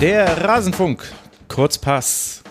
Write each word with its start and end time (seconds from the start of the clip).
Der 0.00 0.44
Rasenfunk, 0.44 1.10
Kurzpass. 1.48 2.42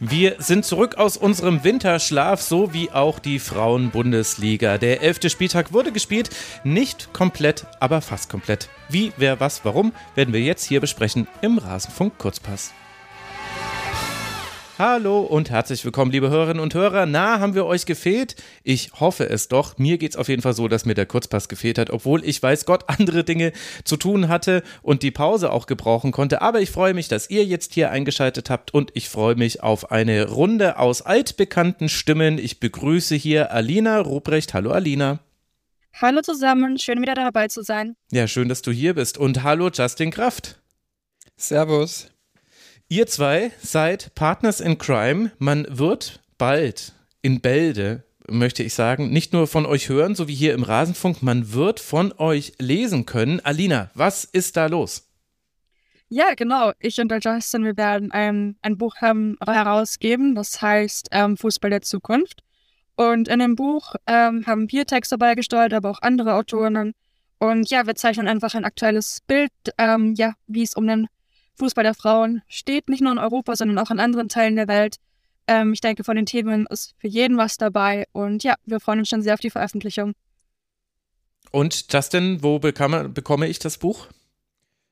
Wir 0.00 0.36
sind 0.38 0.64
zurück 0.64 0.94
aus 0.96 1.18
unserem 1.18 1.62
Winterschlaf, 1.62 2.40
so 2.40 2.72
wie 2.72 2.90
auch 2.92 3.18
die 3.18 3.38
Frauen-Bundesliga. 3.40 4.78
Der 4.78 5.02
elfte 5.02 5.28
Spieltag 5.28 5.74
wurde 5.74 5.92
gespielt, 5.92 6.30
nicht 6.64 7.12
komplett, 7.12 7.66
aber 7.78 8.00
fast 8.00 8.30
komplett. 8.30 8.70
Wie, 8.88 9.12
wer, 9.18 9.38
was, 9.38 9.66
warum, 9.66 9.92
werden 10.14 10.32
wir 10.32 10.40
jetzt 10.40 10.64
hier 10.64 10.80
besprechen 10.80 11.28
im 11.42 11.58
Rasenfunk 11.58 12.16
Kurzpass. 12.16 12.72
Hallo 14.76 15.20
und 15.20 15.50
herzlich 15.50 15.84
willkommen, 15.84 16.10
liebe 16.10 16.30
Hörerinnen 16.30 16.60
und 16.60 16.74
Hörer. 16.74 17.06
Na, 17.06 17.38
haben 17.38 17.54
wir 17.54 17.64
euch 17.64 17.86
gefehlt? 17.86 18.34
Ich 18.64 18.90
hoffe 18.98 19.28
es 19.28 19.46
doch. 19.46 19.78
Mir 19.78 19.98
geht 19.98 20.10
es 20.10 20.16
auf 20.16 20.26
jeden 20.26 20.42
Fall 20.42 20.52
so, 20.52 20.66
dass 20.66 20.84
mir 20.84 20.94
der 20.94 21.06
Kurzpass 21.06 21.48
gefehlt 21.48 21.78
hat, 21.78 21.90
obwohl 21.90 22.24
ich 22.24 22.42
weiß 22.42 22.64
Gott 22.64 22.82
andere 22.88 23.22
Dinge 23.22 23.52
zu 23.84 23.96
tun 23.96 24.26
hatte 24.26 24.64
und 24.82 25.04
die 25.04 25.12
Pause 25.12 25.52
auch 25.52 25.66
gebrauchen 25.66 26.10
konnte. 26.10 26.42
Aber 26.42 26.60
ich 26.60 26.72
freue 26.72 26.92
mich, 26.92 27.06
dass 27.06 27.30
ihr 27.30 27.44
jetzt 27.44 27.72
hier 27.72 27.92
eingeschaltet 27.92 28.50
habt 28.50 28.74
und 28.74 28.90
ich 28.94 29.08
freue 29.08 29.36
mich 29.36 29.62
auf 29.62 29.92
eine 29.92 30.28
Runde 30.28 30.76
aus 30.76 31.02
altbekannten 31.02 31.88
Stimmen. 31.88 32.38
Ich 32.38 32.58
begrüße 32.58 33.14
hier 33.14 33.52
Alina 33.52 34.00
Ruprecht. 34.00 34.54
Hallo 34.54 34.72
Alina. 34.72 35.20
Hallo 36.02 36.20
zusammen, 36.20 36.80
schön 36.80 37.00
wieder 37.00 37.14
dabei 37.14 37.46
zu 37.46 37.62
sein. 37.62 37.94
Ja, 38.10 38.26
schön, 38.26 38.48
dass 38.48 38.62
du 38.62 38.72
hier 38.72 38.94
bist. 38.94 39.18
Und 39.18 39.44
hallo 39.44 39.70
Justin 39.72 40.10
Kraft. 40.10 40.60
Servus. 41.36 42.08
Ihr 42.88 43.06
zwei 43.06 43.50
seid 43.60 44.14
Partners 44.14 44.60
in 44.60 44.76
Crime. 44.76 45.32
Man 45.38 45.66
wird 45.70 46.20
bald 46.36 46.92
in 47.22 47.40
Bälde, 47.40 48.04
möchte 48.28 48.62
ich 48.62 48.74
sagen, 48.74 49.10
nicht 49.10 49.32
nur 49.32 49.46
von 49.46 49.64
euch 49.64 49.88
hören, 49.88 50.14
so 50.14 50.28
wie 50.28 50.34
hier 50.34 50.52
im 50.52 50.62
Rasenfunk, 50.62 51.22
man 51.22 51.54
wird 51.54 51.80
von 51.80 52.12
euch 52.18 52.52
lesen 52.58 53.06
können. 53.06 53.40
Alina, 53.40 53.90
was 53.94 54.24
ist 54.24 54.58
da 54.58 54.66
los? 54.66 55.08
Ja, 56.10 56.34
genau. 56.34 56.72
Ich 56.78 57.00
und 57.00 57.08
der 57.08 57.20
Justin, 57.20 57.64
wir 57.64 57.76
werden 57.78 58.12
ein, 58.12 58.56
ein 58.60 58.76
Buch 58.76 58.96
haben, 58.96 59.38
herausgeben, 59.44 60.34
das 60.34 60.60
heißt 60.60 61.08
ähm, 61.10 61.38
Fußball 61.38 61.70
der 61.70 61.80
Zukunft. 61.80 62.42
Und 62.96 63.28
in 63.28 63.38
dem 63.38 63.56
Buch 63.56 63.94
ähm, 64.06 64.46
haben 64.46 64.70
wir 64.70 64.86
Texte 64.86 65.16
beigesteuert, 65.16 65.72
aber 65.72 65.90
auch 65.90 66.02
andere 66.02 66.34
Autoren. 66.34 66.92
Und 67.38 67.70
ja, 67.70 67.86
wir 67.86 67.94
zeichnen 67.94 68.28
einfach 68.28 68.54
ein 68.54 68.64
aktuelles 68.66 69.22
Bild, 69.26 69.50
ähm, 69.78 70.14
ja, 70.14 70.34
wie 70.46 70.62
es 70.62 70.74
um 70.74 70.86
den 70.86 71.08
Fußball 71.56 71.84
der 71.84 71.94
Frauen 71.94 72.42
steht, 72.48 72.88
nicht 72.88 73.00
nur 73.00 73.12
in 73.12 73.18
Europa, 73.18 73.56
sondern 73.56 73.78
auch 73.78 73.90
in 73.90 74.00
anderen 74.00 74.28
Teilen 74.28 74.56
der 74.56 74.68
Welt. 74.68 74.96
Ähm, 75.46 75.72
ich 75.72 75.80
denke, 75.80 76.04
von 76.04 76.16
den 76.16 76.26
Themen 76.26 76.66
ist 76.66 76.94
für 76.98 77.08
jeden 77.08 77.36
was 77.36 77.56
dabei 77.56 78.06
und 78.12 78.42
ja, 78.44 78.54
wir 78.64 78.80
freuen 78.80 79.00
uns 79.00 79.08
schon 79.08 79.22
sehr 79.22 79.34
auf 79.34 79.40
die 79.40 79.50
Veröffentlichung. 79.50 80.14
Und 81.50 81.92
Justin, 81.92 82.42
wo 82.42 82.58
bekam, 82.58 83.12
bekomme 83.12 83.46
ich 83.46 83.58
das 83.58 83.78
Buch? 83.78 84.08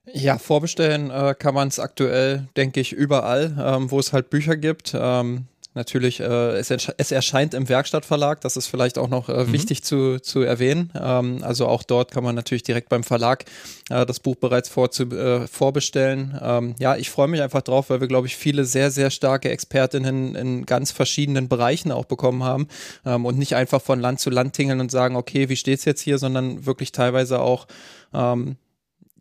Ja, 0.05 0.39
vorbestellen 0.39 1.11
äh, 1.11 1.35
kann 1.39 1.55
man 1.55 1.69
es 1.69 1.79
aktuell, 1.79 2.49
denke 2.57 2.81
ich, 2.81 2.93
überall, 2.93 3.57
ähm, 3.59 3.91
wo 3.91 3.99
es 3.99 4.13
halt 4.13 4.31
Bücher 4.31 4.57
gibt. 4.57 4.93
Ähm, 4.95 5.47
natürlich, 5.75 6.20
äh, 6.20 6.56
es, 6.56 6.70
es, 6.70 7.12
erscheint 7.12 7.55
im 7.55 7.69
Werkstattverlag, 7.69 8.41
das 8.41 8.56
ist 8.56 8.67
vielleicht 8.67 8.98
auch 8.98 9.09
noch 9.09 9.28
äh, 9.28 9.45
mhm. 9.45 9.53
wichtig 9.53 9.83
zu, 9.83 10.19
zu 10.20 10.41
erwähnen. 10.41 10.92
Ähm, 10.95 11.39
also 11.42 11.67
auch 11.67 11.83
dort 11.83 12.11
kann 12.11 12.25
man 12.25 12.34
natürlich 12.34 12.62
direkt 12.62 12.89
beim 12.89 13.05
Verlag 13.05 13.45
äh, 13.91 14.05
das 14.05 14.20
Buch 14.20 14.37
bereits 14.37 14.69
vorzu, 14.69 15.11
äh, 15.11 15.47
vorbestellen. 15.47 16.39
Ähm, 16.41 16.75
ja, 16.79 16.97
ich 16.97 17.11
freue 17.11 17.29
mich 17.29 17.42
einfach 17.42 17.62
drauf, 17.62 17.91
weil 17.91 18.01
wir, 18.01 18.09
glaube 18.09 18.27
ich, 18.27 18.37
viele 18.37 18.64
sehr, 18.64 18.91
sehr 18.91 19.11
starke 19.11 19.51
Expertinnen 19.51 20.34
in 20.34 20.67
ganz 20.67 20.91
verschiedenen 20.91 21.48
Bereichen 21.48 21.92
auch 21.92 22.05
bekommen 22.05 22.42
haben 22.42 22.69
ähm, 23.07 23.25
und 23.25 23.39
nicht 23.39 23.55
einfach 23.55 23.81
von 23.81 24.01
Land 24.01 24.20
zu 24.20 24.31
Land 24.31 24.55
tingeln 24.55 24.81
und 24.81 24.91
sagen, 24.91 25.17
okay, 25.17 25.48
wie 25.48 25.57
steht 25.57 25.79
es 25.79 25.84
jetzt 25.84 26.03
hier, 26.03 26.19
sondern 26.19 26.67
wirklich 26.67 26.92
teilweise 26.92 27.41
auch, 27.41 27.67
ähm, 28.12 28.57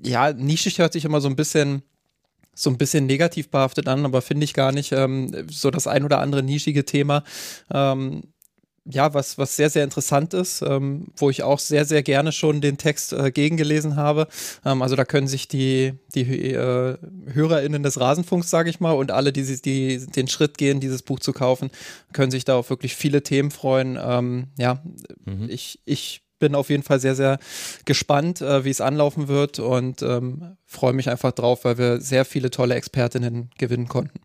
ja, 0.03 0.33
nischig 0.33 0.79
hört 0.79 0.93
sich 0.93 1.05
immer 1.05 1.21
so 1.21 1.29
ein 1.29 1.35
bisschen 1.35 1.83
so 2.53 2.69
ein 2.69 2.77
bisschen 2.77 3.05
negativ 3.05 3.49
behaftet 3.49 3.87
an, 3.87 4.05
aber 4.05 4.21
finde 4.21 4.43
ich 4.43 4.53
gar 4.53 4.71
nicht. 4.71 4.91
Ähm, 4.91 5.47
so 5.49 5.71
das 5.71 5.87
ein 5.87 6.03
oder 6.03 6.19
andere 6.19 6.43
nischige 6.43 6.85
Thema. 6.85 7.23
Ähm, 7.73 8.23
ja, 8.85 9.13
was, 9.13 9.37
was 9.37 9.55
sehr, 9.55 9.69
sehr 9.69 9.83
interessant 9.83 10.33
ist, 10.33 10.61
ähm, 10.63 11.07
wo 11.15 11.29
ich 11.29 11.43
auch 11.43 11.59
sehr, 11.59 11.85
sehr 11.85 12.01
gerne 12.01 12.31
schon 12.31 12.61
den 12.61 12.77
Text 12.77 13.13
äh, 13.13 13.31
gegengelesen 13.31 13.95
habe. 13.95 14.27
Ähm, 14.65 14.81
also 14.81 14.95
da 14.95 15.05
können 15.05 15.27
sich 15.27 15.47
die, 15.47 15.93
die 16.15 16.51
äh, 16.51 16.97
HörerInnen 17.27 17.83
des 17.83 17.99
Rasenfunks, 17.99 18.49
sage 18.49 18.69
ich 18.69 18.79
mal, 18.79 18.93
und 18.93 19.11
alle, 19.11 19.31
die, 19.33 19.61
die 19.61 20.05
den 20.07 20.27
Schritt 20.27 20.57
gehen, 20.57 20.79
dieses 20.79 21.03
Buch 21.03 21.19
zu 21.19 21.31
kaufen, 21.31 21.69
können 22.11 22.31
sich 22.31 22.43
da 22.43 22.55
auf 22.55 22.69
wirklich 22.69 22.95
viele 22.95 23.21
Themen 23.21 23.51
freuen. 23.51 23.99
Ähm, 24.01 24.47
ja, 24.57 24.81
mhm. 25.25 25.47
ich, 25.47 25.79
ich 25.85 26.23
bin 26.41 26.55
auf 26.55 26.69
jeden 26.69 26.83
Fall 26.83 26.99
sehr, 26.99 27.15
sehr 27.15 27.39
gespannt, 27.85 28.41
äh, 28.41 28.65
wie 28.65 28.69
es 28.69 28.81
anlaufen 28.81 29.29
wird 29.29 29.59
und 29.59 30.01
ähm, 30.01 30.57
freue 30.65 30.91
mich 30.91 31.09
einfach 31.09 31.31
drauf, 31.31 31.63
weil 31.63 31.77
wir 31.77 32.01
sehr 32.01 32.25
viele 32.25 32.49
tolle 32.49 32.75
Expertinnen 32.75 33.51
gewinnen 33.57 33.87
konnten. 33.87 34.19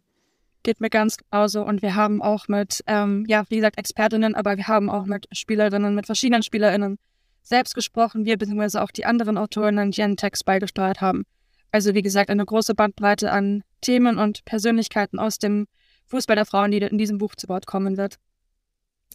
Geht 0.65 0.81
mir 0.81 0.91
ganz 0.91 1.19
genauso. 1.19 1.65
Und 1.65 1.83
wir 1.83 1.95
haben 1.95 2.21
auch 2.21 2.49
mit, 2.49 2.83
ähm, 2.89 3.25
ja, 3.29 3.45
wie 3.51 3.57
gesagt, 3.57 3.79
Expertinnen, 3.79 4.35
aber 4.35 4.57
wir 4.57 4.67
haben 4.67 4.91
auch 4.91 5.05
mit 5.05 5.29
Spielerinnen, 5.31 5.95
mit 5.95 6.07
verschiedenen 6.07 6.43
SpielerInnen 6.43 6.99
selbst 7.43 7.77
gesprochen, 7.77 8.25
wir 8.25 8.37
beziehungsweise 8.37 8.83
auch 8.83 8.91
die 8.91 9.05
anderen 9.05 9.39
Autorinnen, 9.39 9.93
die 9.93 10.03
einen 10.03 10.17
Text 10.17 10.45
beigesteuert 10.45 11.01
haben. 11.01 11.23
Also 11.71 11.95
wie 11.95 12.03
gesagt, 12.03 12.31
eine 12.31 12.45
große 12.45 12.75
Bandbreite 12.75 13.31
an 13.31 13.63
Themen 13.81 14.19
und 14.19 14.45
Persönlichkeiten 14.45 15.21
aus 15.21 15.39
dem 15.39 15.67
Fußball 16.07 16.35
der 16.35 16.47
Frauen, 16.47 16.73
die 16.73 16.79
in 16.79 16.99
diesem 16.99 17.19
Buch 17.19 17.37
zu 17.37 17.49
Wort 17.49 17.67
kommen 17.67 17.97
wird. 17.97 18.17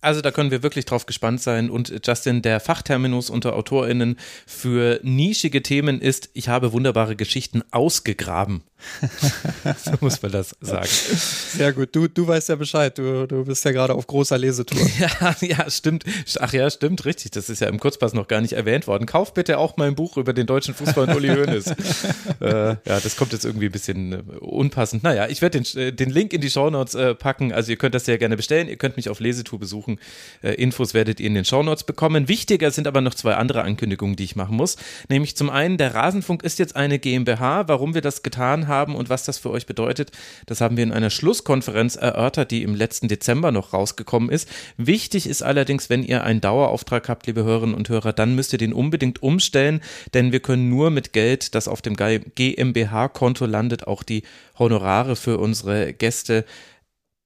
Also 0.02 0.22
da 0.22 0.32
können 0.32 0.52
wir 0.52 0.64
wirklich 0.64 0.86
drauf 0.86 1.06
gespannt 1.06 1.42
sein. 1.42 1.70
Und 1.70 1.94
Justin, 2.06 2.42
der 2.42 2.60
Fachterminus 2.60 3.30
unter 3.30 3.56
AutorInnen 3.56 4.18
für 4.46 5.00
nischige 5.04 5.62
Themen 5.62 6.02
ist, 6.02 6.30
ich 6.34 6.50
habe 6.50 6.74
wunderbare 6.74 7.16
Geschichten 7.16 7.64
ausgegraben. 7.72 8.64
so 9.84 9.92
muss 10.00 10.22
man 10.22 10.32
das 10.32 10.56
sagen. 10.60 10.88
Sehr 10.88 11.74
gut. 11.74 11.96
Du, 11.96 12.08
du 12.08 12.28
weißt 12.28 12.50
ja 12.50 12.56
Bescheid. 12.56 12.98
Du, 12.98 13.28
du 13.28 13.46
bist 13.46 13.64
ja 13.64 13.72
gerade 13.72 13.94
auf 13.94 14.08
großer 14.08 14.38
Lesetour. 14.38 14.80
ja, 15.00 15.36
ja, 15.42 15.70
stimmt. 15.70 16.04
Ach 16.40 16.54
ja, 16.54 16.70
stimmt, 16.70 17.06
richtig. 17.06 17.32
Das 17.32 17.50
ist 17.50 17.62
ja 17.62 17.68
im 17.68 17.80
Kurzpass 17.80 18.14
noch 18.14 18.28
gar 18.28 18.42
nicht 18.42 18.54
erwähnt 18.54 18.88
worden. 18.88 19.06
Kauf 19.06 19.34
bitte 19.34 19.58
auch 19.58 19.78
mein 19.78 19.96
Buch 19.96 20.18
über 20.18 20.34
den 20.34 20.48
deutschen 20.48 20.74
Fußball 20.74 21.10
und 21.10 21.16
Uli 21.16 21.30
Hoeneß. 21.30 21.68
äh, 22.42 22.48
ja, 22.50 22.78
das 22.86 23.16
kommt 23.16 23.34
jetzt 23.34 23.46
irgendwie 23.46 23.68
ein 23.68 23.72
bisschen 23.72 24.14
äh, 24.14 24.18
unpassend. 24.40 25.04
Naja, 25.04 25.28
ich 25.28 25.42
werde 25.42 25.62
den, 25.62 25.80
äh, 25.80 25.94
den 25.94 26.10
Link 26.10 26.34
in 26.34 26.42
die 26.42 26.50
Shownotes 26.50 26.96
äh, 26.96 27.16
packen. 27.16 27.54
Also 27.54 27.72
ihr 27.72 27.78
könnt 27.78 27.96
das 27.96 28.06
sehr 28.06 28.18
gerne 28.18 28.38
bestellen. 28.38 28.68
Ihr 28.68 28.78
könnt 28.78 28.98
mich 28.98 29.10
auf 29.10 29.20
Lesetour 29.20 29.60
besuchen 29.60 29.91
suchen. 29.92 30.00
Äh, 30.42 30.54
Infos 30.56 30.94
werdet 30.94 31.20
ihr 31.20 31.28
in 31.28 31.36
den 31.36 31.46
Shownotes 31.46 31.84
bekommen. 31.84 32.28
Wichtiger 32.28 32.72
sind 32.72 32.88
aber 32.88 33.02
noch 33.02 33.14
zwei 33.14 33.36
andere 33.36 33.64
Ankündigungen, 33.64 34.16
die 34.16 34.24
ich 34.24 34.36
machen 34.36 34.56
muss. 34.56 34.78
Nämlich 35.10 35.36
zum 35.36 35.50
einen, 35.50 35.78
der 35.78 35.94
Rasenfunk 35.94 36.44
ist 36.44 36.60
jetzt 36.60 36.76
eine 36.76 37.00
GmbH. 37.00 37.68
Warum 37.68 37.94
wir 37.94 38.02
das 38.02 38.24
getan 38.24 38.68
haben 38.68 38.96
und 38.96 39.10
was 39.10 39.24
das 39.24 39.38
für 39.38 39.50
euch 39.52 39.66
bedeutet, 39.66 40.12
das 40.46 40.62
haben 40.62 40.78
wir 40.78 40.84
in 40.84 40.92
einer 40.92 41.10
Schlusskonferenz 41.10 41.96
erörtert, 41.96 42.52
die 42.52 42.64
im 42.64 42.76
letzten 42.76 43.08
Dezember 43.08 43.52
noch 43.52 43.74
rausgekommen 43.74 44.30
ist. 44.30 44.50
Wichtig 44.78 45.28
ist 45.28 45.44
allerdings, 45.44 45.90
wenn 45.90 46.04
ihr 46.04 46.24
einen 46.24 46.42
Dauerauftrag 46.42 47.10
habt, 47.10 47.28
liebe 47.28 47.44
Hörerinnen 47.44 47.76
und 47.76 47.90
Hörer, 47.90 48.14
dann 48.14 48.36
müsst 48.36 48.54
ihr 48.54 48.60
den 48.60 48.74
unbedingt 48.74 49.22
umstellen, 49.22 49.82
denn 50.14 50.32
wir 50.32 50.40
können 50.40 50.70
nur 50.70 50.90
mit 50.90 51.14
Geld, 51.14 51.56
das 51.56 51.68
auf 51.68 51.82
dem 51.82 51.96
GmbH-Konto 51.96 53.46
landet, 53.46 53.88
auch 53.88 54.04
die 54.04 54.24
Honorare 54.58 55.16
für 55.16 55.38
unsere 55.38 55.94
Gäste 55.94 56.46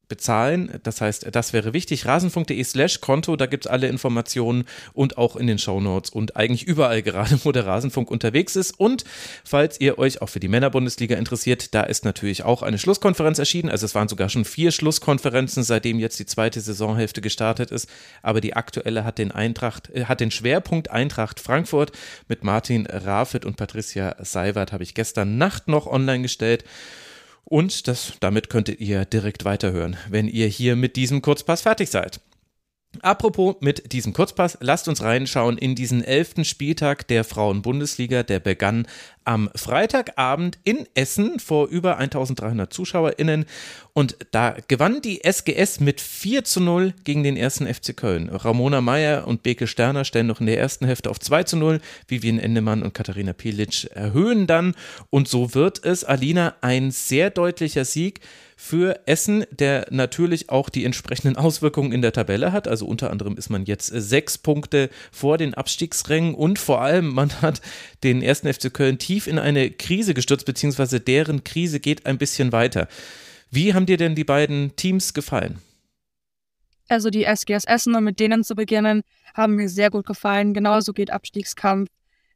bezahlen. 0.07 0.79
Das 0.83 1.01
heißt, 1.01 1.27
das 1.31 1.53
wäre 1.53 1.73
wichtig. 1.73 2.05
Rasenfunk.de 2.05 2.63
slash 2.63 3.01
Konto, 3.01 3.35
da 3.35 3.45
gibt 3.45 3.65
es 3.65 3.71
alle 3.71 3.87
Informationen 3.87 4.65
und 4.93 5.17
auch 5.17 5.35
in 5.35 5.47
den 5.47 5.57
Shownotes 5.57 6.09
und 6.11 6.35
eigentlich 6.35 6.63
überall 6.63 7.01
gerade, 7.01 7.39
wo 7.43 7.51
der 7.51 7.65
Rasenfunk 7.65 8.11
unterwegs 8.11 8.55
ist. 8.55 8.79
Und 8.79 9.03
falls 9.43 9.79
ihr 9.79 9.97
euch 9.97 10.21
auch 10.21 10.29
für 10.29 10.39
die 10.39 10.47
Männerbundesliga 10.47 11.15
interessiert, 11.15 11.73
da 11.73 11.81
ist 11.81 12.05
natürlich 12.05 12.43
auch 12.43 12.61
eine 12.61 12.77
Schlusskonferenz 12.77 13.39
erschienen. 13.39 13.69
Also 13.69 13.85
es 13.85 13.95
waren 13.95 14.07
sogar 14.07 14.29
schon 14.29 14.45
vier 14.45 14.71
Schlusskonferenzen, 14.71 15.63
seitdem 15.63 15.99
jetzt 15.99 16.19
die 16.19 16.25
zweite 16.25 16.61
Saisonhälfte 16.61 17.21
gestartet 17.21 17.71
ist. 17.71 17.89
Aber 18.21 18.41
die 18.41 18.55
aktuelle 18.55 19.03
hat 19.03 19.17
den 19.17 19.31
Eintracht, 19.31 19.89
äh, 19.93 20.05
hat 20.05 20.19
den 20.19 20.31
Schwerpunkt 20.31 20.91
Eintracht 20.91 21.39
Frankfurt 21.39 21.91
mit 22.27 22.43
Martin 22.43 22.85
Rafit 22.85 23.45
und 23.45 23.57
Patricia 23.57 24.15
Seiwert 24.19 24.71
habe 24.71 24.83
ich 24.83 24.93
gestern 24.93 25.37
Nacht 25.37 25.67
noch 25.67 25.87
online 25.87 26.21
gestellt. 26.21 26.63
Und 27.45 27.87
das, 27.87 28.13
damit 28.19 28.49
könntet 28.49 28.79
ihr 28.79 29.05
direkt 29.05 29.45
weiterhören, 29.45 29.97
wenn 30.09 30.27
ihr 30.27 30.47
hier 30.47 30.75
mit 30.75 30.95
diesem 30.95 31.21
Kurzpass 31.21 31.61
fertig 31.61 31.89
seid. 31.89 32.19
Apropos 33.01 33.57
mit 33.59 33.91
diesem 33.91 34.13
Kurzpass, 34.13 34.57
lasst 34.61 34.87
uns 34.87 35.01
reinschauen 35.01 35.57
in 35.57 35.75
diesen 35.75 36.03
elften 36.03 36.45
Spieltag 36.45 37.07
der 37.07 37.23
Frauen-Bundesliga. 37.23 38.23
Der 38.23 38.39
begann 38.39 38.87
am 39.25 39.49
Freitagabend 39.55 40.57
in 40.63 40.87
Essen 40.93 41.39
vor 41.39 41.67
über 41.67 41.97
1300 41.97 42.71
ZuschauerInnen 42.71 43.45
und 43.93 44.17
da 44.31 44.55
gewann 44.67 45.01
die 45.01 45.23
SGS 45.23 45.79
mit 45.79 46.01
4 46.01 46.43
zu 46.43 46.61
0 46.61 46.93
gegen 47.03 47.23
den 47.23 47.37
ersten 47.37 47.65
FC 47.65 47.95
Köln. 47.95 48.29
Ramona 48.29 48.81
Meyer 48.81 49.27
und 49.27 49.43
Beke 49.43 49.67
Sterner 49.67 50.05
stellen 50.05 50.27
noch 50.27 50.39
in 50.39 50.45
der 50.45 50.59
ersten 50.59 50.85
Hälfte 50.85 51.09
auf 51.09 51.19
2 51.19 51.43
zu 51.43 51.57
0. 51.57 51.81
Vivian 52.07 52.39
Endemann 52.39 52.83
und 52.83 52.93
Katharina 52.93 53.33
Pilic 53.33 53.85
erhöhen 53.93 54.47
dann 54.47 54.75
und 55.09 55.27
so 55.27 55.53
wird 55.53 55.83
es, 55.83 56.03
Alina, 56.03 56.55
ein 56.61 56.91
sehr 56.91 57.29
deutlicher 57.29 57.85
Sieg 57.85 58.21
für 58.57 59.01
Essen, 59.05 59.45
der 59.51 59.87
natürlich 59.91 60.49
auch 60.49 60.69
die 60.69 60.85
entsprechenden 60.85 61.35
Auswirkungen 61.35 61.91
in 61.91 62.01
der 62.01 62.13
Tabelle 62.13 62.51
hat. 62.51 62.67
Also 62.67 62.85
unter 62.85 63.11
anderem 63.11 63.37
ist 63.37 63.49
man 63.49 63.65
jetzt 63.65 63.87
sechs 63.87 64.37
Punkte 64.37 64.89
vor 65.11 65.37
den 65.37 65.53
Abstiegsrängen 65.53 66.33
und 66.33 66.57
vor 66.57 66.81
allem 66.81 67.13
man 67.13 67.41
hat 67.41 67.61
den 68.03 68.21
ersten 68.21 68.51
FC 68.51 68.73
Köln 68.73 68.97
tief 68.97 69.14
tief 69.15 69.27
in 69.27 69.39
eine 69.39 69.71
Krise 69.71 70.13
gestürzt, 70.13 70.45
beziehungsweise 70.45 70.99
deren 70.99 71.45
Krise 71.45 71.79
geht 71.79 72.05
ein 72.05 72.17
bisschen 72.17 72.51
weiter. 72.51 72.89
Wie 73.49 73.73
haben 73.73 73.85
dir 73.85 73.95
denn 73.95 74.13
die 74.13 74.25
beiden 74.25 74.75
Teams 74.75 75.13
gefallen? 75.13 75.59
Also 76.89 77.09
die 77.09 77.23
SGS 77.23 77.63
Essen, 77.63 77.95
um 77.95 78.03
mit 78.03 78.19
denen 78.19 78.43
zu 78.43 78.55
beginnen, 78.55 79.03
haben 79.33 79.55
mir 79.55 79.69
sehr 79.69 79.89
gut 79.89 80.05
gefallen. 80.05 80.53
Genauso 80.53 80.91
geht 80.91 81.11
Abstiegskampf. 81.11 81.89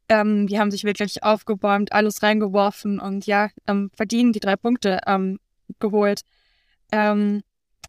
Ähm, 0.07 0.47
die 0.47 0.57
haben 0.57 0.71
sich 0.71 0.85
wirklich 0.85 1.21
aufgebäumt, 1.21 1.91
alles 1.91 2.23
reingeworfen 2.23 2.99
und 3.01 3.25
ja, 3.25 3.49
ähm, 3.67 3.91
verdienen 3.93 4.31
die 4.31 4.39
drei 4.39 4.55
Punkte 4.55 5.01
ähm, 5.05 5.37
geholt. 5.79 6.21
Ähm, 6.93 7.41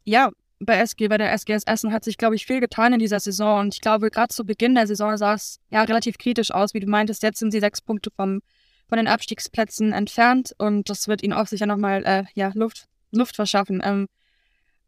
ja, 0.05 0.31
bei 0.59 0.79
SG, 0.79 1.07
bei 1.07 1.17
der 1.17 1.33
SGS 1.33 1.63
Essen 1.65 1.93
hat 1.93 2.03
sich, 2.03 2.19
glaube 2.19 2.35
ich, 2.35 2.45
viel 2.45 2.59
getan 2.59 2.93
in 2.93 2.99
dieser 2.99 3.21
Saison. 3.21 3.61
Und 3.61 3.75
ich 3.75 3.81
glaube, 3.81 4.11
gerade 4.11 4.35
zu 4.35 4.45
Beginn 4.45 4.75
der 4.75 4.89
Saison 4.89 5.17
sah 5.17 5.35
es 5.35 5.61
ja 5.71 5.83
relativ 5.85 6.19
kritisch 6.19 6.51
aus, 6.51 6.75
wie 6.75 6.81
du 6.81 6.89
meintest. 6.89 7.23
Jetzt 7.23 7.39
sind 7.39 7.53
sie 7.53 7.61
sechs 7.61 7.81
Punkte 7.81 8.11
vom, 8.11 8.43
von 8.91 8.99
den 8.99 9.09
Abstiegsplätzen 9.09 9.93
entfernt 9.93 10.53
und 10.59 10.91
das 10.91 11.09
wird 11.09 11.23
ihnen 11.23 11.33
auch 11.33 11.47
sicher 11.47 11.65
nochmal 11.65 12.05
äh, 12.05 12.25
ja, 12.35 12.51
Luft, 12.55 12.89
Luft 13.13 13.37
verschaffen. 13.37 13.81
Ähm, 13.83 14.07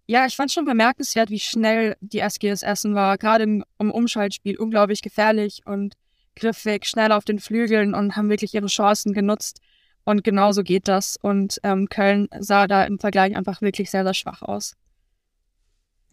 ja, 0.07 0.27
ich 0.27 0.37
fand 0.37 0.53
schon 0.53 0.67
bemerkenswert, 0.67 1.31
wie 1.31 1.39
schnell 1.39 1.97
die 2.01 2.19
SGS 2.19 2.63
Essen 2.63 2.95
war. 2.95 3.17
Gerade 3.17 3.45
im, 3.45 3.65
im 3.79 3.91
Umschaltspiel 3.91 4.59
unglaublich 4.59 5.01
gefährlich 5.01 5.63
und 5.65 5.95
griffig, 6.37 6.85
schnell 6.85 7.13
auf 7.13 7.25
den 7.25 7.39
Flügeln 7.39 7.95
und 7.95 8.17
haben 8.17 8.29
wirklich 8.29 8.53
ihre 8.55 8.67
Chancen 8.67 9.15
genutzt. 9.15 9.61
Und 10.05 10.25
genauso 10.25 10.65
geht 10.65 10.89
das. 10.89 11.17
Und 11.23 11.61
ähm, 11.63 11.89
Köln 11.89 12.29
sah 12.41 12.67
da 12.67 12.85
im 12.85 12.99
Vergleich 12.99 13.37
einfach 13.37 13.63
wirklich 13.63 13.91
sehr, 13.91 14.03
sehr 14.03 14.15
schwach 14.15 14.43
aus 14.43 14.75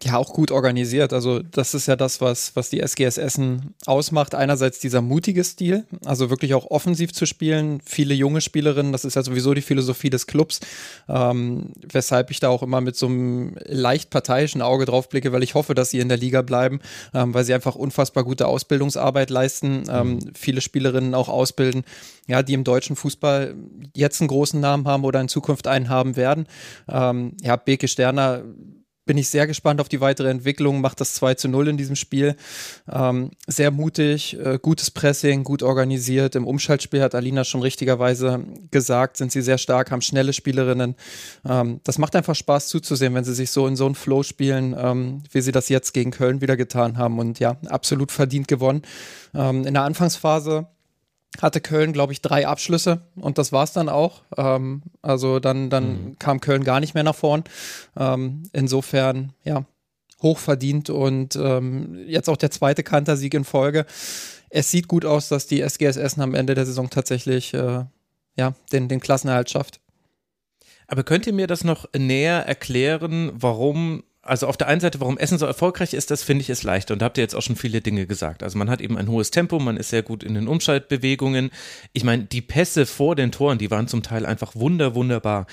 ja 0.03 0.17
auch 0.17 0.33
gut 0.33 0.51
organisiert. 0.51 1.11
Also 1.13 1.39
das 1.39 1.73
ist 1.73 1.87
ja 1.87 1.95
das, 1.95 2.21
was, 2.21 2.55
was 2.55 2.69
die 2.69 2.79
SGS 2.79 3.17
Essen 3.17 3.73
ausmacht. 3.85 4.33
Einerseits 4.33 4.79
dieser 4.79 5.01
mutige 5.01 5.43
Stil, 5.43 5.85
also 6.05 6.29
wirklich 6.29 6.53
auch 6.53 6.71
offensiv 6.71 7.11
zu 7.11 7.25
spielen. 7.25 7.81
Viele 7.83 8.13
junge 8.13 8.41
Spielerinnen, 8.41 8.91
das 8.91 9.05
ist 9.05 9.15
ja 9.15 9.23
sowieso 9.23 9.53
die 9.53 9.61
Philosophie 9.61 10.09
des 10.09 10.27
Clubs, 10.27 10.61
ähm, 11.07 11.73
weshalb 11.91 12.31
ich 12.31 12.39
da 12.39 12.49
auch 12.49 12.63
immer 12.63 12.81
mit 12.81 12.95
so 12.95 13.07
einem 13.07 13.55
leicht 13.65 14.09
parteiischen 14.09 14.61
Auge 14.61 14.85
drauf 14.85 15.09
blicke, 15.09 15.33
weil 15.33 15.43
ich 15.43 15.55
hoffe, 15.55 15.75
dass 15.75 15.89
sie 15.89 15.99
in 15.99 16.09
der 16.09 16.17
Liga 16.17 16.41
bleiben, 16.41 16.79
ähm, 17.13 17.33
weil 17.33 17.43
sie 17.43 17.53
einfach 17.53 17.75
unfassbar 17.75 18.23
gute 18.23 18.47
Ausbildungsarbeit 18.47 19.29
leisten, 19.29 19.83
ähm, 19.89 20.13
mhm. 20.13 20.19
viele 20.33 20.61
Spielerinnen 20.61 21.13
auch 21.13 21.27
ausbilden, 21.27 21.83
ja, 22.27 22.41
die 22.41 22.53
im 22.53 22.63
deutschen 22.63 22.95
Fußball 22.95 23.55
jetzt 23.95 24.21
einen 24.21 24.29
großen 24.29 24.59
Namen 24.59 24.87
haben 24.87 25.03
oder 25.03 25.19
in 25.19 25.27
Zukunft 25.27 25.67
einen 25.67 25.89
haben 25.89 26.15
werden. 26.15 26.47
Ähm, 26.87 27.33
ja, 27.41 27.55
Beke 27.57 27.87
Sterner 27.87 28.43
bin 29.09 29.17
ich 29.17 29.29
sehr 29.29 29.47
gespannt 29.47 29.81
auf 29.81 29.89
die 29.89 30.01
weitere 30.01 30.29
Entwicklung. 30.29 30.81
Macht 30.81 31.01
das 31.01 31.15
2 31.15 31.33
zu 31.33 31.47
0 31.47 31.69
in 31.69 31.77
diesem 31.77 31.95
Spiel. 31.95 32.35
Ähm, 32.87 33.31
sehr 33.47 33.71
mutig, 33.71 34.37
äh, 34.37 34.59
gutes 34.61 34.91
Pressing, 34.91 35.43
gut 35.43 35.63
organisiert. 35.63 36.35
Im 36.35 36.45
Umschaltspiel 36.45 37.01
hat 37.01 37.15
Alina 37.15 37.43
schon 37.43 37.63
richtigerweise 37.63 38.43
gesagt, 38.69 39.17
sind 39.17 39.31
sie 39.31 39.41
sehr 39.41 39.57
stark, 39.57 39.89
haben 39.89 40.03
schnelle 40.03 40.31
Spielerinnen. 40.31 40.93
Ähm, 41.43 41.81
das 41.85 41.97
macht 41.97 42.15
einfach 42.15 42.35
Spaß 42.35 42.67
zuzusehen, 42.67 43.15
wenn 43.15 43.23
sie 43.23 43.33
sich 43.33 43.49
so 43.49 43.65
in 43.65 43.75
so 43.75 43.87
einen 43.87 43.95
Flow 43.95 44.21
spielen, 44.21 44.75
ähm, 44.77 45.23
wie 45.31 45.41
sie 45.41 45.51
das 45.51 45.69
jetzt 45.69 45.95
gegen 45.95 46.11
Köln 46.11 46.41
wieder 46.41 46.55
getan 46.55 46.99
haben. 46.99 47.17
Und 47.17 47.39
ja, 47.39 47.57
absolut 47.65 48.11
verdient 48.11 48.47
gewonnen. 48.47 48.83
Ähm, 49.33 49.65
in 49.65 49.73
der 49.73 49.85
Anfangsphase 49.85 50.67
hatte 51.41 51.61
Köln, 51.61 51.93
glaube 51.93 52.13
ich, 52.13 52.21
drei 52.21 52.47
Abschlüsse 52.47 53.01
und 53.15 53.37
das 53.37 53.51
war 53.51 53.63
es 53.63 53.71
dann 53.71 53.89
auch. 53.89 54.23
Ähm, 54.37 54.81
also 55.01 55.39
dann, 55.39 55.69
dann 55.69 55.89
mhm. 55.89 56.19
kam 56.19 56.41
Köln 56.41 56.63
gar 56.63 56.79
nicht 56.79 56.93
mehr 56.93 57.03
nach 57.03 57.15
vorn. 57.15 57.43
Ähm, 57.97 58.43
insofern, 58.51 59.33
ja, 59.43 59.65
hochverdient 60.21 60.89
und 60.89 61.35
ähm, 61.35 61.97
jetzt 62.07 62.29
auch 62.29 62.37
der 62.37 62.51
zweite 62.51 62.83
Kantersieg 62.83 63.33
in 63.33 63.45
Folge. 63.45 63.85
Es 64.49 64.71
sieht 64.71 64.87
gut 64.87 65.05
aus, 65.05 65.29
dass 65.29 65.47
die 65.47 65.61
SGS 65.61 65.95
Essen 65.95 66.21
am 66.21 66.33
Ende 66.33 66.55
der 66.55 66.65
Saison 66.65 66.89
tatsächlich 66.89 67.53
äh, 67.53 67.85
ja, 68.35 68.53
den, 68.71 68.87
den 68.87 68.99
Klassenerhalt 68.99 69.49
schafft. 69.49 69.79
Aber 70.87 71.03
könnt 71.03 71.27
ihr 71.27 71.33
mir 71.33 71.47
das 71.47 71.63
noch 71.63 71.85
näher 71.95 72.47
erklären, 72.47 73.31
warum 73.33 74.03
also 74.21 74.47
auf 74.47 74.57
der 74.57 74.67
einen 74.67 74.81
Seite, 74.81 74.99
warum 74.99 75.17
Essen 75.17 75.37
so 75.37 75.45
erfolgreich 75.45 75.93
ist, 75.93 76.11
das 76.11 76.23
finde 76.23 76.41
ich 76.41 76.49
ist 76.49 76.63
leichter. 76.63 76.93
Und 76.93 77.01
da 77.01 77.05
habt 77.05 77.17
ihr 77.17 77.23
jetzt 77.23 77.35
auch 77.35 77.41
schon 77.41 77.55
viele 77.55 77.79
Dinge 77.79 78.05
gesagt. 78.05 78.43
Also 78.43 78.57
man 78.57 78.69
hat 78.69 78.81
eben 78.81 78.97
ein 78.97 79.07
hohes 79.07 79.31
Tempo, 79.31 79.59
man 79.59 79.77
ist 79.77 79.89
sehr 79.89 80.03
gut 80.03 80.23
in 80.23 80.33
den 80.33 80.49
Umschaltbewegungen. 80.49 81.51
Ich 81.93 82.03
meine, 82.03 82.25
die 82.25 82.41
Pässe 82.41 82.85
vor 82.85 83.15
den 83.15 83.31
Toren, 83.31 83.59
die 83.59 83.71
waren 83.71 83.87
zum 83.87 84.03
Teil 84.03 84.25
einfach 84.25 84.55
wunder, 84.55 84.93
wunderbar. 84.93 85.47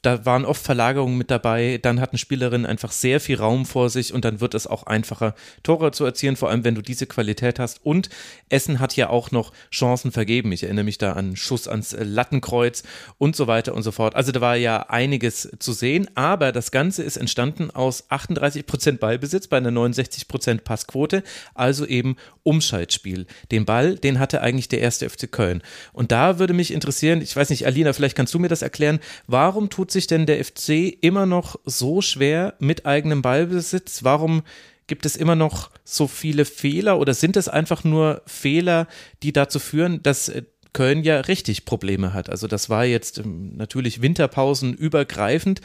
Da 0.00 0.24
waren 0.24 0.46
oft 0.46 0.62
Verlagerungen 0.62 1.18
mit 1.18 1.30
dabei. 1.30 1.78
Dann 1.82 2.00
hatten 2.00 2.16
Spielerinnen 2.16 2.64
einfach 2.64 2.90
sehr 2.90 3.20
viel 3.20 3.36
Raum 3.36 3.66
vor 3.66 3.90
sich 3.90 4.14
und 4.14 4.24
dann 4.24 4.40
wird 4.40 4.54
es 4.54 4.66
auch 4.66 4.84
einfacher, 4.84 5.34
Tore 5.62 5.92
zu 5.92 6.06
erzielen, 6.06 6.36
vor 6.36 6.48
allem 6.48 6.64
wenn 6.64 6.74
du 6.74 6.82
diese 6.82 7.06
Qualität 7.06 7.58
hast. 7.58 7.84
Und 7.84 8.08
Essen 8.48 8.80
hat 8.80 8.96
ja 8.96 9.10
auch 9.10 9.30
noch 9.30 9.52
Chancen 9.70 10.10
vergeben. 10.10 10.52
Ich 10.52 10.62
erinnere 10.62 10.84
mich 10.84 10.96
da 10.96 11.12
an 11.12 11.36
Schuss 11.36 11.68
ans 11.68 11.94
Lattenkreuz 11.98 12.82
und 13.18 13.36
so 13.36 13.46
weiter 13.46 13.74
und 13.74 13.82
so 13.82 13.92
fort. 13.92 14.16
Also 14.16 14.32
da 14.32 14.40
war 14.40 14.56
ja 14.56 14.88
einiges 14.88 15.50
zu 15.58 15.74
sehen, 15.74 16.08
aber 16.14 16.50
das 16.50 16.70
Ganze 16.70 17.02
ist 17.02 17.18
entstanden 17.18 17.70
aus 17.70 17.89
38 18.08 18.66
Prozent 18.66 19.00
Ballbesitz 19.00 19.46
bei 19.46 19.56
einer 19.56 19.70
69 19.70 20.28
Prozent 20.28 20.64
Passquote, 20.64 21.22
also 21.54 21.86
eben 21.86 22.16
Umschaltspiel. 22.42 23.26
Den 23.50 23.64
Ball, 23.64 23.96
den 23.96 24.18
hatte 24.18 24.40
eigentlich 24.40 24.68
der 24.68 24.80
erste 24.80 25.08
FC 25.08 25.30
Köln. 25.30 25.62
Und 25.92 26.12
da 26.12 26.38
würde 26.38 26.54
mich 26.54 26.72
interessieren, 26.72 27.22
ich 27.22 27.34
weiß 27.34 27.50
nicht, 27.50 27.66
Alina, 27.66 27.92
vielleicht 27.92 28.16
kannst 28.16 28.34
du 28.34 28.38
mir 28.38 28.48
das 28.48 28.62
erklären, 28.62 29.00
warum 29.26 29.70
tut 29.70 29.90
sich 29.90 30.06
denn 30.06 30.26
der 30.26 30.44
FC 30.44 30.96
immer 31.00 31.26
noch 31.26 31.56
so 31.64 32.00
schwer 32.00 32.54
mit 32.58 32.86
eigenem 32.86 33.22
Ballbesitz? 33.22 34.04
Warum 34.04 34.42
gibt 34.86 35.06
es 35.06 35.16
immer 35.16 35.36
noch 35.36 35.70
so 35.84 36.08
viele 36.08 36.44
Fehler 36.44 36.98
oder 36.98 37.14
sind 37.14 37.36
es 37.36 37.48
einfach 37.48 37.84
nur 37.84 38.22
Fehler, 38.26 38.88
die 39.22 39.32
dazu 39.32 39.60
führen, 39.60 40.02
dass 40.02 40.28
äh, 40.28 40.42
Köln 40.72 41.02
ja 41.02 41.20
richtig 41.20 41.64
Probleme 41.64 42.12
hat. 42.12 42.30
Also 42.30 42.46
das 42.46 42.70
war 42.70 42.84
jetzt 42.84 43.18
ähm, 43.18 43.56
natürlich 43.56 44.02
Winterpausen 44.02 44.74
übergreifend 44.74 45.60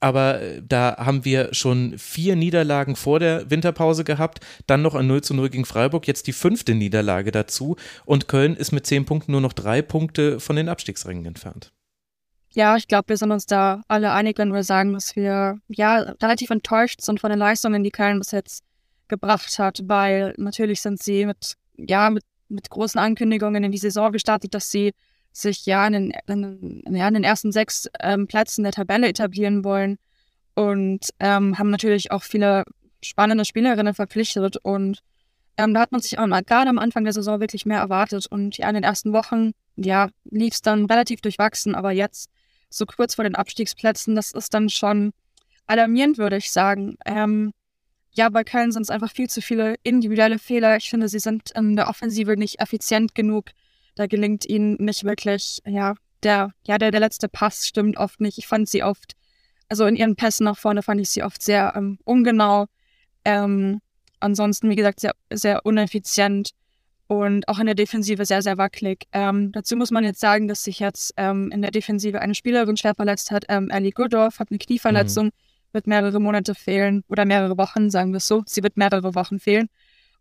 aber 0.00 0.40
äh, 0.40 0.62
da 0.66 0.96
haben 0.98 1.24
wir 1.24 1.52
schon 1.52 1.98
vier 1.98 2.36
Niederlagen 2.36 2.96
vor 2.96 3.20
der 3.20 3.50
Winterpause 3.50 4.04
gehabt, 4.04 4.40
dann 4.66 4.82
noch 4.82 4.94
ein 4.94 5.06
0 5.06 5.22
zu 5.22 5.34
0 5.34 5.50
gegen 5.50 5.64
Freiburg, 5.64 6.06
jetzt 6.06 6.26
die 6.26 6.32
fünfte 6.32 6.74
Niederlage 6.74 7.32
dazu 7.32 7.76
und 8.04 8.28
Köln 8.28 8.56
ist 8.56 8.72
mit 8.72 8.86
zehn 8.86 9.04
Punkten 9.04 9.32
nur 9.32 9.40
noch 9.40 9.52
drei 9.52 9.82
Punkte 9.82 10.40
von 10.40 10.56
den 10.56 10.68
Abstiegsrängen 10.68 11.26
entfernt. 11.26 11.72
Ja, 12.50 12.76
ich 12.76 12.88
glaube, 12.88 13.10
wir 13.10 13.16
sind 13.16 13.30
uns 13.30 13.46
da 13.46 13.82
alle 13.88 14.12
einig, 14.12 14.38
wenn 14.38 14.52
wir 14.52 14.64
sagen, 14.64 14.94
dass 14.94 15.14
wir 15.16 15.58
ja 15.68 15.98
relativ 15.98 16.50
enttäuscht 16.50 17.02
sind 17.02 17.20
von 17.20 17.30
den 17.30 17.38
Leistungen, 17.38 17.84
die 17.84 17.90
Köln 17.90 18.18
bis 18.18 18.30
jetzt 18.30 18.64
gebracht 19.06 19.58
hat, 19.58 19.80
weil 19.84 20.34
natürlich 20.38 20.80
sind 20.80 21.02
sie 21.02 21.26
mit, 21.26 21.54
ja, 21.76 22.10
mit, 22.10 22.24
mit 22.48 22.70
großen 22.70 22.98
Ankündigungen 22.98 23.64
in 23.64 23.72
die 23.72 23.78
Saison 23.78 24.12
gestartet, 24.12 24.54
dass 24.54 24.70
sie 24.70 24.92
sich 25.40 25.66
ja 25.66 25.86
in 25.86 25.92
den, 25.92 26.12
in, 26.26 26.82
ja, 26.94 27.08
in 27.08 27.14
den 27.14 27.24
ersten 27.24 27.52
sechs 27.52 27.88
ähm, 28.00 28.26
Plätzen 28.26 28.62
der 28.62 28.72
Tabelle 28.72 29.08
etablieren 29.08 29.64
wollen 29.64 29.98
und 30.54 31.10
ähm, 31.20 31.58
haben 31.58 31.70
natürlich 31.70 32.10
auch 32.10 32.22
viele 32.22 32.64
spannende 33.02 33.44
Spielerinnen 33.44 33.94
verpflichtet 33.94 34.56
und 34.56 35.00
ähm, 35.56 35.74
da 35.74 35.80
hat 35.80 35.92
man 35.92 36.00
sich 36.00 36.18
auch 36.18 36.26
gerade 36.46 36.70
am 36.70 36.78
Anfang 36.78 37.04
der 37.04 37.12
Saison 37.12 37.40
wirklich 37.40 37.66
mehr 37.66 37.80
erwartet 37.80 38.26
und 38.26 38.58
ja, 38.58 38.68
in 38.68 38.74
den 38.74 38.84
ersten 38.84 39.12
Wochen, 39.12 39.52
ja, 39.76 40.08
lief 40.24 40.54
es 40.54 40.62
dann 40.62 40.86
relativ 40.86 41.20
durchwachsen, 41.20 41.74
aber 41.74 41.92
jetzt 41.92 42.30
so 42.70 42.86
kurz 42.86 43.14
vor 43.14 43.24
den 43.24 43.34
Abstiegsplätzen, 43.34 44.14
das 44.14 44.32
ist 44.32 44.54
dann 44.54 44.68
schon 44.68 45.12
alarmierend, 45.66 46.18
würde 46.18 46.36
ich 46.36 46.50
sagen. 46.50 46.96
Ähm, 47.04 47.52
ja, 48.12 48.28
bei 48.28 48.44
Köln 48.44 48.72
sind 48.72 48.82
es 48.82 48.90
einfach 48.90 49.12
viel 49.12 49.28
zu 49.28 49.40
viele 49.40 49.76
individuelle 49.82 50.38
Fehler. 50.38 50.76
Ich 50.76 50.90
finde, 50.90 51.08
sie 51.08 51.18
sind 51.18 51.52
in 51.52 51.76
der 51.76 51.88
Offensive 51.88 52.36
nicht 52.36 52.60
effizient 52.60 53.14
genug. 53.14 53.50
Da 53.98 54.06
gelingt 54.06 54.46
ihnen 54.46 54.76
nicht 54.78 55.02
wirklich, 55.02 55.58
ja, 55.66 55.94
der, 56.22 56.52
ja, 56.64 56.78
der, 56.78 56.92
der 56.92 57.00
letzte 57.00 57.28
Pass 57.28 57.66
stimmt 57.66 57.96
oft 57.96 58.20
nicht. 58.20 58.38
Ich 58.38 58.46
fand 58.46 58.68
sie 58.68 58.84
oft, 58.84 59.14
also 59.68 59.86
in 59.86 59.96
ihren 59.96 60.14
Pässen 60.14 60.44
nach 60.44 60.56
vorne 60.56 60.82
fand 60.84 61.00
ich 61.00 61.10
sie 61.10 61.24
oft 61.24 61.42
sehr 61.42 61.72
ähm, 61.74 61.98
ungenau. 62.04 62.66
Ähm, 63.24 63.80
ansonsten, 64.20 64.70
wie 64.70 64.76
gesagt, 64.76 65.00
sehr, 65.00 65.14
sehr 65.32 65.66
uneffizient 65.66 66.50
und 67.08 67.48
auch 67.48 67.58
in 67.58 67.66
der 67.66 67.74
Defensive 67.74 68.24
sehr, 68.24 68.40
sehr 68.40 68.56
wackelig. 68.56 69.08
Ähm, 69.12 69.50
dazu 69.50 69.74
muss 69.74 69.90
man 69.90 70.04
jetzt 70.04 70.20
sagen, 70.20 70.46
dass 70.46 70.62
sich 70.62 70.78
jetzt 70.78 71.12
ähm, 71.16 71.50
in 71.50 71.60
der 71.60 71.72
Defensive 71.72 72.20
eine 72.20 72.36
Spielerin 72.36 72.76
schwer 72.76 72.94
verletzt 72.94 73.32
hat. 73.32 73.46
Ähm, 73.48 73.68
Ellie 73.68 73.90
Goodorf 73.90 74.38
hat 74.38 74.52
eine 74.52 74.58
Knieverletzung, 74.58 75.26
mhm. 75.26 75.32
wird 75.72 75.88
mehrere 75.88 76.20
Monate 76.20 76.54
fehlen 76.54 77.02
oder 77.08 77.24
mehrere 77.24 77.58
Wochen, 77.58 77.90
sagen 77.90 78.12
wir 78.12 78.18
es 78.18 78.28
so. 78.28 78.44
Sie 78.46 78.62
wird 78.62 78.76
mehrere 78.76 79.16
Wochen 79.16 79.40
fehlen. 79.40 79.68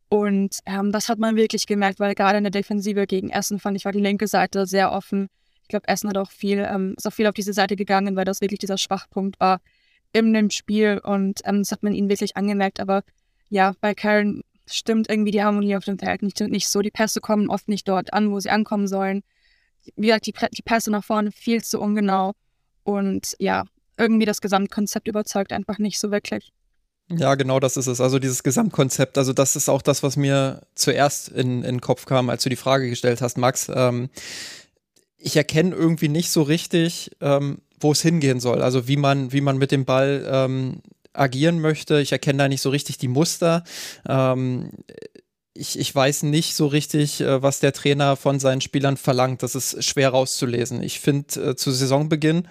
Und 0.09 0.59
ähm, 0.65 0.91
das 0.91 1.09
hat 1.09 1.19
man 1.19 1.35
wirklich 1.35 1.67
gemerkt, 1.67 1.99
weil 1.99 2.15
gerade 2.15 2.37
in 2.37 2.43
der 2.43 2.51
Defensive 2.51 3.07
gegen 3.07 3.29
Essen 3.29 3.59
fand 3.59 3.75
ich, 3.75 3.85
war 3.85 3.91
die 3.91 3.99
linke 3.99 4.27
Seite 4.27 4.65
sehr 4.65 4.91
offen. 4.91 5.27
Ich 5.63 5.67
glaube, 5.67 5.87
Essen 5.87 6.09
hat 6.09 6.17
auch 6.17 6.31
viel, 6.31 6.59
ähm, 6.59 6.93
ist 6.97 7.05
auch 7.05 7.13
viel 7.13 7.27
auf 7.27 7.33
diese 7.33 7.51
Seite 7.51 7.75
gegangen, 7.75 8.15
weil 8.15 8.23
das 8.23 8.39
wirklich 8.39 8.59
dieser 8.59 8.77
Schwachpunkt 8.77 9.39
war 9.39 9.59
in 10.13 10.33
dem 10.33 10.49
Spiel 10.49 11.01
und 11.03 11.41
ähm, 11.43 11.59
das 11.59 11.71
hat 11.71 11.83
man 11.83 11.93
ihnen 11.93 12.09
wirklich 12.09 12.37
angemerkt. 12.37 12.79
Aber 12.79 13.03
ja, 13.49 13.73
bei 13.81 13.93
Karen 13.93 14.43
stimmt 14.65 15.09
irgendwie 15.09 15.31
die 15.31 15.43
Harmonie 15.43 15.75
auf 15.75 15.83
dem 15.83 15.99
Feld 15.99 16.21
nicht, 16.21 16.39
nicht 16.39 16.69
so. 16.69 16.81
Die 16.81 16.91
Pässe 16.91 17.19
kommen 17.19 17.49
oft 17.49 17.67
nicht 17.67 17.87
dort 17.87 18.13
an, 18.13 18.31
wo 18.31 18.39
sie 18.39 18.49
ankommen 18.49 18.87
sollen. 18.87 19.23
Wie 19.95 20.07
gesagt, 20.07 20.27
die, 20.27 20.33
die 20.53 20.61
Pässe 20.61 20.91
nach 20.91 21.03
vorne 21.03 21.31
viel 21.31 21.63
zu 21.63 21.79
ungenau 21.81 22.33
und 22.83 23.35
ja, 23.39 23.63
irgendwie 23.97 24.25
das 24.25 24.41
Gesamtkonzept 24.41 25.07
überzeugt 25.07 25.51
einfach 25.51 25.79
nicht 25.79 25.99
so 25.99 26.11
wirklich. 26.11 26.53
Ja, 27.09 27.35
genau 27.35 27.59
das 27.59 27.77
ist 27.77 27.87
es. 27.87 28.01
Also 28.01 28.19
dieses 28.19 28.43
Gesamtkonzept. 28.43 29.17
Also 29.17 29.31
das 29.31 29.55
ist 29.55 29.69
auch 29.69 29.81
das, 29.81 30.03
was 30.03 30.17
mir 30.17 30.61
zuerst 30.75 31.29
in, 31.29 31.63
in 31.63 31.75
den 31.75 31.81
Kopf 31.81 32.05
kam, 32.05 32.29
als 32.29 32.43
du 32.43 32.49
die 32.49 32.57
Frage 32.57 32.89
gestellt 32.89 33.21
hast, 33.21 33.37
Max. 33.37 33.71
Ähm, 33.73 34.09
ich 35.17 35.37
erkenne 35.37 35.73
irgendwie 35.73 36.09
nicht 36.09 36.29
so 36.31 36.41
richtig, 36.41 37.11
ähm, 37.21 37.59
wo 37.79 37.93
es 37.93 38.01
hingehen 38.01 38.39
soll. 38.39 38.61
Also 38.61 38.87
wie 38.87 38.97
man, 38.97 39.31
wie 39.31 39.41
man 39.41 39.57
mit 39.57 39.71
dem 39.71 39.85
Ball 39.85 40.27
ähm, 40.29 40.81
agieren 41.13 41.59
möchte. 41.61 41.99
Ich 42.01 42.11
erkenne 42.11 42.39
da 42.39 42.47
nicht 42.49 42.61
so 42.61 42.69
richtig 42.69 42.97
die 42.97 43.07
Muster. 43.07 43.63
Ähm, 44.07 44.71
ich, 45.53 45.79
ich 45.79 45.93
weiß 45.93 46.23
nicht 46.23 46.55
so 46.55 46.67
richtig, 46.67 47.21
äh, 47.21 47.41
was 47.41 47.59
der 47.59 47.73
Trainer 47.73 48.17
von 48.17 48.39
seinen 48.39 48.61
Spielern 48.61 48.97
verlangt. 48.97 49.43
Das 49.43 49.55
ist 49.55 49.83
schwer 49.83 50.09
rauszulesen. 50.09 50.83
Ich 50.83 50.99
finde, 50.99 51.51
äh, 51.51 51.55
zu 51.55 51.71
Saisonbeginn 51.71 52.47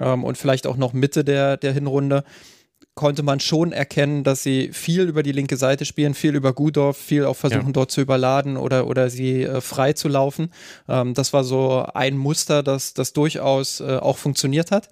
ähm, 0.00 0.22
und 0.22 0.36
vielleicht 0.36 0.66
auch 0.66 0.76
noch 0.76 0.92
Mitte 0.92 1.24
der, 1.24 1.56
der 1.56 1.72
Hinrunde 1.72 2.24
konnte 2.96 3.22
man 3.22 3.40
schon 3.40 3.72
erkennen, 3.72 4.24
dass 4.24 4.42
sie 4.42 4.70
viel 4.72 5.02
über 5.02 5.22
die 5.22 5.32
linke 5.32 5.58
Seite 5.58 5.84
spielen, 5.84 6.14
viel 6.14 6.34
über 6.34 6.54
Gudorf, 6.54 6.96
viel 6.96 7.26
auch 7.26 7.36
versuchen 7.36 7.66
ja. 7.66 7.72
dort 7.72 7.90
zu 7.90 8.00
überladen 8.00 8.56
oder, 8.56 8.86
oder 8.86 9.10
sie 9.10 9.42
äh, 9.42 9.60
frei 9.60 9.92
zu 9.92 10.08
laufen. 10.08 10.50
Ähm, 10.88 11.12
das 11.12 11.32
war 11.34 11.44
so 11.44 11.86
ein 11.94 12.16
Muster, 12.16 12.62
das, 12.62 12.94
das 12.94 13.12
durchaus 13.12 13.80
äh, 13.80 13.98
auch 13.98 14.16
funktioniert 14.16 14.70
hat. 14.70 14.88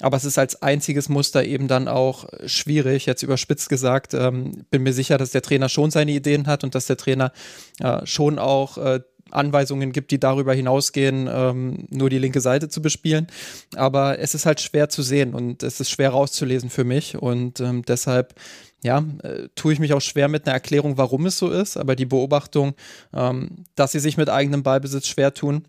Aber 0.00 0.16
es 0.16 0.24
ist 0.24 0.38
als 0.38 0.62
einziges 0.62 1.10
Muster 1.10 1.44
eben 1.44 1.68
dann 1.68 1.86
auch 1.86 2.26
schwierig, 2.46 3.04
jetzt 3.04 3.22
überspitzt 3.22 3.68
gesagt. 3.68 4.14
Ähm, 4.14 4.64
bin 4.70 4.82
mir 4.82 4.94
sicher, 4.94 5.18
dass 5.18 5.30
der 5.30 5.42
Trainer 5.42 5.68
schon 5.68 5.90
seine 5.90 6.12
Ideen 6.12 6.46
hat 6.46 6.64
und 6.64 6.74
dass 6.74 6.86
der 6.86 6.96
Trainer 6.96 7.32
äh, 7.80 8.04
schon 8.06 8.38
auch 8.38 8.78
äh, 8.78 9.00
Anweisungen 9.32 9.92
gibt, 9.92 10.10
die 10.10 10.20
darüber 10.20 10.54
hinausgehen, 10.54 11.28
ähm, 11.30 11.86
nur 11.90 12.10
die 12.10 12.18
linke 12.18 12.40
Seite 12.40 12.68
zu 12.68 12.82
bespielen. 12.82 13.26
Aber 13.74 14.18
es 14.18 14.34
ist 14.34 14.46
halt 14.46 14.60
schwer 14.60 14.88
zu 14.88 15.02
sehen 15.02 15.34
und 15.34 15.62
es 15.62 15.80
ist 15.80 15.90
schwer 15.90 16.10
rauszulesen 16.10 16.70
für 16.70 16.84
mich. 16.84 17.16
Und 17.16 17.60
ähm, 17.60 17.82
deshalb 17.82 18.34
ja, 18.82 19.04
äh, 19.22 19.48
tue 19.54 19.72
ich 19.72 19.78
mich 19.78 19.92
auch 19.92 20.00
schwer 20.00 20.28
mit 20.28 20.46
einer 20.46 20.54
Erklärung, 20.54 20.98
warum 20.98 21.26
es 21.26 21.38
so 21.38 21.50
ist, 21.50 21.76
aber 21.76 21.94
die 21.94 22.06
Beobachtung, 22.06 22.74
ähm, 23.14 23.64
dass 23.76 23.92
sie 23.92 24.00
sich 24.00 24.16
mit 24.16 24.28
eigenem 24.28 24.62
Ballbesitz 24.62 25.06
schwer 25.06 25.32
tun, 25.32 25.66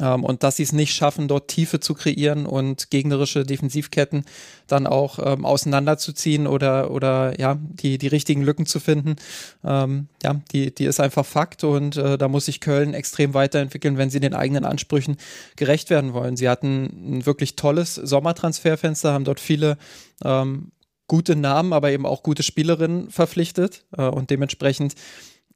und 0.00 0.42
dass 0.42 0.56
sie 0.56 0.62
es 0.62 0.72
nicht 0.72 0.94
schaffen, 0.94 1.28
dort 1.28 1.48
Tiefe 1.48 1.78
zu 1.78 1.92
kreieren 1.92 2.46
und 2.46 2.90
gegnerische 2.90 3.44
Defensivketten 3.44 4.24
dann 4.66 4.86
auch 4.86 5.18
ähm, 5.22 5.44
auseinanderzuziehen 5.44 6.46
oder, 6.46 6.90
oder 6.90 7.38
ja, 7.38 7.58
die, 7.60 7.98
die 7.98 8.06
richtigen 8.06 8.42
Lücken 8.42 8.64
zu 8.64 8.80
finden. 8.80 9.16
Ähm, 9.62 10.08
ja, 10.22 10.40
die, 10.52 10.74
die 10.74 10.86
ist 10.86 10.98
einfach 10.98 11.26
Fakt 11.26 11.62
und 11.64 11.96
äh, 11.96 12.16
da 12.16 12.28
muss 12.28 12.46
sich 12.46 12.60
Köln 12.60 12.94
extrem 12.94 13.34
weiterentwickeln, 13.34 13.98
wenn 13.98 14.08
sie 14.08 14.20
den 14.20 14.34
eigenen 14.34 14.64
Ansprüchen 14.64 15.16
gerecht 15.56 15.90
werden 15.90 16.14
wollen. 16.14 16.38
Sie 16.38 16.48
hatten 16.48 17.18
ein 17.18 17.26
wirklich 17.26 17.56
tolles 17.56 17.94
Sommertransferfenster, 17.94 19.12
haben 19.12 19.24
dort 19.24 19.40
viele 19.40 19.76
ähm, 20.24 20.72
gute 21.06 21.36
Namen, 21.36 21.74
aber 21.74 21.90
eben 21.90 22.06
auch 22.06 22.22
gute 22.22 22.42
Spielerinnen 22.42 23.10
verpflichtet 23.10 23.84
äh, 23.98 24.02
und 24.04 24.30
dementsprechend 24.30 24.94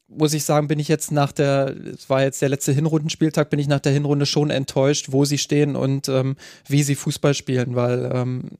muss 0.08 0.34
ich 0.34 0.44
sagen, 0.44 0.68
bin 0.68 0.78
ich 0.78 0.88
jetzt 0.88 1.10
nach 1.10 1.32
der, 1.32 1.74
es 1.94 2.08
war 2.08 2.22
jetzt 2.22 2.40
der 2.40 2.48
letzte 2.48 2.72
Hinrundenspieltag, 2.72 3.50
bin 3.50 3.58
ich 3.58 3.68
nach 3.68 3.80
der 3.80 3.92
Hinrunde 3.92 4.26
schon 4.26 4.50
enttäuscht, 4.50 5.08
wo 5.10 5.24
sie 5.24 5.38
stehen 5.38 5.76
und 5.76 6.08
ähm, 6.08 6.36
wie 6.68 6.82
sie 6.82 6.94
Fußball 6.94 7.34
spielen, 7.34 7.74
weil 7.74 8.10
ähm, 8.14 8.50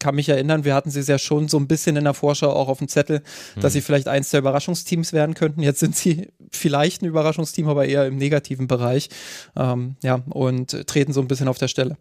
kann 0.00 0.14
mich 0.14 0.28
erinnern, 0.28 0.64
wir 0.64 0.74
hatten 0.74 0.90
sie 0.90 1.00
ja 1.00 1.18
schon 1.18 1.46
so 1.46 1.58
ein 1.58 1.68
bisschen 1.68 1.94
in 1.94 2.04
der 2.04 2.14
Vorschau 2.14 2.50
auch 2.50 2.68
auf 2.68 2.78
dem 2.78 2.88
Zettel, 2.88 3.22
mhm. 3.54 3.60
dass 3.60 3.74
sie 3.74 3.82
vielleicht 3.82 4.08
eins 4.08 4.30
der 4.30 4.40
Überraschungsteams 4.40 5.12
werden 5.12 5.34
könnten. 5.34 5.62
Jetzt 5.62 5.78
sind 5.78 5.94
sie 5.94 6.28
vielleicht 6.50 7.02
ein 7.02 7.06
Überraschungsteam, 7.06 7.68
aber 7.68 7.84
eher 7.84 8.06
im 8.06 8.16
negativen 8.16 8.66
Bereich. 8.66 9.10
Ähm, 9.56 9.96
ja, 10.02 10.22
und 10.30 10.86
treten 10.86 11.12
so 11.12 11.20
ein 11.20 11.28
bisschen 11.28 11.48
auf 11.48 11.58
der 11.58 11.68
Stelle. 11.68 11.96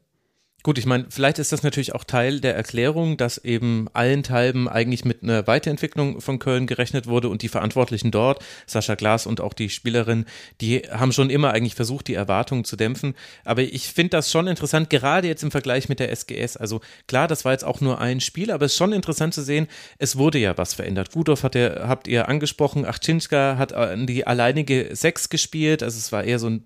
Gut, 0.62 0.78
ich 0.78 0.86
meine, 0.86 1.06
vielleicht 1.10 1.40
ist 1.40 1.54
das 1.54 1.64
natürlich 1.64 1.96
auch 1.96 2.04
Teil 2.04 2.42
der 2.42 2.54
Erklärung, 2.54 3.16
dass 3.16 3.38
eben 3.38 3.88
allenthalben 3.94 4.68
eigentlich 4.68 5.06
mit 5.06 5.24
einer 5.24 5.48
Weiterentwicklung 5.48 6.20
von 6.20 6.38
Köln 6.38 6.68
gerechnet 6.68 7.08
wurde 7.08 7.30
und 7.30 7.44
die 7.44 7.48
Verantwortlichen 7.48 8.12
dort, 8.12 8.44
Sascha 8.68 8.96
Glas 8.96 9.26
und 9.26 9.40
auch 9.40 9.54
die 9.54 9.70
Spielerin, 9.70 10.26
die 10.60 10.80
haben 10.80 11.14
schon 11.14 11.30
immer 11.30 11.52
eigentlich 11.52 11.76
versucht, 11.76 12.10
die 12.10 12.14
Erwartungen 12.14 12.66
zu 12.66 12.76
dämpfen. 12.76 13.16
Aber 13.46 13.62
ich 13.62 13.88
finde 13.88 14.10
das 14.10 14.32
schon 14.32 14.48
interessant, 14.48 14.90
gerade 14.90 15.30
jetzt 15.30 15.44
im 15.44 15.52
Vergleich 15.52 15.88
mit 15.88 16.02
der 16.02 16.12
SGS. 16.12 16.58
Also 16.58 16.82
klar, 17.08 17.30
das 17.30 17.46
war 17.46 17.54
jetzt 17.54 17.64
auch 17.64 17.80
nur 17.80 18.02
ein 18.02 18.20
Spiel, 18.20 18.52
aber 18.52 18.66
es 18.66 18.74
ist 18.74 18.78
schon 18.78 18.92
interessant 18.92 19.34
zu 19.34 19.44
sehen, 19.44 19.68
es 19.98 20.18
wurde 20.18 20.40
ja 20.40 20.58
was 20.58 20.74
verändert. 20.74 21.14
Gudorf 21.14 21.44
hat 21.44 21.56
ihr, 21.56 21.86
habt 21.88 22.10
ihr 22.10 22.28
angesprochen, 22.28 22.86
Achczynska 22.86 23.56
hat 23.58 23.74
die 24.10 24.28
alleinige 24.28 24.90
Sechs 24.92 25.30
gespielt, 25.30 25.84
also 25.84 25.98
es 25.98 26.12
war 26.12 26.26
eher 26.26 26.38
so 26.38 26.50
ein 26.50 26.66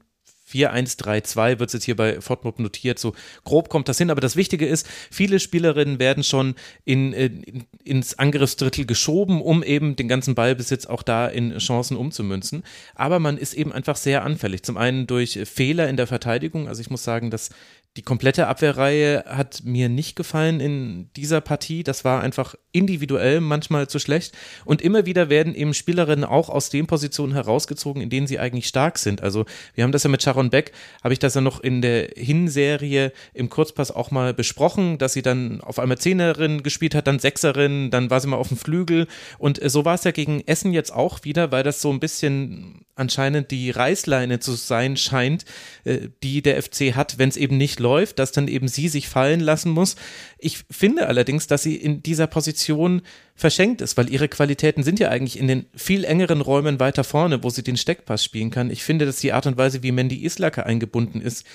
4-1-3-2 0.49 1.59
wird 1.59 1.69
es 1.69 1.73
jetzt 1.73 1.83
hier 1.85 1.95
bei 1.95 2.21
Fortmob 2.21 2.59
notiert. 2.59 2.99
So 2.99 3.13
grob 3.43 3.69
kommt 3.69 3.89
das 3.89 3.97
hin. 3.97 4.09
Aber 4.09 4.21
das 4.21 4.35
Wichtige 4.35 4.65
ist, 4.65 4.87
viele 5.09 5.39
Spielerinnen 5.39 5.99
werden 5.99 6.23
schon 6.23 6.55
in, 6.85 7.13
äh, 7.13 7.25
in, 7.25 7.65
ins 7.83 8.19
Angriffsdrittel 8.19 8.85
geschoben, 8.85 9.41
um 9.41 9.63
eben 9.63 9.95
den 9.95 10.07
ganzen 10.07 10.35
Ballbesitz 10.35 10.85
auch 10.85 11.03
da 11.03 11.27
in 11.27 11.57
Chancen 11.57 11.97
umzumünzen. 11.97 12.63
Aber 12.95 13.19
man 13.19 13.37
ist 13.37 13.53
eben 13.53 13.71
einfach 13.71 13.95
sehr 13.95 14.23
anfällig. 14.23 14.63
Zum 14.63 14.77
einen 14.77 15.07
durch 15.07 15.39
Fehler 15.45 15.89
in 15.89 15.97
der 15.97 16.07
Verteidigung. 16.07 16.67
Also 16.67 16.81
ich 16.81 16.89
muss 16.89 17.03
sagen, 17.03 17.31
dass 17.31 17.49
die 17.95 18.01
komplette 18.01 18.47
Abwehrreihe 18.47 19.23
hat 19.27 19.61
mir 19.65 19.87
nicht 19.87 20.15
gefallen 20.15 20.59
in 20.59 21.11
dieser 21.15 21.41
Partie. 21.41 21.83
Das 21.83 22.03
war 22.03 22.21
einfach 22.21 22.55
individuell 22.71 23.39
manchmal 23.39 23.87
zu 23.87 23.99
schlecht. 23.99 24.35
Und 24.65 24.81
immer 24.81 25.05
wieder 25.05 25.29
werden 25.29 25.53
eben 25.53 25.75
Spielerinnen 25.75 26.25
auch 26.25 26.49
aus 26.49 26.71
den 26.71 26.87
Positionen 26.87 27.33
herausgezogen, 27.33 28.01
in 28.01 28.09
denen 28.09 28.25
sie 28.25 28.39
eigentlich 28.39 28.67
stark 28.67 28.97
sind. 28.97 29.21
Also 29.21 29.45
wir 29.75 29.83
haben 29.83 29.91
das 29.91 30.03
ja 30.03 30.09
mit 30.09 30.23
Sharon 30.23 30.49
Beck, 30.49 30.71
habe 31.03 31.13
ich 31.13 31.19
das 31.19 31.35
ja 31.35 31.41
noch 31.41 31.59
in 31.59 31.83
der 31.83 32.09
Hinserie 32.15 33.11
im 33.35 33.49
Kurzpass 33.49 33.91
auch 33.91 34.09
mal 34.09 34.33
besprochen, 34.33 34.97
dass 34.97 35.13
sie 35.13 35.21
dann 35.21 35.61
auf 35.61 35.77
einmal 35.77 35.99
Zehnerin 35.99 36.63
gespielt 36.63 36.95
hat, 36.95 37.05
dann 37.05 37.19
Sechserin, 37.19 37.91
dann 37.91 38.09
war 38.09 38.19
sie 38.19 38.27
mal 38.27 38.37
auf 38.37 38.47
dem 38.47 38.57
Flügel. 38.57 39.05
Und 39.37 39.59
so 39.63 39.85
war 39.85 39.93
es 39.93 40.03
ja 40.03 40.11
gegen 40.11 40.41
Essen 40.47 40.73
jetzt 40.73 40.91
auch 40.91 41.23
wieder, 41.25 41.51
weil 41.51 41.61
das 41.61 41.79
so 41.79 41.91
ein 41.91 41.99
bisschen 41.99 42.85
anscheinend 42.95 43.51
die 43.51 43.71
Reißleine 43.71 44.39
zu 44.39 44.53
sein 44.53 44.97
scheint, 44.97 45.45
äh, 45.83 46.09
die 46.21 46.41
der 46.41 46.61
FC 46.61 46.95
hat, 46.95 47.17
wenn 47.17 47.29
es 47.29 47.37
eben 47.37 47.57
nicht 47.57 47.79
läuft, 47.79 48.19
dass 48.19 48.31
dann 48.31 48.47
eben 48.47 48.67
sie 48.67 48.87
sich 48.87 49.07
fallen 49.07 49.39
lassen 49.39 49.71
muss. 49.71 49.95
Ich 50.37 50.63
finde 50.69 51.07
allerdings, 51.07 51.47
dass 51.47 51.63
sie 51.63 51.75
in 51.75 52.03
dieser 52.03 52.27
Position 52.27 53.01
verschenkt 53.35 53.81
ist, 53.81 53.97
weil 53.97 54.09
ihre 54.09 54.27
Qualitäten 54.27 54.83
sind 54.83 54.99
ja 54.99 55.09
eigentlich 55.09 55.39
in 55.39 55.47
den 55.47 55.65
viel 55.75 56.03
engeren 56.03 56.41
Räumen 56.41 56.79
weiter 56.79 57.03
vorne, 57.03 57.43
wo 57.43 57.49
sie 57.49 57.63
den 57.63 57.77
Steckpass 57.77 58.23
spielen 58.23 58.51
kann. 58.51 58.69
Ich 58.69 58.83
finde, 58.83 59.05
dass 59.05 59.19
die 59.19 59.33
Art 59.33 59.47
und 59.47 59.57
Weise, 59.57 59.83
wie 59.83 59.91
Mandy 59.91 60.23
Islaka 60.23 60.63
eingebunden 60.63 61.21
ist, 61.21 61.45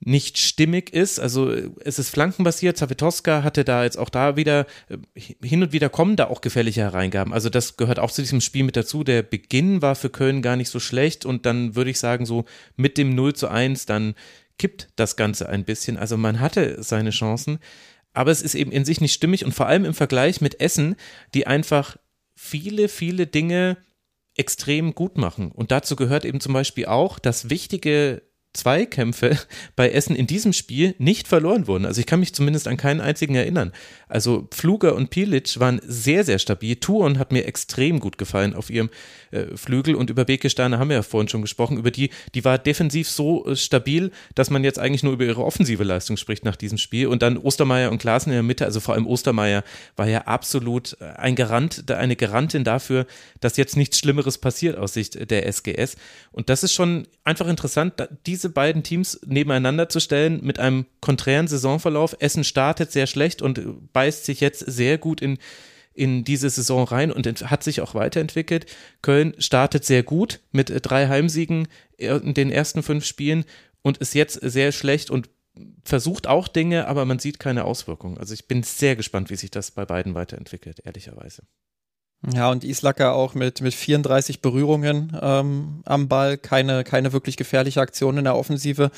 nicht 0.00 0.38
stimmig 0.38 0.92
ist. 0.94 1.20
Also 1.20 1.52
es 1.84 1.98
ist 1.98 2.08
flankenbasiert. 2.08 2.76
Zavitoska 2.76 3.42
hatte 3.42 3.64
da 3.64 3.84
jetzt 3.84 3.98
auch 3.98 4.08
da 4.08 4.36
wieder, 4.36 4.66
äh, 4.88 4.96
hin 5.42 5.62
und 5.62 5.72
wieder 5.72 5.90
kommen 5.90 6.16
da 6.16 6.28
auch 6.28 6.40
gefährliche 6.40 6.80
Hereingaben. 6.80 7.34
Also 7.34 7.50
das 7.50 7.76
gehört 7.76 7.98
auch 7.98 8.10
zu 8.10 8.22
diesem 8.22 8.40
Spiel 8.40 8.64
mit 8.64 8.76
dazu. 8.76 9.04
Der 9.04 9.22
Beginn 9.22 9.82
war 9.82 9.94
für 9.94 10.08
Köln 10.08 10.40
gar 10.40 10.56
nicht 10.56 10.70
so 10.70 10.80
schlecht 10.80 11.26
und 11.26 11.44
dann 11.44 11.76
würde 11.76 11.90
ich 11.90 11.98
sagen, 11.98 12.24
so 12.24 12.46
mit 12.76 12.96
dem 12.96 13.14
0 13.14 13.34
zu 13.34 13.48
1, 13.48 13.84
dann 13.86 14.14
kippt 14.58 14.88
das 14.96 15.16
Ganze 15.16 15.48
ein 15.48 15.64
bisschen. 15.64 15.98
Also 15.98 16.16
man 16.16 16.40
hatte 16.40 16.82
seine 16.82 17.10
Chancen, 17.10 17.58
aber 18.14 18.30
es 18.30 18.42
ist 18.42 18.54
eben 18.54 18.72
in 18.72 18.86
sich 18.86 19.02
nicht 19.02 19.12
stimmig 19.12 19.44
und 19.44 19.52
vor 19.52 19.66
allem 19.66 19.84
im 19.84 19.94
Vergleich 19.94 20.40
mit 20.40 20.60
Essen, 20.60 20.96
die 21.34 21.46
einfach 21.46 21.98
viele, 22.34 22.88
viele 22.88 23.26
Dinge 23.26 23.76
extrem 24.34 24.94
gut 24.94 25.18
machen. 25.18 25.52
Und 25.52 25.70
dazu 25.70 25.94
gehört 25.94 26.24
eben 26.24 26.40
zum 26.40 26.54
Beispiel 26.54 26.86
auch, 26.86 27.18
dass 27.18 27.50
wichtige 27.50 28.22
Zweikämpfe 28.52 29.38
bei 29.76 29.90
Essen 29.90 30.16
in 30.16 30.26
diesem 30.26 30.52
Spiel 30.52 30.94
nicht 30.98 31.28
verloren 31.28 31.66
wurden. 31.66 31.86
Also 31.86 32.00
ich 32.00 32.06
kann 32.06 32.20
mich 32.20 32.34
zumindest 32.34 32.66
an 32.68 32.76
keinen 32.76 33.00
einzigen 33.00 33.34
erinnern. 33.34 33.72
Also 34.08 34.48
Pfluger 34.50 34.96
und 34.96 35.10
Pilic 35.10 35.60
waren 35.60 35.80
sehr, 35.84 36.24
sehr 36.24 36.38
stabil. 36.38 36.76
Tuon 36.76 37.18
hat 37.18 37.32
mir 37.32 37.46
extrem 37.46 38.00
gut 38.00 38.18
gefallen 38.18 38.54
auf 38.54 38.70
ihrem 38.70 38.90
äh, 39.30 39.56
Flügel 39.56 39.94
und 39.94 40.10
über 40.10 40.24
Bekesteine 40.24 40.78
haben 40.78 40.88
wir 40.88 40.96
ja 40.96 41.02
vorhin 41.02 41.28
schon 41.28 41.42
gesprochen. 41.42 41.78
Über 41.78 41.90
die, 41.90 42.10
die 42.34 42.44
war 42.44 42.58
defensiv 42.58 43.08
so 43.08 43.46
äh, 43.46 43.54
stabil, 43.54 44.10
dass 44.34 44.50
man 44.50 44.64
jetzt 44.64 44.78
eigentlich 44.78 45.04
nur 45.04 45.12
über 45.12 45.24
ihre 45.24 45.44
offensive 45.44 45.84
Leistung 45.84 46.16
spricht 46.16 46.44
nach 46.44 46.56
diesem 46.56 46.78
Spiel. 46.78 47.06
Und 47.06 47.22
dann 47.22 47.38
Ostermeier 47.38 47.92
und 47.92 47.98
Klaassen 47.98 48.30
in 48.30 48.36
der 48.36 48.42
Mitte, 48.42 48.64
also 48.64 48.80
vor 48.80 48.94
allem 48.94 49.06
Ostermeier 49.06 49.62
war 49.94 50.08
ja 50.08 50.22
absolut 50.22 50.96
äh, 51.00 51.04
ein 51.16 51.36
Garant, 51.36 51.88
eine 51.90 52.16
Garantin 52.16 52.64
dafür, 52.64 53.06
dass 53.40 53.56
jetzt 53.56 53.76
nichts 53.76 53.98
Schlimmeres 53.98 54.38
passiert 54.38 54.76
aus 54.76 54.94
Sicht 54.94 55.30
der 55.30 55.46
SGS. 55.46 55.96
Und 56.32 56.48
das 56.48 56.64
ist 56.64 56.72
schon 56.72 57.06
einfach 57.24 57.46
interessant, 57.46 57.94
diese 58.26 58.39
beiden 58.48 58.82
Teams 58.82 59.20
nebeneinander 59.26 59.88
zu 59.88 60.00
stellen 60.00 60.40
mit 60.42 60.58
einem 60.58 60.86
konträren 61.00 61.48
Saisonverlauf. 61.48 62.16
Essen 62.18 62.44
startet 62.44 62.92
sehr 62.92 63.06
schlecht 63.06 63.42
und 63.42 63.92
beißt 63.92 64.24
sich 64.24 64.40
jetzt 64.40 64.60
sehr 64.60 64.98
gut 64.98 65.20
in 65.20 65.38
in 65.92 66.24
diese 66.24 66.48
Saison 66.48 66.84
rein 66.84 67.12
und 67.12 67.26
hat 67.50 67.64
sich 67.64 67.80
auch 67.80 67.94
weiterentwickelt. 67.94 68.66
Köln 69.02 69.34
startet 69.38 69.84
sehr 69.84 70.02
gut 70.02 70.40
mit 70.52 70.72
drei 70.82 71.08
Heimsiegen 71.08 71.68
in 71.98 72.32
den 72.32 72.50
ersten 72.50 72.82
fünf 72.82 73.04
Spielen 73.04 73.44
und 73.82 73.98
ist 73.98 74.14
jetzt 74.14 74.34
sehr 74.34 74.72
schlecht 74.72 75.10
und 75.10 75.28
versucht 75.84 76.26
auch 76.26 76.48
Dinge, 76.48 76.86
aber 76.86 77.04
man 77.04 77.18
sieht 77.18 77.38
keine 77.38 77.64
Auswirkungen. 77.64 78.18
Also 78.18 78.34
ich 78.34 78.46
bin 78.46 78.62
sehr 78.62 78.96
gespannt, 78.96 79.30
wie 79.30 79.36
sich 79.36 79.50
das 79.50 79.72
bei 79.72 79.84
beiden 79.84 80.14
weiterentwickelt, 80.14 80.80
ehrlicherweise. 80.84 81.42
Ja, 82.34 82.50
und 82.50 82.64
Islacker 82.64 83.14
auch 83.14 83.34
mit, 83.34 83.62
mit 83.62 83.72
34 83.72 84.42
Berührungen 84.42 85.16
ähm, 85.22 85.82
am 85.86 86.08
Ball, 86.08 86.36
keine, 86.36 86.84
keine 86.84 87.14
wirklich 87.14 87.38
gefährliche 87.38 87.80
Aktion 87.80 88.18
in 88.18 88.24
der 88.24 88.36
Offensive. 88.36 88.90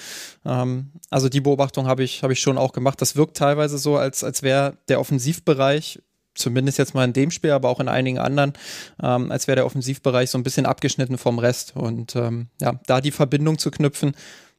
Ähm, 0.45 0.91
also 1.09 1.29
die 1.29 1.41
Beobachtung 1.41 1.87
habe 1.87 2.02
ich, 2.02 2.25
hab 2.25 2.33
ich 2.33 2.41
schon 2.41 2.59
auch 2.59 2.73
gemacht. 2.73 3.00
Das 3.00 3.14
wirkt 3.14 3.37
teilweise 3.37 3.79
so, 3.79 3.97
als, 3.97 4.25
als 4.25 4.43
wäre 4.43 4.76
der 4.88 4.99
Offensivbereich 4.99 6.00
zumindest 6.35 6.79
jetzt 6.79 6.95
mal 6.95 7.05
in 7.05 7.12
dem 7.12 7.31
Spiel, 7.31 7.50
aber 7.50 7.69
auch 7.69 7.79
in 7.79 7.88
einigen 7.88 8.19
anderen, 8.19 8.55
ähm, 9.02 9.31
als 9.31 9.47
wäre 9.47 9.57
der 9.57 9.67
Offensivbereich 9.67 10.31
so 10.31 10.38
ein 10.38 10.43
bisschen 10.43 10.67
abgeschnitten 10.67 11.19
vom 11.19 11.38
Rest. 11.38 11.76
Und 11.76 12.17
ähm, 12.17 12.49
ja, 12.61 12.81
da 12.87 13.00
die 13.00 13.11
Verbindung 13.11 13.59
zu 13.59 13.71
knüpfen, 13.71 14.14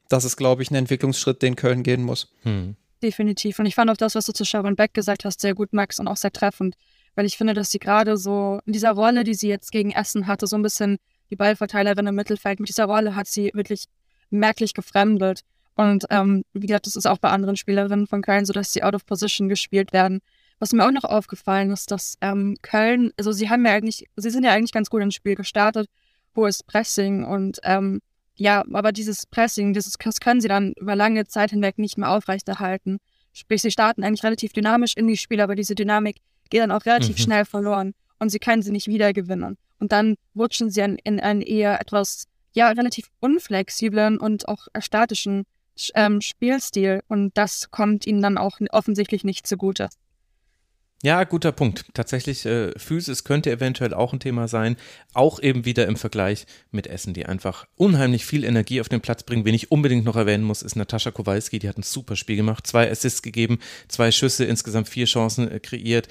das 0.08 0.24
ist, 0.24 0.36
glaube 0.36 0.62
ich, 0.62 0.70
ein 0.70 0.76
Entwicklungsschritt, 0.76 1.42
den 1.42 1.56
Köln 1.56 1.82
gehen 1.82 2.02
muss. 2.02 2.32
Hm. 2.42 2.76
Definitiv. 3.02 3.58
Und 3.58 3.66
ich 3.66 3.74
fand 3.74 3.90
auch 3.90 3.96
das, 3.96 4.14
was 4.14 4.26
du 4.26 4.32
zu 4.32 4.44
Sharon 4.44 4.76
Beck 4.76 4.94
gesagt 4.94 5.24
hast, 5.24 5.40
sehr 5.40 5.54
gut, 5.54 5.72
Max, 5.72 6.00
und 6.00 6.08
auch 6.08 6.16
sehr 6.16 6.32
treffend. 6.32 6.76
Weil 7.14 7.26
ich 7.26 7.36
finde, 7.36 7.54
dass 7.54 7.70
sie 7.70 7.78
gerade 7.78 8.16
so 8.16 8.60
in 8.66 8.72
dieser 8.72 8.92
Rolle, 8.92 9.24
die 9.24 9.34
sie 9.34 9.48
jetzt 9.48 9.70
gegen 9.70 9.92
Essen 9.92 10.26
hatte, 10.26 10.46
so 10.46 10.56
ein 10.56 10.62
bisschen 10.62 10.98
die 11.30 11.36
Ballverteilerin 11.36 12.06
im 12.06 12.14
Mittelfeld, 12.14 12.60
mit 12.60 12.68
dieser 12.68 12.84
Rolle 12.84 13.14
hat 13.14 13.26
sie 13.26 13.50
wirklich 13.54 13.84
merklich 14.30 14.74
gefremdet. 14.74 15.42
Und 15.74 16.04
ähm, 16.10 16.44
wie 16.52 16.66
gesagt, 16.66 16.86
das 16.86 16.96
ist 16.96 17.06
auch 17.06 17.18
bei 17.18 17.30
anderen 17.30 17.56
Spielerinnen 17.56 18.06
von 18.06 18.22
Köln 18.22 18.44
so, 18.44 18.52
dass 18.52 18.72
sie 18.72 18.82
out 18.82 18.94
of 18.94 19.06
position 19.06 19.48
gespielt 19.48 19.92
werden. 19.92 20.20
Was 20.60 20.72
mir 20.72 20.86
auch 20.86 20.92
noch 20.92 21.04
aufgefallen 21.04 21.70
ist, 21.70 21.90
dass 21.90 22.16
ähm, 22.20 22.56
Köln, 22.62 23.12
also 23.16 23.32
sie 23.32 23.50
haben 23.50 23.66
ja 23.66 23.72
eigentlich, 23.72 24.06
sie 24.16 24.30
sind 24.30 24.44
ja 24.44 24.52
eigentlich 24.52 24.72
ganz 24.72 24.88
gut 24.88 25.02
ins 25.02 25.14
Spiel 25.14 25.34
gestartet, 25.34 25.88
hohes 26.36 26.62
Pressing 26.62 27.24
und 27.24 27.58
ähm, 27.64 28.00
ja, 28.36 28.64
aber 28.72 28.92
dieses 28.92 29.26
Pressing, 29.26 29.72
dieses, 29.72 29.94
das 29.94 30.20
können 30.20 30.40
sie 30.40 30.48
dann 30.48 30.72
über 30.72 30.96
lange 30.96 31.26
Zeit 31.26 31.50
hinweg 31.50 31.78
nicht 31.78 31.98
mehr 31.98 32.10
aufrechterhalten. 32.10 32.98
Sprich, 33.32 33.62
sie 33.62 33.70
starten 33.70 34.04
eigentlich 34.04 34.24
relativ 34.24 34.52
dynamisch 34.52 34.96
in 34.96 35.06
die 35.06 35.16
Spiele, 35.16 35.42
aber 35.42 35.54
diese 35.54 35.74
Dynamik 35.74 36.18
geht 36.50 36.60
dann 36.60 36.70
auch 36.70 36.84
relativ 36.86 37.16
mhm. 37.18 37.22
schnell 37.22 37.44
verloren 37.44 37.94
und 38.18 38.30
sie 38.30 38.38
können 38.38 38.62
sie 38.62 38.72
nicht 38.72 38.86
wiedergewinnen. 38.86 39.56
Und 39.78 39.92
dann 39.92 40.16
rutschen 40.36 40.70
sie 40.70 40.80
in, 40.80 40.96
in 40.96 41.20
einen 41.20 41.42
eher 41.42 41.80
etwas, 41.80 42.26
ja, 42.52 42.68
relativ 42.68 43.10
unflexiblen 43.20 44.18
und 44.18 44.48
auch 44.48 44.68
statischen 44.78 45.44
ähm, 45.94 46.20
Spielstil. 46.20 47.02
Und 47.08 47.36
das 47.36 47.70
kommt 47.70 48.06
ihnen 48.06 48.22
dann 48.22 48.38
auch 48.38 48.60
offensichtlich 48.70 49.24
nicht 49.24 49.46
zugute. 49.46 49.88
Ja, 51.04 51.22
guter 51.24 51.52
Punkt. 51.52 51.84
Tatsächlich, 51.92 52.46
äh, 52.46 52.72
Physis 52.78 53.24
könnte 53.24 53.50
eventuell 53.50 53.92
auch 53.92 54.14
ein 54.14 54.20
Thema 54.20 54.48
sein. 54.48 54.78
Auch 55.12 55.38
eben 55.38 55.66
wieder 55.66 55.86
im 55.86 55.96
Vergleich 55.96 56.46
mit 56.70 56.86
Essen, 56.86 57.12
die 57.12 57.26
einfach 57.26 57.66
unheimlich 57.76 58.24
viel 58.24 58.42
Energie 58.42 58.80
auf 58.80 58.88
den 58.88 59.02
Platz 59.02 59.22
bringen. 59.22 59.44
Wen 59.44 59.54
ich 59.54 59.70
unbedingt 59.70 60.06
noch 60.06 60.16
erwähnen 60.16 60.44
muss, 60.44 60.62
ist 60.62 60.76
Natascha 60.76 61.10
Kowalski. 61.10 61.58
Die 61.58 61.68
hat 61.68 61.76
ein 61.76 61.82
super 61.82 62.16
Spiel 62.16 62.36
gemacht. 62.36 62.66
Zwei 62.66 62.90
Assists 62.90 63.20
gegeben, 63.20 63.58
zwei 63.86 64.10
Schüsse, 64.10 64.46
insgesamt 64.46 64.88
vier 64.88 65.04
Chancen 65.04 65.50
äh, 65.50 65.60
kreiert 65.60 66.08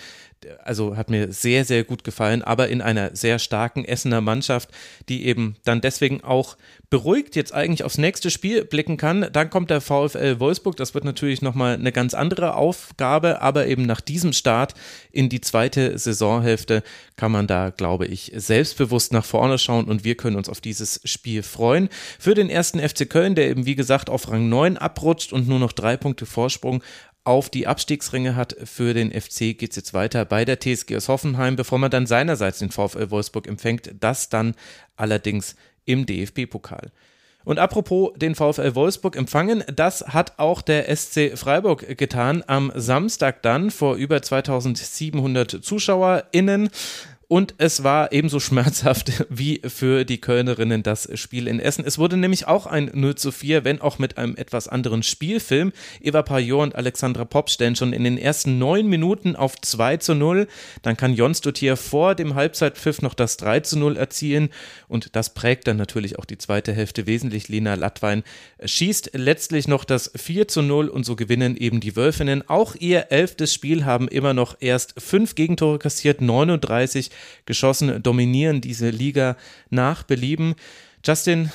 also 0.64 0.98
hat 0.98 1.10
mir 1.10 1.32
sehr, 1.32 1.66
sehr 1.66 1.84
gut 1.84 2.04
gefallen, 2.04 2.42
aber 2.42 2.70
in 2.70 2.82
einer 2.82 3.16
sehr 3.16 3.40
starken 3.40 3.86
Essener 3.86 4.22
Mannschaft, 4.22 4.70
die 5.10 5.26
eben 5.26 5.56
dann 5.64 5.82
deswegen 5.82 6.24
auch 6.24 6.58
beruhigt 6.90 7.36
jetzt 7.36 7.54
eigentlich 7.54 7.84
aufs 7.84 7.98
nächste 7.98 8.30
Spiel 8.30 8.66
blicken 8.66 8.98
kann. 8.98 9.28
Dann 9.32 9.50
kommt 9.50 9.72
der 9.72 9.82
VfL 9.82 10.40
Wolfsburg, 10.40 10.76
das 10.76 10.94
wird 10.94 11.06
natürlich 11.06 11.42
nochmal 11.42 11.74
eine 11.74 11.92
ganz 11.92 12.14
andere 12.14 12.56
Aufgabe, 12.56 13.42
aber 13.42 13.66
eben 13.68 13.84
nach 13.84 14.00
diesem 14.00 14.32
Start 14.32 14.76
in 15.12 15.28
die 15.28 15.42
zweite 15.42 15.98
Saisonhälfte 15.98 16.84
kann 17.16 17.32
man 17.32 17.48
da, 17.48 17.72
glaube 17.72 18.06
ich, 18.06 18.32
selbstbewusst 18.36 19.12
nach 19.12 19.26
vorne 19.26 19.58
schauen 19.58 19.86
und 19.86 20.04
wir 20.04 20.16
können 20.16 20.36
uns 20.36 20.50
auf 20.50 20.62
dieses 20.62 21.02
Spiel 21.04 21.42
freuen. 21.42 21.90
Für 22.20 22.36
den 22.36 22.50
ersten 22.50 22.80
FC 22.80 23.10
Köln, 23.10 23.36
der 23.36 23.50
eben 23.50 23.66
wie 23.66 23.76
gesagt 23.76 24.10
auf 24.10 24.30
Rang 24.30 24.50
9 24.50 24.78
abrutscht 24.78 25.34
und 25.34 25.48
nur 25.48 25.60
noch 25.60 25.72
drei 25.72 25.98
Punkte 25.98 26.26
Vorsprung 26.26 26.84
auf 27.24 27.50
die 27.50 27.68
Abstiegsringe 27.68 28.36
hat. 28.36 28.56
Für 28.64 28.94
den 28.94 29.12
FC 29.12 29.58
geht 29.58 29.72
es 29.72 29.76
jetzt 29.76 29.94
weiter 29.94 30.26
bei 30.26 30.46
der 30.46 30.60
TSG 30.60 30.98
aus 30.98 31.08
Hoffenheim, 31.08 31.56
bevor 31.56 31.80
man 31.80 31.92
dann 31.92 32.06
seinerseits 32.06 32.60
den 32.60 32.72
VfL 32.72 33.12
Wolfsburg 33.12 33.48
empfängt. 33.48 33.92
Das 34.00 34.30
dann 34.30 34.56
allerdings 34.96 35.56
im 35.86 36.06
DFB-Pokal. 36.06 36.92
Und 37.46 37.60
apropos 37.60 38.14
den 38.16 38.36
VfL 38.36 38.76
Wolfsburg 38.76 39.18
empfangen, 39.18 39.64
das 39.74 40.08
hat 40.08 40.40
auch 40.40 40.62
der 40.62 40.94
SC 40.96 41.38
Freiburg 41.38 41.98
getan 41.98 42.44
am 42.48 42.72
Samstag 42.74 43.42
dann 43.42 43.70
vor 43.70 43.96
über 43.96 44.22
2700 44.22 45.64
ZuschauerInnen. 45.64 46.70
Und 47.34 47.56
es 47.58 47.84
war 47.84 48.12
ebenso 48.12 48.40
schmerzhaft 48.40 49.26
wie 49.28 49.60
für 49.66 50.06
die 50.06 50.22
Kölnerinnen 50.22 50.84
das 50.84 51.10
Spiel 51.16 51.48
in 51.48 51.60
Essen. 51.60 51.84
Es 51.84 51.98
wurde 51.98 52.16
nämlich 52.16 52.48
auch 52.48 52.68
ein 52.68 52.92
0 52.94 53.16
zu 53.16 53.32
4, 53.32 53.66
wenn 53.66 53.82
auch 53.82 53.98
mit 53.98 54.20
einem 54.20 54.36
etwas 54.36 54.68
anderen 54.68 55.02
Spielfilm. 55.02 55.74
Eva 56.00 56.22
Pajor 56.22 56.62
und 56.62 56.76
Alexandra 56.76 57.26
Popp 57.26 57.50
stellen 57.50 57.76
schon 57.76 57.92
in 57.92 58.04
den 58.04 58.20
ersten 58.20 58.60
neun 58.60 58.86
Minuten 58.86 59.36
auf 59.36 59.60
2 59.60 59.98
zu 59.98 60.14
0. 60.14 60.48
Dann 60.84 60.96
kann 60.96 61.16
Jons 61.16 61.42
Dottier 61.42 61.76
vor 61.76 62.14
dem 62.14 62.36
Halbzeitpfiff 62.36 63.02
noch 63.02 63.16
das 63.16 63.38
3 63.38 63.62
zu 63.62 63.80
0 63.80 63.98
erzielen. 63.98 64.50
Und 64.88 65.16
das 65.16 65.34
prägt 65.34 65.66
dann 65.66 65.78
natürlich 65.78 66.20
auch 66.20 66.26
die 66.26 66.38
zweite 66.38 66.72
Hälfte 66.72 67.08
wesentlich. 67.08 67.50
Lena 67.50 67.74
Lattwein 67.74 68.22
schießt 68.64 69.10
letztlich 69.14 69.68
noch 69.68 69.86
das 69.86 70.12
4 70.16 70.48
zu 70.48 70.62
0 70.62 70.88
und 70.88 71.04
so 71.04 71.16
gewinnen 71.16 71.58
eben 71.58 71.80
die 71.80 71.96
Wölfinnen. 71.96 72.48
Auch 72.48 72.76
ihr 72.76 73.12
elftes 73.12 73.56
Spiel 73.56 73.86
haben 73.86 74.08
immer 74.08 74.36
noch 74.36 74.58
erst 74.60 75.02
fünf 75.02 75.34
Gegentore 75.34 75.80
kassiert, 75.80 76.22
39 76.22 77.10
geschossen, 77.46 78.02
dominieren 78.04 78.62
diese 78.62 78.90
Liga 78.90 79.38
nach 79.70 80.04
Belieben. 80.04 80.56
Justin, 81.06 81.52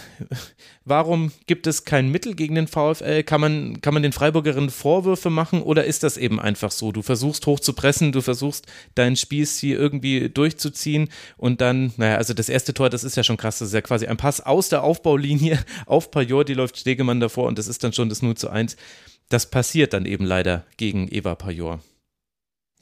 warum 0.84 1.32
gibt 1.46 1.66
es 1.66 1.86
kein 1.86 2.10
Mittel 2.10 2.34
gegen 2.34 2.54
den 2.54 2.68
VfL? 2.68 3.22
Kann 3.22 3.40
man, 3.40 3.80
kann 3.80 3.94
man 3.94 4.02
den 4.02 4.12
Freiburgerinnen 4.12 4.68
Vorwürfe 4.68 5.30
machen 5.30 5.62
oder 5.62 5.84
ist 5.84 6.02
das 6.02 6.18
eben 6.18 6.38
einfach 6.38 6.70
so? 6.70 6.92
Du 6.92 7.00
versuchst 7.00 7.46
hoch 7.46 7.58
zu 7.58 7.72
pressen, 7.72 8.12
du 8.12 8.20
versuchst 8.20 8.66
dein 8.94 9.16
Spielstil 9.16 9.74
irgendwie 9.74 10.28
durchzuziehen 10.28 11.08
und 11.38 11.62
dann, 11.62 11.94
naja, 11.96 12.16
also 12.16 12.34
das 12.34 12.50
erste 12.50 12.74
Tor, 12.74 12.90
das 12.90 13.04
ist 13.04 13.16
ja 13.16 13.24
schon 13.24 13.38
krass, 13.38 13.60
das 13.60 13.68
ist 13.68 13.74
ja 13.74 13.80
quasi 13.80 14.06
ein 14.06 14.18
Pass 14.18 14.42
aus 14.42 14.68
der 14.68 14.84
Aufbaulinie 14.84 15.58
auf 15.86 16.10
Pajor, 16.10 16.44
die 16.44 16.54
läuft 16.54 16.76
Stegemann 16.76 17.20
davor 17.20 17.46
und 17.46 17.58
das 17.58 17.68
ist 17.68 17.82
dann 17.82 17.94
schon 17.94 18.10
das 18.10 18.20
0 18.20 18.36
zu 18.36 18.50
1. 18.50 18.76
Das 19.30 19.48
passiert 19.48 19.94
dann 19.94 20.04
eben 20.04 20.26
leider 20.26 20.66
gegen 20.76 21.08
Eva 21.10 21.34
Pajor. 21.34 21.80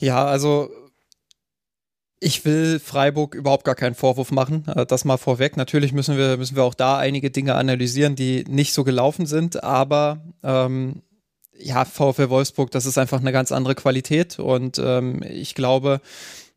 Ja, 0.01 0.27
also 0.27 0.71
ich 2.19 2.45
will 2.45 2.79
Freiburg 2.79 3.35
überhaupt 3.35 3.65
gar 3.65 3.75
keinen 3.75 3.95
Vorwurf 3.95 4.31
machen. 4.31 4.65
Äh, 4.69 4.87
das 4.87 5.05
mal 5.05 5.17
vorweg. 5.17 5.57
Natürlich 5.57 5.93
müssen 5.93 6.17
wir, 6.17 6.37
müssen 6.37 6.57
wir 6.57 6.65
auch 6.65 6.75
da 6.75 6.99
einige 6.99 7.31
Dinge 7.31 7.55
analysieren, 7.55 8.17
die 8.17 8.45
nicht 8.49 8.73
so 8.73 8.85
gelaufen 8.85 9.27
sind, 9.27 9.63
aber 9.63 10.25
ähm, 10.43 11.03
ja, 11.59 11.85
VfL 11.85 12.29
Wolfsburg, 12.29 12.71
das 12.71 12.87
ist 12.87 12.99
einfach 12.99 13.21
eine 13.21 13.33
ganz 13.33 13.51
andere 13.51 13.75
Qualität 13.75 14.39
und 14.39 14.79
ähm, 14.79 15.23
ich 15.23 15.55
glaube, 15.55 16.01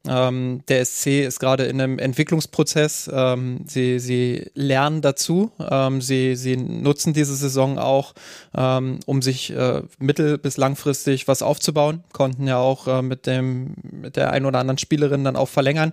ähm, 0.08 0.62
der 0.70 0.86
SC 0.86 1.26
ist 1.26 1.40
gerade 1.40 1.66
in 1.66 1.82
einem 1.82 2.00
Entwicklungsprozess. 2.00 3.10
Ähm, 3.14 3.66
sie, 3.68 4.00
sie 4.00 4.50
lernen 4.54 5.02
dazu. 5.02 5.52
Ähm, 5.60 6.02
sie, 6.02 6.36
sie 6.36 6.56
nutzen 6.56 7.14
diese 7.14 7.36
Saison 7.36 7.78
auch, 7.78 8.14
ähm, 8.56 9.00
um 9.06 9.22
sich 9.22 9.52
äh, 9.52 9.82
mittel- 10.00 10.38
bis 10.38 10.58
langfristig 10.58 11.28
was 11.28 11.42
aufzubauen. 11.42 12.04
Konnten 12.14 12.48
ja 12.48 12.58
auch 12.58 12.88
äh, 12.88 13.02
mit, 13.02 13.28
dem, 13.28 13.76
mit 13.84 14.16
der 14.16 14.32
ein 14.32 14.46
oder 14.46 14.60
anderen 14.60 14.78
Spielerin 14.78 15.24
dann 15.26 15.36
auch 15.36 15.50
verlängern. 15.50 15.92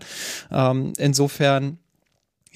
Ähm, 0.52 0.92
insofern 0.98 1.78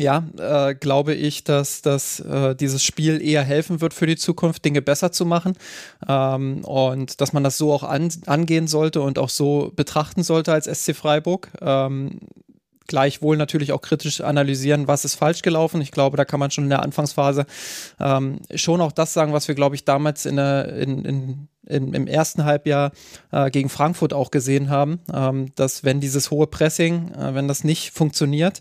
ja, 0.00 0.24
äh, 0.38 0.74
glaube 0.74 1.14
ich, 1.14 1.44
dass, 1.44 1.82
dass 1.82 2.20
äh, 2.20 2.56
dieses 2.56 2.82
Spiel 2.82 3.20
eher 3.20 3.42
helfen 3.42 3.80
wird 3.82 3.92
für 3.92 4.06
die 4.06 4.16
Zukunft, 4.16 4.64
Dinge 4.64 4.80
besser 4.80 5.12
zu 5.12 5.26
machen 5.26 5.54
ähm, 6.08 6.64
und 6.64 7.20
dass 7.20 7.34
man 7.34 7.44
das 7.44 7.58
so 7.58 7.72
auch 7.72 7.82
an, 7.82 8.10
angehen 8.26 8.66
sollte 8.66 9.02
und 9.02 9.18
auch 9.18 9.28
so 9.28 9.72
betrachten 9.76 10.22
sollte 10.22 10.52
als 10.52 10.64
SC 10.66 10.96
Freiburg. 10.96 11.50
Ähm, 11.60 12.20
gleichwohl 12.86 13.36
natürlich 13.36 13.72
auch 13.72 13.82
kritisch 13.82 14.20
analysieren, 14.22 14.88
was 14.88 15.04
ist 15.04 15.14
falsch 15.14 15.42
gelaufen. 15.42 15.80
Ich 15.80 15.92
glaube, 15.92 16.16
da 16.16 16.24
kann 16.24 16.40
man 16.40 16.50
schon 16.50 16.64
in 16.64 16.70
der 16.70 16.82
Anfangsphase 16.82 17.46
ähm, 18.00 18.40
schon 18.54 18.80
auch 18.80 18.92
das 18.92 19.12
sagen, 19.12 19.32
was 19.32 19.48
wir, 19.48 19.54
glaube 19.54 19.76
ich, 19.76 19.84
damals 19.84 20.26
in, 20.26 20.36
der, 20.36 20.76
in, 20.76 21.04
in 21.04 21.48
im, 21.66 21.94
im 21.94 22.06
ersten 22.06 22.44
Halbjahr 22.44 22.92
äh, 23.30 23.50
gegen 23.50 23.68
Frankfurt 23.68 24.12
auch 24.12 24.30
gesehen 24.30 24.70
haben, 24.70 25.00
ähm, 25.12 25.52
dass 25.54 25.84
wenn 25.84 26.00
dieses 26.00 26.30
hohe 26.30 26.46
Pressing, 26.46 27.12
äh, 27.12 27.34
wenn 27.34 27.48
das 27.48 27.64
nicht 27.64 27.92
funktioniert, 27.92 28.60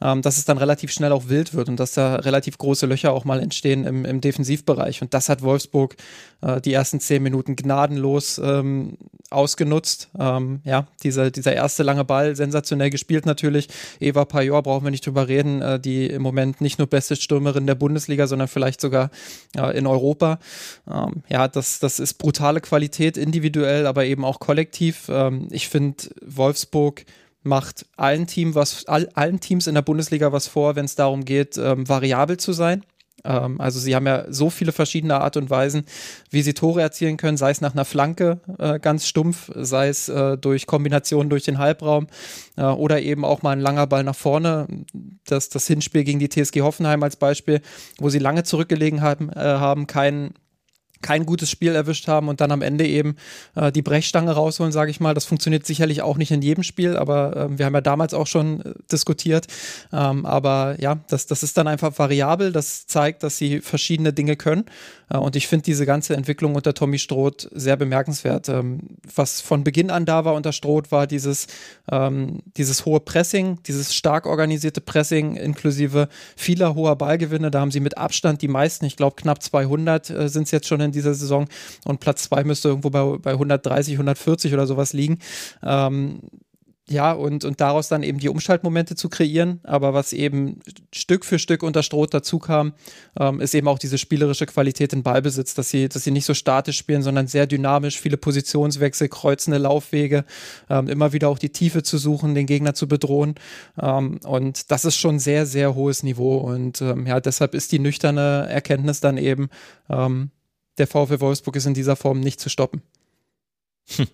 ähm, 0.00 0.22
dass 0.22 0.38
es 0.38 0.44
dann 0.44 0.58
relativ 0.58 0.92
schnell 0.92 1.12
auch 1.12 1.28
wild 1.28 1.54
wird 1.54 1.68
und 1.68 1.78
dass 1.78 1.92
da 1.92 2.16
relativ 2.16 2.58
große 2.58 2.86
Löcher 2.86 3.12
auch 3.12 3.24
mal 3.24 3.40
entstehen 3.40 3.84
im, 3.84 4.04
im 4.04 4.20
Defensivbereich. 4.20 5.02
Und 5.02 5.14
das 5.14 5.28
hat 5.28 5.42
Wolfsburg 5.42 5.96
äh, 6.40 6.60
die 6.60 6.72
ersten 6.72 7.00
zehn 7.00 7.22
Minuten 7.22 7.56
gnadenlos 7.56 8.38
ähm, 8.38 8.96
ausgenutzt. 9.30 10.10
Ähm, 10.18 10.60
ja, 10.64 10.86
dieser, 11.02 11.30
dieser 11.30 11.52
erste 11.52 11.82
lange 11.82 12.04
Ball, 12.04 12.36
sensationell 12.36 12.90
gespielt 12.90 13.26
natürlich. 13.26 13.68
Eva 14.00 14.24
Pajor 14.24 14.62
brauchen 14.62 14.84
wir 14.84 14.90
nicht 14.90 15.06
drüber 15.06 15.28
reden, 15.28 15.60
äh, 15.62 15.80
die 15.80 16.06
im 16.06 16.22
Moment 16.22 16.60
nicht 16.60 16.78
nur 16.78 16.86
beste 16.86 17.16
Stürmerin 17.16 17.66
der 17.66 17.74
Bundesliga, 17.74 18.26
sondern 18.26 18.48
vielleicht 18.48 18.80
sogar 18.80 19.10
äh, 19.56 19.76
in 19.76 19.86
Europa. 19.86 20.38
Ähm, 20.90 21.22
ja, 21.28 21.48
das, 21.48 21.78
das 21.80 21.98
ist 21.98 22.14
brutale 22.14 22.60
Qualität, 22.60 23.16
individuell, 23.16 23.86
aber 23.86 24.04
eben 24.04 24.24
auch 24.24 24.40
kollektiv. 24.40 25.08
Ähm, 25.08 25.48
ich 25.50 25.68
finde, 25.68 26.04
Wolfsburg 26.24 27.04
macht 27.42 27.86
allen, 27.96 28.26
Team 28.26 28.54
was, 28.54 28.86
all, 28.86 29.08
allen 29.14 29.40
Teams 29.40 29.66
in 29.66 29.74
der 29.74 29.82
Bundesliga 29.82 30.32
was 30.32 30.46
vor, 30.46 30.76
wenn 30.76 30.84
es 30.84 30.94
darum 30.94 31.24
geht, 31.24 31.56
ähm, 31.56 31.88
variabel 31.88 32.36
zu 32.36 32.52
sein. 32.52 32.84
Ähm, 33.24 33.60
also 33.60 33.78
sie 33.78 33.94
haben 33.94 34.06
ja 34.06 34.24
so 34.28 34.50
viele 34.50 34.72
verschiedene 34.72 35.20
Art 35.20 35.36
und 35.36 35.50
Weisen, 35.50 35.84
wie 36.30 36.42
sie 36.42 36.54
Tore 36.54 36.82
erzielen 36.82 37.16
können, 37.16 37.36
sei 37.36 37.50
es 37.50 37.60
nach 37.60 37.72
einer 37.72 37.84
Flanke 37.84 38.40
äh, 38.58 38.78
ganz 38.78 39.06
stumpf, 39.06 39.50
sei 39.54 39.88
es 39.88 40.08
äh, 40.08 40.36
durch 40.36 40.66
Kombinationen 40.66 41.30
durch 41.30 41.44
den 41.44 41.58
Halbraum 41.58 42.06
äh, 42.56 42.62
oder 42.62 43.00
eben 43.00 43.24
auch 43.24 43.42
mal 43.42 43.52
ein 43.52 43.60
langer 43.60 43.86
Ball 43.86 44.04
nach 44.04 44.16
vorne. 44.16 44.66
Das, 45.24 45.48
das 45.48 45.66
Hinspiel 45.66 46.04
gegen 46.04 46.18
die 46.18 46.28
TSG 46.28 46.62
Hoffenheim 46.62 47.02
als 47.02 47.16
Beispiel, 47.16 47.60
wo 47.98 48.08
sie 48.08 48.18
lange 48.18 48.44
zurückgelegen 48.44 49.02
haben, 49.02 49.30
äh, 49.30 49.38
haben 49.38 49.86
keinen 49.86 50.34
kein 51.02 51.26
gutes 51.26 51.50
Spiel 51.50 51.74
erwischt 51.74 52.08
haben 52.08 52.28
und 52.28 52.40
dann 52.40 52.50
am 52.50 52.62
Ende 52.62 52.86
eben 52.86 53.16
äh, 53.54 53.72
die 53.72 53.82
Brechstange 53.82 54.32
rausholen, 54.32 54.72
sage 54.72 54.90
ich 54.90 55.00
mal. 55.00 55.14
Das 55.14 55.24
funktioniert 55.24 55.66
sicherlich 55.66 56.02
auch 56.02 56.16
nicht 56.16 56.30
in 56.30 56.42
jedem 56.42 56.62
Spiel, 56.62 56.96
aber 56.96 57.36
äh, 57.36 57.58
wir 57.58 57.66
haben 57.66 57.74
ja 57.74 57.80
damals 57.80 58.14
auch 58.14 58.26
schon 58.26 58.60
äh, 58.60 58.74
diskutiert. 58.90 59.46
Ähm, 59.92 60.26
aber 60.26 60.76
ja, 60.80 60.98
das, 61.08 61.26
das 61.26 61.42
ist 61.42 61.56
dann 61.56 61.68
einfach 61.68 61.98
variabel. 61.98 62.52
Das 62.52 62.86
zeigt, 62.86 63.22
dass 63.22 63.36
sie 63.36 63.60
verschiedene 63.60 64.12
Dinge 64.12 64.36
können. 64.36 64.64
Äh, 65.10 65.18
und 65.18 65.36
ich 65.36 65.46
finde 65.46 65.64
diese 65.64 65.86
ganze 65.86 66.14
Entwicklung 66.14 66.54
unter 66.54 66.74
Tommy 66.74 66.98
Stroth 66.98 67.48
sehr 67.52 67.76
bemerkenswert. 67.76 68.48
Ähm, 68.48 68.80
was 69.14 69.40
von 69.40 69.64
Beginn 69.64 69.90
an 69.90 70.04
da 70.04 70.24
war 70.24 70.34
unter 70.34 70.52
Stroth, 70.52 70.90
war 70.92 71.06
dieses, 71.06 71.46
ähm, 71.90 72.40
dieses 72.56 72.84
hohe 72.84 73.00
Pressing, 73.00 73.58
dieses 73.66 73.94
stark 73.94 74.26
organisierte 74.26 74.80
Pressing 74.80 75.36
inklusive 75.36 76.08
vieler 76.36 76.74
hoher 76.74 76.96
Ballgewinne. 76.96 77.50
Da 77.50 77.60
haben 77.60 77.70
sie 77.70 77.80
mit 77.80 77.98
Abstand 77.98 78.42
die 78.42 78.48
meisten, 78.48 78.84
ich 78.84 78.96
glaube 78.96 79.16
knapp 79.16 79.42
200 79.42 80.10
äh, 80.10 80.28
sind 80.28 80.44
es 80.44 80.50
jetzt 80.50 80.66
schon 80.66 80.80
in 80.80 80.87
in 80.88 80.92
dieser 80.92 81.14
Saison 81.14 81.46
und 81.84 82.00
Platz 82.00 82.24
2 82.24 82.44
müsste 82.44 82.68
irgendwo 82.68 82.90
bei, 82.90 83.18
bei 83.18 83.32
130, 83.32 83.94
140 83.94 84.52
oder 84.52 84.66
sowas 84.66 84.92
liegen. 84.92 85.18
Ähm, 85.62 86.20
ja, 86.90 87.12
und, 87.12 87.44
und 87.44 87.60
daraus 87.60 87.88
dann 87.88 88.02
eben 88.02 88.18
die 88.18 88.30
Umschaltmomente 88.30 88.96
zu 88.96 89.10
kreieren. 89.10 89.60
Aber 89.62 89.92
was 89.92 90.14
eben 90.14 90.60
Stück 90.94 91.24
für 91.26 91.38
Stück 91.38 91.62
unter 91.62 91.82
Stroh 91.82 92.06
dazu 92.06 92.38
kam, 92.38 92.72
ähm, 93.20 93.40
ist 93.40 93.54
eben 93.54 93.68
auch 93.68 93.78
diese 93.78 93.98
spielerische 93.98 94.46
Qualität 94.46 94.94
in 94.94 95.02
Ballbesitz, 95.02 95.54
dass 95.54 95.68
sie, 95.68 95.88
dass 95.88 96.04
sie 96.04 96.10
nicht 96.10 96.24
so 96.24 96.32
statisch 96.32 96.78
spielen, 96.78 97.02
sondern 97.02 97.26
sehr 97.26 97.46
dynamisch, 97.46 98.00
viele 98.00 98.16
Positionswechsel, 98.16 99.08
kreuzende 99.08 99.58
Laufwege, 99.58 100.24
ähm, 100.70 100.88
immer 100.88 101.12
wieder 101.12 101.28
auch 101.28 101.38
die 101.38 101.50
Tiefe 101.50 101.82
zu 101.82 101.98
suchen, 101.98 102.34
den 102.34 102.46
Gegner 102.46 102.72
zu 102.72 102.88
bedrohen. 102.88 103.34
Ähm, 103.80 104.18
und 104.24 104.70
das 104.70 104.86
ist 104.86 104.96
schon 104.96 105.18
sehr, 105.18 105.44
sehr 105.44 105.74
hohes 105.74 106.02
Niveau. 106.02 106.38
Und 106.38 106.80
ähm, 106.80 107.06
ja, 107.06 107.20
deshalb 107.20 107.54
ist 107.54 107.70
die 107.72 107.80
nüchterne 107.80 108.46
Erkenntnis 108.48 109.00
dann 109.00 109.18
eben, 109.18 109.50
ähm, 109.90 110.30
der 110.78 110.86
VfL 110.86 111.20
Wolfsburg 111.20 111.56
ist 111.56 111.66
in 111.66 111.74
dieser 111.74 111.96
Form 111.96 112.20
nicht 112.20 112.40
zu 112.40 112.48
stoppen. 112.48 112.82
Hm. 113.96 114.06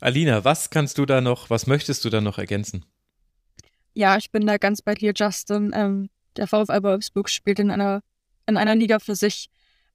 Alina, 0.00 0.44
was 0.44 0.70
kannst 0.70 0.98
du 0.98 1.06
da 1.06 1.20
noch, 1.20 1.50
was 1.50 1.66
möchtest 1.66 2.04
du 2.04 2.10
da 2.10 2.20
noch 2.20 2.38
ergänzen? 2.38 2.84
Ja, 3.94 4.16
ich 4.18 4.30
bin 4.30 4.46
da 4.46 4.58
ganz 4.58 4.82
bei 4.82 4.94
dir, 4.94 5.12
Justin. 5.16 5.72
Ähm, 5.74 6.10
der 6.36 6.46
VfL 6.46 6.82
Wolfsburg 6.82 7.30
spielt 7.30 7.58
in 7.58 7.70
einer, 7.70 8.02
in 8.46 8.56
einer 8.56 8.74
Liga 8.74 8.98
für 8.98 9.14
sich. 9.14 9.48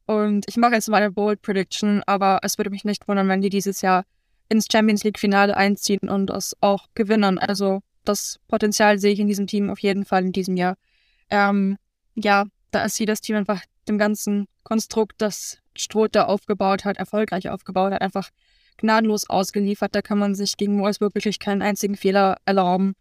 Und 0.05 0.45
ich 0.47 0.57
mache 0.57 0.73
jetzt 0.73 0.89
mal 0.89 0.97
eine 0.97 1.11
Bold 1.11 1.41
Prediction, 1.41 2.01
aber 2.07 2.39
es 2.41 2.57
würde 2.57 2.71
mich 2.71 2.83
nicht 2.83 3.07
wundern, 3.07 3.29
wenn 3.29 3.41
die 3.41 3.49
dieses 3.49 3.81
Jahr 3.81 4.03
ins 4.49 4.65
Champions 4.71 5.03
League-Finale 5.03 5.55
einziehen 5.55 6.09
und 6.09 6.27
das 6.27 6.57
auch 6.61 6.87
gewinnen. 6.95 7.37
Also 7.37 7.81
das 8.03 8.39
Potenzial 8.47 8.99
sehe 8.99 9.13
ich 9.13 9.19
in 9.19 9.27
diesem 9.27 9.47
Team 9.47 9.69
auf 9.69 9.79
jeden 9.79 10.03
Fall 10.03 10.25
in 10.25 10.31
diesem 10.31 10.57
Jahr. 10.57 10.77
Ähm, 11.29 11.77
ja, 12.15 12.45
da 12.71 12.83
ist 12.83 12.99
jedes 12.99 13.21
Team 13.21 13.35
einfach 13.35 13.61
dem 13.87 13.97
ganzen 13.97 14.47
Konstrukt, 14.63 15.21
das 15.21 15.59
Stroth 15.75 16.15
da 16.15 16.25
aufgebaut 16.25 16.85
hat, 16.85 16.97
erfolgreich 16.97 17.49
aufgebaut 17.49 17.93
hat, 17.93 18.01
einfach 18.01 18.29
gnadenlos 18.77 19.29
ausgeliefert. 19.29 19.95
Da 19.95 20.01
kann 20.01 20.17
man 20.17 20.35
sich 20.35 20.57
gegen 20.57 20.81
Wolfsburg 20.81 21.15
wirklich 21.15 21.39
keinen 21.39 21.61
einzigen 21.61 21.95
Fehler 21.95 22.37
erlauben, 22.45 22.93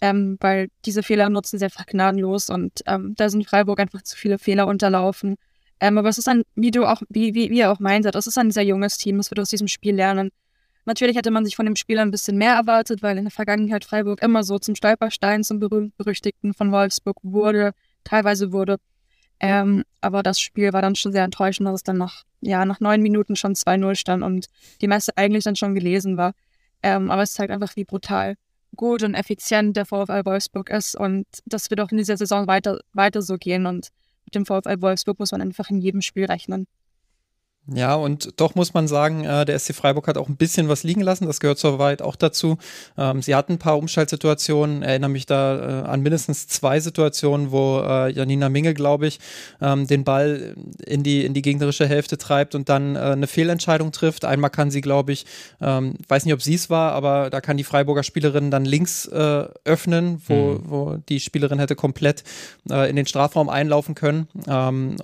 ähm, 0.00 0.36
weil 0.40 0.68
diese 0.84 1.02
Fehler 1.02 1.28
nutzen 1.30 1.58
sie 1.58 1.64
einfach 1.64 1.86
gnadenlos 1.86 2.50
und 2.50 2.80
ähm, 2.86 3.14
da 3.16 3.28
sind 3.28 3.46
Freiburg 3.46 3.80
einfach 3.80 4.02
zu 4.02 4.16
viele 4.16 4.38
Fehler 4.38 4.66
unterlaufen. 4.66 5.36
Ähm, 5.80 5.96
aber 5.96 6.08
es 6.10 6.18
ist 6.18 6.28
ein, 6.28 6.42
wie 6.54 6.70
du 6.70 6.84
auch, 6.84 7.02
wie, 7.08 7.34
wie, 7.34 7.50
wie 7.50 7.58
ihr 7.58 7.72
auch 7.72 7.80
meint, 7.80 8.04
es 8.04 8.26
ist 8.26 8.38
ein 8.38 8.50
sehr 8.50 8.64
junges 8.64 8.98
Team, 8.98 9.18
es 9.18 9.30
wird 9.30 9.40
aus 9.40 9.50
diesem 9.50 9.68
Spiel 9.68 9.94
lernen. 9.94 10.30
Natürlich 10.84 11.16
hätte 11.16 11.30
man 11.30 11.44
sich 11.44 11.56
von 11.56 11.66
dem 11.66 11.76
Spiel 11.76 11.98
ein 11.98 12.10
bisschen 12.10 12.36
mehr 12.36 12.54
erwartet, 12.54 13.02
weil 13.02 13.18
in 13.18 13.24
der 13.24 13.30
Vergangenheit 13.30 13.84
Freiburg 13.84 14.22
immer 14.22 14.42
so 14.42 14.58
zum 14.58 14.74
Stolperstein, 14.74 15.44
zum 15.44 15.60
berühmt-berüchtigten 15.60 16.54
von 16.54 16.72
Wolfsburg 16.72 17.18
wurde, 17.22 17.72
teilweise 18.04 18.52
wurde. 18.52 18.76
Ähm, 19.40 19.84
aber 20.00 20.22
das 20.22 20.40
Spiel 20.40 20.72
war 20.72 20.82
dann 20.82 20.94
schon 20.94 21.12
sehr 21.12 21.24
enttäuschend, 21.24 21.66
dass 21.66 21.76
es 21.76 21.82
dann 21.82 21.96
nach, 21.96 22.24
ja, 22.40 22.64
nach 22.64 22.80
neun 22.80 23.00
Minuten 23.00 23.36
schon 23.36 23.54
2-0 23.54 23.94
stand 23.94 24.22
und 24.22 24.46
die 24.80 24.88
Messe 24.88 25.16
eigentlich 25.16 25.44
dann 25.44 25.56
schon 25.56 25.74
gelesen 25.74 26.16
war. 26.16 26.34
Ähm, 26.82 27.10
aber 27.10 27.22
es 27.22 27.32
zeigt 27.32 27.50
einfach, 27.50 27.74
wie 27.76 27.84
brutal 27.84 28.36
gut 28.76 29.02
und 29.02 29.14
effizient 29.14 29.76
der 29.76 29.84
VfL 29.84 30.24
Wolfsburg 30.24 30.70
ist 30.70 30.94
und 30.94 31.26
das 31.44 31.70
wird 31.70 31.80
auch 31.80 31.90
in 31.90 31.98
dieser 31.98 32.16
Saison 32.16 32.46
weiter, 32.46 32.78
weiter 32.92 33.20
so 33.20 33.36
gehen 33.36 33.66
und 33.66 33.88
mit 34.24 34.34
dem 34.34 34.46
VfL 34.46 34.80
Wolfsburg 34.80 35.18
muss 35.18 35.32
man 35.32 35.40
einfach 35.40 35.70
in 35.70 35.80
jedem 35.80 36.02
Spiel 36.02 36.26
rechnen. 36.26 36.66
Ja, 37.72 37.94
und 37.94 38.40
doch 38.40 38.54
muss 38.54 38.74
man 38.74 38.88
sagen, 38.88 39.24
äh, 39.24 39.44
der 39.44 39.58
SC 39.58 39.74
Freiburg 39.74 40.08
hat 40.08 40.18
auch 40.18 40.28
ein 40.28 40.36
bisschen 40.36 40.68
was 40.68 40.82
liegen 40.82 41.02
lassen. 41.02 41.26
Das 41.26 41.40
gehört 41.40 41.58
soweit 41.58 42.02
auch 42.02 42.16
dazu. 42.16 42.58
Ähm, 42.98 43.22
sie 43.22 43.34
hatten 43.34 43.54
ein 43.54 43.58
paar 43.58 43.78
Umschaltsituationen. 43.78 44.82
Erinnere 44.82 45.10
mich 45.10 45.26
da 45.26 45.84
äh, 45.84 45.86
an 45.86 46.00
mindestens 46.00 46.48
zwei 46.48 46.80
Situationen, 46.80 47.52
wo 47.52 47.80
äh, 47.80 48.10
Janina 48.10 48.48
Minge, 48.48 48.74
glaube 48.74 49.06
ich, 49.06 49.20
ähm, 49.60 49.86
den 49.86 50.04
Ball 50.04 50.56
in 50.84 51.02
die, 51.02 51.24
in 51.24 51.32
die 51.32 51.42
gegnerische 51.42 51.86
Hälfte 51.86 52.18
treibt 52.18 52.54
und 52.54 52.68
dann 52.68 52.96
eine 52.96 53.26
Fehlentscheidung 53.26 53.92
trifft. 53.92 54.24
Einmal 54.24 54.50
kann 54.50 54.70
sie, 54.70 54.80
glaube 54.80 55.12
ich, 55.12 55.26
ähm, 55.60 55.94
weiß 56.08 56.24
nicht, 56.24 56.34
ob 56.34 56.42
sie 56.42 56.54
es 56.54 56.70
war, 56.70 56.92
aber 56.92 57.30
da 57.30 57.40
kann 57.40 57.56
die 57.56 57.64
Freiburger 57.64 58.02
Spielerin 58.02 58.50
dann 58.50 58.64
links 58.64 59.08
öffnen, 59.08 60.20
wo, 60.26 60.34
mhm. 60.34 60.60
wo 60.64 60.96
die 61.08 61.20
Spielerin 61.20 61.58
hätte 61.58 61.76
komplett 61.76 62.24
in 62.64 62.96
den 62.96 63.06
Strafraum 63.06 63.48
einlaufen 63.48 63.94
können. 63.94 64.28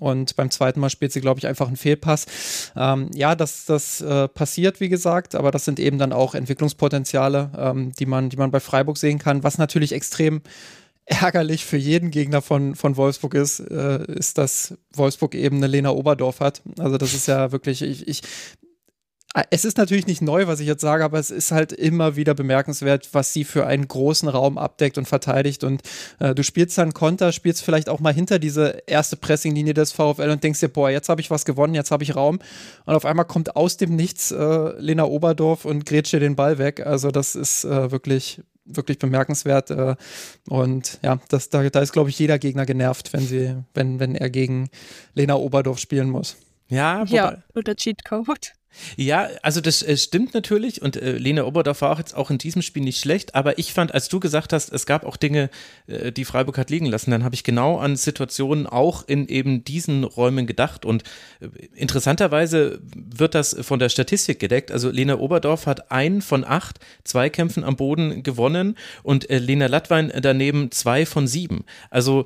Und 0.00 0.36
beim 0.36 0.50
zweiten 0.50 0.80
Mal 0.80 0.90
spielt 0.90 1.12
sie, 1.12 1.20
glaube 1.20 1.38
ich, 1.38 1.46
einfach 1.46 1.66
einen 1.66 1.76
Fehlpass. 1.76 2.26
Ähm, 2.76 3.10
ja, 3.14 3.34
das, 3.34 3.64
das 3.64 4.00
äh, 4.00 4.28
passiert, 4.28 4.80
wie 4.80 4.88
gesagt, 4.88 5.34
aber 5.34 5.50
das 5.50 5.64
sind 5.64 5.80
eben 5.80 5.98
dann 5.98 6.12
auch 6.12 6.34
Entwicklungspotenziale, 6.34 7.50
ähm, 7.56 7.92
die, 7.98 8.06
man, 8.06 8.28
die 8.28 8.36
man 8.36 8.50
bei 8.50 8.60
Freiburg 8.60 8.98
sehen 8.98 9.18
kann, 9.18 9.42
was 9.42 9.58
natürlich 9.58 9.92
extrem 9.92 10.42
ärgerlich 11.06 11.64
für 11.64 11.76
jeden 11.76 12.10
Gegner 12.10 12.42
von, 12.42 12.74
von 12.74 12.96
Wolfsburg 12.96 13.34
ist, 13.34 13.60
äh, 13.60 14.04
ist, 14.12 14.38
dass 14.38 14.74
Wolfsburg 14.92 15.34
eben 15.36 15.58
eine 15.58 15.68
Lena 15.68 15.90
Oberdorf 15.90 16.40
hat. 16.40 16.62
Also 16.78 16.98
das 16.98 17.14
ist 17.14 17.28
ja 17.28 17.52
wirklich, 17.52 17.82
ich, 17.82 18.08
ich 18.08 18.22
es 19.50 19.64
ist 19.64 19.76
natürlich 19.76 20.06
nicht 20.06 20.22
neu, 20.22 20.46
was 20.46 20.60
ich 20.60 20.66
jetzt 20.66 20.80
sage, 20.80 21.04
aber 21.04 21.18
es 21.18 21.30
ist 21.30 21.52
halt 21.52 21.72
immer 21.72 22.16
wieder 22.16 22.34
bemerkenswert, 22.34 23.10
was 23.12 23.32
sie 23.32 23.44
für 23.44 23.66
einen 23.66 23.86
großen 23.86 24.28
Raum 24.28 24.56
abdeckt 24.56 24.96
und 24.96 25.06
verteidigt. 25.06 25.62
Und 25.62 25.82
äh, 26.20 26.34
du 26.34 26.42
spielst 26.42 26.78
dann 26.78 26.94
Konter, 26.94 27.32
spielst 27.32 27.62
vielleicht 27.62 27.88
auch 27.88 28.00
mal 28.00 28.14
hinter 28.14 28.38
diese 28.38 28.82
erste 28.86 29.16
Pressinglinie 29.16 29.74
des 29.74 29.92
VfL 29.92 30.30
und 30.30 30.42
denkst 30.42 30.60
dir, 30.60 30.68
boah, 30.68 30.90
jetzt 30.90 31.08
habe 31.08 31.20
ich 31.20 31.30
was 31.30 31.44
gewonnen, 31.44 31.74
jetzt 31.74 31.90
habe 31.90 32.02
ich 32.02 32.16
Raum. 32.16 32.38
Und 32.86 32.94
auf 32.94 33.04
einmal 33.04 33.26
kommt 33.26 33.56
aus 33.56 33.76
dem 33.76 33.94
Nichts 33.94 34.30
äh, 34.30 34.80
Lena 34.80 35.04
Oberdorf 35.04 35.64
und 35.64 35.84
grätscht 35.84 36.14
dir 36.14 36.20
den 36.20 36.36
Ball 36.36 36.58
weg. 36.58 36.84
Also 36.86 37.10
das 37.10 37.34
ist 37.34 37.64
äh, 37.64 37.90
wirklich 37.90 38.40
wirklich 38.64 38.98
bemerkenswert. 38.98 39.70
Äh, 39.70 39.94
und 40.48 40.98
ja, 41.02 41.20
das, 41.28 41.50
da, 41.50 41.68
da 41.68 41.80
ist, 41.80 41.92
glaube 41.92 42.10
ich, 42.10 42.18
jeder 42.18 42.38
Gegner 42.38 42.66
genervt, 42.66 43.12
wenn 43.12 43.24
sie, 43.24 43.54
wenn, 43.74 44.00
wenn 44.00 44.16
er 44.16 44.28
gegen 44.28 44.70
Lena 45.14 45.36
Oberdorf 45.36 45.78
spielen 45.78 46.10
muss. 46.10 46.36
Ja, 46.68 47.02
wobei, 47.02 47.14
ja 47.14 47.38
oder 47.54 47.76
Cheatcode. 47.76 48.55
Ja, 48.96 49.28
also 49.42 49.60
das 49.60 49.82
äh, 49.82 49.96
stimmt 49.96 50.32
natürlich 50.34 50.80
und 50.80 50.96
äh, 50.96 51.12
Lena 51.12 51.44
Oberdorf 51.44 51.82
war 51.82 51.92
auch 51.92 51.98
jetzt 51.98 52.16
auch 52.16 52.30
in 52.30 52.38
diesem 52.38 52.62
Spiel 52.62 52.82
nicht 52.82 53.00
schlecht, 53.00 53.34
aber 53.34 53.58
ich 53.58 53.72
fand, 53.72 53.92
als 53.92 54.08
du 54.08 54.20
gesagt 54.20 54.52
hast, 54.52 54.72
es 54.72 54.86
gab 54.86 55.04
auch 55.04 55.16
Dinge, 55.16 55.50
äh, 55.86 56.12
die 56.12 56.24
Freiburg 56.24 56.56
hat 56.58 56.70
liegen 56.70 56.86
lassen, 56.86 57.10
dann 57.10 57.24
habe 57.24 57.34
ich 57.34 57.44
genau 57.44 57.78
an 57.78 57.96
Situationen 57.96 58.66
auch 58.66 59.06
in 59.06 59.28
eben 59.28 59.64
diesen 59.64 60.04
Räumen 60.04 60.46
gedacht 60.46 60.84
und 60.84 61.02
äh, 61.40 61.48
interessanterweise 61.74 62.80
wird 62.94 63.34
das 63.34 63.56
von 63.60 63.78
der 63.78 63.88
Statistik 63.88 64.38
gedeckt. 64.38 64.72
Also 64.72 64.90
Lena 64.90 65.18
Oberdorf 65.18 65.66
hat 65.66 65.90
einen 65.90 66.22
von 66.22 66.44
acht 66.44 66.78
Zweikämpfen 67.04 67.64
am 67.64 67.76
Boden 67.76 68.22
gewonnen 68.22 68.76
und 69.02 69.28
äh, 69.28 69.38
Lena 69.38 69.66
Lattwein 69.66 70.10
daneben 70.22 70.70
zwei 70.70 71.04
von 71.04 71.26
sieben. 71.26 71.64
Also 71.90 72.24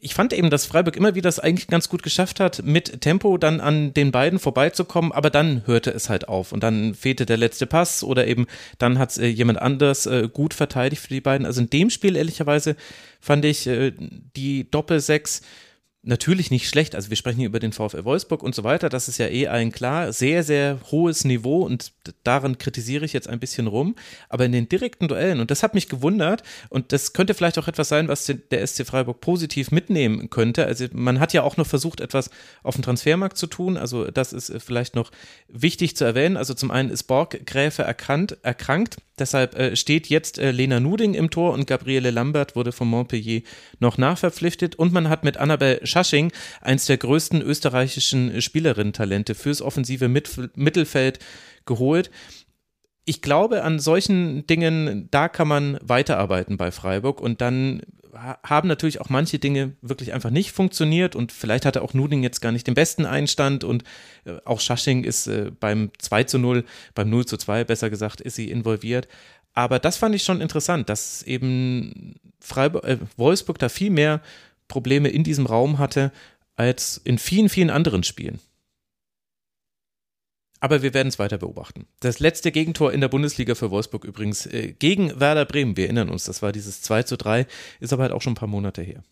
ich 0.00 0.14
fand 0.14 0.32
eben, 0.32 0.50
dass 0.50 0.66
Freiburg 0.66 0.96
immer 0.96 1.14
wieder 1.14 1.30
das 1.30 1.38
eigentlich 1.38 1.68
ganz 1.68 1.88
gut 1.88 2.02
geschafft 2.02 2.40
hat, 2.40 2.64
mit 2.64 3.02
Tempo 3.02 3.38
dann 3.38 3.60
an 3.60 3.94
den 3.94 4.10
beiden 4.10 4.40
vorbeizukommen, 4.40 5.12
aber 5.12 5.30
dann 5.30 5.64
hörte 5.66 5.89
hörte 5.90 5.96
es 5.96 6.08
halt 6.08 6.28
auf. 6.28 6.52
Und 6.52 6.62
dann 6.62 6.94
fehlte 6.94 7.26
der 7.26 7.36
letzte 7.36 7.66
Pass 7.66 8.02
oder 8.02 8.26
eben 8.26 8.46
dann 8.78 8.98
hat 8.98 9.16
äh, 9.18 9.26
jemand 9.26 9.60
anders 9.60 10.06
äh, 10.06 10.28
gut 10.32 10.54
verteidigt 10.54 11.02
für 11.02 11.08
die 11.08 11.20
beiden. 11.20 11.46
Also 11.46 11.60
in 11.60 11.70
dem 11.70 11.90
Spiel, 11.90 12.16
ehrlicherweise, 12.16 12.76
fand 13.20 13.44
ich 13.44 13.66
äh, 13.66 13.92
die 14.36 14.70
Doppel-Sechs 14.70 15.42
natürlich 16.02 16.50
nicht 16.50 16.68
schlecht. 16.68 16.94
Also 16.94 17.10
wir 17.10 17.16
sprechen 17.16 17.38
hier 17.38 17.48
über 17.48 17.60
den 17.60 17.72
VfL 17.72 18.04
Wolfsburg 18.04 18.42
und 18.42 18.54
so 18.54 18.64
weiter. 18.64 18.88
Das 18.88 19.08
ist 19.08 19.18
ja 19.18 19.28
eh 19.28 19.48
allen 19.48 19.70
klar. 19.70 20.12
Sehr, 20.12 20.42
sehr 20.42 20.78
hohes 20.90 21.24
Niveau 21.24 21.62
und 21.62 21.92
daran 22.24 22.56
kritisiere 22.56 23.04
ich 23.04 23.12
jetzt 23.12 23.28
ein 23.28 23.38
bisschen 23.38 23.66
rum. 23.66 23.94
Aber 24.28 24.46
in 24.46 24.52
den 24.52 24.68
direkten 24.68 25.08
Duellen, 25.08 25.40
und 25.40 25.50
das 25.50 25.62
hat 25.62 25.74
mich 25.74 25.88
gewundert, 25.88 26.42
und 26.70 26.92
das 26.92 27.12
könnte 27.12 27.34
vielleicht 27.34 27.58
auch 27.58 27.68
etwas 27.68 27.88
sein, 27.88 28.08
was 28.08 28.32
der 28.50 28.66
SC 28.66 28.86
Freiburg 28.86 29.20
positiv 29.20 29.70
mitnehmen 29.70 30.30
könnte. 30.30 30.64
Also 30.64 30.86
man 30.92 31.20
hat 31.20 31.34
ja 31.34 31.42
auch 31.42 31.58
noch 31.58 31.66
versucht, 31.66 32.00
etwas 32.00 32.30
auf 32.62 32.76
dem 32.76 32.82
Transfermarkt 32.82 33.36
zu 33.36 33.46
tun. 33.46 33.76
Also 33.76 34.10
das 34.10 34.32
ist 34.32 34.52
vielleicht 34.58 34.94
noch 34.94 35.10
wichtig 35.48 35.96
zu 35.96 36.04
erwähnen. 36.04 36.38
Also 36.38 36.54
zum 36.54 36.70
einen 36.70 36.90
ist 36.90 37.04
Borg 37.04 37.44
Gräfe 37.44 37.82
erkannt, 37.82 38.38
erkrankt. 38.42 38.96
Deshalb 39.18 39.54
äh, 39.58 39.76
steht 39.76 40.08
jetzt 40.08 40.38
äh, 40.38 40.50
Lena 40.50 40.80
Nuding 40.80 41.12
im 41.12 41.30
Tor 41.30 41.52
und 41.52 41.66
Gabriele 41.66 42.10
Lambert 42.10 42.56
wurde 42.56 42.72
von 42.72 42.88
Montpellier 42.88 43.42
noch 43.78 43.98
nachverpflichtet. 43.98 44.76
Und 44.76 44.94
man 44.94 45.10
hat 45.10 45.24
mit 45.24 45.36
Annabel 45.36 45.80
Schasching 45.90 46.32
eins 46.62 46.86
der 46.86 46.96
größten 46.96 47.42
österreichischen 47.42 48.40
Spielerinnen-Talente 48.40 49.34
fürs 49.34 49.60
offensive 49.60 50.08
Mittelfeld 50.08 51.18
geholt. 51.66 52.10
Ich 53.04 53.20
glaube, 53.20 53.64
an 53.64 53.78
solchen 53.78 54.46
Dingen, 54.46 55.08
da 55.10 55.28
kann 55.28 55.48
man 55.48 55.78
weiterarbeiten 55.82 56.56
bei 56.56 56.70
Freiburg 56.70 57.20
und 57.20 57.40
dann 57.40 57.82
haben 58.12 58.68
natürlich 58.68 59.00
auch 59.00 59.08
manche 59.08 59.38
Dinge 59.38 59.74
wirklich 59.82 60.12
einfach 60.12 60.30
nicht 60.30 60.52
funktioniert 60.52 61.14
und 61.14 61.32
vielleicht 61.32 61.64
hatte 61.64 61.82
auch 61.82 61.94
Nuding 61.94 62.22
jetzt 62.22 62.40
gar 62.40 62.52
nicht 62.52 62.66
den 62.66 62.74
besten 62.74 63.06
Einstand 63.06 63.64
und 63.64 63.84
äh, 64.24 64.36
auch 64.44 64.60
Schasching 64.60 65.04
ist 65.04 65.26
äh, 65.26 65.50
beim 65.58 65.90
2 65.98 66.24
zu 66.24 66.38
0, 66.38 66.64
beim 66.94 67.10
0 67.10 67.26
zu 67.26 67.36
2 67.36 67.64
besser 67.64 67.90
gesagt, 67.90 68.20
ist 68.20 68.36
sie 68.36 68.50
involviert. 68.50 69.08
Aber 69.52 69.78
das 69.78 69.96
fand 69.96 70.14
ich 70.14 70.22
schon 70.22 70.40
interessant, 70.40 70.88
dass 70.88 71.22
eben 71.22 72.14
Freiburg, 72.40 72.84
äh, 72.84 72.98
Wolfsburg 73.16 73.58
da 73.58 73.68
viel 73.68 73.90
mehr 73.90 74.20
Probleme 74.70 75.10
in 75.10 75.24
diesem 75.24 75.44
Raum 75.44 75.78
hatte 75.78 76.12
als 76.56 76.98
in 77.04 77.18
vielen, 77.18 77.50
vielen 77.50 77.68
anderen 77.68 78.02
Spielen. 78.02 78.40
Aber 80.60 80.82
wir 80.82 80.92
werden 80.92 81.08
es 81.08 81.18
weiter 81.18 81.38
beobachten. 81.38 81.86
Das 82.00 82.20
letzte 82.20 82.52
Gegentor 82.52 82.92
in 82.92 83.00
der 83.00 83.08
Bundesliga 83.08 83.54
für 83.54 83.70
Wolfsburg 83.70 84.04
übrigens 84.04 84.46
äh, 84.46 84.74
gegen 84.78 85.18
Werder 85.18 85.46
Bremen, 85.46 85.76
wir 85.76 85.84
erinnern 85.84 86.10
uns, 86.10 86.24
das 86.24 86.42
war 86.42 86.52
dieses 86.52 86.82
2 86.82 87.02
zu 87.04 87.16
3, 87.16 87.46
ist 87.80 87.92
aber 87.92 88.02
halt 88.04 88.12
auch 88.12 88.22
schon 88.22 88.34
ein 88.34 88.36
paar 88.36 88.48
Monate 88.48 88.82
her. 88.82 89.02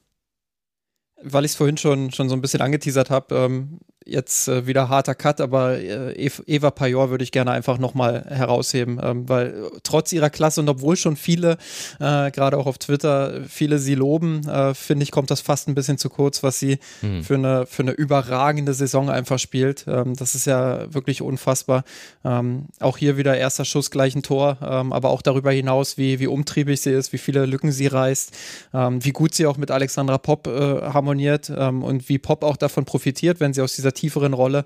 Weil 1.22 1.46
ich 1.46 1.52
es 1.52 1.56
vorhin 1.56 1.78
schon, 1.78 2.12
schon 2.12 2.28
so 2.28 2.34
ein 2.36 2.42
bisschen 2.42 2.60
angeteasert 2.60 3.10
habe, 3.10 3.34
ähm, 3.34 3.80
jetzt 4.08 4.48
äh, 4.48 4.66
wieder 4.66 4.88
harter 4.88 5.14
Cut, 5.14 5.40
aber 5.40 5.78
äh, 5.78 6.30
Eva 6.46 6.70
Pajor 6.70 7.10
würde 7.10 7.24
ich 7.24 7.32
gerne 7.32 7.50
einfach 7.50 7.78
nochmal 7.78 8.24
herausheben, 8.28 8.98
ähm, 9.02 9.28
weil 9.28 9.70
trotz 9.82 10.12
ihrer 10.12 10.30
Klasse 10.30 10.60
und 10.60 10.68
obwohl 10.68 10.96
schon 10.96 11.16
viele, 11.16 11.58
äh, 12.00 12.30
gerade 12.30 12.56
auch 12.56 12.66
auf 12.66 12.78
Twitter, 12.78 13.42
viele 13.48 13.78
sie 13.78 13.94
loben, 13.94 14.48
äh, 14.48 14.74
finde 14.74 15.02
ich, 15.02 15.10
kommt 15.10 15.30
das 15.30 15.40
fast 15.40 15.68
ein 15.68 15.74
bisschen 15.74 15.98
zu 15.98 16.08
kurz, 16.08 16.42
was 16.42 16.58
sie 16.58 16.78
mhm. 17.02 17.22
für, 17.22 17.34
eine, 17.34 17.66
für 17.66 17.82
eine 17.82 17.92
überragende 17.92 18.72
Saison 18.72 19.10
einfach 19.10 19.38
spielt. 19.38 19.84
Ähm, 19.86 20.14
das 20.16 20.34
ist 20.34 20.46
ja 20.46 20.92
wirklich 20.92 21.20
unfassbar. 21.20 21.84
Ähm, 22.24 22.66
auch 22.80 22.96
hier 22.96 23.16
wieder 23.16 23.36
erster 23.36 23.64
Schuss 23.64 23.90
gleich 23.90 24.14
ein 24.14 24.22
Tor, 24.22 24.58
ähm, 24.62 24.92
aber 24.92 25.10
auch 25.10 25.22
darüber 25.22 25.52
hinaus, 25.52 25.98
wie, 25.98 26.18
wie 26.18 26.26
umtriebig 26.26 26.80
sie 26.80 26.92
ist, 26.92 27.12
wie 27.12 27.18
viele 27.18 27.44
Lücken 27.46 27.72
sie 27.72 27.86
reißt, 27.86 28.32
ähm, 28.72 29.04
wie 29.04 29.12
gut 29.12 29.34
sie 29.34 29.46
auch 29.46 29.58
mit 29.58 29.70
Alexandra 29.70 30.18
Popp 30.18 30.46
äh, 30.46 30.82
harmoniert 30.82 31.52
ähm, 31.54 31.82
und 31.82 32.08
wie 32.08 32.18
Popp 32.18 32.42
auch 32.42 32.56
davon 32.56 32.84
profitiert, 32.84 33.40
wenn 33.40 33.52
sie 33.52 33.60
aus 33.60 33.74
dieser 33.74 33.92
tieferen 33.98 34.32
Rolle, 34.32 34.64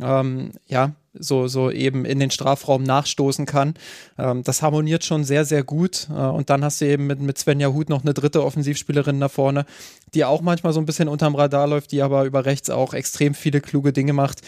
ähm, 0.00 0.52
ja, 0.66 0.92
so, 1.12 1.48
so 1.48 1.70
eben 1.70 2.04
in 2.04 2.20
den 2.20 2.30
Strafraum 2.30 2.82
nachstoßen 2.82 3.44
kann. 3.44 3.74
Ähm, 4.16 4.42
das 4.44 4.62
harmoniert 4.62 5.04
schon 5.04 5.24
sehr, 5.24 5.44
sehr 5.44 5.64
gut. 5.64 6.08
Äh, 6.10 6.14
und 6.14 6.50
dann 6.50 6.64
hast 6.64 6.80
du 6.80 6.86
eben 6.86 7.06
mit, 7.06 7.20
mit 7.20 7.36
Svenja 7.36 7.68
Huth 7.68 7.88
noch 7.88 8.02
eine 8.02 8.14
dritte 8.14 8.44
Offensivspielerin 8.44 9.20
da 9.20 9.28
vorne, 9.28 9.66
die 10.14 10.24
auch 10.24 10.40
manchmal 10.40 10.72
so 10.72 10.80
ein 10.80 10.86
bisschen 10.86 11.08
unterm 11.08 11.34
Radar 11.34 11.66
läuft, 11.66 11.92
die 11.92 12.02
aber 12.02 12.24
über 12.24 12.44
rechts 12.44 12.70
auch 12.70 12.94
extrem 12.94 13.34
viele 13.34 13.60
kluge 13.60 13.92
Dinge 13.92 14.12
macht. 14.12 14.42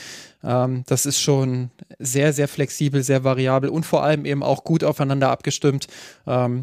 Ähm, 0.45 0.85
das 0.87 1.05
ist 1.05 1.21
schon 1.21 1.71
sehr, 1.99 2.33
sehr 2.33 2.49
flexibel, 2.49 3.03
sehr 3.03 3.25
variabel 3.25 3.71
und 3.71 3.85
vor 3.85 4.03
allem 4.05 4.25
eben 4.25 4.43
auch 4.43 4.65
gut 4.65 4.85
aufeinander 4.85 5.31
abgestimmt. 5.31 5.89
Ähm, 6.27 6.63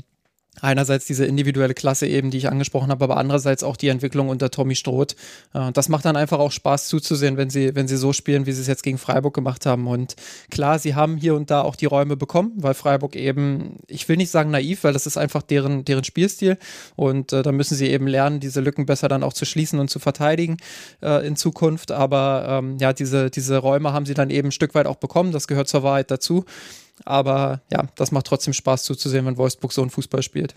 Einerseits 0.62 1.06
diese 1.06 1.26
individuelle 1.26 1.74
Klasse 1.74 2.08
eben, 2.08 2.32
die 2.32 2.38
ich 2.38 2.50
angesprochen 2.50 2.90
habe, 2.90 3.04
aber 3.04 3.18
andererseits 3.18 3.64
auch 3.64 3.78
die 3.78 3.88
Entwicklung 3.88 4.30
unter 4.30 4.52
Tommy 4.52 4.76
Stroth. 4.76 5.16
Äh, 5.54 5.72
das 5.72 5.90
macht 5.90 6.06
dann 6.06 6.18
einfach 6.18 6.40
auch 6.40 6.52
Spaß 6.52 6.88
zuzusehen, 6.88 7.38
wenn 7.38 7.50
sie, 7.50 7.76
wenn 7.76 7.88
sie 7.88 7.98
so 7.98 8.14
spielen, 8.14 8.46
wie 8.46 8.52
sie 8.52 8.62
es 8.62 8.68
jetzt 8.68 8.84
gegen 8.84 8.98
Freiburg 8.98 9.34
gemacht 9.34 9.66
haben. 9.66 9.88
Und 9.88 10.16
klar, 10.50 10.80
sie 10.80 10.96
haben 10.96 11.18
hier 11.18 11.36
und 11.36 11.50
da 11.50 11.62
auch 11.62 11.76
die 11.76 11.86
Räume 11.86 12.18
bekommen, 12.18 12.54
weil 12.58 12.74
Freiburg 12.74 13.16
eben, 13.16 13.78
ich 13.88 14.08
will 14.10 14.18
nicht 14.18 14.32
sagen 14.32 14.52
naiv, 14.52 14.84
weil 14.84 14.94
das 14.94 15.06
ist 15.06 15.18
einfach 15.18 15.44
deren, 15.44 15.86
deren 15.86 16.04
Spielstil. 16.04 16.58
Und 16.96 17.32
äh, 17.32 17.42
da 17.42 17.52
müssen 17.52 17.76
sie 17.76 17.88
eben 17.88 18.08
lernen, 18.08 18.40
diese 18.40 18.60
Lücken 18.60 18.86
besser 18.86 19.08
dann 19.08 19.24
auch 19.24 19.34
zu 19.34 19.46
schließen 19.46 19.80
und 19.80 19.90
zu 19.90 20.00
verteidigen 20.00 20.58
äh, 21.02 21.26
in 21.26 21.36
Zukunft. 21.36 21.92
Aber 21.92 22.46
ähm, 22.50 22.78
ja, 22.80 22.92
diese, 22.92 23.30
diese 23.30 23.58
Räume 23.58 23.94
haben 23.94 24.06
sie 24.06 24.14
dann 24.14 24.30
eben 24.30 24.50
ein 24.50 24.52
Stück 24.52 24.76
weit 24.76 24.88
auch 24.88 24.98
bekommen. 24.98 25.32
Das 25.32 25.48
gehört 25.48 25.70
zur 25.70 25.84
Wahrheit 25.84 26.12
dazu. 26.12 26.44
Aber 27.06 27.62
ja, 27.72 27.88
das 27.96 28.12
macht 28.12 28.28
trotzdem 28.28 28.54
Spaß 28.54 28.84
zuzusehen, 28.84 29.26
wenn 29.26 29.38
Wolfsburg 29.38 29.72
so 29.72 29.82
einen 29.82 29.92
Fußball 29.92 30.24
spielt. 30.24 30.56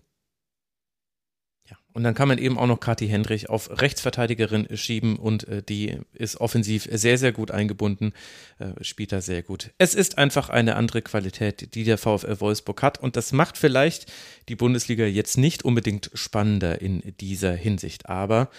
Ja, 1.70 1.76
und 1.92 2.02
dann 2.02 2.14
kann 2.14 2.28
man 2.28 2.38
eben 2.38 2.58
auch 2.58 2.66
noch 2.66 2.80
Kathi 2.80 3.06
Hendrich 3.08 3.48
auf 3.48 3.80
Rechtsverteidigerin 3.80 4.76
schieben 4.76 5.16
und 5.16 5.46
äh, 5.46 5.62
die 5.62 5.98
ist 6.12 6.40
offensiv 6.40 6.88
sehr, 6.90 7.18
sehr 7.18 7.32
gut 7.32 7.50
eingebunden, 7.50 8.12
äh, 8.58 8.72
spielt 8.82 9.12
da 9.12 9.20
sehr 9.20 9.42
gut. 9.42 9.70
Es 9.78 9.94
ist 9.94 10.18
einfach 10.18 10.48
eine 10.48 10.76
andere 10.76 11.02
Qualität, 11.02 11.74
die 11.74 11.84
der 11.84 11.98
VfL 11.98 12.40
Wolfsburg 12.40 12.82
hat 12.82 12.98
und 12.98 13.16
das 13.16 13.32
macht 13.32 13.56
vielleicht 13.56 14.10
die 14.48 14.56
Bundesliga 14.56 15.04
jetzt 15.04 15.38
nicht 15.38 15.64
unbedingt 15.64 16.10
spannender 16.14 16.80
in 16.80 17.14
dieser 17.20 17.52
Hinsicht, 17.52 18.08
aber 18.08 18.50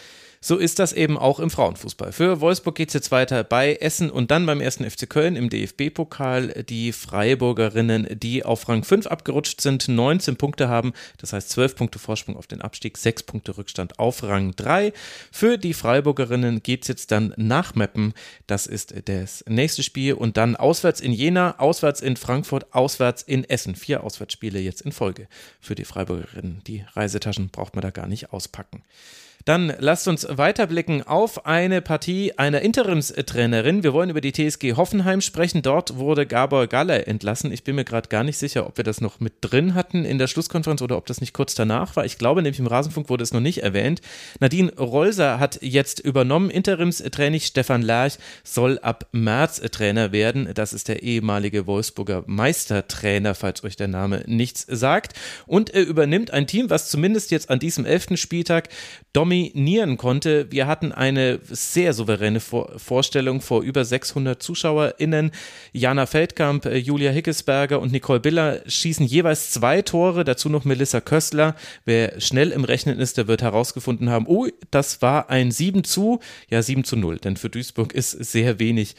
so 0.43 0.57
ist 0.57 0.79
das 0.79 0.91
eben 0.91 1.17
auch 1.17 1.39
im 1.39 1.49
Frauenfußball. 1.49 2.11
Für 2.11 2.41
Wolfsburg 2.41 2.75
geht 2.75 2.89
es 2.89 2.93
jetzt 2.93 3.11
weiter 3.11 3.45
bei 3.45 3.75
Essen 3.75 4.11
und 4.11 4.29
dann 4.29 4.45
beim 4.45 4.59
ersten 4.59 4.83
FC 4.83 5.09
Köln 5.09 5.37
im 5.37 5.49
DFB-Pokal. 5.49 6.65
Die 6.67 6.91
Freiburgerinnen, 6.91 8.19
die 8.19 8.43
auf 8.43 8.67
Rang 8.67 8.83
5 8.83 9.07
abgerutscht 9.07 9.61
sind, 9.61 9.87
19 9.87 10.35
Punkte 10.35 10.67
haben, 10.67 10.91
das 11.17 11.31
heißt 11.31 11.49
12 11.51 11.77
Punkte 11.77 11.97
Vorsprung 11.97 12.35
auf 12.35 12.47
den 12.47 12.59
Abstieg, 12.59 12.97
6 12.97 13.23
Punkte 13.23 13.57
Rückstand 13.57 13.99
auf 13.99 14.21
Rang 14.23 14.53
3. 14.53 14.91
Für 15.31 15.57
die 15.57 15.73
Freiburgerinnen 15.73 16.61
geht 16.61 16.81
es 16.81 16.89
jetzt 16.89 17.11
dann 17.11 17.33
nach 17.37 17.75
Meppen. 17.75 18.13
Das 18.45 18.67
ist 18.67 18.93
das 19.05 19.45
nächste 19.47 19.81
Spiel 19.81 20.15
und 20.15 20.35
dann 20.35 20.57
auswärts 20.57 20.99
in 20.99 21.13
Jena, 21.13 21.57
auswärts 21.57 22.01
in 22.01 22.17
Frankfurt, 22.17 22.73
auswärts 22.75 23.23
in 23.23 23.45
Essen. 23.45 23.75
Vier 23.75 24.03
Auswärtsspiele 24.03 24.59
jetzt 24.59 24.81
in 24.81 24.91
Folge 24.91 25.29
für 25.61 25.75
die 25.75 25.85
Freiburgerinnen. 25.85 26.59
Die 26.67 26.83
Reisetaschen 26.95 27.47
braucht 27.47 27.75
man 27.75 27.81
da 27.81 27.91
gar 27.91 28.07
nicht 28.07 28.33
auspacken. 28.33 28.83
Dann 29.45 29.73
lasst 29.79 30.07
uns 30.07 30.25
weiterblicken 30.29 31.03
auf 31.03 31.45
eine 31.45 31.81
Partie 31.81 32.31
einer 32.37 32.61
Interimstrainerin. 32.61 33.83
Wir 33.83 33.91
wollen 33.91 34.09
über 34.09 34.21
die 34.21 34.31
TSG 34.31 34.77
Hoffenheim 34.77 35.19
sprechen. 35.19 35.61
Dort 35.61 35.97
wurde 35.97 36.25
Gabor 36.25 36.67
Galler 36.67 37.09
entlassen. 37.09 37.51
Ich 37.51 37.65
bin 37.65 37.75
mir 37.75 37.83
gerade 37.83 38.07
gar 38.07 38.23
nicht 38.23 38.37
sicher, 38.37 38.65
ob 38.65 38.77
wir 38.77 38.85
das 38.85 39.01
noch 39.01 39.19
mit 39.19 39.33
drin 39.41 39.73
hatten 39.73 40.05
in 40.05 40.17
der 40.17 40.27
Schlusskonferenz 40.27 40.81
oder 40.81 40.95
ob 40.95 41.07
das 41.07 41.19
nicht 41.19 41.33
kurz 41.33 41.55
danach 41.55 41.97
war. 41.97 42.05
Ich 42.05 42.17
glaube, 42.17 42.41
nämlich 42.41 42.59
im 42.59 42.67
Rasenfunk 42.67 43.09
wurde 43.09 43.23
es 43.23 43.33
noch 43.33 43.41
nicht 43.41 43.63
erwähnt. 43.63 44.01
Nadine 44.39 44.71
Rolser 44.75 45.39
hat 45.41 45.59
jetzt 45.61 45.99
übernommen. 45.99 46.49
Interimstraining 46.49 47.41
Stefan 47.41 47.81
Lerch 47.81 48.19
soll 48.45 48.79
ab 48.79 49.07
März 49.11 49.59
Trainer 49.71 50.13
werden. 50.13 50.49
Das 50.53 50.71
ist 50.71 50.87
der 50.87 51.03
ehemalige 51.03 51.67
Wolfsburger 51.67 52.23
Meistertrainer, 52.27 53.35
falls 53.35 53.61
euch 53.65 53.75
der 53.75 53.89
Name 53.89 54.23
nichts 54.25 54.65
sagt. 54.69 55.19
Und 55.47 55.69
er 55.71 55.85
übernimmt 55.85 56.31
ein 56.31 56.47
Team, 56.47 56.69
was 56.69 56.89
zumindest 56.89 57.31
jetzt 57.31 57.49
an 57.49 57.59
diesem 57.59 57.85
elften 57.85 58.15
Spieltag 58.15 58.69
dominiert 59.11 59.32
dominieren 59.33 59.97
konnte. 59.97 60.51
Wir 60.51 60.67
hatten 60.67 60.91
eine 60.91 61.39
sehr 61.49 61.93
souveräne 61.93 62.39
Vor 62.39 62.77
Vorstellung 62.77 63.41
vor 63.41 63.63
über 63.63 63.83
600 63.83 64.41
ZuschauerInnen. 64.41 65.31
Jana 65.71 66.05
Feldkamp, 66.05 66.65
äh, 66.65 66.77
Julia 66.77 67.11
Hickesberger 67.11 67.79
und 67.79 67.91
Nicole 67.91 68.19
Biller 68.19 68.61
schießen 68.67 69.05
jeweils 69.05 69.51
zwei 69.51 69.81
Tore, 69.81 70.23
dazu 70.23 70.49
noch 70.49 70.65
Melissa 70.65 71.01
Köstler. 71.01 71.55
Wer 71.85 72.19
schnell 72.21 72.51
im 72.51 72.63
Rechnen 72.63 72.99
ist, 72.99 73.17
der 73.17 73.27
wird 73.27 73.41
herausgefunden 73.41 74.09
haben, 74.09 74.27
oh, 74.27 74.47
das 74.71 75.01
war 75.01 75.29
ein 75.29 75.51
7 75.51 75.83
zu, 75.83 76.19
ja 76.49 76.61
7 76.61 76.83
zu 76.83 76.95
0, 76.95 77.17
denn 77.17 77.37
für 77.37 77.49
Duisburg 77.49 77.93
ist 77.93 78.11
sehr 78.11 78.59
wenig 78.59 78.95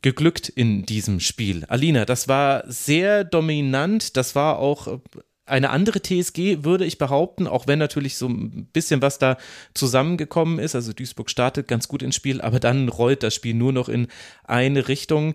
geglückt 0.00 0.48
in 0.48 0.86
diesem 0.86 1.20
Spiel. 1.20 1.64
Alina, 1.66 2.04
das 2.04 2.28
war 2.28 2.64
sehr 2.70 3.24
dominant, 3.24 4.16
das 4.16 4.34
war 4.34 4.58
auch 4.58 5.00
eine 5.48 5.70
andere 5.70 6.00
TSG, 6.02 6.64
würde 6.64 6.84
ich 6.84 6.98
behaupten, 6.98 7.46
auch 7.46 7.66
wenn 7.66 7.78
natürlich 7.78 8.16
so 8.16 8.28
ein 8.28 8.66
bisschen 8.72 9.02
was 9.02 9.18
da 9.18 9.36
zusammengekommen 9.74 10.58
ist. 10.58 10.74
Also 10.74 10.92
Duisburg 10.92 11.30
startet 11.30 11.68
ganz 11.68 11.88
gut 11.88 12.02
ins 12.02 12.14
Spiel, 12.14 12.40
aber 12.40 12.60
dann 12.60 12.88
rollt 12.88 13.22
das 13.22 13.34
Spiel 13.34 13.54
nur 13.54 13.72
noch 13.72 13.88
in 13.88 14.08
eine 14.44 14.88
Richtung. 14.88 15.34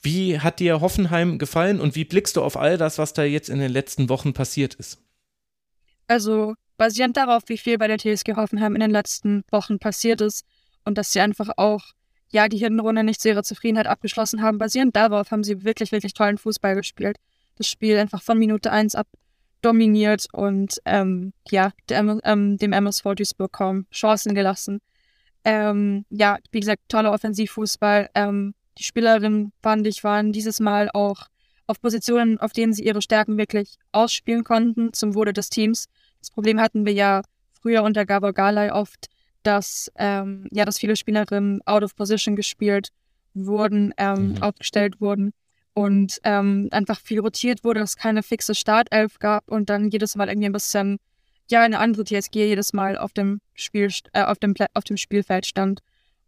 Wie 0.00 0.38
hat 0.38 0.60
dir 0.60 0.80
Hoffenheim 0.80 1.38
gefallen 1.38 1.80
und 1.80 1.94
wie 1.94 2.04
blickst 2.04 2.36
du 2.36 2.42
auf 2.42 2.56
all 2.56 2.78
das, 2.78 2.98
was 2.98 3.12
da 3.12 3.24
jetzt 3.24 3.48
in 3.48 3.58
den 3.58 3.72
letzten 3.72 4.08
Wochen 4.08 4.32
passiert 4.32 4.74
ist? 4.74 4.98
Also 6.06 6.54
basierend 6.76 7.16
darauf, 7.16 7.42
wie 7.48 7.58
viel 7.58 7.78
bei 7.78 7.88
der 7.88 7.98
TSG 7.98 8.36
Hoffenheim 8.36 8.74
in 8.74 8.80
den 8.80 8.90
letzten 8.90 9.42
Wochen 9.50 9.78
passiert 9.78 10.20
ist 10.20 10.44
und 10.84 10.96
dass 10.96 11.12
sie 11.12 11.20
einfach 11.20 11.50
auch 11.56 11.82
ja 12.30 12.48
die 12.48 12.58
Hinrunde 12.58 13.04
nicht 13.04 13.20
zu 13.20 13.28
ihrer 13.28 13.42
Zufriedenheit 13.42 13.86
abgeschlossen 13.86 14.42
haben, 14.42 14.58
basierend 14.58 14.94
darauf 14.94 15.30
haben 15.30 15.44
sie 15.44 15.64
wirklich, 15.64 15.92
wirklich 15.92 16.14
tollen 16.14 16.38
Fußball 16.38 16.74
gespielt. 16.74 17.16
Das 17.56 17.68
Spiel 17.68 17.98
einfach 17.98 18.22
von 18.22 18.38
Minute 18.38 18.70
1 18.70 18.94
ab 18.94 19.08
dominiert 19.62 20.26
und 20.32 20.74
ähm, 20.84 21.32
ja, 21.50 21.72
dem, 21.90 22.20
ähm, 22.24 22.56
dem 22.58 22.72
MSV 22.72 23.14
Duisburg 23.16 23.52
kaum 23.52 23.86
Chancen 23.92 24.34
gelassen. 24.34 24.80
Ähm, 25.44 26.04
ja, 26.10 26.38
wie 26.50 26.60
gesagt, 26.60 26.82
toller 26.88 27.12
Offensivfußball. 27.12 28.10
Ähm, 28.14 28.54
die 28.78 28.84
Spielerinnen, 28.84 29.52
fand 29.62 29.86
ich, 29.86 30.04
waren 30.04 30.32
dieses 30.32 30.60
Mal 30.60 30.90
auch 30.92 31.26
auf 31.66 31.80
Positionen, 31.80 32.38
auf 32.38 32.52
denen 32.52 32.72
sie 32.72 32.84
ihre 32.84 33.02
Stärken 33.02 33.36
wirklich 33.36 33.76
ausspielen 33.92 34.44
konnten, 34.44 34.92
zum 34.92 35.14
Wohle 35.14 35.32
des 35.32 35.50
Teams. 35.50 35.86
Das 36.20 36.30
Problem 36.30 36.60
hatten 36.60 36.86
wir 36.86 36.92
ja 36.92 37.22
früher 37.60 37.82
unter 37.82 38.06
Gabor 38.06 38.32
Galay 38.32 38.70
oft, 38.70 39.08
dass, 39.42 39.90
ähm, 39.96 40.46
ja, 40.50 40.64
dass 40.64 40.78
viele 40.78 40.96
Spielerinnen 40.96 41.60
out 41.66 41.82
of 41.82 41.96
position 41.96 42.36
gespielt 42.36 42.90
wurden, 43.34 43.92
ähm, 43.98 44.30
mhm. 44.30 44.42
aufgestellt 44.42 45.00
wurden 45.00 45.32
und 45.78 46.18
ähm, 46.24 46.66
einfach 46.72 46.98
viel 46.98 47.20
rotiert 47.20 47.62
wurde, 47.62 47.78
dass 47.78 47.90
es 47.90 47.96
keine 47.96 48.24
fixe 48.24 48.56
Startelf 48.56 49.20
gab 49.20 49.48
und 49.48 49.70
dann 49.70 49.90
jedes 49.90 50.16
Mal 50.16 50.26
irgendwie 50.26 50.46
ein 50.46 50.52
bisschen, 50.52 50.98
ja, 51.48 51.62
eine 51.62 51.78
andere 51.78 52.02
TSG 52.02 52.34
jedes 52.34 52.72
Mal 52.72 52.98
auf 52.98 53.12
dem 53.12 53.40
Spiel, 53.54 53.88
äh, 54.12 54.24
auf 54.24 54.40
dem, 54.40 54.54
auf 54.74 54.82
dem 54.82 54.96
Spielfeld 54.96 55.46
stand. 55.46 55.78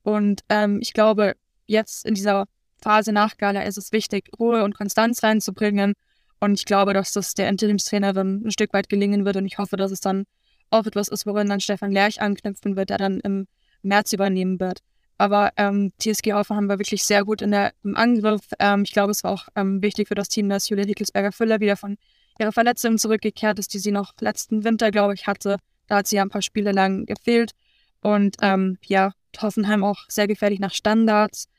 Und 0.05 0.43
ähm, 0.51 0.79
ich 0.81 0.93
glaube, 0.93 1.35
jetzt 1.67 2.07
in 2.07 2.15
dieser 2.15 2.45
Phase 2.81 3.11
nach 3.11 3.39
Gala 3.39 3.63
ist 3.63 3.77
es 3.77 3.91
wichtig, 3.91 4.31
Ruhe 4.39 4.63
und 4.63 4.77
Konstanz 4.77 5.21
reinzubringen. 5.25 5.95
Und 6.39 6.55
ich 6.55 6.65
glaube, 6.65 6.95
dass 6.95 7.11
das 7.11 7.35
der 7.35 7.49
Interimstrainerin 7.49 8.45
ein 8.47 8.53
Stück 8.53 8.73
weit 8.73 8.89
gelingen 8.89 9.25
wird. 9.25 9.35
Und 9.35 9.47
ich 9.47 9.59
hoffe, 9.59 9.77
dass 9.77 9.91
es 9.91 9.99
dann 9.99 10.27
auch 10.71 10.87
etwas 10.87 11.09
ist, 11.09 11.27
worin 11.27 11.49
dann 11.49 11.59
Stefan 11.59 11.91
Lerch 11.91 12.23
anknüpfen 12.23 12.77
wird, 12.77 12.91
der 12.91 12.99
dann 12.99 13.19
im 13.19 13.49
März 13.83 14.13
übernehmen 14.13 14.61
wird. 14.61 14.79
Aber 15.20 15.52
ähm, 15.59 15.92
TSG 15.98 16.33
Hoffenheim 16.33 16.66
war 16.70 16.78
wirklich 16.78 17.04
sehr 17.04 17.26
gut 17.26 17.42
in 17.42 17.50
der, 17.50 17.74
im 17.85 17.94
Angriff. 17.94 18.40
Ähm, 18.59 18.85
ich 18.85 18.92
glaube, 18.92 19.11
es 19.11 19.22
war 19.22 19.33
auch 19.33 19.48
ähm, 19.54 19.83
wichtig 19.83 20.09
für 20.09 20.14
das 20.14 20.30
Team, 20.30 20.48
dass 20.48 20.70
Julia 20.70 20.87
Hickelsberger-Füller 20.87 21.61
wieder 21.61 21.76
von 21.76 21.98
ihrer 22.38 22.52
Verletzung 22.52 22.96
zurückgekehrt 22.96 23.59
ist, 23.59 23.74
die 23.74 23.80
sie 23.80 23.92
noch 23.92 24.14
letzten 24.20 24.64
Winter, 24.64 24.90
glaube 24.90 25.12
ich, 25.12 25.26
hatte. 25.26 25.59
Da 25.88 25.96
hat 25.96 26.06
sie 26.06 26.16
ja 26.16 26.22
ein 26.22 26.30
paar 26.30 26.40
Spiele 26.40 26.72
lang 26.72 27.04
gefehlt. 27.04 27.52
Und 28.00 28.37
ähm, 28.40 28.78
ja, 28.87 29.12
Hoffenheim 29.42 29.85
auch 29.85 29.98
sehr 30.09 30.26
gefährlich 30.26 30.59
nach 30.59 30.72
Standards. 30.72 31.50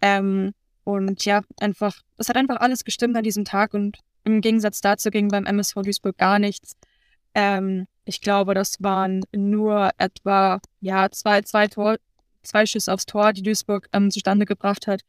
Ähm, 0.00 0.54
und 0.84 1.22
ja, 1.26 1.42
einfach, 1.60 2.00
es 2.16 2.30
hat 2.30 2.38
einfach 2.38 2.56
alles 2.56 2.84
gestimmt 2.84 3.18
an 3.18 3.22
diesem 3.22 3.44
Tag 3.44 3.74
und 3.74 3.98
im 4.24 4.40
Gegensatz 4.40 4.80
dazu 4.80 5.10
ging 5.10 5.28
beim 5.28 5.44
MSV 5.44 5.82
Duisburg 5.82 6.16
gar 6.16 6.38
nichts. 6.38 6.74
Ähm, 7.34 7.86
ich 8.06 8.22
glaube, 8.22 8.54
das 8.54 8.82
waren 8.82 9.24
nur 9.30 9.90
etwa 9.98 10.58
ja, 10.80 11.10
zwei, 11.10 11.42
zwei, 11.42 11.66
Tor, 11.66 11.96
zwei 12.42 12.66
Schüsse 12.66 12.92
aufs 12.92 13.06
Tor, 13.06 13.32
die 13.32 13.42
Duisburg 13.42 13.88
ähm, 13.92 14.10
zustande 14.10 14.46
gebracht 14.46 14.86
hat. 14.86 15.02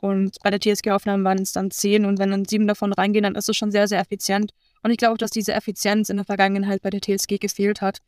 Und 0.00 0.36
bei 0.42 0.50
der 0.50 0.60
TSG-Aufnahme 0.60 1.24
waren 1.24 1.38
es 1.38 1.52
dann 1.52 1.70
zehn 1.70 2.04
und 2.04 2.18
wenn 2.18 2.30
dann 2.30 2.44
sieben 2.44 2.66
davon 2.66 2.92
reingehen, 2.92 3.22
dann 3.22 3.36
ist 3.36 3.48
es 3.48 3.56
schon 3.56 3.70
sehr, 3.70 3.88
sehr 3.88 4.00
effizient. 4.00 4.52
Und 4.82 4.90
ich 4.90 4.98
glaube, 4.98 5.18
dass 5.18 5.30
diese 5.30 5.54
Effizienz 5.54 6.08
in 6.08 6.16
der 6.16 6.26
Vergangenheit 6.26 6.82
bei 6.82 6.90
der 6.90 7.00
TSG 7.00 7.38
gefehlt 7.38 7.80
hat. 7.80 7.98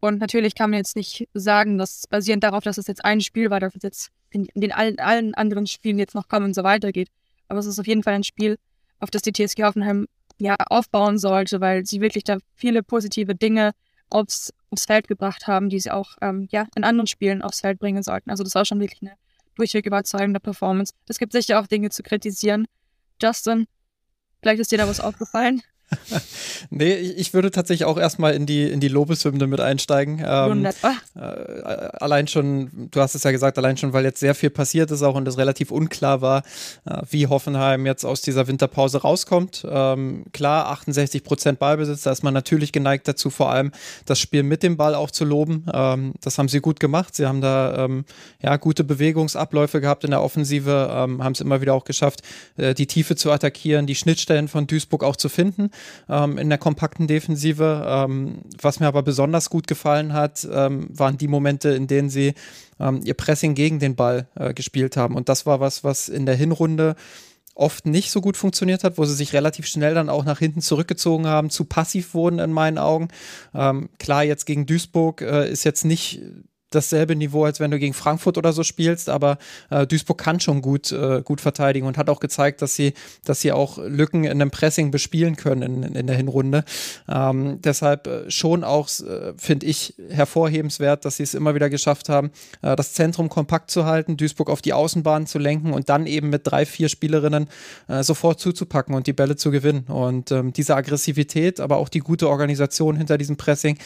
Und 0.00 0.18
natürlich 0.18 0.54
kann 0.54 0.70
man 0.70 0.78
jetzt 0.78 0.96
nicht 0.96 1.28
sagen, 1.32 1.78
dass 1.78 2.06
basierend 2.08 2.44
darauf, 2.44 2.64
dass 2.64 2.78
es 2.78 2.86
jetzt 2.86 3.04
ein 3.04 3.20
Spiel 3.20 3.50
war, 3.50 3.60
dass 3.60 3.74
es 3.74 3.82
jetzt 3.82 4.10
in, 4.30 4.48
den 4.54 4.72
allen, 4.72 4.98
allen 4.98 5.34
anderen 5.34 5.66
Spielen 5.66 5.98
jetzt 5.98 6.14
noch 6.14 6.28
kommen 6.28 6.46
und 6.46 6.54
so 6.54 6.64
weitergeht. 6.64 7.08
Aber 7.48 7.58
es 7.60 7.66
ist 7.66 7.78
auf 7.78 7.86
jeden 7.86 8.02
Fall 8.02 8.14
ein 8.14 8.24
Spiel, 8.24 8.58
auf 8.98 9.10
das 9.10 9.22
die 9.22 9.32
TSG 9.32 9.62
Hoffenheim 9.62 10.06
ja 10.38 10.56
aufbauen 10.68 11.18
sollte, 11.18 11.60
weil 11.60 11.86
sie 11.86 12.00
wirklich 12.00 12.24
da 12.24 12.38
viele 12.54 12.82
positive 12.82 13.34
Dinge 13.34 13.72
aufs, 14.10 14.52
aufs 14.70 14.86
Feld 14.86 15.08
gebracht 15.08 15.46
haben, 15.46 15.68
die 15.68 15.80
sie 15.80 15.90
auch 15.90 16.16
ähm, 16.20 16.48
ja, 16.50 16.66
in 16.74 16.84
anderen 16.84 17.06
Spielen 17.06 17.42
aufs 17.42 17.60
Feld 17.60 17.78
bringen 17.78 18.02
sollten. 18.02 18.30
Also 18.30 18.44
das 18.44 18.54
war 18.54 18.64
schon 18.64 18.80
wirklich 18.80 19.02
eine 19.02 19.16
durchweg 19.54 19.86
überzeugende 19.86 20.40
Performance. 20.40 20.92
Es 21.08 21.18
gibt 21.18 21.32
sicher 21.32 21.60
auch 21.60 21.66
Dinge 21.66 21.90
zu 21.90 22.02
kritisieren. 22.02 22.66
Justin, 23.20 23.66
vielleicht 24.42 24.60
ist 24.60 24.72
dir 24.72 24.78
da 24.78 24.88
was 24.88 25.00
aufgefallen. 25.00 25.62
Nee, 26.70 26.94
ich 26.94 27.32
würde 27.32 27.50
tatsächlich 27.50 27.84
auch 27.84 27.96
erstmal 27.96 28.34
in 28.34 28.44
die, 28.44 28.68
in 28.68 28.80
die 28.80 28.88
Lobeshymne 28.88 29.46
mit 29.46 29.60
einsteigen. 29.60 30.22
Ähm, 30.26 30.64
äh, 30.64 30.70
allein 31.14 32.26
schon, 32.26 32.88
du 32.90 33.00
hast 33.00 33.14
es 33.14 33.22
ja 33.22 33.30
gesagt, 33.30 33.56
allein 33.58 33.76
schon, 33.76 33.92
weil 33.92 34.04
jetzt 34.04 34.18
sehr 34.18 34.34
viel 34.34 34.50
passiert 34.50 34.90
ist 34.90 35.02
auch 35.02 35.14
und 35.14 35.28
es 35.28 35.38
relativ 35.38 35.70
unklar 35.70 36.20
war, 36.22 36.42
äh, 36.86 37.02
wie 37.10 37.28
Hoffenheim 37.28 37.86
jetzt 37.86 38.04
aus 38.04 38.20
dieser 38.20 38.48
Winterpause 38.48 39.02
rauskommt. 39.02 39.64
Ähm, 39.68 40.24
klar, 40.32 40.70
68 40.70 41.22
Prozent 41.22 41.58
Ballbesitz, 41.60 42.02
da 42.02 42.10
ist 42.10 42.24
man 42.24 42.34
natürlich 42.34 42.72
geneigt 42.72 43.06
dazu, 43.06 43.30
vor 43.30 43.50
allem 43.50 43.70
das 44.06 44.18
Spiel 44.18 44.42
mit 44.42 44.64
dem 44.64 44.76
Ball 44.76 44.94
auch 44.94 45.12
zu 45.12 45.24
loben. 45.24 45.66
Ähm, 45.72 46.14
das 46.20 46.38
haben 46.38 46.48
sie 46.48 46.60
gut 46.60 46.80
gemacht. 46.80 47.14
Sie 47.14 47.26
haben 47.26 47.40
da 47.40 47.84
ähm, 47.84 48.04
ja 48.42 48.56
gute 48.56 48.82
Bewegungsabläufe 48.82 49.80
gehabt 49.80 50.02
in 50.02 50.10
der 50.10 50.22
Offensive, 50.22 50.90
ähm, 50.90 51.22
haben 51.22 51.32
es 51.32 51.40
immer 51.40 51.60
wieder 51.60 51.74
auch 51.74 51.84
geschafft, 51.84 52.22
äh, 52.56 52.74
die 52.74 52.88
Tiefe 52.88 53.14
zu 53.14 53.30
attackieren, 53.30 53.86
die 53.86 53.94
Schnittstellen 53.94 54.48
von 54.48 54.66
Duisburg 54.66 55.04
auch 55.04 55.16
zu 55.16 55.28
finden 55.28 55.70
ähm, 56.08 56.38
in 56.38 56.48
der 56.48 56.58
kompakten 56.58 57.06
Defensive. 57.06 57.84
Ähm, 57.86 58.42
was 58.60 58.80
mir 58.80 58.86
aber 58.86 59.02
besonders 59.02 59.50
gut 59.50 59.66
gefallen 59.66 60.12
hat, 60.12 60.46
ähm, 60.50 60.88
waren 60.90 61.18
die 61.18 61.28
Momente, 61.28 61.70
in 61.70 61.86
denen 61.86 62.10
sie 62.10 62.34
ähm, 62.80 63.00
ihr 63.04 63.14
Pressing 63.14 63.54
gegen 63.54 63.78
den 63.78 63.96
Ball 63.96 64.28
äh, 64.34 64.54
gespielt 64.54 64.96
haben. 64.96 65.14
Und 65.14 65.28
das 65.28 65.46
war 65.46 65.60
was, 65.60 65.84
was 65.84 66.08
in 66.08 66.26
der 66.26 66.36
Hinrunde 66.36 66.96
oft 67.56 67.86
nicht 67.86 68.10
so 68.10 68.20
gut 68.20 68.36
funktioniert 68.36 68.84
hat, 68.84 68.98
wo 68.98 69.04
sie 69.04 69.14
sich 69.14 69.32
relativ 69.32 69.66
schnell 69.66 69.94
dann 69.94 70.10
auch 70.10 70.24
nach 70.24 70.38
hinten 70.38 70.60
zurückgezogen 70.60 71.26
haben, 71.26 71.50
zu 71.50 71.64
passiv 71.64 72.14
wurden 72.14 72.38
in 72.38 72.52
meinen 72.52 72.78
Augen. 72.78 73.08
Ähm, 73.54 73.88
klar, 73.98 74.24
jetzt 74.24 74.44
gegen 74.44 74.66
Duisburg 74.66 75.22
äh, 75.22 75.50
ist 75.50 75.64
jetzt 75.64 75.84
nicht 75.84 76.20
dasselbe 76.70 77.14
Niveau, 77.14 77.44
als 77.44 77.60
wenn 77.60 77.70
du 77.70 77.78
gegen 77.78 77.94
Frankfurt 77.94 78.38
oder 78.38 78.52
so 78.52 78.62
spielst, 78.62 79.08
aber 79.08 79.38
äh, 79.70 79.86
Duisburg 79.86 80.18
kann 80.18 80.40
schon 80.40 80.62
gut, 80.62 80.90
äh, 80.92 81.22
gut 81.22 81.40
verteidigen 81.40 81.86
und 81.86 81.96
hat 81.96 82.10
auch 82.10 82.20
gezeigt, 82.20 82.60
dass 82.62 82.74
sie, 82.74 82.94
dass 83.24 83.40
sie 83.40 83.52
auch 83.52 83.78
Lücken 83.78 84.24
in 84.24 84.32
einem 84.32 84.50
Pressing 84.50 84.90
bespielen 84.90 85.36
können 85.36 85.84
in, 85.84 85.94
in 85.94 86.06
der 86.06 86.16
Hinrunde. 86.16 86.64
Ähm, 87.08 87.60
deshalb 87.62 88.06
äh, 88.06 88.30
schon 88.30 88.64
auch, 88.64 88.88
äh, 89.00 89.34
finde 89.36 89.66
ich, 89.66 89.94
hervorhebenswert, 90.10 91.04
dass 91.04 91.16
sie 91.16 91.22
es 91.22 91.34
immer 91.34 91.54
wieder 91.54 91.70
geschafft 91.70 92.08
haben, 92.08 92.30
äh, 92.62 92.74
das 92.74 92.94
Zentrum 92.94 93.28
kompakt 93.28 93.70
zu 93.70 93.84
halten, 93.84 94.16
Duisburg 94.16 94.50
auf 94.50 94.60
die 94.60 94.72
Außenbahn 94.72 95.26
zu 95.26 95.38
lenken 95.38 95.72
und 95.72 95.88
dann 95.88 96.06
eben 96.06 96.30
mit 96.30 96.42
drei, 96.44 96.66
vier 96.66 96.88
Spielerinnen 96.88 97.48
äh, 97.88 98.02
sofort 98.02 98.40
zuzupacken 98.40 98.94
und 98.94 99.06
die 99.06 99.12
Bälle 99.12 99.36
zu 99.36 99.50
gewinnen. 99.50 99.84
Und 99.88 100.32
ähm, 100.32 100.52
diese 100.52 100.74
Aggressivität, 100.74 101.60
aber 101.60 101.76
auch 101.76 101.88
die 101.88 102.00
gute 102.00 102.28
Organisation 102.28 102.96
hinter 102.96 103.18
diesem 103.18 103.36
Pressing, 103.36 103.78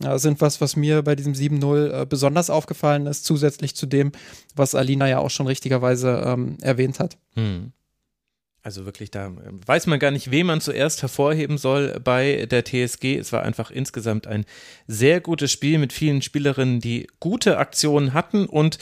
sind 0.00 0.40
was, 0.40 0.60
was 0.60 0.76
mir 0.76 1.02
bei 1.02 1.16
diesem 1.16 1.32
7-0 1.32 2.02
äh, 2.02 2.06
besonders 2.06 2.50
aufgefallen 2.50 3.06
ist, 3.06 3.24
zusätzlich 3.24 3.74
zu 3.74 3.86
dem, 3.86 4.12
was 4.54 4.74
Alina 4.74 5.08
ja 5.08 5.18
auch 5.18 5.30
schon 5.30 5.46
richtigerweise 5.46 6.22
ähm, 6.24 6.56
erwähnt 6.60 7.00
hat. 7.00 7.18
Hm. 7.34 7.72
Also 8.62 8.84
wirklich, 8.84 9.10
da 9.10 9.26
ähm, 9.26 9.60
weiß 9.64 9.86
man 9.86 9.98
gar 9.98 10.10
nicht, 10.10 10.30
wen 10.30 10.46
man 10.46 10.60
zuerst 10.60 11.02
hervorheben 11.02 11.58
soll 11.58 11.98
bei 12.02 12.46
der 12.46 12.64
TSG. 12.64 13.16
Es 13.16 13.32
war 13.32 13.42
einfach 13.42 13.70
insgesamt 13.70 14.26
ein 14.26 14.44
sehr 14.86 15.20
gutes 15.20 15.50
Spiel 15.50 15.78
mit 15.78 15.92
vielen 15.92 16.22
Spielerinnen, 16.22 16.80
die 16.80 17.08
gute 17.18 17.58
Aktionen 17.58 18.12
hatten 18.12 18.46
und 18.46 18.78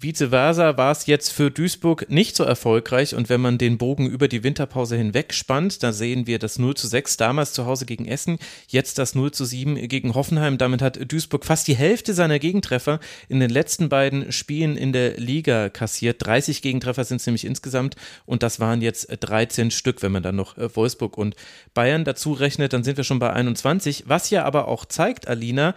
Vice 0.00 0.28
versa 0.28 0.76
war 0.76 0.92
es 0.92 1.06
jetzt 1.06 1.32
für 1.32 1.50
Duisburg 1.50 2.08
nicht 2.08 2.36
so 2.36 2.44
erfolgreich 2.44 3.16
und 3.16 3.28
wenn 3.28 3.40
man 3.40 3.58
den 3.58 3.78
Bogen 3.78 4.08
über 4.08 4.28
die 4.28 4.44
Winterpause 4.44 4.96
hinweg 4.96 5.34
spannt, 5.34 5.82
da 5.82 5.92
sehen 5.92 6.28
wir 6.28 6.38
das 6.38 6.56
0 6.56 6.76
zu 6.76 6.86
6 6.86 7.16
damals 7.16 7.52
zu 7.52 7.66
Hause 7.66 7.84
gegen 7.84 8.06
Essen, 8.06 8.38
jetzt 8.68 8.98
das 8.98 9.16
0 9.16 9.32
zu 9.32 9.44
7 9.44 9.74
gegen 9.88 10.14
Hoffenheim. 10.14 10.56
Damit 10.56 10.82
hat 10.82 11.00
Duisburg 11.10 11.44
fast 11.44 11.66
die 11.66 11.74
Hälfte 11.74 12.14
seiner 12.14 12.38
Gegentreffer 12.38 13.00
in 13.28 13.40
den 13.40 13.50
letzten 13.50 13.88
beiden 13.88 14.30
Spielen 14.30 14.76
in 14.76 14.92
der 14.92 15.18
Liga 15.18 15.68
kassiert. 15.68 16.24
30 16.24 16.62
Gegentreffer 16.62 17.02
sind 17.02 17.16
es 17.16 17.26
nämlich 17.26 17.44
insgesamt 17.44 17.96
und 18.24 18.44
das 18.44 18.60
waren 18.60 18.80
jetzt 18.80 19.08
13 19.18 19.72
Stück, 19.72 20.00
wenn 20.02 20.12
man 20.12 20.22
dann 20.22 20.36
noch 20.36 20.56
äh, 20.58 20.76
Wolfsburg 20.76 21.18
und 21.18 21.34
Bayern 21.74 22.04
dazu 22.04 22.34
rechnet, 22.34 22.72
dann 22.72 22.84
sind 22.84 22.98
wir 22.98 23.04
schon 23.04 23.18
bei 23.18 23.32
21. 23.32 24.04
Was 24.06 24.30
ja 24.30 24.44
aber 24.44 24.68
auch 24.68 24.84
zeigt, 24.84 25.26
Alina, 25.26 25.74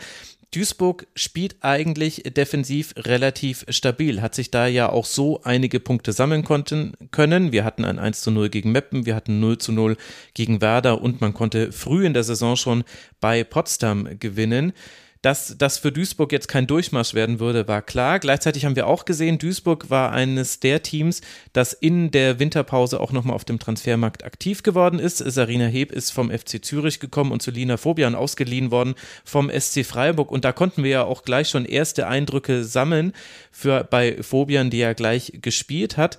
Duisburg 0.54 1.08
spielt 1.16 1.56
eigentlich 1.62 2.24
defensiv 2.36 2.94
relativ 2.98 3.66
stabil, 3.70 4.22
hat 4.22 4.36
sich 4.36 4.52
da 4.52 4.68
ja 4.68 4.90
auch 4.90 5.06
so 5.06 5.42
einige 5.44 5.80
Punkte 5.80 6.12
sammeln 6.12 6.44
konnten, 6.44 6.94
können. 7.12 7.54
Wir 7.54 7.64
hatten 7.64 7.86
ein 7.86 7.98
1 7.98 8.22
zu 8.22 8.32
0 8.32 8.50
gegen 8.50 8.74
Meppen, 8.74 9.06
wir 9.06 9.16
hatten 9.16 9.40
0 9.40 9.60
zu 9.60 9.72
0 9.72 9.96
gegen 10.34 10.60
Werder 10.60 11.02
und 11.02 11.22
man 11.22 11.34
konnte 11.34 11.72
früh 11.72 12.06
in 12.06 12.14
der 12.14 12.24
Saison 12.24 12.58
schon 12.58 12.84
bei 13.22 13.46
Potsdam 13.46 14.20
gewinnen. 14.20 14.74
Dass 15.22 15.56
das 15.56 15.78
für 15.78 15.92
Duisburg 15.92 16.32
jetzt 16.32 16.48
kein 16.48 16.66
Durchmarsch 16.66 17.14
werden 17.14 17.40
würde, 17.40 17.68
war 17.68 17.84
klar. 17.84 18.18
Gleichzeitig 18.18 18.66
haben 18.66 18.76
wir 18.76 18.88
auch 18.88 19.06
gesehen, 19.06 19.38
Duisburg 19.38 19.92
war 19.92 20.12
eines 20.12 20.60
der 20.60 20.82
Teams, 20.82 21.22
das 21.54 21.74
in 21.74 22.10
der 22.10 22.40
Winterpause 22.40 23.00
auch 23.00 23.12
nochmal 23.12 23.36
auf 23.36 23.46
dem 23.46 23.60
Transfermarkt 23.60 24.24
aktiv 24.24 24.64
geworden 24.64 24.98
ist. 24.98 25.20
Sarina 25.20 25.68
Heb 25.68 25.92
ist 25.92 26.10
vom 26.12 26.32
FC 26.32 26.66
Zürich 26.66 27.00
gekommen 27.00 27.32
und 27.32 27.44
zu 27.44 27.52
Lina 27.52 27.78
Fobian 27.78 28.16
ausgeliehen 28.16 28.72
worden 28.72 28.96
vom 29.24 29.52
SC 29.52 29.86
Freiburg. 29.86 30.32
Und 30.32 30.44
da 30.44 30.54
konnten 30.54 30.84
wir 30.84 30.90
ja 30.90 31.04
auch 31.04 31.22
gleich 31.22 31.50
schon 31.50 31.66
erste 31.66 32.08
Eindrücke 32.08 32.64
sammeln 32.64 33.14
für 33.52 33.84
bei 33.84 34.24
Fobian, 34.24 34.72
die 34.72 34.80
ja 34.80 34.94
gleich 34.94 35.34
gespielt 35.40 35.98
hat. 35.98 36.18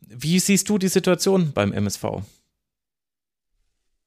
Wie 0.00 0.40
siehst 0.40 0.66
du 0.70 0.78
die 0.78 0.88
Situation 0.88 1.52
beim 1.52 1.74
MSV? 1.74 2.04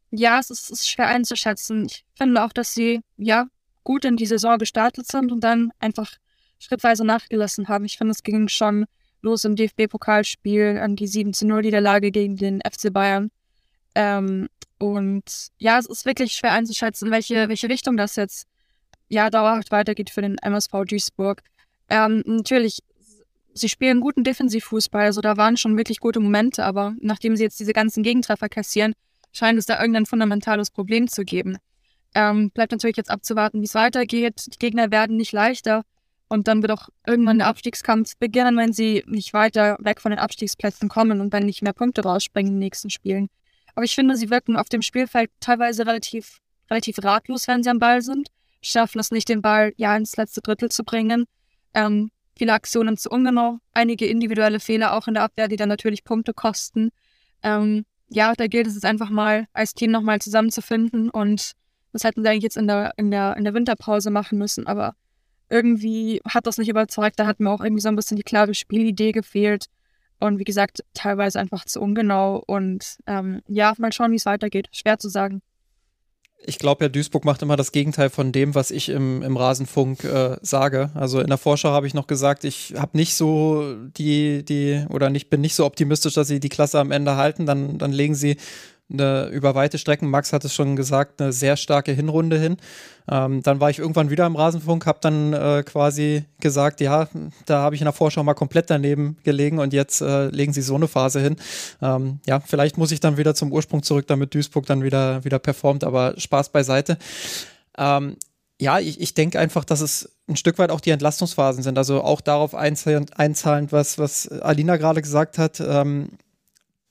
Ja, 0.09 0.39
es 0.39 0.49
ist, 0.49 0.71
es 0.71 0.79
ist 0.81 0.89
schwer 0.89 1.07
einzuschätzen. 1.07 1.85
Ich 1.85 2.03
finde 2.15 2.43
auch, 2.43 2.53
dass 2.53 2.73
sie 2.73 3.01
ja 3.17 3.45
gut 3.83 4.05
in 4.05 4.17
die 4.17 4.25
Saison 4.25 4.57
gestartet 4.57 5.07
sind 5.07 5.31
und 5.31 5.43
dann 5.43 5.71
einfach 5.79 6.11
schrittweise 6.59 7.05
nachgelassen 7.05 7.67
haben. 7.67 7.85
Ich 7.85 7.97
finde, 7.97 8.11
es 8.11 8.23
ging 8.23 8.47
schon 8.47 8.85
los 9.21 9.45
im 9.45 9.55
DFB-Pokalspiel 9.55 10.79
an 10.81 10.95
die 10.95 11.07
7-0-Niederlage 11.07 12.11
gegen 12.11 12.35
den 12.35 12.61
FC 12.61 12.91
Bayern. 12.91 13.31
Ähm, 13.95 14.47
und 14.79 15.23
ja, 15.57 15.79
es 15.79 15.85
ist 15.85 16.05
wirklich 16.05 16.33
schwer 16.33 16.51
einzuschätzen, 16.51 17.11
welche, 17.11 17.47
welche 17.47 17.69
Richtung 17.69 17.95
das 17.95 18.15
jetzt 18.15 18.47
ja 19.07 19.29
dauerhaft 19.29 19.71
weitergeht 19.71 20.09
für 20.09 20.21
den 20.21 20.37
MSV 20.37 20.71
Duisburg. 20.87 21.41
Ähm, 21.89 22.23
natürlich, 22.25 22.79
sie 23.53 23.69
spielen 23.69 24.01
guten 24.01 24.23
Defensivfußball, 24.23 25.05
also 25.05 25.21
da 25.21 25.37
waren 25.37 25.57
schon 25.57 25.77
wirklich 25.77 25.99
gute 25.99 26.19
Momente, 26.19 26.65
aber 26.65 26.95
nachdem 26.99 27.35
sie 27.35 27.43
jetzt 27.43 27.59
diese 27.59 27.73
ganzen 27.73 28.03
Gegentreffer 28.03 28.49
kassieren, 28.49 28.93
scheint 29.31 29.59
es 29.59 29.65
da 29.65 29.79
irgendein 29.79 30.05
fundamentales 30.05 30.69
Problem 30.69 31.07
zu 31.07 31.23
geben. 31.23 31.57
Ähm, 32.15 32.51
bleibt 32.51 32.71
natürlich 32.71 32.97
jetzt 32.97 33.09
abzuwarten, 33.09 33.61
wie 33.61 33.65
es 33.65 33.75
weitergeht. 33.75 34.45
Die 34.53 34.59
Gegner 34.59 34.91
werden 34.91 35.17
nicht 35.17 35.31
leichter. 35.31 35.83
Und 36.27 36.47
dann 36.47 36.61
wird 36.61 36.71
auch 36.71 36.89
irgendwann 37.05 37.39
der 37.39 37.47
Abstiegskampf 37.47 38.17
beginnen, 38.17 38.57
wenn 38.57 38.73
sie 38.73 39.03
nicht 39.05 39.33
weiter 39.33 39.77
weg 39.79 40.01
von 40.01 40.11
den 40.11 40.19
Abstiegsplätzen 40.19 40.89
kommen 40.89 41.21
und 41.21 41.31
wenn 41.31 41.45
nicht 41.45 41.61
mehr 41.61 41.73
Punkte 41.73 42.01
rausspringen 42.01 42.53
in 42.53 42.55
den 42.55 42.65
nächsten 42.65 42.89
Spielen. 42.89 43.29
Aber 43.75 43.85
ich 43.85 43.95
finde, 43.95 44.15
sie 44.15 44.29
wirken 44.29 44.55
auf 44.55 44.69
dem 44.69 44.81
Spielfeld 44.81 45.29
teilweise 45.39 45.85
relativ, 45.85 46.39
relativ 46.69 47.03
ratlos, 47.03 47.47
wenn 47.47 47.63
sie 47.63 47.69
am 47.69 47.79
Ball 47.79 48.01
sind. 48.01 48.29
Schaffen 48.61 48.99
es 48.99 49.11
nicht, 49.11 49.29
den 49.29 49.41
Ball 49.41 49.73
ja 49.77 49.95
ins 49.95 50.15
letzte 50.15 50.41
Drittel 50.41 50.69
zu 50.69 50.83
bringen. 50.83 51.25
Ähm, 51.73 52.09
viele 52.37 52.53
Aktionen 52.53 52.97
zu 52.97 53.09
ungenau, 53.09 53.59
einige 53.73 54.05
individuelle 54.05 54.59
Fehler 54.59 54.93
auch 54.93 55.07
in 55.07 55.15
der 55.15 55.23
Abwehr, 55.23 55.47
die 55.47 55.55
dann 55.55 55.69
natürlich 55.69 56.03
Punkte 56.03 56.33
kosten. 56.33 56.89
Ähm, 57.41 57.85
ja, 58.09 58.33
da 58.33 58.47
gilt 58.47 58.67
es 58.67 58.75
jetzt 58.75 58.85
einfach 58.85 59.09
mal 59.09 59.47
als 59.53 59.73
Team 59.73 59.91
nochmal 59.91 60.19
zusammenzufinden 60.19 61.09
und 61.09 61.53
Das 61.93 62.03
hätten 62.03 62.23
sie 62.23 62.29
eigentlich 62.29 62.43
jetzt 62.43 62.57
in 62.57 62.67
der, 62.67 62.93
in 62.97 63.11
der, 63.11 63.37
in 63.37 63.43
der 63.43 63.53
Winterpause 63.53 64.09
machen 64.09 64.37
müssen, 64.37 64.67
aber 64.67 64.95
irgendwie 65.49 66.21
hat 66.27 66.47
das 66.47 66.57
nicht 66.57 66.69
überzeugt. 66.69 67.19
Da 67.19 67.27
hat 67.27 67.39
mir 67.39 67.51
auch 67.51 67.61
irgendwie 67.61 67.81
so 67.81 67.89
ein 67.89 67.95
bisschen 67.95 68.17
die 68.17 68.23
klare 68.23 68.53
Spielidee 68.53 69.11
gefehlt. 69.11 69.67
Und 70.19 70.39
wie 70.39 70.45
gesagt, 70.45 70.83
teilweise 70.93 71.39
einfach 71.39 71.65
zu 71.65 71.79
ungenau. 71.79 72.43
Und 72.47 72.97
ähm, 73.07 73.41
ja, 73.47 73.73
mal 73.77 73.93
schauen, 73.93 74.11
wie 74.11 74.15
es 74.15 74.25
weitergeht. 74.25 74.67
Schwer 74.71 74.97
zu 74.97 75.09
sagen 75.09 75.41
ich 76.45 76.59
glaube 76.59 76.85
ja, 76.85 76.89
Duisburg 76.89 77.25
macht 77.25 77.41
immer 77.41 77.55
das 77.55 77.71
Gegenteil 77.71 78.09
von 78.09 78.31
dem, 78.31 78.55
was 78.55 78.71
ich 78.71 78.89
im, 78.89 79.21
im 79.21 79.37
Rasenfunk 79.37 80.03
äh, 80.03 80.37
sage. 80.41 80.91
Also 80.93 81.19
in 81.19 81.27
der 81.27 81.37
Vorschau 81.37 81.69
habe 81.69 81.87
ich 81.87 81.93
noch 81.93 82.07
gesagt, 82.07 82.43
ich 82.43 82.73
habe 82.77 82.97
nicht 82.97 83.15
so 83.15 83.75
die, 83.97 84.43
die, 84.43 84.85
oder 84.89 85.09
nicht, 85.09 85.29
bin 85.29 85.41
nicht 85.41 85.55
so 85.55 85.65
optimistisch, 85.65 86.13
dass 86.15 86.27
sie 86.27 86.39
die 86.39 86.49
Klasse 86.49 86.79
am 86.79 86.91
Ende 86.91 87.15
halten. 87.15 87.45
Dann, 87.45 87.77
dann 87.77 87.91
legen 87.91 88.15
sie 88.15 88.37
eine, 88.93 89.27
über 89.27 89.55
weite 89.55 89.77
Strecken, 89.77 90.09
Max 90.09 90.31
hat 90.31 90.45
es 90.45 90.53
schon 90.53 90.75
gesagt, 90.75 91.21
eine 91.21 91.33
sehr 91.33 91.57
starke 91.57 91.91
Hinrunde 91.91 92.39
hin. 92.39 92.57
Ähm, 93.09 93.43
dann 93.43 93.59
war 93.59 93.69
ich 93.69 93.79
irgendwann 93.79 94.09
wieder 94.09 94.25
im 94.25 94.35
Rasenfunk, 94.35 94.85
habe 94.85 94.99
dann 95.01 95.33
äh, 95.33 95.63
quasi 95.65 96.23
gesagt, 96.39 96.79
ja, 96.79 97.09
da 97.45 97.61
habe 97.61 97.75
ich 97.75 97.81
in 97.81 97.85
der 97.85 97.93
Vorschau 97.93 98.23
mal 98.23 98.33
komplett 98.33 98.69
daneben 98.69 99.17
gelegen 99.23 99.59
und 99.59 99.73
jetzt 99.73 100.01
äh, 100.01 100.27
legen 100.27 100.53
sie 100.53 100.61
so 100.61 100.75
eine 100.75 100.87
Phase 100.87 101.19
hin. 101.19 101.35
Ähm, 101.81 102.19
ja, 102.25 102.39
vielleicht 102.39 102.77
muss 102.77 102.91
ich 102.91 102.99
dann 102.99 103.17
wieder 103.17 103.35
zum 103.35 103.51
Ursprung 103.51 103.83
zurück, 103.83 104.07
damit 104.07 104.33
Duisburg 104.33 104.65
dann 104.65 104.83
wieder, 104.83 105.23
wieder 105.25 105.39
performt, 105.39 105.83
aber 105.83 106.13
Spaß 106.17 106.49
beiseite. 106.49 106.97
Ähm, 107.77 108.15
ja, 108.61 108.79
ich, 108.79 109.01
ich 109.01 109.13
denke 109.13 109.39
einfach, 109.39 109.65
dass 109.65 109.81
es 109.81 110.09
ein 110.29 110.37
Stück 110.37 110.57
weit 110.57 110.71
auch 110.71 110.79
die 110.79 110.91
Entlastungsphasen 110.91 111.63
sind. 111.63 111.77
Also 111.77 112.01
auch 112.01 112.21
darauf 112.21 112.55
einzahlend, 112.55 113.71
was, 113.71 113.97
was 113.97 114.27
Alina 114.29 114.77
gerade 114.77 115.01
gesagt 115.01 115.37
hat. 115.37 115.59
Ähm, 115.59 116.09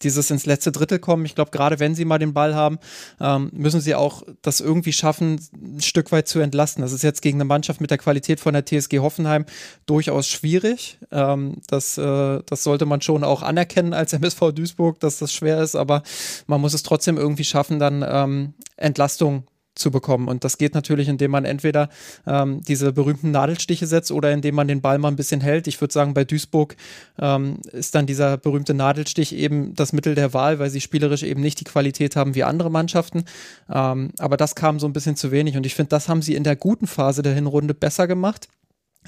dieses 0.04 0.30
ins 0.30 0.46
letzte 0.46 0.72
Drittel 0.72 0.98
kommen. 0.98 1.24
Ich 1.24 1.34
glaube, 1.34 1.50
gerade 1.50 1.80
wenn 1.80 1.94
sie 1.94 2.04
mal 2.04 2.18
den 2.18 2.32
Ball 2.32 2.54
haben, 2.54 2.78
ähm, 3.20 3.50
müssen 3.52 3.80
sie 3.80 3.94
auch 3.94 4.22
das 4.42 4.60
irgendwie 4.60 4.92
schaffen, 4.92 5.40
ein 5.52 5.80
Stück 5.80 6.12
weit 6.12 6.28
zu 6.28 6.40
entlasten. 6.40 6.82
Das 6.82 6.92
ist 6.92 7.02
jetzt 7.02 7.22
gegen 7.22 7.38
eine 7.38 7.44
Mannschaft 7.44 7.80
mit 7.80 7.90
der 7.90 7.98
Qualität 7.98 8.40
von 8.40 8.54
der 8.54 8.64
TSG 8.64 8.98
Hoffenheim 8.98 9.44
durchaus 9.86 10.28
schwierig. 10.28 10.98
Ähm, 11.10 11.58
das, 11.66 11.98
äh, 11.98 12.40
das 12.44 12.62
sollte 12.62 12.86
man 12.86 13.00
schon 13.00 13.24
auch 13.24 13.42
anerkennen 13.42 13.94
als 13.94 14.12
MSV 14.12 14.52
Duisburg, 14.52 15.00
dass 15.00 15.18
das 15.18 15.32
schwer 15.32 15.60
ist, 15.60 15.76
aber 15.76 16.02
man 16.46 16.60
muss 16.60 16.74
es 16.74 16.82
trotzdem 16.82 17.16
irgendwie 17.16 17.44
schaffen, 17.44 17.78
dann 17.78 18.04
ähm, 18.06 18.54
Entlastung 18.76 19.44
zu 19.74 19.90
bekommen. 19.90 20.28
Und 20.28 20.44
das 20.44 20.58
geht 20.58 20.74
natürlich, 20.74 21.08
indem 21.08 21.30
man 21.30 21.44
entweder 21.44 21.88
ähm, 22.26 22.60
diese 22.62 22.92
berühmten 22.92 23.30
Nadelstiche 23.30 23.86
setzt 23.86 24.12
oder 24.12 24.32
indem 24.32 24.54
man 24.54 24.68
den 24.68 24.80
Ball 24.80 24.98
mal 24.98 25.08
ein 25.08 25.16
bisschen 25.16 25.40
hält. 25.40 25.66
Ich 25.66 25.80
würde 25.80 25.92
sagen, 25.92 26.14
bei 26.14 26.24
Duisburg 26.24 26.76
ähm, 27.18 27.58
ist 27.72 27.94
dann 27.94 28.06
dieser 28.06 28.36
berühmte 28.36 28.74
Nadelstich 28.74 29.34
eben 29.34 29.74
das 29.74 29.92
Mittel 29.92 30.14
der 30.14 30.34
Wahl, 30.34 30.58
weil 30.58 30.70
sie 30.70 30.80
spielerisch 30.80 31.22
eben 31.22 31.40
nicht 31.40 31.60
die 31.60 31.64
Qualität 31.64 32.16
haben 32.16 32.34
wie 32.34 32.44
andere 32.44 32.70
Mannschaften. 32.70 33.24
Ähm, 33.70 34.10
aber 34.18 34.36
das 34.36 34.54
kam 34.54 34.78
so 34.78 34.86
ein 34.86 34.92
bisschen 34.92 35.16
zu 35.16 35.30
wenig. 35.30 35.56
Und 35.56 35.66
ich 35.66 35.74
finde, 35.74 35.90
das 35.90 36.08
haben 36.08 36.22
sie 36.22 36.34
in 36.34 36.44
der 36.44 36.56
guten 36.56 36.86
Phase 36.86 37.22
der 37.22 37.34
Hinrunde 37.34 37.74
besser 37.74 38.06
gemacht. 38.06 38.48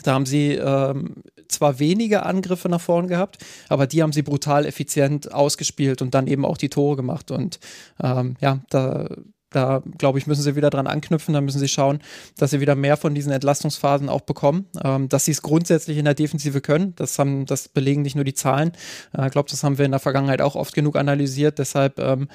Da 0.03 0.15
haben 0.15 0.27
sie 0.27 0.53
ähm, 0.53 1.23
zwar 1.49 1.79
wenige 1.79 2.25
Angriffe 2.25 2.69
nach 2.69 2.81
vorn 2.81 3.07
gehabt, 3.07 3.45
aber 3.69 3.87
die 3.87 4.03
haben 4.03 4.13
sie 4.13 4.23
brutal 4.23 4.67
effizient 4.67 5.33
ausgespielt 5.33 6.03
und 6.03 6.15
dann 6.15 6.27
eben 6.27 6.45
auch 6.45 6.57
die 6.57 6.69
Tore 6.69 6.97
gemacht. 6.97 7.31
Und 7.31 7.61
ähm, 8.03 8.37
ja, 8.41 8.61
da 8.71 9.09
da, 9.55 9.83
glaube 9.99 10.19
ich, 10.19 10.27
müssen 10.27 10.43
sie 10.43 10.57
wieder 10.57 10.71
dran 10.71 10.87
anknüpfen. 10.87 11.35
Da 11.35 11.41
müssen 11.41 11.59
sie 11.59 11.69
schauen, 11.69 12.01
dass 12.37 12.51
sie 12.51 12.61
wieder 12.61 12.75
mehr 12.75 12.97
von 12.97 13.15
diesen 13.15 13.33
Entlastungsphasen 13.33 14.09
auch 14.09 14.23
bekommen. 14.23 14.67
Ähm, 14.83 15.09
dass 15.09 15.25
sie 15.25 15.33
es 15.33 15.43
grundsätzlich 15.43 15.99
in 15.99 16.05
der 16.05 16.15
Defensive 16.15 16.61
können, 16.61 16.95
das, 16.97 17.19
haben, 17.19 17.47
das 17.47 17.69
belegen 17.69 18.03
nicht 18.03 18.17
nur 18.17 18.25
die 18.25 18.35
Zahlen. 18.35 18.73
Äh, 19.17 19.27
ich 19.27 19.33
glaube, 19.33 19.51
das 19.51 19.63
haben 19.63 19.79
wir 19.79 19.85
in 19.85 19.93
der 19.93 20.01
Vergangenheit 20.01 20.41
auch 20.41 20.57
oft 20.57 20.75
genug 20.75 20.97
analysiert. 20.97 21.59
Deshalb 21.59 21.99
ähm, 21.99 22.29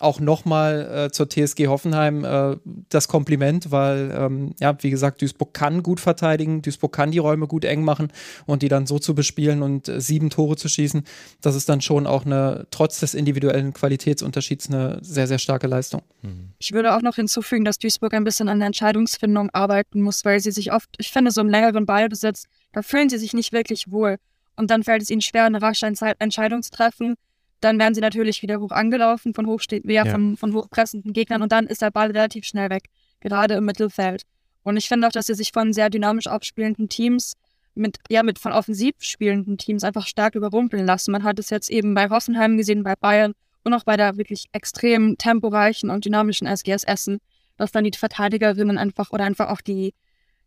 auch 0.00 0.20
nochmal 0.20 1.06
äh, 1.06 1.10
zur 1.10 1.28
TSG 1.28 1.66
Hoffenheim 1.66 2.24
äh, 2.24 2.56
das 2.88 3.08
Kompliment, 3.08 3.72
weil, 3.72 4.14
ähm, 4.16 4.54
ja, 4.60 4.76
wie 4.80 4.90
gesagt, 4.90 5.20
Duisburg 5.20 5.52
kann 5.52 5.82
gut 5.82 5.98
verteidigen, 5.98 6.62
Duisburg 6.62 6.92
kann 6.92 7.10
die 7.10 7.18
Räume 7.18 7.48
gut 7.48 7.64
eng 7.64 7.82
machen 7.82 8.12
und 8.46 8.62
die 8.62 8.68
dann 8.68 8.86
so 8.86 8.98
zu 8.98 9.14
bespielen 9.14 9.62
und 9.62 9.88
äh, 9.88 10.00
sieben 10.00 10.30
Tore 10.30 10.56
zu 10.56 10.68
schießen, 10.68 11.02
das 11.40 11.56
ist 11.56 11.68
dann 11.68 11.80
schon 11.80 12.06
auch 12.06 12.24
eine, 12.24 12.66
trotz 12.70 13.00
des 13.00 13.14
individuellen 13.14 13.72
Qualitätsunterschieds, 13.72 14.68
eine 14.68 14.98
sehr, 15.02 15.26
sehr 15.26 15.38
starke 15.38 15.66
Leistung. 15.66 16.02
Mhm. 16.22 16.50
Ich 16.58 16.72
würde 16.72 16.94
auch 16.94 17.02
noch 17.02 17.16
hinzufügen, 17.16 17.64
dass 17.64 17.78
Duisburg 17.78 18.14
ein 18.14 18.24
bisschen 18.24 18.48
an 18.48 18.60
der 18.60 18.66
Entscheidungsfindung 18.66 19.50
arbeiten 19.50 20.00
muss, 20.00 20.24
weil 20.24 20.38
sie 20.38 20.52
sich 20.52 20.72
oft, 20.72 20.88
ich 20.98 21.10
finde, 21.10 21.32
so 21.32 21.40
im 21.40 21.48
längeren 21.48 21.86
Ballbesitz, 21.86 22.44
da 22.72 22.82
fühlen 22.82 23.08
sie 23.08 23.18
sich 23.18 23.34
nicht 23.34 23.52
wirklich 23.52 23.90
wohl. 23.90 24.18
Und 24.54 24.70
dann 24.70 24.82
fällt 24.84 25.02
es 25.02 25.10
ihnen 25.10 25.20
schwer, 25.20 25.44
eine 25.44 25.62
rasche 25.62 25.86
Entscheidung 25.86 26.62
zu 26.62 26.70
treffen 26.70 27.16
dann 27.60 27.78
werden 27.78 27.94
sie 27.94 28.00
natürlich 28.00 28.42
wieder 28.42 28.60
hoch 28.60 28.70
angelaufen 28.70 29.34
von, 29.34 29.46
hochste 29.46 29.80
ja, 29.84 30.04
ja. 30.04 30.12
von, 30.12 30.36
von 30.36 30.54
hochpressenden 30.54 31.12
Gegnern 31.12 31.42
und 31.42 31.52
dann 31.52 31.66
ist 31.66 31.82
der 31.82 31.90
Ball 31.90 32.08
relativ 32.08 32.44
schnell 32.44 32.70
weg, 32.70 32.84
gerade 33.20 33.54
im 33.54 33.64
Mittelfeld. 33.64 34.22
Und 34.62 34.76
ich 34.76 34.88
finde 34.88 35.06
auch, 35.06 35.12
dass 35.12 35.26
sie 35.26 35.34
sich 35.34 35.52
von 35.52 35.72
sehr 35.72 35.90
dynamisch 35.90 36.26
abspielenden 36.26 36.88
Teams 36.88 37.34
mit, 37.74 37.98
ja, 38.10 38.22
mit 38.22 38.38
von 38.38 38.52
offensiv 38.52 38.94
spielenden 38.98 39.56
Teams 39.56 39.84
einfach 39.84 40.06
stark 40.06 40.34
überrumpeln 40.34 40.84
lassen. 40.84 41.12
Man 41.12 41.22
hat 41.22 41.38
es 41.38 41.50
jetzt 41.50 41.70
eben 41.70 41.94
bei 41.94 42.10
Hoffenheim 42.10 42.56
gesehen, 42.56 42.82
bei 42.82 42.94
Bayern 42.96 43.32
und 43.64 43.72
auch 43.72 43.84
bei 43.84 43.96
der 43.96 44.16
wirklich 44.16 44.46
extrem 44.52 45.16
temporeichen 45.16 45.90
und 45.90 46.04
dynamischen 46.04 46.46
SGS 46.46 46.84
Essen, 46.84 47.18
dass 47.56 47.72
dann 47.72 47.84
die 47.84 47.96
Verteidigerinnen 47.96 48.78
einfach 48.78 49.10
oder 49.10 49.24
einfach 49.24 49.48
auch 49.48 49.60
die, 49.60 49.94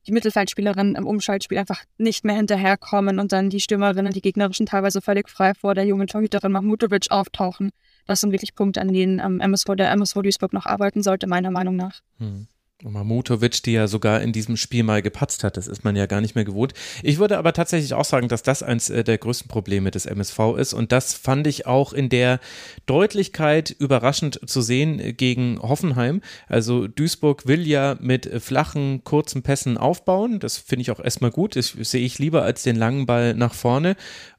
die 0.07 0.11
Mittelfeldspielerinnen 0.11 0.95
im 0.95 1.07
Umschaltspiel 1.07 1.57
einfach 1.57 1.83
nicht 1.97 2.25
mehr 2.25 2.35
hinterherkommen 2.35 3.19
und 3.19 3.31
dann 3.31 3.49
die 3.49 3.59
Stürmerinnen, 3.59 4.11
die 4.11 4.21
gegnerischen 4.21 4.65
teilweise 4.65 5.01
völlig 5.01 5.29
frei 5.29 5.53
vor 5.53 5.75
der 5.75 5.85
jungen 5.85 6.07
Torhüterin 6.07 6.51
Mahmutovic 6.51 7.11
auftauchen. 7.11 7.71
Das 8.07 8.21
sind 8.21 8.31
wirklich 8.31 8.55
Punkte, 8.55 8.81
an 8.81 8.91
denen 8.91 9.19
ähm, 9.19 9.39
MSV, 9.39 9.75
der 9.75 9.91
MSV 9.91 10.21
Duisburg 10.21 10.53
noch 10.53 10.65
arbeiten 10.65 11.03
sollte, 11.03 11.27
meiner 11.27 11.51
Meinung 11.51 11.75
nach. 11.75 12.01
Hm. 12.17 12.47
Mamutovic, 12.83 13.63
die 13.63 13.73
ja 13.73 13.87
sogar 13.87 14.21
in 14.21 14.31
diesem 14.31 14.57
Spiel 14.57 14.83
mal 14.83 15.01
gepatzt 15.01 15.43
hat, 15.43 15.57
das 15.57 15.67
ist 15.67 15.83
man 15.83 15.95
ja 15.95 16.05
gar 16.05 16.21
nicht 16.21 16.35
mehr 16.35 16.45
gewohnt. 16.45 16.73
Ich 17.03 17.19
würde 17.19 17.37
aber 17.37 17.53
tatsächlich 17.53 17.93
auch 17.93 18.05
sagen, 18.05 18.27
dass 18.27 18.43
das 18.43 18.63
eins 18.63 18.89
äh, 18.89 19.03
der 19.03 19.17
größten 19.17 19.47
Probleme 19.47 19.91
des 19.91 20.05
MSV 20.05 20.39
ist 20.57 20.73
und 20.73 20.91
das 20.91 21.13
fand 21.13 21.47
ich 21.47 21.65
auch 21.67 21.93
in 21.93 22.09
der 22.09 22.39
Deutlichkeit 22.85 23.71
überraschend 23.71 24.39
zu 24.45 24.61
sehen 24.61 24.99
äh, 24.99 25.13
gegen 25.13 25.59
Hoffenheim. 25.61 26.21
Also 26.47 26.87
Duisburg 26.87 27.47
will 27.47 27.67
ja 27.67 27.97
mit 27.99 28.29
flachen, 28.41 29.03
kurzen 29.03 29.43
Pässen 29.43 29.77
aufbauen, 29.77 30.39
das 30.39 30.57
finde 30.57 30.81
ich 30.81 30.91
auch 30.91 30.99
erstmal 30.99 31.31
gut, 31.31 31.55
das 31.55 31.75
sehe 31.79 32.05
ich 32.05 32.19
lieber 32.19 32.43
als 32.43 32.63
den 32.63 32.75
langen 32.75 33.05
Ball 33.05 33.33
nach 33.33 33.53
vorne 33.53 33.95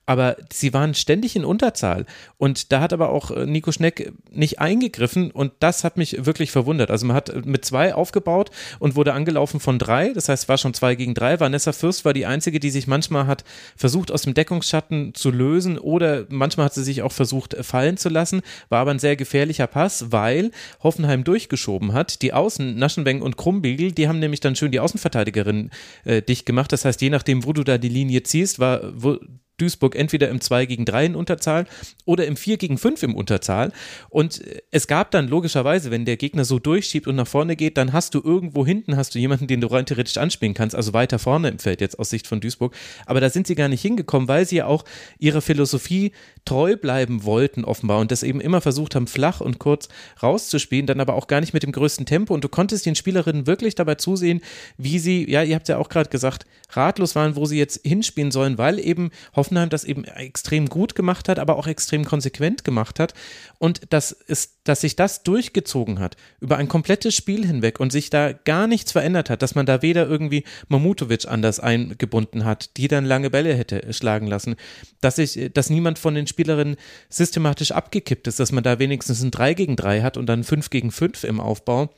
aber 0.07 0.36
sie 0.53 0.72
waren 0.74 0.94
ständig 0.94 1.36
in 1.36 1.44
Unterzahl. 1.44 2.07
Und 2.36 2.72
da 2.72 2.80
hat 2.80 2.92
aber 2.92 3.11
auch 3.11 3.30
äh, 3.30 3.46
Nico 3.46 3.70
Schneck 3.70 4.12
nicht 4.30 4.59
eingegriffen 4.59 5.30
und 5.30 5.53
das 5.61 5.84
hat 5.84 5.96
mich 5.96 6.26
wirklich 6.26 6.50
verwundert. 6.50 6.90
Also 6.90 7.07
man 7.07 7.14
hat 7.14 7.46
mit 7.46 7.64
zwei 7.64 7.94
aufgebaut 7.94 8.50
und 8.80 8.96
wurde 8.96 9.12
angelaufen 9.12 9.61
von 9.61 9.78
drei, 9.78 10.12
das 10.12 10.28
heißt, 10.28 10.44
es 10.44 10.48
war 10.48 10.59
schon 10.59 10.74
zwei 10.74 10.96
gegen 10.96 11.14
drei. 11.14 11.38
Vanessa 11.38 11.72
Fürst 11.72 12.05
war 12.05 12.12
die 12.12 12.26
einzige, 12.26 12.59
die 12.59 12.70
sich 12.70 12.86
manchmal 12.86 13.26
hat 13.26 13.44
versucht, 13.76 14.11
aus 14.11 14.22
dem 14.22 14.34
Deckungsschatten 14.34 15.14
zu 15.14 15.30
lösen 15.30 15.78
oder 15.78 16.26
manchmal 16.28 16.66
hat 16.66 16.74
sie 16.74 16.84
sich 16.84 17.03
auch 17.03 17.12
versucht, 17.12 17.57
fallen 17.61 17.96
zu 17.96 18.09
lassen. 18.09 18.42
War 18.68 18.80
aber 18.80 18.90
ein 18.90 18.98
sehr 18.98 19.16
gefährlicher 19.16 19.68
Pass, 19.68 20.11
weil 20.11 20.50
Hoffenheim 20.82 21.22
durchgeschoben 21.22 21.92
hat. 21.92 22.22
Die 22.22 22.32
Außen, 22.32 22.76
Naschenweng 22.76 23.22
und 23.22 23.36
Krumbiegel, 23.36 23.92
die 23.92 24.09
haben 24.09 24.18
nämlich 24.18 24.40
dann 24.40 24.57
schön 24.57 24.72
die 24.72 24.80
Außenverteidigerin 24.80 25.70
äh, 26.05 26.22
dicht 26.22 26.44
gemacht. 26.44 26.72
Das 26.72 26.84
heißt, 26.84 27.00
je 27.00 27.11
nachdem, 27.11 27.44
wo 27.44 27.53
du 27.53 27.62
da 27.62 27.78
die 27.78 27.88
Linie 27.88 28.22
ziehst, 28.24 28.59
war, 28.59 28.80
wo, 28.94 29.18
Duisburg 29.59 29.94
entweder 29.94 30.28
im 30.28 30.40
2 30.40 30.66
gegen 30.66 30.84
3 30.84 31.07
in 31.07 31.14
Unterzahl 31.14 31.66
oder 32.05 32.26
im 32.26 32.36
4 32.36 32.57
gegen 32.57 32.78
5 32.78 33.03
im 33.03 33.14
Unterzahl. 33.14 33.72
Und 34.09 34.42
es 34.70 34.86
gab 34.86 35.11
dann 35.11 35.28
logischerweise, 35.28 35.90
wenn 35.90 36.05
der 36.05 36.16
Gegner 36.16 36.44
so 36.44 36.59
durchschiebt 36.59 37.07
und 37.07 37.16
nach 37.16 37.26
vorne 37.26 37.57
geht, 37.57 37.76
dann 37.76 37.92
hast 37.92 38.14
du 38.14 38.20
irgendwo 38.22 38.66
hinten 38.66 38.96
hast 38.96 39.14
du 39.14 39.18
jemanden, 39.18 39.46
den 39.46 39.61
du 39.61 39.68
rein 39.68 39.86
theoretisch 39.86 40.16
anspielen 40.16 40.55
kannst, 40.55 40.74
also 40.74 40.92
weiter 40.92 41.18
vorne 41.18 41.48
im 41.48 41.59
Feld 41.59 41.80
jetzt 41.80 41.98
aus 41.98 42.11
Sicht 42.11 42.26
von 42.26 42.40
Duisburg. 42.40 42.74
Aber 43.07 43.20
da 43.20 43.30
sind 43.30 43.46
sie 43.46 43.55
gar 43.55 43.68
nicht 43.68 43.82
hingekommen, 43.82 44.28
weil 44.28 44.46
sie 44.46 44.57
ja 44.57 44.66
auch 44.66 44.84
ihrer 45.18 45.40
Philosophie 45.40 46.12
treu 46.44 46.76
bleiben 46.76 47.24
wollten 47.24 47.64
offenbar 47.64 48.00
und 48.00 48.11
das 48.11 48.22
eben 48.22 48.40
immer 48.40 48.61
versucht 48.61 48.94
haben, 48.94 49.07
flach 49.07 49.40
und 49.40 49.59
kurz 49.59 49.88
rauszuspielen, 50.22 50.86
dann 50.86 51.00
aber 51.00 51.14
auch 51.14 51.26
gar 51.26 51.40
nicht 51.40 51.55
mit 51.55 51.62
dem 51.62 51.72
größten 51.72 52.07
Tempo. 52.07 52.34
Und 52.34 52.44
du 52.44 52.48
konntest 52.48 52.86
den 52.86 52.94
Spielerinnen 52.94 53.46
wirklich 53.46 53.74
dabei 53.74 53.94
zusehen, 53.96 54.40
wie 54.76 54.98
sie, 54.98 55.30
ja, 55.30 55.42
ihr 55.42 55.55
habt 55.55 55.68
ja 55.68 55.78
auch 55.78 55.88
gerade 55.88 56.11
gesagt, 56.11 56.46
ratlos 56.70 57.14
waren, 57.14 57.36
wo 57.36 57.46
sie 57.46 57.59
jetzt 57.59 57.80
hinspielen 57.86 58.30
sollen, 58.30 58.59
weil 58.59 58.78
eben 58.78 59.11
Hoffenheim 59.43 59.70
das 59.70 59.82
eben 59.82 60.05
extrem 60.05 60.68
gut 60.68 60.95
gemacht 60.95 61.28
hat, 61.28 61.40
aber 61.40 61.57
auch 61.57 61.66
extrem 61.66 62.05
konsequent 62.05 62.62
gemacht 62.62 63.01
hat. 63.01 63.12
Und 63.59 63.80
das 63.90 64.12
ist, 64.12 64.61
dass 64.62 64.82
sich 64.82 64.95
das 64.95 65.24
durchgezogen 65.24 65.99
hat 65.99 66.16
über 66.38 66.59
ein 66.59 66.68
komplettes 66.68 67.16
Spiel 67.16 67.45
hinweg 67.45 67.80
und 67.80 67.90
sich 67.90 68.09
da 68.09 68.32
gar 68.32 68.68
nichts 68.68 68.93
verändert 68.93 69.30
hat, 69.30 69.43
dass 69.43 69.57
man 69.57 69.66
da 69.66 69.82
weder 69.82 70.07
irgendwie 70.07 70.45
Mamutovic 70.68 71.26
anders 71.26 71.59
eingebunden 71.59 72.45
hat, 72.45 72.76
die 72.76 72.86
dann 72.86 73.05
lange 73.05 73.30
Bälle 73.30 73.55
hätte 73.55 73.93
schlagen 73.93 74.28
lassen, 74.28 74.55
dass 75.01 75.16
sich, 75.16 75.51
dass 75.53 75.70
niemand 75.70 75.99
von 75.99 76.14
den 76.14 76.28
Spielerinnen 76.28 76.76
systematisch 77.09 77.72
abgekippt 77.72 78.28
ist, 78.28 78.38
dass 78.38 78.53
man 78.53 78.62
da 78.62 78.78
wenigstens 78.78 79.22
ein 79.22 79.32
3 79.32 79.55
gegen 79.55 79.74
3 79.74 80.03
hat 80.03 80.16
und 80.16 80.26
dann 80.26 80.45
5 80.45 80.70
gegen 80.70 80.93
5 80.93 81.24
im 81.24 81.40
Aufbau. 81.40 81.93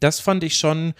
Das 0.00 0.20
fand 0.20 0.42
ich 0.42 0.56
schon 0.56 0.94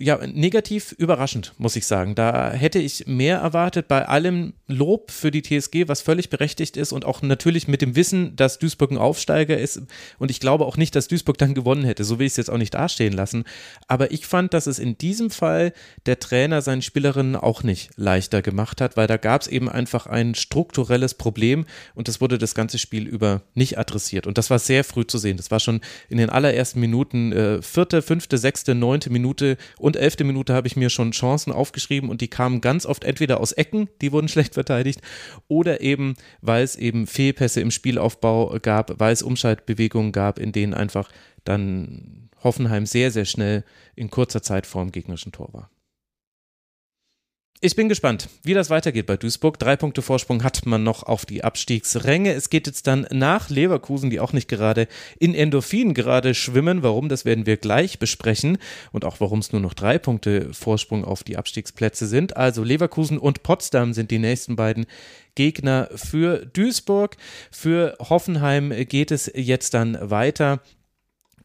ja, 0.00 0.18
negativ 0.26 0.92
überraschend, 0.92 1.54
muss 1.58 1.76
ich 1.76 1.86
sagen. 1.86 2.14
Da 2.14 2.52
hätte 2.52 2.78
ich 2.78 3.06
mehr 3.06 3.38
erwartet 3.38 3.88
bei 3.88 4.06
allem 4.06 4.52
Lob 4.66 5.10
für 5.10 5.30
die 5.30 5.42
TSG, 5.42 5.88
was 5.88 6.02
völlig 6.02 6.30
berechtigt 6.30 6.76
ist 6.76 6.92
und 6.92 7.04
auch 7.04 7.22
natürlich 7.22 7.68
mit 7.68 7.82
dem 7.82 7.96
Wissen, 7.96 8.36
dass 8.36 8.58
Duisburg 8.58 8.90
ein 8.90 8.98
Aufsteiger 8.98 9.58
ist. 9.58 9.82
Und 10.18 10.30
ich 10.30 10.40
glaube 10.40 10.66
auch 10.66 10.76
nicht, 10.76 10.94
dass 10.94 11.08
Duisburg 11.08 11.38
dann 11.38 11.54
gewonnen 11.54 11.84
hätte. 11.84 12.04
So 12.04 12.18
will 12.18 12.26
ich 12.26 12.32
es 12.32 12.36
jetzt 12.36 12.50
auch 12.50 12.58
nicht 12.58 12.74
dastehen 12.74 13.12
lassen. 13.12 13.44
Aber 13.86 14.12
ich 14.12 14.26
fand, 14.26 14.54
dass 14.54 14.66
es 14.66 14.78
in 14.78 14.96
diesem 14.98 15.30
Fall 15.30 15.72
der 16.06 16.18
Trainer 16.20 16.62
seinen 16.62 16.82
Spielerinnen 16.82 17.36
auch 17.36 17.62
nicht 17.62 17.90
leichter 17.96 18.42
gemacht 18.42 18.80
hat, 18.80 18.96
weil 18.96 19.06
da 19.06 19.16
gab 19.16 19.42
es 19.42 19.48
eben 19.48 19.68
einfach 19.68 20.06
ein 20.06 20.34
strukturelles 20.34 21.14
Problem 21.14 21.66
und 21.94 22.08
das 22.08 22.20
wurde 22.20 22.38
das 22.38 22.54
ganze 22.54 22.78
Spiel 22.78 23.06
über 23.06 23.42
nicht 23.54 23.78
adressiert. 23.78 24.26
Und 24.26 24.38
das 24.38 24.50
war 24.50 24.58
sehr 24.58 24.84
früh 24.84 25.06
zu 25.06 25.18
sehen. 25.18 25.36
Das 25.36 25.50
war 25.50 25.60
schon 25.60 25.80
in 26.08 26.18
den 26.18 26.30
allerersten 26.30 26.80
Minuten, 26.80 27.32
äh, 27.32 27.62
vierte, 27.62 28.02
fünfte, 28.02 28.38
sechste, 28.38 28.74
neunte 28.74 29.10
Minute 29.10 29.56
und 29.88 29.96
elfte 29.96 30.22
Minute 30.22 30.52
habe 30.52 30.68
ich 30.68 30.76
mir 30.76 30.90
schon 30.90 31.12
Chancen 31.12 31.50
aufgeschrieben 31.50 32.10
und 32.10 32.20
die 32.20 32.28
kamen 32.28 32.60
ganz 32.60 32.84
oft 32.84 33.04
entweder 33.04 33.40
aus 33.40 33.52
Ecken, 33.52 33.88
die 34.02 34.12
wurden 34.12 34.28
schlecht 34.34 34.54
verteidigt, 34.54 35.00
oder 35.48 35.80
eben, 35.80 36.14
weil 36.42 36.62
es 36.62 36.76
eben 36.76 37.06
Fehlpässe 37.06 37.60
im 37.62 37.70
Spielaufbau 37.70 38.58
gab, 38.60 39.00
weil 39.00 39.12
es 39.12 39.22
Umschaltbewegungen 39.22 40.12
gab, 40.12 40.38
in 40.38 40.52
denen 40.52 40.74
einfach 40.74 41.10
dann 41.44 42.28
Hoffenheim 42.44 42.84
sehr, 42.84 43.10
sehr 43.10 43.24
schnell 43.24 43.64
in 43.96 44.10
kurzer 44.10 44.42
Zeit 44.42 44.66
vor 44.66 44.82
dem 44.82 44.92
gegnerischen 44.92 45.32
Tor 45.32 45.48
war. 45.52 45.70
Ich 47.60 47.74
bin 47.74 47.88
gespannt, 47.88 48.28
wie 48.44 48.54
das 48.54 48.70
weitergeht 48.70 49.06
bei 49.06 49.16
Duisburg. 49.16 49.58
Drei 49.58 49.74
Punkte 49.74 50.00
Vorsprung 50.00 50.44
hat 50.44 50.64
man 50.64 50.84
noch 50.84 51.02
auf 51.02 51.26
die 51.26 51.42
Abstiegsränge. 51.42 52.32
Es 52.32 52.50
geht 52.50 52.68
jetzt 52.68 52.86
dann 52.86 53.04
nach 53.10 53.50
Leverkusen, 53.50 54.10
die 54.10 54.20
auch 54.20 54.32
nicht 54.32 54.46
gerade 54.46 54.86
in 55.18 55.34
Endorphin 55.34 55.92
gerade 55.92 56.36
schwimmen. 56.36 56.84
Warum, 56.84 57.08
das 57.08 57.24
werden 57.24 57.46
wir 57.46 57.56
gleich 57.56 57.98
besprechen. 57.98 58.58
Und 58.92 59.04
auch 59.04 59.18
warum 59.18 59.40
es 59.40 59.50
nur 59.50 59.60
noch 59.60 59.74
drei 59.74 59.98
Punkte 59.98 60.54
Vorsprung 60.54 61.04
auf 61.04 61.24
die 61.24 61.36
Abstiegsplätze 61.36 62.06
sind. 62.06 62.36
Also 62.36 62.62
Leverkusen 62.62 63.18
und 63.18 63.42
Potsdam 63.42 63.92
sind 63.92 64.12
die 64.12 64.20
nächsten 64.20 64.54
beiden 64.54 64.86
Gegner 65.34 65.88
für 65.96 66.46
Duisburg. 66.46 67.16
Für 67.50 67.96
Hoffenheim 67.98 68.72
geht 68.88 69.10
es 69.10 69.32
jetzt 69.34 69.74
dann 69.74 69.98
weiter 70.00 70.60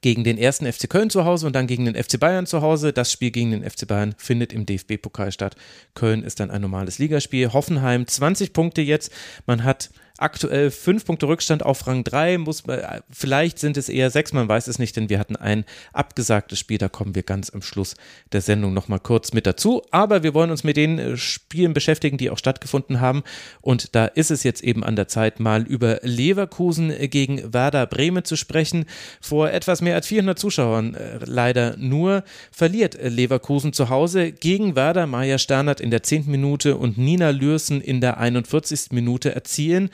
gegen 0.03 0.23
den 0.23 0.37
ersten 0.37 0.71
FC 0.71 0.87
Köln 0.89 1.09
zu 1.09 1.25
Hause 1.25 1.47
und 1.47 1.53
dann 1.53 1.65
gegen 1.65 1.85
den 1.85 1.95
FC 1.95 2.19
Bayern 2.19 2.45
zu 2.45 2.61
Hause. 2.61 2.93
Das 2.93 3.11
Spiel 3.11 3.31
gegen 3.31 3.51
den 3.51 3.63
FC 3.63 3.87
Bayern 3.87 4.13
findet 4.17 4.53
im 4.53 4.67
DFB-Pokal 4.67 5.31
statt. 5.31 5.55
Köln 5.95 6.23
ist 6.23 6.39
dann 6.39 6.51
ein 6.51 6.61
normales 6.61 6.99
Ligaspiel. 6.99 7.53
Hoffenheim 7.53 8.05
20 8.05 8.53
Punkte 8.53 8.81
jetzt. 8.81 9.11
Man 9.47 9.63
hat 9.63 9.89
aktuell 10.23 10.71
fünf 10.71 11.05
Punkte 11.05 11.27
Rückstand 11.27 11.63
auf 11.63 11.85
Rang 11.85 12.03
3. 12.03 12.37
Muss, 12.37 12.65
äh, 12.67 13.01
vielleicht 13.11 13.59
sind 13.59 13.77
es 13.77 13.89
eher 13.89 14.09
sechs, 14.09 14.31
man 14.31 14.47
weiß 14.47 14.67
es 14.67 14.79
nicht, 14.79 14.95
denn 14.95 15.09
wir 15.09 15.19
hatten 15.19 15.35
ein 15.35 15.65
abgesagtes 15.91 16.57
Spiel. 16.57 16.77
Da 16.77 16.87
kommen 16.87 17.13
wir 17.13 17.23
ganz 17.23 17.49
am 17.49 17.61
Schluss 17.61 17.95
der 18.31 18.41
Sendung 18.41 18.73
nochmal 18.73 18.99
kurz 18.99 19.33
mit 19.33 19.45
dazu. 19.45 19.83
Aber 19.91 20.23
wir 20.23 20.33
wollen 20.33 20.49
uns 20.49 20.63
mit 20.63 20.77
den 20.77 20.97
äh, 20.97 21.17
Spielen 21.17 21.73
beschäftigen, 21.73 22.17
die 22.17 22.29
auch 22.29 22.37
stattgefunden 22.37 23.01
haben. 23.01 23.23
Und 23.61 23.95
da 23.95 24.05
ist 24.05 24.31
es 24.31 24.43
jetzt 24.43 24.63
eben 24.63 24.83
an 24.83 24.95
der 24.95 25.09
Zeit, 25.09 25.39
mal 25.39 25.63
über 25.63 25.99
Leverkusen 26.01 26.93
gegen 27.09 27.53
Werder 27.53 27.85
Bremen 27.85 28.23
zu 28.23 28.37
sprechen. 28.37 28.85
Vor 29.21 29.51
etwas 29.51 29.81
mehr 29.81 29.95
als 29.95 30.07
400 30.07 30.39
Zuschauern 30.39 30.95
äh, 30.95 31.19
leider 31.25 31.75
nur 31.77 32.23
verliert 32.51 32.97
Leverkusen 33.01 33.73
zu 33.73 33.89
Hause 33.89 34.31
gegen 34.31 34.75
Werder. 34.75 35.05
Maja 35.05 35.37
Sternert 35.37 35.81
in 35.81 35.91
der 35.91 36.01
10. 36.01 36.27
Minute 36.27 36.77
und 36.77 36.97
Nina 36.97 37.31
Lürsen 37.31 37.81
in 37.81 37.99
der 37.99 38.17
41. 38.19 38.91
Minute 38.91 39.35
erzielen 39.35 39.89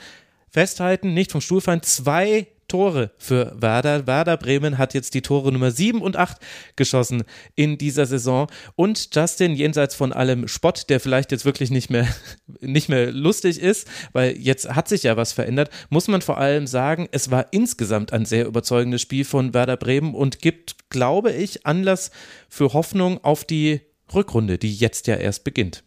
festhalten, 0.50 1.14
nicht 1.14 1.32
vom 1.32 1.40
Stuhl 1.40 1.60
fallen, 1.60 1.82
zwei 1.82 2.48
Tore 2.70 3.10
für 3.18 3.52
Werder. 3.60 4.06
Werder 4.06 4.36
Bremen 4.36 4.78
hat 4.78 4.94
jetzt 4.94 5.14
die 5.14 5.22
Tore 5.22 5.52
Nummer 5.52 5.72
7 5.72 6.00
und 6.00 6.16
8 6.16 6.38
geschossen 6.76 7.24
in 7.56 7.76
dieser 7.78 8.06
Saison. 8.06 8.46
Und 8.76 9.14
Justin, 9.14 9.54
jenseits 9.54 9.96
von 9.96 10.12
allem 10.12 10.46
Spott, 10.46 10.88
der 10.88 11.00
vielleicht 11.00 11.32
jetzt 11.32 11.44
wirklich 11.44 11.70
nicht 11.70 11.90
mehr, 11.90 12.06
nicht 12.60 12.88
mehr 12.88 13.10
lustig 13.10 13.60
ist, 13.60 13.88
weil 14.12 14.36
jetzt 14.36 14.70
hat 14.70 14.88
sich 14.88 15.02
ja 15.02 15.16
was 15.16 15.32
verändert, 15.32 15.70
muss 15.90 16.06
man 16.06 16.22
vor 16.22 16.38
allem 16.38 16.68
sagen, 16.68 17.08
es 17.10 17.30
war 17.30 17.46
insgesamt 17.50 18.12
ein 18.12 18.24
sehr 18.24 18.46
überzeugendes 18.46 19.02
Spiel 19.02 19.24
von 19.24 19.52
Werder 19.52 19.76
Bremen 19.76 20.14
und 20.14 20.38
gibt, 20.38 20.90
glaube 20.90 21.32
ich, 21.32 21.66
Anlass 21.66 22.12
für 22.48 22.72
Hoffnung 22.72 23.22
auf 23.24 23.44
die 23.44 23.80
Rückrunde, 24.14 24.58
die 24.58 24.74
jetzt 24.74 25.08
ja 25.08 25.16
erst 25.16 25.42
beginnt. 25.42 25.82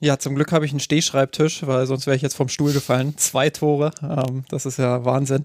Ja, 0.00 0.18
zum 0.18 0.34
Glück 0.34 0.52
habe 0.52 0.66
ich 0.66 0.72
einen 0.72 0.80
Stehschreibtisch, 0.80 1.66
weil 1.66 1.86
sonst 1.86 2.06
wäre 2.06 2.16
ich 2.16 2.22
jetzt 2.22 2.34
vom 2.34 2.48
Stuhl 2.48 2.72
gefallen. 2.72 3.16
Zwei 3.16 3.50
Tore, 3.50 3.92
ähm, 4.02 4.44
das 4.48 4.66
ist 4.66 4.78
ja 4.78 5.04
Wahnsinn. 5.04 5.44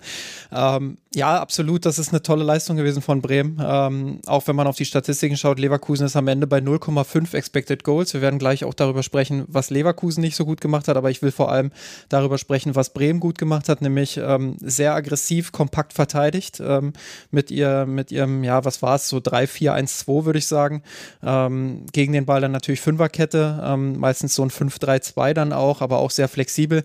Ähm, 0.51 0.97
ja, 1.15 1.41
absolut, 1.41 1.87
das 1.87 1.97
ist 1.97 2.09
eine 2.09 2.21
tolle 2.21 2.43
Leistung 2.43 2.77
gewesen 2.77 3.01
von 3.01 3.19
Bremen. 3.19 3.59
Ähm, 3.59 4.19
auch 4.27 4.45
wenn 4.45 4.55
man 4.55 4.67
auf 4.67 4.75
die 4.75 4.85
Statistiken 4.85 5.37
schaut, 5.37 5.57
Leverkusen 5.57 6.05
ist 6.05 6.15
am 6.15 6.27
Ende 6.27 6.45
bei 6.45 6.59
0,5 6.59 7.33
Expected 7.33 7.83
Goals. 7.83 8.13
Wir 8.13 8.21
werden 8.21 8.37
gleich 8.37 8.63
auch 8.63 8.75
darüber 8.75 9.01
sprechen, 9.01 9.43
was 9.47 9.71
Leverkusen 9.71 10.21
nicht 10.21 10.35
so 10.35 10.45
gut 10.45 10.61
gemacht 10.61 10.87
hat, 10.87 10.97
aber 10.97 11.09
ich 11.09 11.23
will 11.23 11.31
vor 11.31 11.51
allem 11.51 11.71
darüber 12.09 12.37
sprechen, 12.37 12.75
was 12.75 12.93
Bremen 12.93 13.19
gut 13.19 13.39
gemacht 13.39 13.69
hat, 13.69 13.81
nämlich 13.81 14.17
ähm, 14.17 14.57
sehr 14.59 14.93
aggressiv, 14.93 15.51
kompakt 15.51 15.93
verteidigt 15.93 16.61
ähm, 16.63 16.93
mit, 17.31 17.49
ihr, 17.49 17.87
mit 17.87 18.11
ihrem, 18.11 18.43
ja, 18.43 18.63
was 18.63 18.83
war 18.83 18.93
es, 18.93 19.09
so 19.09 19.17
3-4-1-2 19.17 20.25
würde 20.25 20.37
ich 20.37 20.45
sagen. 20.45 20.83
Ähm, 21.23 21.87
gegen 21.91 22.13
den 22.13 22.27
Ball 22.27 22.41
dann 22.41 22.51
natürlich 22.51 22.81
Fünferkette, 22.81 23.63
ähm, 23.65 23.97
meistens 23.97 24.35
so 24.35 24.43
ein 24.43 24.51
5-3-2 24.51 25.33
dann 25.33 25.53
auch, 25.53 25.81
aber 25.81 25.97
auch 25.97 26.11
sehr 26.11 26.27
flexibel. 26.27 26.83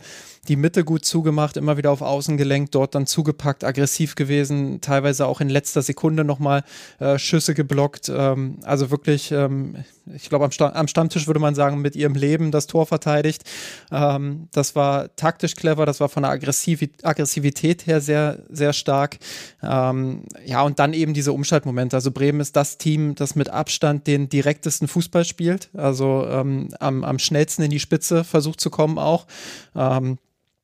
Die 0.49 0.57
Mitte 0.57 0.85
gut 0.85 1.07
zugemacht, 1.07 1.57
immer 1.57 1.79
wieder 1.79 1.91
auf 1.91 2.03
Außen 2.03 2.37
gelenkt, 2.37 2.75
dort 2.75 2.95
dann 2.95 3.07
zugepackt, 3.07 3.65
aggressiv 3.65 4.14
gewesen, 4.17 4.81
teilweise 4.81 5.27
auch 5.27 5.41
in 5.41 5.49
letzter 5.49 5.83
Sekunde 5.83 6.25
nochmal 6.25 6.65
äh, 6.99 7.19
Schüsse 7.19 7.55
geblockt. 7.55 8.09
Ähm, 8.09 8.59
also 8.63 8.91
wirklich, 8.91 9.33
ähm, 9.33 9.77
ich 10.15 10.29
glaube, 10.29 10.45
am, 10.45 10.51
Sta 10.51 10.71
am, 10.71 10.89
Stammtisch 10.89 11.27
würde 11.27 11.41
man 11.41 11.55
sagen, 11.55 11.81
mit 11.81 11.97
ihrem 11.97 12.15
Leben 12.15 12.51
das 12.51 12.67
Tor 12.67 12.87
verteidigt. 12.87 13.45
Ähm, 13.91 14.49
das 14.53 14.75
war 14.77 15.15
taktisch 15.17 15.55
clever, 15.55 15.87
das 15.87 16.01
war 16.01 16.09
von 16.09 16.23
der 16.23 16.33
Aggressiv 16.33 16.83
Aggressivität 17.03 17.87
her 17.87 18.01
sehr, 18.01 18.43
sehr 18.49 18.73
stark. 18.73 19.19
Ähm, 19.63 20.25
ja, 20.45 20.63
und 20.63 20.79
dann 20.79 20.93
eben 20.93 21.15
diese 21.15 21.33
Umschaltmomente. 21.33 21.97
Also 21.97 22.11
Bremen 22.11 22.41
ist 22.41 22.57
das 22.57 22.79
Team, 22.79 23.15
das 23.15 23.35
mit 23.35 23.51
Abstand 23.51 24.07
den 24.07 24.29
direktesten 24.29 24.89
Fußball 24.89 25.25
spielt, 25.25 25.71
also 25.75 26.27
ähm, 26.29 26.69
am, 26.81 27.05
am 27.05 27.19
schnellsten 27.19 27.63
in 27.63 27.71
die 27.71 27.81
Spitze 27.81 28.25
versucht 28.25 28.61
zu 28.61 28.71
kommen 28.71 28.99
auch. 28.99 29.27
Ähm, 29.75 30.19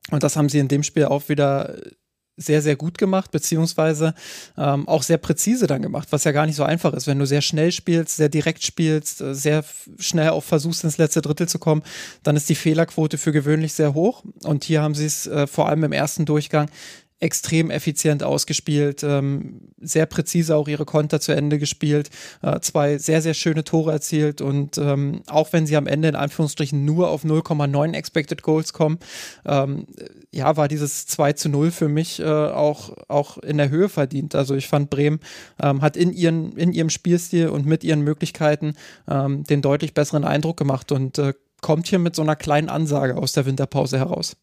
und 0.09 0.23
das 0.23 0.35
haben 0.35 0.49
sie 0.49 0.59
in 0.59 0.67
dem 0.67 0.83
Spiel 0.83 1.05
auch 1.05 1.29
wieder 1.29 1.75
sehr, 2.41 2.61
sehr 2.61 2.75
gut 2.75 2.97
gemacht, 2.97 3.31
beziehungsweise 3.31 4.13
ähm, 4.57 4.87
auch 4.87 5.03
sehr 5.03 5.17
präzise 5.17 5.67
dann 5.67 5.81
gemacht, 5.81 6.07
was 6.11 6.23
ja 6.23 6.31
gar 6.31 6.45
nicht 6.45 6.55
so 6.55 6.63
einfach 6.63 6.93
ist. 6.93 7.07
Wenn 7.07 7.19
du 7.19 7.25
sehr 7.25 7.41
schnell 7.41 7.71
spielst, 7.71 8.17
sehr 8.17 8.29
direkt 8.29 8.63
spielst, 8.63 9.21
äh, 9.21 9.33
sehr 9.33 9.63
schnell 9.99 10.29
auch 10.29 10.43
versuchst, 10.43 10.83
ins 10.83 10.97
letzte 10.97 11.21
Drittel 11.21 11.47
zu 11.47 11.59
kommen, 11.59 11.83
dann 12.23 12.35
ist 12.35 12.49
die 12.49 12.55
Fehlerquote 12.55 13.17
für 13.17 13.31
gewöhnlich 13.31 13.73
sehr 13.73 13.93
hoch. 13.93 14.23
Und 14.43 14.63
hier 14.63 14.81
haben 14.81 14.95
sie 14.95 15.05
es 15.05 15.27
äh, 15.27 15.47
vor 15.47 15.69
allem 15.69 15.83
im 15.83 15.91
ersten 15.91 16.25
Durchgang 16.25 16.69
extrem 17.21 17.69
effizient 17.69 18.23
ausgespielt, 18.23 19.03
ähm, 19.03 19.61
sehr 19.79 20.07
präzise 20.07 20.55
auch 20.55 20.67
ihre 20.67 20.85
Konter 20.85 21.21
zu 21.21 21.31
Ende 21.31 21.59
gespielt, 21.59 22.09
äh, 22.41 22.59
zwei 22.59 22.97
sehr, 22.97 23.21
sehr 23.21 23.35
schöne 23.35 23.63
Tore 23.63 23.91
erzielt 23.91 24.41
und 24.41 24.77
ähm, 24.79 25.21
auch 25.27 25.53
wenn 25.53 25.67
sie 25.67 25.77
am 25.77 25.87
Ende 25.87 26.09
in 26.09 26.15
Anführungsstrichen 26.15 26.83
nur 26.83 27.09
auf 27.09 27.23
0,9 27.23 27.93
Expected 27.93 28.41
Goals 28.41 28.73
kommen, 28.73 28.97
ähm, 29.45 29.85
ja, 30.31 30.57
war 30.57 30.67
dieses 30.67 31.05
2 31.05 31.33
zu 31.33 31.49
0 31.49 31.71
für 31.71 31.87
mich 31.87 32.19
äh, 32.19 32.25
auch, 32.25 32.97
auch 33.07 33.37
in 33.37 33.57
der 33.57 33.69
Höhe 33.69 33.87
verdient. 33.87 34.33
Also 34.33 34.55
ich 34.55 34.67
fand 34.67 34.89
Bremen 34.89 35.19
ähm, 35.61 35.81
hat 35.81 35.95
in, 35.95 36.11
ihren, 36.11 36.53
in 36.53 36.73
ihrem 36.73 36.89
Spielstil 36.89 37.49
und 37.49 37.67
mit 37.67 37.83
ihren 37.83 38.01
Möglichkeiten 38.01 38.73
ähm, 39.07 39.43
den 39.43 39.61
deutlich 39.61 39.93
besseren 39.93 40.23
Eindruck 40.23 40.57
gemacht 40.57 40.91
und 40.91 41.19
äh, 41.19 41.33
kommt 41.61 41.87
hier 41.87 41.99
mit 41.99 42.15
so 42.15 42.23
einer 42.23 42.35
kleinen 42.35 42.69
Ansage 42.69 43.15
aus 43.15 43.33
der 43.33 43.45
Winterpause 43.45 43.99
heraus. 43.99 44.35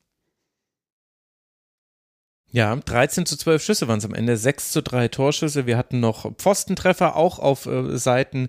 Ja, 2.50 2.74
13 2.74 3.26
zu 3.26 3.36
12 3.36 3.62
Schüsse 3.62 3.88
waren 3.88 3.98
es 3.98 4.06
am 4.06 4.14
Ende, 4.14 4.36
6 4.36 4.72
zu 4.72 4.82
3 4.82 5.08
Torschüsse. 5.08 5.66
Wir 5.66 5.76
hatten 5.76 6.00
noch 6.00 6.32
Pfostentreffer, 6.36 7.14
auch 7.14 7.38
auf 7.38 7.66
äh, 7.66 7.98
Seiten 7.98 8.48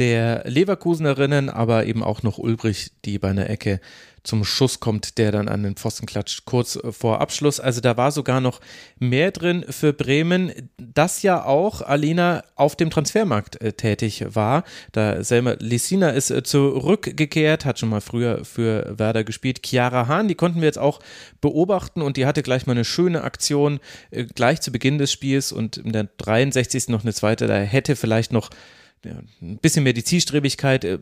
der 0.00 0.42
Leverkusenerinnen, 0.46 1.50
aber 1.50 1.84
eben 1.84 2.02
auch 2.02 2.22
noch 2.22 2.38
Ulbrich, 2.38 2.90
die 3.04 3.18
bei 3.18 3.28
einer 3.28 3.50
Ecke 3.50 3.80
zum 4.22 4.44
Schuss 4.44 4.80
kommt, 4.80 5.18
der 5.18 5.32
dann 5.32 5.48
an 5.48 5.62
den 5.62 5.76
Pfosten 5.76 6.06
klatscht, 6.06 6.44
kurz 6.44 6.78
vor 6.90 7.20
Abschluss. 7.20 7.60
Also 7.60 7.80
da 7.80 7.96
war 7.96 8.10
sogar 8.10 8.40
noch 8.40 8.60
mehr 8.98 9.30
drin 9.30 9.64
für 9.68 9.92
Bremen, 9.92 10.52
das 10.78 11.22
ja 11.22 11.44
auch 11.44 11.82
Alina 11.82 12.44
auf 12.54 12.76
dem 12.76 12.90
Transfermarkt 12.90 13.60
äh, 13.60 13.72
tätig 13.72 14.24
war. 14.28 14.64
Da 14.92 15.22
Selma 15.22 15.56
Lissina 15.58 16.10
ist 16.10 16.30
äh, 16.30 16.42
zurückgekehrt, 16.42 17.64
hat 17.64 17.78
schon 17.78 17.88
mal 17.88 18.00
früher 18.00 18.44
für 18.44 18.98
Werder 18.98 19.24
gespielt. 19.24 19.60
Chiara 19.64 20.06
Hahn, 20.06 20.28
die 20.28 20.34
konnten 20.34 20.60
wir 20.60 20.66
jetzt 20.66 20.78
auch 20.78 21.00
beobachten 21.40 22.02
und 22.02 22.16
die 22.16 22.26
hatte 22.26 22.42
gleich 22.42 22.66
mal 22.66 22.72
eine 22.72 22.84
schöne 22.84 23.22
Aktion 23.22 23.80
äh, 24.10 24.24
gleich 24.24 24.60
zu 24.60 24.70
Beginn 24.70 24.98
des 24.98 25.12
Spiels 25.12 25.52
und 25.52 25.78
in 25.78 25.92
der 25.92 26.08
63. 26.18 26.88
noch 26.88 27.02
eine 27.02 27.14
zweite. 27.14 27.46
Da 27.46 27.56
hätte 27.56 27.96
vielleicht 27.96 28.32
noch 28.32 28.50
ein 29.04 29.58
bisschen 29.58 29.84
mehr 29.84 29.92
die 29.92 30.04
Zielstrebigkeit 30.04 30.84
äh, 30.84 30.98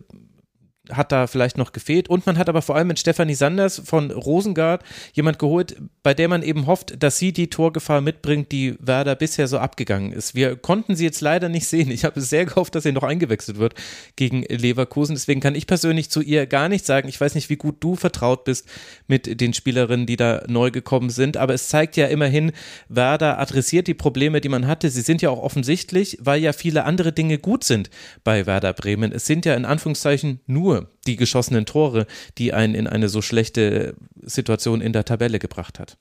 hat 0.92 1.12
da 1.12 1.26
vielleicht 1.26 1.58
noch 1.58 1.72
gefehlt. 1.72 2.08
Und 2.08 2.26
man 2.26 2.38
hat 2.38 2.48
aber 2.48 2.62
vor 2.62 2.76
allem 2.76 2.88
mit 2.88 2.98
Stefanie 2.98 3.34
Sanders 3.34 3.82
von 3.84 4.10
Rosengard 4.10 4.82
jemand 5.12 5.38
geholt, 5.38 5.76
bei 6.02 6.14
der 6.14 6.28
man 6.28 6.42
eben 6.42 6.66
hofft, 6.66 7.02
dass 7.02 7.18
sie 7.18 7.32
die 7.32 7.50
Torgefahr 7.50 8.00
mitbringt, 8.00 8.52
die 8.52 8.76
Werder 8.80 9.14
bisher 9.14 9.48
so 9.48 9.58
abgegangen 9.58 10.12
ist. 10.12 10.34
Wir 10.34 10.56
konnten 10.56 10.96
sie 10.96 11.04
jetzt 11.04 11.20
leider 11.20 11.48
nicht 11.48 11.66
sehen. 11.66 11.90
Ich 11.90 12.04
habe 12.04 12.20
sehr 12.20 12.44
gehofft, 12.44 12.74
dass 12.74 12.84
sie 12.84 12.92
noch 12.92 13.02
eingewechselt 13.02 13.58
wird 13.58 13.74
gegen 14.16 14.42
Leverkusen. 14.42 15.14
Deswegen 15.14 15.40
kann 15.40 15.54
ich 15.54 15.66
persönlich 15.66 16.10
zu 16.10 16.20
ihr 16.20 16.46
gar 16.46 16.68
nichts 16.68 16.86
sagen. 16.86 17.08
Ich 17.08 17.20
weiß 17.20 17.34
nicht, 17.34 17.50
wie 17.50 17.56
gut 17.56 17.76
du 17.80 17.96
vertraut 17.96 18.44
bist 18.44 18.68
mit 19.06 19.40
den 19.40 19.52
Spielerinnen, 19.52 20.06
die 20.06 20.16
da 20.16 20.42
neu 20.48 20.70
gekommen 20.70 21.10
sind. 21.10 21.36
Aber 21.36 21.54
es 21.54 21.68
zeigt 21.68 21.96
ja 21.96 22.06
immerhin, 22.06 22.52
Werder 22.88 23.38
adressiert 23.38 23.86
die 23.86 23.94
Probleme, 23.94 24.40
die 24.40 24.48
man 24.48 24.66
hatte. 24.66 24.90
Sie 24.90 25.02
sind 25.02 25.22
ja 25.22 25.30
auch 25.30 25.42
offensichtlich, 25.42 26.18
weil 26.20 26.40
ja 26.40 26.52
viele 26.52 26.84
andere 26.84 27.12
Dinge 27.12 27.38
gut 27.38 27.64
sind 27.64 27.90
bei 28.24 28.46
Werder 28.46 28.72
Bremen. 28.72 29.12
Es 29.12 29.26
sind 29.26 29.44
ja 29.44 29.54
in 29.54 29.64
Anführungszeichen 29.64 30.40
nur 30.46 30.77
die 31.06 31.16
geschossenen 31.16 31.66
Tore, 31.66 32.06
die 32.38 32.52
einen 32.52 32.74
in 32.74 32.86
eine 32.86 33.08
so 33.08 33.22
schlechte 33.22 33.96
Situation 34.22 34.80
in 34.80 34.92
der 34.92 35.04
Tabelle 35.04 35.38
gebracht 35.38 35.78
hat. 35.78 35.96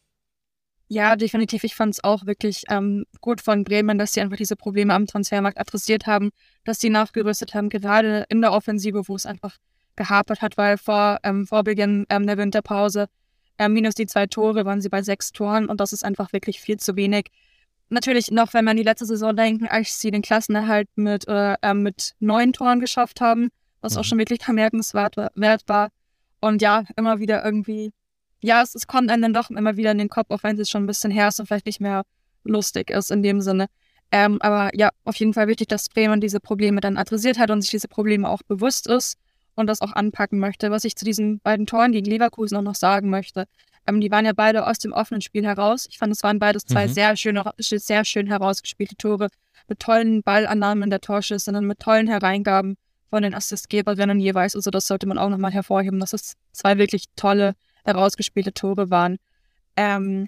Ja, 0.90 1.18
definitiv. 1.18 1.66
Ich 1.66 1.76
fand 1.76 1.94
es 1.94 2.04
auch 2.04 2.26
wirklich 2.26 2.64
ähm, 2.70 3.06
gut 3.20 3.42
von 3.42 3.66
Bremen, 3.66 3.98
dass 3.98 4.14
sie 4.14 4.22
einfach 4.22 4.38
diese 4.38 4.56
Probleme 4.56 4.94
am 4.94 5.06
Transfermarkt 5.06 5.60
adressiert 5.60 6.08
haben, 6.08 6.30
dass 6.64 6.80
sie 6.80 6.90
nachgerüstet 6.90 7.54
haben, 7.54 7.68
gerade 7.70 8.26
in 8.30 8.42
der 8.42 8.54
Offensive, 8.54 9.08
wo 9.08 9.16
es 9.16 9.26
einfach 9.26 9.58
gehapert 9.98 10.42
hat, 10.42 10.58
weil 10.58 10.78
vor, 10.78 11.18
ähm, 11.24 11.46
vor 11.46 11.64
Beginn 11.64 12.06
ähm, 12.10 12.26
der 12.26 12.38
Winterpause 12.38 13.08
äh, 13.58 13.68
minus 13.68 13.96
die 13.96 14.06
zwei 14.06 14.28
Tore 14.28 14.66
waren 14.66 14.82
sie 14.82 14.90
bei 14.90 15.02
sechs 15.02 15.32
Toren 15.32 15.66
und 15.68 15.80
das 15.82 15.92
ist 15.92 16.06
einfach 16.06 16.32
wirklich 16.32 16.62
viel 16.62 16.78
zu 16.78 16.96
wenig. 16.96 17.32
Natürlich 17.90 18.32
noch, 18.32 18.54
wenn 18.54 18.66
man 18.66 18.78
die 18.78 18.84
letzte 18.84 19.06
Saison 19.06 19.36
denken, 19.36 19.68
als 19.68 20.00
sie 20.00 20.12
den 20.12 20.22
Klassenerhalt 20.22 20.90
mit, 20.96 21.26
äh, 21.28 21.74
mit 21.74 22.14
neun 22.20 22.54
Toren 22.54 22.80
geschafft 22.80 23.22
haben, 23.22 23.50
was 23.82 23.94
mhm. 23.94 24.00
auch 24.00 24.04
schon 24.04 24.18
wirklich 24.18 24.46
bemerkenswert 24.46 25.16
war. 25.16 25.90
Und 26.40 26.62
ja, 26.62 26.84
immer 26.96 27.20
wieder 27.20 27.44
irgendwie 27.44 27.92
ja, 28.42 28.62
es, 28.62 28.76
es 28.76 28.88
kommt 28.88 29.10
einem 29.10 29.22
dann 29.22 29.34
doch 29.34 29.50
immer 29.50 29.78
wieder 29.78 29.92
in 29.92 29.98
den 29.98 30.10
Kopf, 30.10 30.30
auch 30.30 30.44
wenn 30.44 30.60
es 30.60 30.70
schon 30.70 30.84
ein 30.84 30.88
bisschen 30.88 31.12
her 31.12 31.28
ist 31.28 31.40
und 31.40 31.48
vielleicht 31.48 31.66
nicht 31.66 31.82
mehr 31.82 32.04
lustig 32.44 32.90
ist 32.90 33.12
in 33.12 33.24
dem 33.24 33.42
Sinne. 33.42 33.68
Ähm, 34.12 34.42
aber 34.42 34.76
ja, 34.76 34.90
auf 35.04 35.16
jeden 35.18 35.34
Fall 35.34 35.48
wichtig, 35.48 35.68
dass 35.68 35.90
Bremen 35.90 36.22
diese 36.22 36.40
Probleme 36.40 36.80
dann 36.80 36.98
adressiert 36.98 37.38
hat 37.38 37.52
und 37.52 37.62
sich 37.62 37.72
diese 37.72 37.88
Probleme 37.88 38.30
auch 38.30 38.42
bewusst 38.44 38.88
ist 38.88 39.18
und 39.56 39.68
das 39.68 39.82
auch 39.82 39.92
anpacken 39.92 40.40
möchte. 40.40 40.72
Was 40.72 40.86
ich 40.86 40.96
zu 40.96 41.04
diesen 41.04 41.40
beiden 41.40 41.66
Toren 41.66 41.92
gegen 41.92 42.10
Leverkusen 42.10 42.58
auch 42.58 42.62
noch 42.62 42.76
sagen 42.76 43.10
möchte. 43.10 43.48
Ähm, 43.86 44.00
die 44.00 44.12
waren 44.12 44.26
ja 44.26 44.34
beide 44.34 44.66
aus 44.66 44.78
dem 44.78 44.94
offenen 44.94 45.22
Spiel 45.22 45.46
heraus. 45.46 45.88
Ich 45.90 45.98
fand, 45.98 46.14
es 46.14 46.24
waren 46.24 46.40
beides 46.40 46.66
zwei 46.66 46.88
mhm. 46.88 46.92
sehr, 46.92 47.16
schöne, 47.18 47.52
sehr 47.58 48.06
schön 48.06 48.28
herausgespielte 48.28 48.96
Tore 48.96 49.28
mit 49.68 49.80
tollen 49.80 50.24
Ballannahmen 50.24 50.84
in 50.84 50.90
der 50.90 51.02
Torschüsse 51.02 51.52
mit 51.60 51.80
tollen 51.80 52.08
Hereingaben 52.08 52.78
von 53.10 53.24
den 53.24 53.34
Assistgeberinnen 53.34 54.20
jeweils. 54.20 54.56
Also 54.56 54.70
das 54.72 54.88
sollte 54.88 55.08
man 55.08 55.18
auch 55.18 55.30
nochmal 55.30 55.52
hervorheben, 55.52 56.00
dass 56.00 56.14
es 56.14 56.36
zwei 56.52 56.78
wirklich 56.78 57.06
tolle 57.16 57.56
herausgespielte 57.86 58.54
Tore 58.54 58.90
waren. 58.90 59.18
Ähm, 59.76 60.28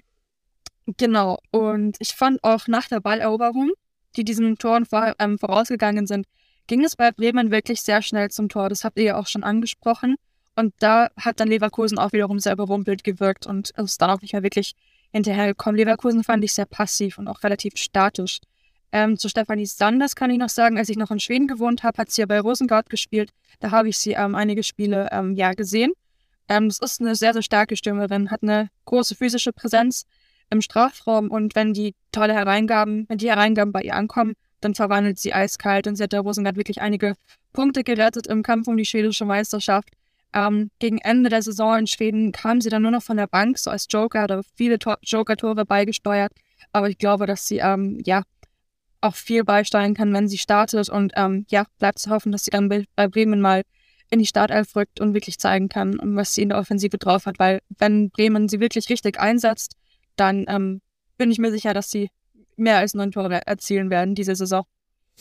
genau. 0.96 1.38
Und 1.50 1.96
ich 1.98 2.14
fand 2.14 2.42
auch 2.42 2.66
nach 2.68 2.88
der 2.88 3.00
Balleroberung, 3.00 3.72
die 4.16 4.24
diesen 4.24 4.56
Toren 4.56 4.86
vor, 4.86 5.14
ähm, 5.18 5.38
vorausgegangen 5.38 6.06
sind, 6.06 6.26
ging 6.66 6.84
es 6.84 6.96
bei 6.96 7.10
Bremen 7.10 7.50
wirklich 7.50 7.82
sehr 7.82 8.02
schnell 8.02 8.30
zum 8.30 8.48
Tor. 8.48 8.68
Das 8.68 8.84
habt 8.84 8.98
ihr 8.98 9.04
ja 9.04 9.18
auch 9.18 9.26
schon 9.26 9.44
angesprochen. 9.44 10.16
Und 10.56 10.74
da 10.78 11.08
hat 11.16 11.40
dann 11.40 11.48
Leverkusen 11.48 11.98
auch 11.98 12.12
wiederum 12.12 12.38
sehr 12.38 12.52
überrumpelt 12.52 13.04
gewirkt 13.04 13.46
und 13.46 13.70
ist 13.70 14.00
dann 14.00 14.10
auch 14.10 14.20
nicht 14.20 14.32
mehr 14.32 14.42
wirklich 14.42 14.74
hinterhergekommen. 15.12 15.76
Leverkusen 15.78 16.24
fand 16.24 16.44
ich 16.44 16.52
sehr 16.52 16.66
passiv 16.66 17.18
und 17.18 17.28
auch 17.28 17.42
relativ 17.42 17.74
statisch. 17.76 18.40
Ähm, 18.92 19.16
zu 19.16 19.28
Stefanie 19.28 19.66
Sanders 19.66 20.16
kann 20.16 20.30
ich 20.30 20.38
noch 20.38 20.48
sagen, 20.48 20.76
als 20.76 20.88
ich 20.88 20.96
noch 20.96 21.10
in 21.10 21.20
Schweden 21.20 21.46
gewohnt 21.46 21.82
habe, 21.82 21.98
hat 21.98 22.10
sie 22.10 22.22
ja 22.22 22.26
bei 22.26 22.40
Rosengard 22.40 22.90
gespielt. 22.90 23.30
Da 23.60 23.70
habe 23.70 23.88
ich 23.88 23.98
sie 23.98 24.12
ähm, 24.12 24.34
einige 24.34 24.62
Spiele 24.62 25.08
ähm, 25.12 25.34
ja 25.34 25.52
gesehen. 25.52 25.92
Ähm, 26.48 26.68
das 26.68 26.80
ist 26.80 27.00
eine 27.00 27.14
sehr, 27.14 27.32
sehr 27.32 27.42
starke 27.42 27.76
Stürmerin, 27.76 28.30
hat 28.30 28.42
eine 28.42 28.68
große 28.86 29.14
physische 29.14 29.52
Präsenz 29.52 30.06
im 30.50 30.60
Strafraum 30.60 31.30
und 31.30 31.54
wenn 31.54 31.72
die 31.72 31.94
tolle 32.10 32.34
Hereingaben, 32.34 33.06
wenn 33.08 33.18
die 33.18 33.28
Hereingaben 33.28 33.72
bei 33.72 33.82
ihr 33.82 33.94
ankommen, 33.94 34.34
dann 34.60 34.74
verwandelt 34.74 35.18
sie 35.18 35.32
eiskalt 35.32 35.86
und 35.86 35.96
sie 35.96 36.02
hat 36.02 36.12
der 36.12 36.20
Rosengard 36.20 36.56
wirklich 36.56 36.82
einige 36.82 37.14
Punkte 37.52 37.84
gerettet 37.84 38.26
im 38.26 38.42
Kampf 38.42 38.66
um 38.66 38.76
die 38.76 38.84
schwedische 38.84 39.24
Meisterschaft. 39.24 39.90
Ähm, 40.32 40.70
gegen 40.78 40.98
Ende 40.98 41.30
der 41.30 41.42
Saison 41.42 41.78
in 41.78 41.86
Schweden 41.86 42.32
kam 42.32 42.60
sie 42.60 42.68
dann 42.68 42.82
nur 42.82 42.90
noch 42.90 43.02
von 43.02 43.16
der 43.16 43.26
Bank, 43.26 43.58
so 43.58 43.70
als 43.70 43.86
Joker, 43.88 44.22
hat 44.22 44.44
viele 44.56 44.78
Joker-Tore 45.02 45.64
beigesteuert. 45.64 46.32
Aber 46.72 46.88
ich 46.88 46.98
glaube, 46.98 47.26
dass 47.26 47.46
sie 47.46 47.58
ähm, 47.58 48.00
ja 48.04 48.22
auch 49.00 49.14
viel 49.14 49.44
beisteuern 49.44 49.94
kann, 49.94 50.12
wenn 50.12 50.28
sie 50.28 50.38
startet. 50.38 50.88
Und 50.88 51.12
ähm, 51.16 51.46
ja, 51.48 51.64
bleibt 51.78 51.98
zu 51.98 52.10
hoffen, 52.10 52.32
dass 52.32 52.44
sie 52.44 52.50
dann 52.50 52.68
bei 52.68 53.08
Bremen 53.08 53.40
mal 53.40 53.62
in 54.10 54.18
die 54.18 54.26
Startelf 54.26 54.74
rückt 54.76 55.00
und 55.00 55.14
wirklich 55.14 55.38
zeigen 55.38 55.68
kann, 55.68 55.98
was 56.02 56.34
sie 56.34 56.42
in 56.42 56.48
der 56.50 56.58
Offensive 56.58 56.98
drauf 56.98 57.26
hat. 57.26 57.38
Weil 57.38 57.60
wenn 57.78 58.10
Bremen 58.10 58.48
sie 58.48 58.60
wirklich 58.60 58.88
richtig 58.88 59.18
einsetzt, 59.18 59.76
dann 60.16 60.44
ähm, 60.48 60.80
bin 61.16 61.30
ich 61.30 61.38
mir 61.38 61.50
sicher, 61.50 61.74
dass 61.74 61.90
sie 61.90 62.10
mehr 62.56 62.78
als 62.78 62.94
neun 62.94 63.12
Tore 63.12 63.46
erzielen 63.46 63.90
werden 63.90 64.14
diese 64.14 64.34
Saison. 64.34 64.64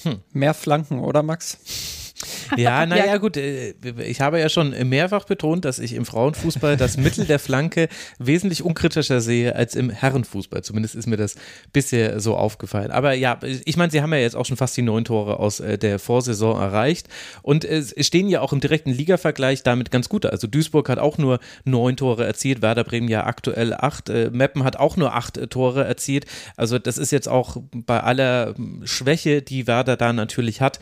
Hm. 0.02 0.20
Mehr 0.32 0.54
Flanken, 0.54 1.00
oder 1.00 1.24
Max? 1.24 2.09
Ja, 2.58 2.86
naja, 2.86 3.06
ja. 3.06 3.18
gut. 3.18 3.38
Äh, 3.38 3.74
ich 4.06 4.22
habe 4.22 4.40
ja 4.40 4.50
schon 4.50 4.76
mehrfach 4.88 5.26
betont, 5.26 5.66
dass 5.66 5.80
ich 5.80 5.94
im 5.94 6.06
Frauenfußball 6.06 6.78
das 6.78 6.98
Mittel 6.98 7.26
der 7.26 7.40
Flanke 7.40 7.88
wesentlich 8.18 8.64
unkritischer 8.64 9.22
sehe 9.22 9.56
als 9.56 9.76
im 9.76 9.90
Herrenfußball. 9.90 10.64
Zumindest 10.64 10.96
ist 10.96 11.08
mir 11.08 11.18
das 11.18 11.36
bisher 11.72 12.20
so 12.20 12.36
aufgefallen. 12.36 12.92
Aber 12.92 13.14
ja, 13.14 13.40
ich 13.66 13.78
meine, 13.78 13.92
sie 13.92 14.02
haben 14.02 14.14
ja 14.14 14.20
jetzt 14.20 14.36
auch 14.36 14.46
schon 14.46 14.58
fast 14.58 14.76
die 14.78 14.82
neun 14.82 15.06
Tore 15.06 15.40
aus 15.40 15.60
äh, 15.60 15.78
der 15.78 16.00
Vorsaison 16.00 16.60
erreicht 16.60 17.08
und 17.42 17.64
es 17.66 17.94
stehen 18.06 18.30
ja 18.30 18.42
auch 18.42 18.54
im 18.54 18.60
direkten 18.60 18.92
Ligavergleich 18.92 19.64
damit 19.64 19.92
ganz 19.92 20.10
gut. 20.10 20.26
Also 20.26 20.48
Duisburg 20.48 20.90
hat 20.90 21.00
auch 21.00 21.18
nur 21.18 21.40
neun 21.64 21.98
Tore 21.98 22.26
erzielt, 22.26 22.62
Werder 22.62 22.84
Bremen 22.84 23.08
ja 23.08 23.26
aktuell 23.26 23.74
acht, 23.74 24.10
äh, 24.10 24.30
Meppen 24.32 24.64
hat 24.64 24.78
auch 24.78 24.98
nur 24.98 25.16
acht 25.16 25.40
Tore 25.50 25.86
erzielt. 25.86 26.26
Also 26.58 26.80
das 26.80 26.98
ist 26.98 27.12
jetzt 27.12 27.28
auch 27.28 27.58
bei 27.74 28.00
aller 28.02 28.56
Schwäche, 28.84 29.42
die 29.42 29.68
Werder 29.68 29.98
da 29.98 30.14
natürlich 30.14 30.62
hat, 30.62 30.80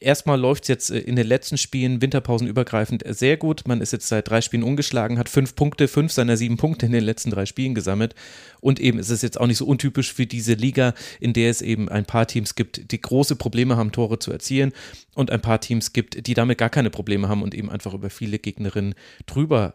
Erstmal 0.00 0.38
läuft 0.38 0.64
es 0.64 0.68
jetzt 0.68 0.90
äh, 0.90 0.98
in 0.98 1.16
den 1.16 1.26
letzten 1.26 1.56
Spielen 1.56 2.02
winterpausenübergreifend 2.02 3.04
sehr 3.08 3.36
gut. 3.36 3.62
Man 3.66 3.80
ist 3.80 3.92
jetzt 3.92 4.08
seit 4.08 4.28
drei 4.28 4.40
Spielen 4.40 4.62
ungeschlagen, 4.62 5.18
hat 5.18 5.28
fünf 5.28 5.54
Punkte, 5.54 5.88
fünf 5.88 6.12
seiner 6.12 6.36
sieben 6.36 6.56
Punkte 6.56 6.86
in 6.86 6.92
den 6.92 7.04
letzten 7.04 7.30
drei 7.30 7.46
Spielen 7.46 7.74
gesammelt. 7.74 8.14
Und 8.60 8.80
eben 8.80 8.98
ist 8.98 9.10
es 9.10 9.22
jetzt 9.22 9.40
auch 9.40 9.46
nicht 9.46 9.58
so 9.58 9.66
untypisch 9.66 10.12
für 10.12 10.26
diese 10.26 10.54
Liga, 10.54 10.94
in 11.20 11.32
der 11.32 11.50
es 11.50 11.62
eben 11.62 11.88
ein 11.88 12.04
paar 12.04 12.26
Teams 12.26 12.54
gibt, 12.54 12.90
die 12.90 13.00
große 13.00 13.36
Probleme 13.36 13.76
haben, 13.76 13.92
Tore 13.92 14.18
zu 14.18 14.32
erzielen 14.32 14.72
und 15.14 15.30
ein 15.30 15.40
paar 15.40 15.60
Teams 15.60 15.92
gibt, 15.92 16.26
die 16.26 16.34
damit 16.34 16.58
gar 16.58 16.70
keine 16.70 16.90
Probleme 16.90 17.28
haben 17.28 17.42
und 17.42 17.54
eben 17.54 17.70
einfach 17.70 17.94
über 17.94 18.10
viele 18.10 18.38
Gegnerinnen 18.38 18.94
drüber 19.26 19.74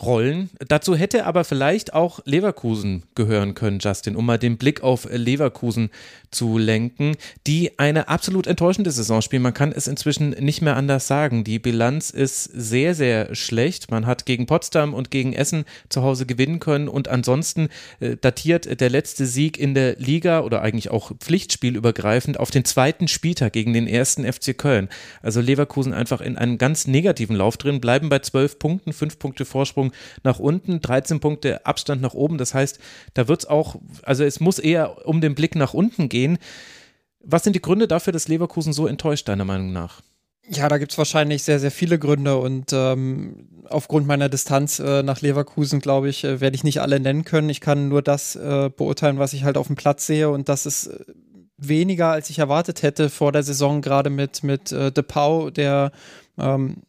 Rollen. 0.00 0.48
Dazu 0.68 0.96
hätte 0.96 1.26
aber 1.26 1.44
vielleicht 1.44 1.92
auch 1.92 2.20
Leverkusen 2.24 3.02
gehören 3.14 3.54
können, 3.54 3.78
Justin, 3.78 4.16
um 4.16 4.24
mal 4.24 4.38
den 4.38 4.56
Blick 4.56 4.82
auf 4.82 5.06
Leverkusen 5.10 5.90
zu 6.30 6.56
lenken, 6.56 7.16
die 7.46 7.78
eine 7.78 8.08
absolut 8.08 8.46
enttäuschende 8.46 8.90
Saison 8.90 9.20
spielen. 9.20 9.42
Man 9.42 9.52
kann 9.52 9.70
es 9.70 9.86
inzwischen 9.86 10.30
nicht 10.30 10.62
mehr 10.62 10.76
anders 10.76 11.06
sagen. 11.06 11.44
Die 11.44 11.58
Bilanz 11.58 12.08
ist 12.08 12.44
sehr, 12.44 12.94
sehr 12.94 13.34
schlecht. 13.34 13.90
Man 13.90 14.06
hat 14.06 14.24
gegen 14.24 14.46
Potsdam 14.46 14.94
und 14.94 15.10
gegen 15.10 15.34
Essen 15.34 15.64
zu 15.90 16.02
Hause 16.02 16.24
gewinnen 16.24 16.58
können 16.58 16.88
und 16.88 17.08
ansonsten 17.08 17.68
äh, 18.00 18.16
datiert 18.16 18.80
der 18.80 18.88
letzte 18.88 19.26
Sieg 19.26 19.58
in 19.58 19.74
der 19.74 19.96
Liga 19.96 20.40
oder 20.40 20.62
eigentlich 20.62 20.90
auch 20.90 21.12
Pflichtspielübergreifend 21.18 22.40
auf 22.40 22.50
den 22.50 22.64
zweiten 22.64 23.08
Spieltag 23.08 23.52
gegen 23.52 23.74
den 23.74 23.86
ersten 23.86 24.30
FC 24.30 24.56
Köln. 24.56 24.88
Also 25.20 25.42
Leverkusen 25.42 25.92
einfach 25.92 26.22
in 26.22 26.38
einem 26.38 26.56
ganz 26.56 26.86
negativen 26.86 27.36
Lauf 27.36 27.58
drin, 27.58 27.80
bleiben 27.82 28.08
bei 28.08 28.20
zwölf 28.20 28.58
Punkten, 28.58 28.94
fünf 28.94 29.18
Punkte 29.18 29.44
Vorsprung 29.44 29.81
Vorsprung 29.82 29.92
nach 30.22 30.38
unten, 30.38 30.80
13 30.80 31.20
Punkte 31.20 31.66
Abstand 31.66 32.02
nach 32.02 32.14
oben. 32.14 32.38
Das 32.38 32.54
heißt, 32.54 32.78
da 33.14 33.28
wird 33.28 33.40
es 33.40 33.46
auch, 33.46 33.76
also 34.02 34.24
es 34.24 34.40
muss 34.40 34.58
eher 34.58 35.06
um 35.06 35.20
den 35.20 35.34
Blick 35.34 35.54
nach 35.56 35.74
unten 35.74 36.08
gehen. 36.08 36.38
Was 37.24 37.44
sind 37.44 37.54
die 37.54 37.62
Gründe 37.62 37.88
dafür, 37.88 38.12
dass 38.12 38.28
Leverkusen 38.28 38.72
so 38.72 38.86
enttäuscht, 38.86 39.28
deiner 39.28 39.44
Meinung 39.44 39.72
nach? 39.72 40.02
Ja, 40.48 40.68
da 40.68 40.78
gibt 40.78 40.90
es 40.90 40.98
wahrscheinlich 40.98 41.44
sehr, 41.44 41.60
sehr 41.60 41.70
viele 41.70 42.00
Gründe 42.00 42.36
und 42.36 42.72
ähm, 42.72 43.48
aufgrund 43.68 44.08
meiner 44.08 44.28
Distanz 44.28 44.80
äh, 44.80 45.04
nach 45.04 45.20
Leverkusen, 45.20 45.80
glaube 45.80 46.08
ich, 46.08 46.24
äh, 46.24 46.40
werde 46.40 46.56
ich 46.56 46.64
nicht 46.64 46.80
alle 46.80 46.98
nennen 46.98 47.24
können. 47.24 47.48
Ich 47.48 47.60
kann 47.60 47.88
nur 47.88 48.02
das 48.02 48.34
äh, 48.34 48.68
beurteilen, 48.76 49.18
was 49.18 49.34
ich 49.34 49.44
halt 49.44 49.56
auf 49.56 49.68
dem 49.68 49.76
Platz 49.76 50.04
sehe 50.04 50.30
und 50.30 50.48
das 50.48 50.66
ist 50.66 50.88
äh, 50.88 51.04
weniger, 51.58 52.08
als 52.08 52.28
ich 52.28 52.40
erwartet 52.40 52.82
hätte 52.82 53.08
vor 53.08 53.30
der 53.30 53.44
Saison, 53.44 53.82
gerade 53.82 54.10
mit, 54.10 54.42
mit 54.42 54.72
äh, 54.72 54.90
De 54.90 55.04
Pau, 55.04 55.50
der 55.50 55.92
ähm, 56.36 56.82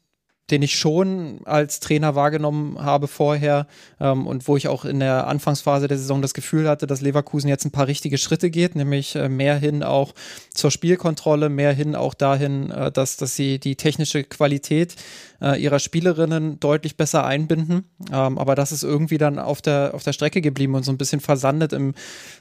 den 0.53 0.61
ich 0.61 0.77
schon 0.77 1.39
als 1.45 1.79
Trainer 1.79 2.13
wahrgenommen 2.13 2.77
habe 2.77 3.07
vorher 3.07 3.65
ähm, 3.99 4.27
und 4.27 4.47
wo 4.47 4.55
ich 4.55 4.67
auch 4.67 4.85
in 4.85 4.99
der 4.99 5.25
Anfangsphase 5.25 5.87
der 5.87 5.97
Saison 5.97 6.21
das 6.21 6.35
Gefühl 6.35 6.69
hatte, 6.69 6.85
dass 6.85 7.01
Leverkusen 7.01 7.47
jetzt 7.47 7.65
ein 7.65 7.71
paar 7.71 7.87
richtige 7.87 8.19
Schritte 8.19 8.51
geht, 8.51 8.75
nämlich 8.75 9.15
äh, 9.15 9.29
mehr 9.29 9.57
hin 9.57 9.81
auch 9.81 10.13
zur 10.53 10.69
Spielkontrolle, 10.69 11.49
mehr 11.49 11.73
hin 11.73 11.95
auch 11.95 12.13
dahin, 12.13 12.69
äh, 12.69 12.91
dass, 12.91 13.17
dass 13.17 13.35
sie 13.35 13.57
die 13.57 13.75
technische 13.75 14.23
Qualität 14.23 14.95
äh, 15.41 15.59
ihrer 15.59 15.79
Spielerinnen 15.79 16.59
deutlich 16.59 16.97
besser 16.97 17.25
einbinden. 17.25 17.85
Ähm, 18.11 18.37
aber 18.37 18.53
das 18.53 18.71
ist 18.71 18.83
irgendwie 18.83 19.17
dann 19.17 19.39
auf 19.39 19.59
der, 19.59 19.95
auf 19.95 20.03
der 20.03 20.13
Strecke 20.13 20.41
geblieben 20.41 20.75
und 20.75 20.85
so 20.85 20.91
ein 20.91 20.99
bisschen 20.99 21.19
versandet 21.19 21.73
im 21.73 21.95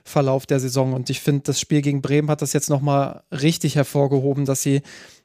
Verlauf 0.05 0.45
der 0.45 0.61
Saison. 0.61 0.93
Und 0.93 1.09
ich 1.09 1.21
finde, 1.21 1.45
das 1.45 1.59
Spiel 1.59 1.81
gegen 1.81 2.03
Bremen 2.03 2.29
hat 2.29 2.43
das 2.43 2.53
jetzt 2.53 2.69
nochmal 2.69 3.23
richtig 3.31 3.75
hervorgehoben, 3.75 4.45
dass 4.45 4.61
sie 4.61 4.83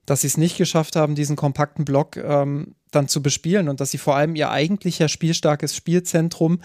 dass 0.08 0.22
sie 0.22 0.28
es 0.28 0.38
nicht 0.38 0.58
geschafft 0.58 0.95
haben, 0.95 1.14
diesen 1.14 1.36
kompakten 1.36 1.86
Block 1.86 2.18
ähm, 2.18 2.74
dann 2.91 3.08
zu 3.08 3.22
bespielen 3.22 3.70
und 3.70 3.80
dass 3.80 3.91
sie 3.91 3.97
vor 3.97 4.16
allem 4.16 4.36
ihr 4.36 4.49
eigentlicher 4.49 5.10
spielstarkes 5.10 5.76
Spielzentrum, 5.76 6.62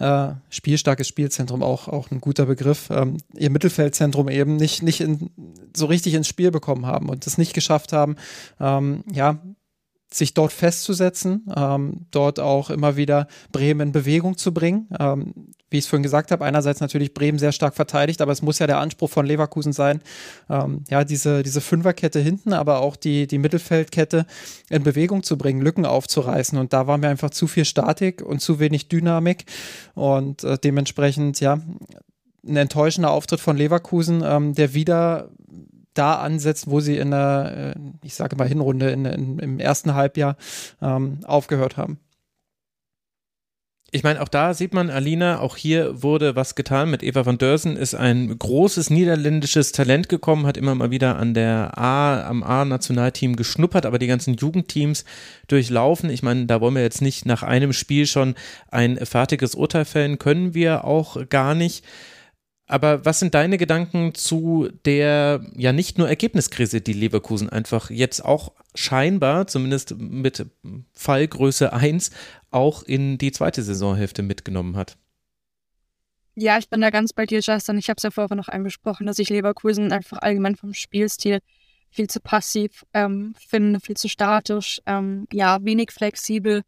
äh, 0.00 0.32
spielstarkes 0.50 1.08
Spielzentrum 1.08 1.62
auch, 1.62 1.88
auch 1.88 2.10
ein 2.10 2.20
guter 2.20 2.46
Begriff, 2.46 2.90
ähm, 2.90 3.18
ihr 3.34 3.50
Mittelfeldzentrum 3.50 4.28
eben 4.28 4.56
nicht, 4.56 4.82
nicht 4.82 5.00
in, 5.00 5.30
so 5.74 5.86
richtig 5.86 6.14
ins 6.14 6.28
Spiel 6.28 6.50
bekommen 6.50 6.84
haben 6.84 7.08
und 7.08 7.26
es 7.26 7.38
nicht 7.38 7.54
geschafft 7.54 7.92
haben, 7.92 8.16
ähm, 8.58 9.04
ja, 9.10 9.38
sich 10.12 10.34
dort 10.34 10.52
festzusetzen, 10.52 11.46
ähm, 11.56 12.06
dort 12.10 12.40
auch 12.40 12.70
immer 12.70 12.96
wieder 12.96 13.28
Bremen 13.52 13.88
in 13.88 13.92
Bewegung 13.92 14.36
zu 14.36 14.52
bringen. 14.52 14.88
Ähm, 14.98 15.52
wie 15.70 15.78
ich 15.78 15.84
es 15.84 15.88
vorhin 15.88 16.02
gesagt 16.02 16.30
habe, 16.32 16.44
einerseits 16.44 16.80
natürlich 16.80 17.14
Bremen 17.14 17.38
sehr 17.38 17.52
stark 17.52 17.74
verteidigt, 17.74 18.20
aber 18.20 18.32
es 18.32 18.42
muss 18.42 18.58
ja 18.58 18.66
der 18.66 18.78
Anspruch 18.78 19.08
von 19.08 19.24
Leverkusen 19.24 19.72
sein, 19.72 20.02
ähm, 20.48 20.84
ja, 20.90 21.04
diese, 21.04 21.42
diese 21.42 21.60
Fünferkette 21.60 22.18
hinten, 22.18 22.52
aber 22.52 22.80
auch 22.80 22.96
die, 22.96 23.26
die 23.26 23.38
Mittelfeldkette 23.38 24.26
in 24.68 24.82
Bewegung 24.82 25.22
zu 25.22 25.38
bringen, 25.38 25.62
Lücken 25.62 25.86
aufzureißen. 25.86 26.58
Und 26.58 26.72
da 26.72 26.86
war 26.86 26.98
mir 26.98 27.08
einfach 27.08 27.30
zu 27.30 27.46
viel 27.46 27.64
Statik 27.64 28.20
und 28.22 28.40
zu 28.40 28.58
wenig 28.58 28.88
Dynamik. 28.88 29.44
Und 29.94 30.44
äh, 30.44 30.58
dementsprechend, 30.58 31.40
ja, 31.40 31.60
ein 32.46 32.56
enttäuschender 32.56 33.10
Auftritt 33.10 33.40
von 33.40 33.56
Leverkusen, 33.56 34.22
ähm, 34.24 34.54
der 34.54 34.74
wieder 34.74 35.30
da 35.94 36.14
ansetzt, 36.14 36.70
wo 36.70 36.80
sie 36.80 36.96
in 36.96 37.10
der, 37.10 37.74
äh, 37.76 37.80
ich 38.02 38.14
sage 38.14 38.36
mal 38.36 38.48
Hinrunde, 38.48 38.90
in, 38.90 39.04
in, 39.04 39.38
im 39.38 39.58
ersten 39.58 39.94
Halbjahr 39.94 40.36
ähm, 40.80 41.20
aufgehört 41.24 41.76
haben. 41.76 41.98
Ich 43.92 44.04
meine, 44.04 44.22
auch 44.22 44.28
da 44.28 44.54
sieht 44.54 44.72
man, 44.72 44.88
Alina, 44.88 45.40
auch 45.40 45.56
hier 45.56 46.00
wurde 46.00 46.36
was 46.36 46.54
getan. 46.54 46.92
Mit 46.92 47.02
Eva 47.02 47.26
van 47.26 47.38
Dörsen 47.38 47.76
ist 47.76 47.96
ein 47.96 48.38
großes 48.38 48.88
niederländisches 48.88 49.72
Talent 49.72 50.08
gekommen, 50.08 50.46
hat 50.46 50.56
immer 50.56 50.76
mal 50.76 50.92
wieder 50.92 51.16
an 51.16 51.34
der 51.34 51.76
A, 51.76 52.24
am 52.24 52.44
A-Nationalteam 52.44 53.34
geschnuppert, 53.34 53.86
aber 53.86 53.98
die 53.98 54.06
ganzen 54.06 54.34
Jugendteams 54.34 55.04
durchlaufen. 55.48 56.08
Ich 56.08 56.22
meine, 56.22 56.46
da 56.46 56.60
wollen 56.60 56.76
wir 56.76 56.82
jetzt 56.82 57.02
nicht 57.02 57.26
nach 57.26 57.42
einem 57.42 57.72
Spiel 57.72 58.06
schon 58.06 58.36
ein 58.70 58.96
fertiges 59.04 59.56
Urteil 59.56 59.84
fällen, 59.84 60.18
können 60.18 60.54
wir 60.54 60.84
auch 60.84 61.28
gar 61.28 61.56
nicht. 61.56 61.84
Aber 62.70 63.04
was 63.04 63.18
sind 63.18 63.34
deine 63.34 63.58
Gedanken 63.58 64.14
zu 64.14 64.68
der 64.84 65.44
ja 65.56 65.72
nicht 65.72 65.98
nur 65.98 66.08
Ergebniskrise, 66.08 66.80
die 66.80 66.92
Leverkusen 66.92 67.50
einfach 67.50 67.90
jetzt 67.90 68.24
auch 68.24 68.52
scheinbar, 68.76 69.48
zumindest 69.48 69.96
mit 69.98 70.46
Fallgröße 70.92 71.72
1, 71.72 72.12
auch 72.52 72.84
in 72.84 73.18
die 73.18 73.32
zweite 73.32 73.64
Saisonhälfte 73.64 74.22
mitgenommen 74.22 74.76
hat? 74.76 74.96
Ja, 76.36 76.58
ich 76.58 76.68
bin 76.68 76.80
da 76.80 76.90
ganz 76.90 77.12
bei 77.12 77.26
dir, 77.26 77.40
Justin. 77.40 77.76
Ich 77.76 77.88
habe 77.88 77.96
es 77.96 78.04
ja 78.04 78.12
vorher 78.12 78.36
noch 78.36 78.46
angesprochen, 78.46 79.04
dass 79.04 79.18
ich 79.18 79.30
Leverkusen 79.30 79.90
einfach 79.90 80.18
allgemein 80.18 80.54
vom 80.54 80.72
Spielstil 80.72 81.40
viel 81.90 82.06
zu 82.06 82.20
passiv 82.20 82.86
ähm, 82.94 83.34
finde, 83.48 83.80
viel 83.80 83.96
zu 83.96 84.08
statisch, 84.08 84.80
ähm, 84.86 85.26
ja, 85.32 85.58
wenig 85.64 85.90
flexibel. 85.90 86.62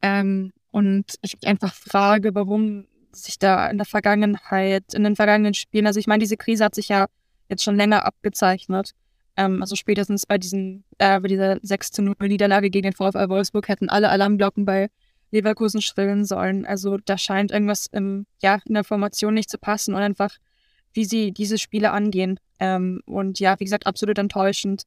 Ähm, 0.00 0.54
und 0.70 1.16
ich 1.20 1.34
mich 1.34 1.46
einfach 1.46 1.74
frage, 1.74 2.34
warum 2.34 2.86
sich 3.16 3.38
da 3.38 3.68
in 3.68 3.78
der 3.78 3.86
Vergangenheit, 3.86 4.94
in 4.94 5.04
den 5.04 5.16
vergangenen 5.16 5.54
Spielen, 5.54 5.86
also 5.86 6.00
ich 6.00 6.06
meine, 6.06 6.20
diese 6.20 6.36
Krise 6.36 6.64
hat 6.64 6.74
sich 6.74 6.88
ja 6.88 7.06
jetzt 7.48 7.62
schon 7.62 7.76
länger 7.76 8.04
abgezeichnet. 8.04 8.92
Ähm, 9.36 9.60
also 9.62 9.76
spätestens 9.76 10.26
bei 10.26 10.38
diesen, 10.38 10.84
äh, 10.98 11.20
bei 11.20 11.28
dieser 11.28 11.58
6 11.62 11.90
zu 11.92 12.02
0 12.02 12.14
Niederlage 12.20 12.70
gegen 12.70 12.90
den 12.90 12.92
VfL 12.92 13.28
Wolfsburg 13.28 13.68
hätten 13.68 13.88
alle 13.88 14.08
Alarmglocken 14.10 14.64
bei 14.64 14.90
Leverkusen 15.30 15.82
schrillen 15.82 16.24
sollen. 16.24 16.64
Also 16.64 16.98
da 16.98 17.18
scheint 17.18 17.50
irgendwas 17.50 17.86
im, 17.86 18.26
ja, 18.42 18.60
in 18.66 18.74
der 18.74 18.84
Formation 18.84 19.34
nicht 19.34 19.50
zu 19.50 19.58
passen 19.58 19.94
und 19.94 20.00
einfach, 20.00 20.36
wie 20.92 21.04
sie 21.04 21.32
diese 21.32 21.58
Spiele 21.58 21.90
angehen. 21.90 22.38
Ähm, 22.60 23.00
und 23.06 23.40
ja, 23.40 23.58
wie 23.58 23.64
gesagt, 23.64 23.86
absolut 23.86 24.18
enttäuschend. 24.18 24.84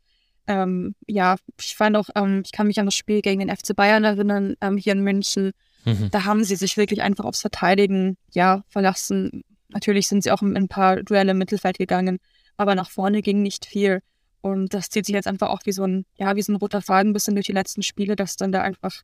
Ähm, 0.47 0.95
ja, 1.07 1.35
ich 1.59 1.75
fand 1.75 1.97
auch, 1.97 2.09
ähm, 2.15 2.41
ich 2.45 2.53
kann 2.53 2.67
mich 2.67 2.79
an 2.79 2.85
das 2.85 2.95
Spiel 2.95 3.21
gegen 3.21 3.39
den 3.39 3.55
FC 3.55 3.75
Bayern 3.75 4.05
erinnern, 4.05 4.55
ähm, 4.61 4.77
hier 4.77 4.93
in 4.93 5.03
München. 5.03 5.51
Mhm. 5.87 6.11
Da 6.11 6.25
haben 6.25 6.43
sie 6.43 6.57
sich 6.57 6.75
wirklich 6.75 7.01
einfach 7.01 7.23
aufs 7.23 7.41
Verteidigen 7.41 8.17
ja, 8.31 8.63
verlassen. 8.67 9.43
Natürlich 9.69 10.07
sind 10.07 10.21
sie 10.21 10.31
auch 10.31 10.41
in 10.41 10.57
ein 10.57 10.67
paar 10.67 10.97
Duelle 10.97 11.31
im 11.31 11.37
Mittelfeld 11.37 11.77
gegangen, 11.77 12.19
aber 12.57 12.75
nach 12.75 12.89
vorne 12.89 13.21
ging 13.21 13.41
nicht 13.41 13.65
viel. 13.65 14.01
Und 14.41 14.73
das 14.73 14.89
zieht 14.89 15.05
sich 15.05 15.15
jetzt 15.15 15.27
einfach 15.27 15.49
auch 15.49 15.61
wie 15.63 15.71
so 15.71 15.83
ein, 15.83 16.05
ja, 16.15 16.35
wie 16.35 16.41
so 16.41 16.51
ein 16.51 16.57
roter 16.57 16.81
Faden 16.81 17.11
ein 17.11 17.13
bisschen 17.13 17.35
durch 17.35 17.47
die 17.47 17.53
letzten 17.53 17.83
Spiele, 17.83 18.15
dass 18.15 18.35
dann 18.35 18.51
da 18.51 18.61
einfach 18.61 19.01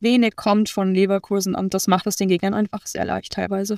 wenig 0.00 0.36
kommt 0.36 0.68
von 0.68 0.94
Leverkusen 0.94 1.54
und 1.54 1.74
das 1.74 1.88
macht 1.88 2.06
es 2.06 2.16
den 2.16 2.28
Gegnern 2.28 2.54
einfach 2.54 2.86
sehr 2.86 3.04
leicht 3.04 3.32
teilweise. 3.32 3.76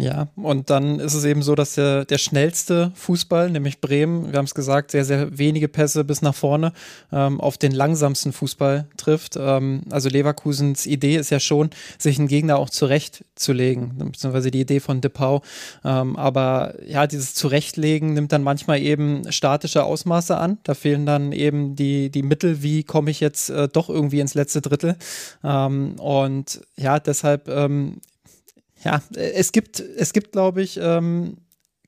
Ja, 0.00 0.28
und 0.36 0.70
dann 0.70 1.00
ist 1.00 1.14
es 1.14 1.24
eben 1.24 1.42
so, 1.42 1.56
dass 1.56 1.74
der, 1.74 2.04
der 2.04 2.18
schnellste 2.18 2.92
Fußball, 2.94 3.50
nämlich 3.50 3.80
Bremen, 3.80 4.30
wir 4.30 4.38
haben 4.38 4.44
es 4.44 4.54
gesagt, 4.54 4.92
sehr, 4.92 5.04
sehr 5.04 5.36
wenige 5.36 5.66
Pässe 5.66 6.04
bis 6.04 6.22
nach 6.22 6.36
vorne, 6.36 6.72
ähm, 7.10 7.40
auf 7.40 7.58
den 7.58 7.72
langsamsten 7.72 8.32
Fußball 8.32 8.86
trifft. 8.96 9.36
Ähm, 9.36 9.82
also 9.90 10.08
Leverkusens 10.08 10.86
Idee 10.86 11.16
ist 11.16 11.30
ja 11.30 11.40
schon, 11.40 11.70
sich 11.98 12.16
einen 12.16 12.28
Gegner 12.28 12.58
auch 12.60 12.70
zurechtzulegen, 12.70 13.98
beziehungsweise 13.98 14.52
die 14.52 14.60
Idee 14.60 14.78
von 14.78 15.00
Depau. 15.00 15.42
Ähm, 15.84 16.14
aber 16.14 16.74
ja, 16.86 17.08
dieses 17.08 17.34
Zurechtlegen 17.34 18.14
nimmt 18.14 18.30
dann 18.30 18.44
manchmal 18.44 18.80
eben 18.80 19.32
statische 19.32 19.82
Ausmaße 19.82 20.36
an. 20.36 20.58
Da 20.62 20.74
fehlen 20.74 21.06
dann 21.06 21.32
eben 21.32 21.74
die, 21.74 22.10
die 22.10 22.22
Mittel, 22.22 22.62
wie 22.62 22.84
komme 22.84 23.10
ich 23.10 23.18
jetzt 23.18 23.50
äh, 23.50 23.66
doch 23.66 23.88
irgendwie 23.88 24.20
ins 24.20 24.34
letzte 24.34 24.60
Drittel. 24.60 24.94
Ähm, 25.42 25.96
und 25.98 26.60
ja, 26.76 27.00
deshalb 27.00 27.48
ähm, 27.48 28.00
ja, 28.84 29.02
es 29.14 29.52
gibt, 29.52 29.80
es 29.80 30.12
gibt, 30.12 30.32
glaube 30.32 30.62
ich, 30.62 30.78
ähm, 30.80 31.38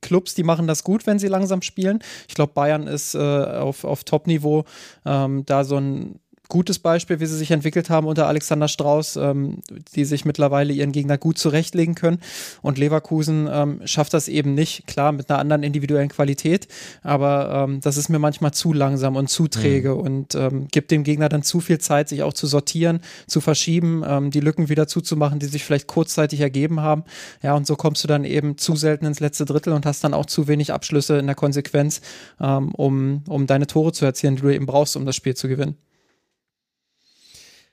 Clubs, 0.00 0.34
die 0.34 0.42
machen 0.42 0.66
das 0.66 0.82
gut, 0.82 1.06
wenn 1.06 1.18
sie 1.18 1.28
langsam 1.28 1.62
spielen. 1.62 2.00
Ich 2.28 2.34
glaube, 2.34 2.52
Bayern 2.54 2.86
ist 2.86 3.14
äh, 3.14 3.18
auf, 3.18 3.84
auf 3.84 4.04
Top-Niveau 4.04 4.64
ähm, 5.04 5.44
da 5.44 5.64
so 5.64 5.76
ein 5.76 6.20
gutes 6.50 6.78
Beispiel, 6.78 7.20
wie 7.20 7.26
sie 7.26 7.38
sich 7.38 7.50
entwickelt 7.50 7.88
haben 7.88 8.06
unter 8.06 8.26
Alexander 8.26 8.68
Strauß, 8.68 9.16
ähm, 9.16 9.62
die 9.94 10.04
sich 10.04 10.26
mittlerweile 10.26 10.74
ihren 10.74 10.92
Gegner 10.92 11.16
gut 11.16 11.38
zurechtlegen 11.38 11.94
können. 11.94 12.18
Und 12.60 12.76
Leverkusen 12.76 13.48
ähm, 13.50 13.80
schafft 13.86 14.12
das 14.12 14.28
eben 14.28 14.52
nicht, 14.52 14.86
klar, 14.86 15.12
mit 15.12 15.30
einer 15.30 15.38
anderen 15.38 15.62
individuellen 15.62 16.10
Qualität, 16.10 16.68
aber 17.02 17.66
ähm, 17.68 17.80
das 17.80 17.96
ist 17.96 18.10
mir 18.10 18.18
manchmal 18.18 18.52
zu 18.52 18.74
langsam 18.74 19.16
und 19.16 19.30
zu 19.30 19.48
träge 19.48 19.94
mhm. 19.94 20.00
und 20.00 20.34
ähm, 20.34 20.68
gibt 20.70 20.90
dem 20.90 21.04
Gegner 21.04 21.30
dann 21.30 21.42
zu 21.42 21.60
viel 21.60 21.78
Zeit, 21.78 22.10
sich 22.10 22.22
auch 22.22 22.34
zu 22.34 22.46
sortieren, 22.46 23.00
zu 23.26 23.40
verschieben, 23.40 24.02
ähm, 24.06 24.30
die 24.30 24.40
Lücken 24.40 24.68
wieder 24.68 24.86
zuzumachen, 24.86 25.38
die 25.38 25.46
sich 25.46 25.64
vielleicht 25.64 25.86
kurzzeitig 25.86 26.40
ergeben 26.40 26.80
haben. 26.80 27.04
Ja, 27.42 27.54
und 27.54 27.66
so 27.66 27.76
kommst 27.76 28.04
du 28.04 28.08
dann 28.08 28.24
eben 28.24 28.58
zu 28.58 28.76
selten 28.76 29.06
ins 29.06 29.20
letzte 29.20 29.44
Drittel 29.44 29.72
und 29.72 29.86
hast 29.86 30.04
dann 30.04 30.12
auch 30.12 30.26
zu 30.26 30.48
wenig 30.48 30.72
Abschlüsse 30.72 31.18
in 31.18 31.26
der 31.26 31.36
Konsequenz, 31.36 32.00
ähm, 32.40 32.74
um, 32.74 33.22
um 33.28 33.46
deine 33.46 33.66
Tore 33.66 33.92
zu 33.92 34.04
erzielen, 34.04 34.36
die 34.36 34.42
du 34.42 34.52
eben 34.52 34.66
brauchst, 34.66 34.96
um 34.96 35.06
das 35.06 35.16
Spiel 35.16 35.34
zu 35.34 35.48
gewinnen. 35.48 35.76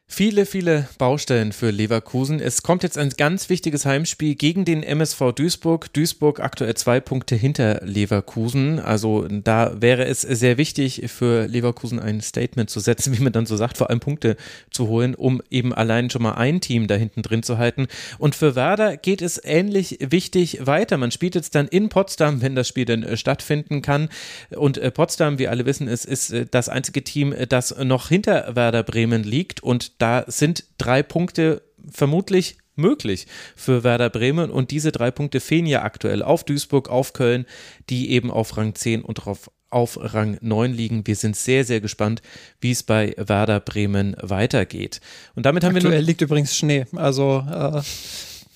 Viele, 0.10 0.46
viele 0.46 0.88
Baustellen 0.98 1.52
für 1.52 1.70
Leverkusen. 1.70 2.40
Es 2.40 2.64
kommt 2.64 2.82
jetzt 2.82 2.98
ein 2.98 3.10
ganz 3.18 3.50
wichtiges 3.50 3.86
Heimspiel 3.86 4.36
gegen 4.36 4.64
den 4.64 4.82
MSV 4.82 5.34
Duisburg. 5.36 5.94
Duisburg 5.94 6.40
aktuell 6.40 6.74
zwei 6.76 7.02
Punkte 7.02 7.36
hinter 7.36 7.82
Leverkusen. 7.84 8.80
Also 8.80 9.28
da 9.28 9.80
wäre 9.80 10.06
es 10.06 10.22
sehr 10.22 10.58
wichtig 10.58 11.04
für 11.08 11.46
Leverkusen 11.46 12.00
ein 12.00 12.22
Statement 12.22 12.70
zu 12.70 12.80
setzen, 12.80 13.16
wie 13.18 13.22
man 13.22 13.34
dann 13.34 13.46
so 13.46 13.58
sagt, 13.58 13.78
vor 13.78 13.90
allem 13.90 14.00
Punkte 14.00 14.38
zu 14.72 14.88
holen, 14.88 15.14
um 15.14 15.42
eben 15.52 15.74
allein 15.74 16.10
schon 16.10 16.24
mal 16.24 16.36
ein 16.36 16.62
Team 16.62 16.88
da 16.88 16.96
hinten 16.96 17.22
drin 17.22 17.44
zu 17.44 17.58
halten. 17.58 17.88
Und 18.18 18.34
für 18.34 18.56
Werder 18.56 18.96
geht 18.96 19.22
es 19.22 19.40
ähnlich 19.44 19.98
wichtig 20.00 20.66
weiter. 20.66 20.98
Man 20.98 21.12
spielt 21.12 21.36
jetzt 21.36 21.54
dann 21.54 21.68
in 21.68 21.90
Potsdam, 21.90 22.42
wenn 22.42 22.56
das 22.56 22.70
Spiel 22.70 22.86
denn 22.86 23.04
äh, 23.04 23.18
stattfinden 23.18 23.82
kann. 23.82 24.08
Und 24.56 24.78
äh, 24.78 24.90
Potsdam, 24.90 25.38
wie 25.38 25.50
alle 25.50 25.66
wissen, 25.66 25.90
ist, 25.90 26.06
ist 26.06 26.32
äh, 26.32 26.46
das 26.50 26.70
einzige 26.70 27.04
Team, 27.04 27.36
das 27.50 27.78
noch 27.78 28.08
hinter 28.08 28.56
Werder 28.56 28.84
Bremen 28.84 29.24
liegt 29.24 29.62
und 29.62 29.97
da 29.98 30.26
sind 30.28 30.66
drei 30.78 31.04
Punkte 31.04 31.62
vermutlich 31.92 32.58
möglich 32.78 33.28
für 33.56 33.84
Werder 33.84 34.10
Bremen 34.10 34.52
und 34.52 34.72
diese 34.72 34.92
drei 34.92 35.12
Punkte 35.12 35.40
fehlen 35.40 35.66
ja 35.66 35.84
aktuell 35.84 36.22
auf 36.24 36.44
Duisburg, 36.44 36.90
auf 36.90 37.14
Köln, 37.14 37.46
die 37.90 38.12
eben 38.12 38.32
auf 38.32 38.56
Rang 38.58 38.76
10 38.76 39.02
und 39.02 39.26
auf, 39.28 39.50
auf 39.70 39.98
Rang 40.00 40.38
9 40.42 40.74
liegen. 40.74 41.08
Wir 41.08 41.16
sind 41.16 41.36
sehr, 41.36 41.66
sehr 41.66 41.82
gespannt, 41.82 42.22
wie 42.62 42.72
es 42.72 42.84
bei 42.84 43.16
Werder 43.18 43.60
Bremen 43.60 44.16
weitergeht. 44.22 45.02
Und 45.36 45.46
damit 45.46 45.64
haben 45.64 45.76
aktuell 45.76 45.94
wir 45.94 46.00
nur 46.00 46.06
liegt 46.06 46.22
übrigens 46.22 46.56
Schnee, 46.56 46.86
also 46.96 47.44
äh, 47.50 47.82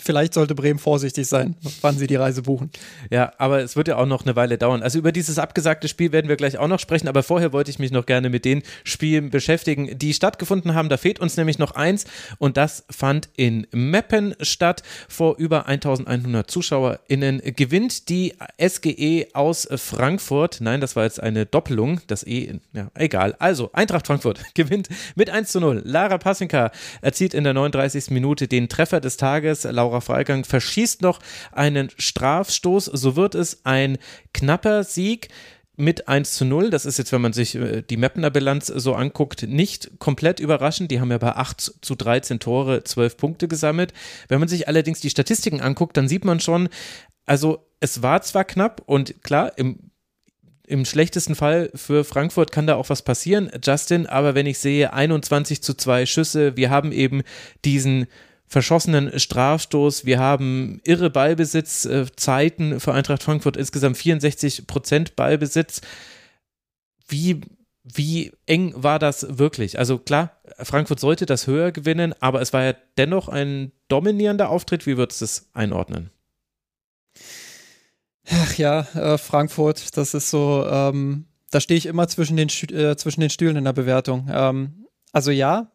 vielleicht 0.01 0.33
sollte 0.33 0.55
Bremen 0.55 0.79
vorsichtig 0.79 1.27
sein, 1.27 1.55
wann 1.81 1.97
sie 1.97 2.07
die 2.07 2.15
Reise 2.15 2.41
buchen. 2.41 2.71
Ja, 3.09 3.33
aber 3.37 3.61
es 3.61 3.75
wird 3.75 3.87
ja 3.87 3.97
auch 3.97 4.05
noch 4.05 4.23
eine 4.23 4.35
Weile 4.35 4.57
dauern. 4.57 4.83
Also 4.83 4.99
über 4.99 5.11
dieses 5.11 5.39
abgesagte 5.39 5.87
Spiel 5.87 6.11
werden 6.11 6.27
wir 6.27 6.35
gleich 6.35 6.57
auch 6.57 6.67
noch 6.67 6.79
sprechen, 6.79 7.07
aber 7.07 7.23
vorher 7.23 7.53
wollte 7.53 7.71
ich 7.71 7.79
mich 7.79 7.91
noch 7.91 8.05
gerne 8.05 8.29
mit 8.29 8.45
den 8.45 8.63
Spielen 8.83 9.29
beschäftigen, 9.29 9.97
die 9.97 10.13
stattgefunden 10.13 10.73
haben. 10.73 10.89
Da 10.89 10.97
fehlt 10.97 11.19
uns 11.19 11.37
nämlich 11.37 11.59
noch 11.59 11.71
eins 11.71 12.05
und 12.37 12.57
das 12.57 12.85
fand 12.89 13.29
in 13.35 13.67
Meppen 13.71 14.35
statt. 14.41 14.83
Vor 15.07 15.37
über 15.37 15.67
1100 15.67 16.49
ZuschauerInnen 16.49 17.41
gewinnt 17.55 18.09
die 18.09 18.33
SGE 18.59 19.27
aus 19.33 19.67
Frankfurt. 19.75 20.61
Nein, 20.61 20.81
das 20.81 20.95
war 20.95 21.03
jetzt 21.03 21.21
eine 21.21 21.45
Doppelung. 21.45 22.01
Das 22.07 22.25
E, 22.25 22.59
ja, 22.73 22.89
egal. 22.95 23.35
Also, 23.39 23.69
Eintracht 23.73 24.07
Frankfurt 24.07 24.41
gewinnt 24.53 24.89
mit 25.15 25.29
1 25.29 25.51
zu 25.51 25.59
0. 25.59 25.81
Lara 25.85 26.17
Passinka 26.17 26.71
erzielt 27.01 27.33
in 27.33 27.43
der 27.43 27.53
39. 27.53 28.11
Minute 28.11 28.47
den 28.47 28.69
Treffer 28.69 28.99
des 28.99 29.17
Tages. 29.17 29.63
Laura 29.63 29.90
Laura 29.91 29.99
Freigang 29.99 30.45
verschießt 30.45 31.01
noch 31.01 31.19
einen 31.51 31.89
Strafstoß. 31.97 32.85
So 32.85 33.17
wird 33.17 33.35
es 33.35 33.65
ein 33.65 33.97
knapper 34.33 34.85
Sieg 34.85 35.27
mit 35.75 36.07
1 36.07 36.33
zu 36.33 36.45
0. 36.45 36.69
Das 36.69 36.85
ist 36.85 36.97
jetzt, 36.97 37.11
wenn 37.11 37.21
man 37.21 37.33
sich 37.33 37.55
äh, 37.55 37.81
die 37.81 37.97
Mapner 37.97 38.29
Bilanz 38.29 38.67
so 38.67 38.93
anguckt, 38.93 39.43
nicht 39.43 39.99
komplett 39.99 40.39
überraschend. 40.39 40.91
Die 40.91 41.01
haben 41.01 41.11
ja 41.11 41.17
bei 41.17 41.35
8 41.35 41.59
zu 41.81 41.95
13 41.95 42.39
Tore 42.39 42.85
12 42.85 43.17
Punkte 43.17 43.47
gesammelt. 43.49 43.91
Wenn 44.29 44.39
man 44.39 44.47
sich 44.47 44.69
allerdings 44.69 45.01
die 45.01 45.09
Statistiken 45.09 45.59
anguckt, 45.59 45.97
dann 45.97 46.07
sieht 46.07 46.23
man 46.23 46.39
schon, 46.39 46.69
also 47.25 47.67
es 47.81 48.01
war 48.01 48.21
zwar 48.21 48.45
knapp 48.45 48.81
und 48.85 49.21
klar, 49.23 49.57
im 49.57 49.91
im 50.67 50.85
schlechtesten 50.85 51.35
Fall 51.35 51.69
für 51.75 52.05
Frankfurt 52.05 52.53
kann 52.53 52.65
da 52.65 52.75
auch 52.75 52.89
was 52.89 53.01
passieren, 53.01 53.51
Justin, 53.61 54.05
aber 54.05 54.35
wenn 54.35 54.45
ich 54.45 54.57
sehe 54.57 54.93
21 54.93 55.61
zu 55.61 55.73
2 55.73 56.05
Schüsse, 56.05 56.55
wir 56.55 56.69
haben 56.69 56.93
eben 56.93 57.23
diesen 57.65 58.07
verschossenen 58.51 59.17
Strafstoß. 59.17 60.03
Wir 60.05 60.19
haben 60.19 60.81
irre 60.83 61.09
Ballbesitzzeiten 61.09 62.81
für 62.81 62.93
Eintracht 62.93 63.23
Frankfurt, 63.23 63.55
insgesamt 63.55 63.95
64 63.95 64.67
Prozent 64.67 65.15
Ballbesitz. 65.15 65.79
Wie, 67.07 67.39
wie 67.85 68.33
eng 68.47 68.73
war 68.75 68.99
das 68.99 69.39
wirklich? 69.39 69.79
Also 69.79 69.99
klar, 69.99 70.41
Frankfurt 70.57 70.99
sollte 70.99 71.25
das 71.25 71.47
höher 71.47 71.71
gewinnen, 71.71 72.13
aber 72.19 72.41
es 72.41 72.51
war 72.51 72.65
ja 72.65 72.73
dennoch 72.97 73.29
ein 73.29 73.71
dominierender 73.87 74.49
Auftritt. 74.49 74.85
Wie 74.85 74.97
würdest 74.97 75.21
du 75.21 75.25
es 75.25 75.49
einordnen? 75.53 76.09
Ach 78.29 78.57
ja, 78.57 78.81
äh, 78.95 79.17
Frankfurt, 79.17 79.95
das 79.95 80.13
ist 80.13 80.29
so, 80.29 80.67
ähm, 80.69 81.25
da 81.51 81.61
stehe 81.61 81.77
ich 81.77 81.85
immer 81.85 82.09
zwischen 82.09 82.35
den, 82.35 82.49
äh, 82.49 82.97
zwischen 82.97 83.21
den 83.21 83.29
Stühlen 83.29 83.55
in 83.55 83.63
der 83.63 83.73
Bewertung. 83.73 84.29
Ähm, 84.29 84.87
also 85.13 85.31
ja, 85.31 85.71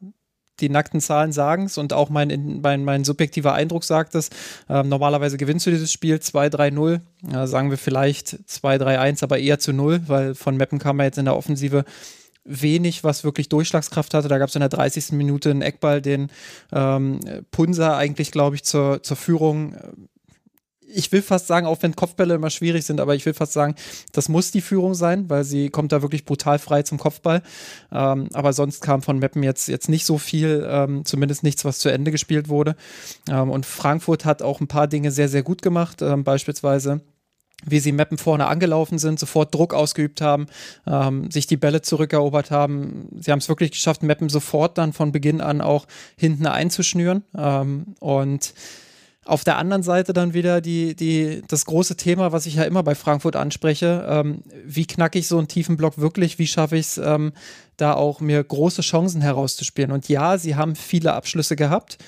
die 0.61 0.69
nackten 0.69 1.01
Zahlen 1.01 1.33
sagen 1.33 1.65
es 1.65 1.79
und 1.79 1.93
auch 1.93 2.09
mein, 2.09 2.61
mein, 2.63 2.85
mein 2.85 3.05
subjektiver 3.05 3.55
Eindruck 3.55 3.85
sagt 3.85 4.15
es. 4.15 4.31
Ähm, 4.69 4.89
normalerweise 4.89 5.37
gewinnst 5.37 5.67
du 5.67 5.71
dieses 5.71 5.93
Spiel 5.93 6.17
2-3-0, 6.17 7.01
äh, 7.33 7.47
sagen 7.47 7.71
wir 7.71 7.79
vielleicht 7.79 8.39
2-3-1, 8.49 9.23
aber 9.23 9.39
eher 9.39 9.59
zu 9.59 9.73
0, 9.73 10.03
weil 10.07 10.35
von 10.35 10.57
Meppen 10.57 10.79
kam 10.79 11.01
er 11.01 11.07
jetzt 11.07 11.19
in 11.19 11.25
der 11.27 11.37
Offensive 11.37 11.85
wenig, 12.45 13.05
was 13.05 13.25
wirklich 13.25 13.49
Durchschlagskraft 13.49 14.15
hatte. 14.15 14.29
Da 14.29 14.39
gab 14.39 14.49
es 14.49 14.55
in 14.55 14.61
der 14.61 14.69
30. 14.69 15.13
Minute 15.13 15.51
einen 15.51 15.63
Eckball, 15.63 16.01
den 16.01 16.31
ähm, 16.73 17.21
Punser 17.51 17.97
eigentlich, 17.97 18.31
glaube 18.31 18.57
ich, 18.57 18.65
zur, 18.65 19.03
zur 19.03 19.17
Führung 19.17 19.77
ich 20.89 21.11
will 21.13 21.23
fast 21.23 21.47
sagen, 21.47 21.67
auch 21.67 21.83
wenn 21.83 21.97
Kopfbälle 21.97 22.35
immer 22.35 22.51
schwierig 22.51 22.85
sind, 22.87 23.01
aber 23.01 23.15
ich 23.15 23.27
will 23.27 23.35
fast 23.35 23.53
sagen, 23.53 23.75
das 24.13 24.29
muss 24.29 24.51
die 24.51 24.61
Führung 24.61 24.95
sein, 24.95 25.29
weil 25.29 25.45
sie 25.45 25.71
kommt 25.71 25.93
da 25.93 26.03
wirklich 26.03 26.25
brutal 26.25 26.59
frei 26.59 26.83
zum 26.83 26.99
Kopfball. 26.99 27.43
Ähm, 27.93 28.29
aber 28.33 28.53
sonst 28.53 28.81
kam 28.81 29.03
von 29.03 29.19
Meppen 29.19 29.43
jetzt, 29.43 29.69
jetzt 29.69 29.89
nicht 29.89 30.07
so 30.07 30.19
viel, 30.19 30.67
ähm, 30.69 31.05
zumindest 31.05 31.43
nichts, 31.43 31.65
was 31.65 31.79
zu 31.79 31.89
Ende 31.89 32.11
gespielt 32.11 32.49
wurde. 32.49 32.77
Ähm, 33.29 33.51
und 33.51 33.67
Frankfurt 33.67 34.25
hat 34.25 34.43
auch 34.43 34.61
ein 34.61 34.69
paar 34.69 34.87
Dinge 34.87 35.11
sehr, 35.11 35.29
sehr 35.29 35.43
gut 35.43 35.63
gemacht, 35.63 36.03
ähm, 36.03 36.25
beispielsweise 36.25 37.01
wie 37.65 37.81
sie 37.81 37.93
Meppen 37.93 38.19
vorne 38.19 38.47
angelaufen 38.47 38.99
sind, 38.99 39.19
sofort 39.19 39.55
Druck 39.55 39.73
ausgeübt 39.73 40.21
haben, 40.21 40.47
ähm, 40.87 41.31
sich 41.31 41.47
die 41.47 41.57
Bälle 41.57 41.81
zurückerobert 41.81 42.51
haben. 42.51 43.09
Sie 43.19 43.33
haben 43.33 43.39
es 43.39 43.49
wirklich 43.49 43.71
geschafft, 43.71 44.03
Meppen 44.03 44.29
sofort 44.29 44.77
dann 44.77 44.93
von 44.93 45.11
Beginn 45.11 45.41
an 45.41 45.63
auch 45.63 45.87
hinten 46.19 46.47
einzuschnüren. 46.47 47.25
Ähm, 47.37 47.95
und 47.99 48.53
auf 49.27 49.43
der 49.43 49.59
anderen 49.59 49.83
Seite 49.83 50.13
dann 50.13 50.35
wieder 50.35 50.61
die, 50.61 50.95
die, 50.95 51.43
das 51.49 51.67
große 51.67 51.97
Thema, 51.97 52.31
was 52.31 52.47
ich 52.47 52.55
ja 52.55 52.63
immer 52.63 52.83
bei 52.83 52.95
Frankfurt 52.95 53.35
anspreche. 53.35 54.07
Ähm, 54.09 54.43
wie 54.65 54.87
knacke 54.87 55.19
ich 55.19 55.27
so 55.27 55.37
einen 55.37 55.49
tiefen 55.49 55.77
Block 55.77 55.99
wirklich? 55.99 56.39
Wie 56.39 56.47
schaffe 56.47 56.77
ich 56.77 56.87
es, 56.87 56.99
ähm, 56.99 57.33
da 57.77 57.95
auch 57.95 58.21
mir 58.21 58.43
große 58.43 58.83
Chancen 58.83 59.21
herauszuspielen? 59.21 59.91
Und 59.91 60.09
ja, 60.09 60.39
sie 60.39 60.55
haben 60.55 60.77
viele 60.77 61.13
Abschlüsse 61.13 61.57
gehabt, 61.57 61.99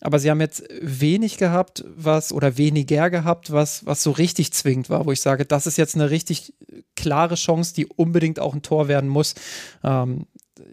aber 0.00 0.20
sie 0.20 0.30
haben 0.30 0.40
jetzt 0.40 0.62
wenig 0.80 1.38
gehabt, 1.38 1.84
was 1.96 2.32
oder 2.32 2.56
weniger 2.56 3.10
gehabt, 3.10 3.50
was, 3.52 3.84
was 3.84 4.02
so 4.04 4.12
richtig 4.12 4.52
zwingend 4.52 4.88
war, 4.88 5.06
wo 5.06 5.12
ich 5.12 5.20
sage, 5.20 5.44
das 5.44 5.66
ist 5.66 5.76
jetzt 5.76 5.96
eine 5.96 6.10
richtig 6.10 6.54
klare 6.94 7.34
Chance, 7.34 7.74
die 7.74 7.86
unbedingt 7.86 8.38
auch 8.38 8.54
ein 8.54 8.62
Tor 8.62 8.86
werden 8.86 9.10
muss. 9.10 9.34
Ähm, 9.82 10.26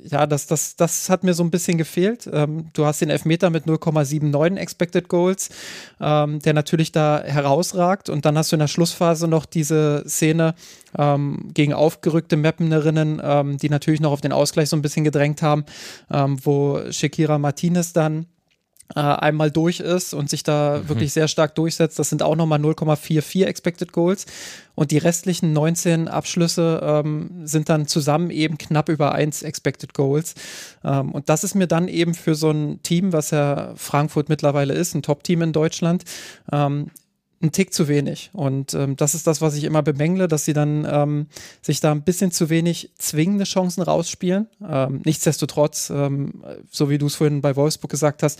ja, 0.03 0.25
das, 0.25 0.47
das, 0.47 0.75
das 0.75 1.09
hat 1.09 1.23
mir 1.23 1.33
so 1.33 1.43
ein 1.43 1.51
bisschen 1.51 1.77
gefehlt. 1.77 2.29
Ähm, 2.31 2.69
du 2.73 2.85
hast 2.85 3.01
den 3.01 3.09
Elfmeter 3.09 3.49
mit 3.49 3.65
0,79 3.65 4.57
Expected 4.57 5.07
Goals, 5.07 5.49
ähm, 5.99 6.39
der 6.39 6.53
natürlich 6.53 6.91
da 6.91 7.21
herausragt. 7.23 8.09
Und 8.09 8.25
dann 8.25 8.37
hast 8.37 8.51
du 8.51 8.55
in 8.55 8.61
der 8.61 8.67
Schlussphase 8.67 9.27
noch 9.27 9.45
diese 9.45 10.03
Szene 10.07 10.55
ähm, 10.97 11.49
gegen 11.53 11.73
aufgerückte 11.73 12.37
Mappenerinnen, 12.37 13.21
ähm, 13.23 13.57
die 13.57 13.69
natürlich 13.69 13.99
noch 13.99 14.11
auf 14.11 14.21
den 14.21 14.31
Ausgleich 14.31 14.69
so 14.69 14.75
ein 14.75 14.81
bisschen 14.81 15.03
gedrängt 15.03 15.41
haben, 15.41 15.65
ähm, 16.11 16.37
wo 16.43 16.81
Shakira 16.91 17.37
Martinez 17.37 17.93
dann 17.93 18.27
äh, 18.95 18.99
einmal 18.99 19.51
durch 19.51 19.79
ist 19.79 20.13
und 20.13 20.29
sich 20.29 20.43
da 20.43 20.79
mhm. 20.79 20.89
wirklich 20.89 21.13
sehr 21.13 21.27
stark 21.27 21.55
durchsetzt. 21.55 21.99
Das 21.99 22.09
sind 22.09 22.23
auch 22.23 22.35
nochmal 22.35 22.59
0,44 22.59 23.45
Expected 23.45 23.91
Goals. 23.91 24.25
Und 24.75 24.91
die 24.91 24.97
restlichen 24.97 25.53
19 25.53 26.07
Abschlüsse 26.07 26.79
ähm, 26.83 27.41
sind 27.43 27.69
dann 27.69 27.87
zusammen 27.87 28.29
eben 28.29 28.57
knapp 28.57 28.89
über 28.89 29.13
1 29.13 29.41
Expected 29.43 29.93
Goals. 29.93 30.35
Ähm, 30.83 31.11
und 31.11 31.29
das 31.29 31.43
ist 31.43 31.55
mir 31.55 31.67
dann 31.67 31.87
eben 31.87 32.13
für 32.13 32.35
so 32.35 32.51
ein 32.51 32.81
Team, 32.83 33.11
was 33.11 33.31
ja 33.31 33.73
Frankfurt 33.75 34.29
mittlerweile 34.29 34.73
ist, 34.73 34.93
ein 34.95 35.01
Top-Team 35.01 35.41
in 35.41 35.53
Deutschland, 35.53 36.03
ähm, 36.51 36.91
ein 37.41 37.51
Tick 37.51 37.73
zu 37.73 37.87
wenig. 37.87 38.31
Und 38.33 38.73
ähm, 38.73 38.95
das 38.95 39.13
ist 39.13 39.27
das, 39.27 39.41
was 39.41 39.55
ich 39.55 39.63
immer 39.63 39.83
bemängle, 39.83 40.27
dass 40.27 40.45
sie 40.45 40.53
dann 40.53 40.87
ähm, 40.89 41.27
sich 41.61 41.79
da 41.79 41.91
ein 41.91 42.03
bisschen 42.03 42.31
zu 42.31 42.49
wenig 42.49 42.91
zwingende 42.97 43.43
Chancen 43.43 43.83
rausspielen. 43.83 44.47
Ähm, 44.67 45.01
nichtsdestotrotz, 45.05 45.91
ähm, 45.91 46.43
so 46.69 46.89
wie 46.89 46.97
du 46.97 47.05
es 47.05 47.15
vorhin 47.15 47.41
bei 47.41 47.55
Wolfsburg 47.55 47.91
gesagt 47.91 48.23
hast, 48.23 48.39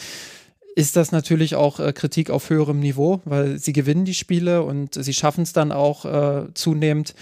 ist 0.76 0.96
das 0.96 1.12
natürlich 1.12 1.56
auch 1.56 1.80
äh, 1.80 1.94
Kritik 1.94 2.30
auf 2.30 2.50
höherem 2.50 2.80
Niveau, 2.80 3.22
weil 3.26 3.60
sie 3.60 3.74
gewinnen 3.74 4.06
die 4.06 4.14
Spiele 4.14 4.64
und 4.64 4.94
sie 4.94 5.14
schaffen 5.14 5.42
es 5.42 5.54
dann 5.54 5.72
auch 5.72 6.06
äh, 6.06 6.54
zunehmend, 6.54 7.16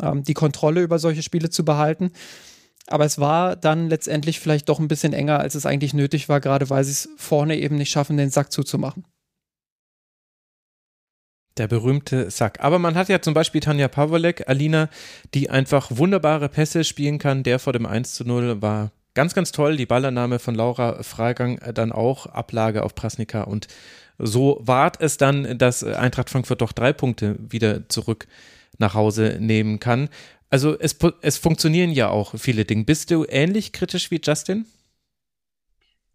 ähm, 0.00 0.22
die 0.24 0.34
Kontrolle 0.34 0.82
über 0.82 0.98
solche 0.98 1.22
Spiele 1.22 1.50
zu 1.50 1.64
behalten. 1.64 2.12
Aber 2.86 3.04
es 3.04 3.18
war 3.18 3.54
dann 3.56 3.88
letztendlich 3.88 4.40
vielleicht 4.40 4.68
doch 4.68 4.80
ein 4.80 4.88
bisschen 4.88 5.12
enger, 5.12 5.38
als 5.38 5.54
es 5.54 5.66
eigentlich 5.66 5.94
nötig 5.94 6.28
war, 6.28 6.40
gerade 6.40 6.70
weil 6.70 6.82
sie 6.84 6.90
es 6.90 7.08
vorne 7.16 7.56
eben 7.56 7.76
nicht 7.76 7.90
schaffen, 7.90 8.16
den 8.16 8.30
Sack 8.30 8.52
zuzumachen. 8.52 9.04
Der 11.56 11.68
berühmte 11.68 12.30
Sack. 12.30 12.60
Aber 12.60 12.78
man 12.78 12.94
hat 12.94 13.08
ja 13.08 13.20
zum 13.20 13.34
Beispiel 13.34 13.60
Tanja 13.60 13.88
Pawolek, 13.88 14.48
Alina, 14.48 14.88
die 15.34 15.50
einfach 15.50 15.90
wunderbare 15.90 16.48
Pässe 16.48 16.84
spielen 16.84 17.18
kann. 17.18 17.42
Der 17.42 17.58
vor 17.58 17.72
dem 17.72 17.86
1 17.86 18.14
zu 18.14 18.24
0 18.24 18.62
war 18.62 18.92
Ganz, 19.14 19.34
ganz 19.34 19.50
toll. 19.50 19.76
Die 19.76 19.86
Ballannahme 19.86 20.38
von 20.38 20.54
Laura 20.54 21.02
Freigang 21.02 21.58
äh, 21.58 21.72
dann 21.72 21.92
auch, 21.92 22.26
Ablage 22.26 22.84
auf 22.84 22.94
Prasnika 22.94 23.42
und 23.42 23.66
so 24.18 24.60
ward 24.60 25.00
es 25.00 25.16
dann, 25.16 25.56
dass 25.58 25.82
Eintracht 25.82 26.30
Frankfurt 26.30 26.60
doch 26.60 26.72
drei 26.72 26.92
Punkte 26.92 27.36
wieder 27.38 27.88
zurück 27.88 28.28
nach 28.78 28.94
Hause 28.94 29.38
nehmen 29.40 29.80
kann. 29.80 30.10
Also 30.50 30.78
es, 30.78 30.96
es 31.22 31.38
funktionieren 31.38 31.90
ja 31.90 32.10
auch 32.10 32.34
viele 32.38 32.64
Dinge. 32.64 32.84
Bist 32.84 33.10
du 33.10 33.24
ähnlich 33.28 33.72
kritisch 33.72 34.10
wie 34.10 34.20
Justin? 34.22 34.66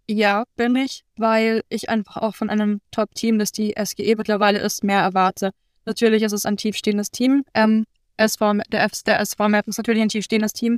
Ja, 0.07 0.43
bin 0.55 0.75
ich, 0.75 1.03
weil 1.15 1.63
ich 1.69 1.89
einfach 1.89 2.17
auch 2.17 2.35
von 2.35 2.49
einem 2.49 2.79
Top-Team, 2.91 3.39
das 3.39 3.51
die 3.51 3.73
SGE 3.83 4.15
mittlerweile 4.15 4.59
ist, 4.59 4.83
mehr 4.83 4.99
erwarte. 4.99 5.51
Natürlich 5.85 6.21
ist 6.21 6.31
es 6.31 6.45
ein 6.45 6.57
tiefstehendes 6.57 7.09
Team. 7.09 7.43
Ähm, 7.55 7.85
SV, 8.17 8.53
der, 8.71 8.83
F, 8.83 9.01
der 9.03 9.19
SV 9.19 9.49
Map 9.49 9.67
ist 9.67 9.77
natürlich 9.77 10.01
ein 10.01 10.09
tiefstehendes 10.09 10.53
Team. 10.53 10.77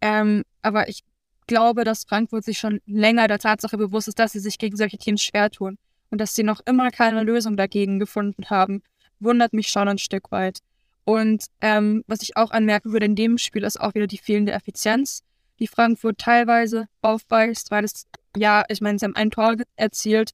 Ähm, 0.00 0.44
aber 0.62 0.88
ich 0.88 1.02
glaube, 1.48 1.82
dass 1.82 2.04
Frankfurt 2.04 2.44
sich 2.44 2.58
schon 2.58 2.80
länger 2.86 3.26
der 3.26 3.40
Tatsache 3.40 3.76
bewusst 3.76 4.06
ist, 4.06 4.18
dass 4.20 4.32
sie 4.32 4.40
sich 4.40 4.56
gegen 4.56 4.76
solche 4.76 4.98
Teams 4.98 5.22
schwer 5.22 5.50
tun 5.50 5.76
und 6.10 6.20
dass 6.20 6.34
sie 6.34 6.44
noch 6.44 6.60
immer 6.64 6.90
keine 6.90 7.24
Lösung 7.24 7.56
dagegen 7.56 7.98
gefunden 7.98 8.50
haben, 8.50 8.82
wundert 9.18 9.52
mich 9.52 9.68
schon 9.68 9.88
ein 9.88 9.98
Stück 9.98 10.30
weit. 10.30 10.60
Und 11.04 11.46
ähm, 11.60 12.04
was 12.06 12.22
ich 12.22 12.36
auch 12.36 12.52
anmerken 12.52 12.92
würde 12.92 13.06
in 13.06 13.16
dem 13.16 13.36
Spiel, 13.36 13.64
ist 13.64 13.80
auch 13.80 13.94
wieder 13.94 14.06
die 14.06 14.18
fehlende 14.18 14.52
Effizienz, 14.52 15.22
die 15.60 15.66
Frankfurt 15.66 16.18
teilweise 16.18 16.86
aufweist, 17.02 17.70
weil 17.70 17.84
es, 17.84 18.06
ja, 18.36 18.64
ich 18.68 18.80
meine, 18.80 18.98
sie 18.98 19.04
haben 19.04 19.16
ein 19.16 19.30
Tor 19.30 19.56
erzielt 19.76 20.32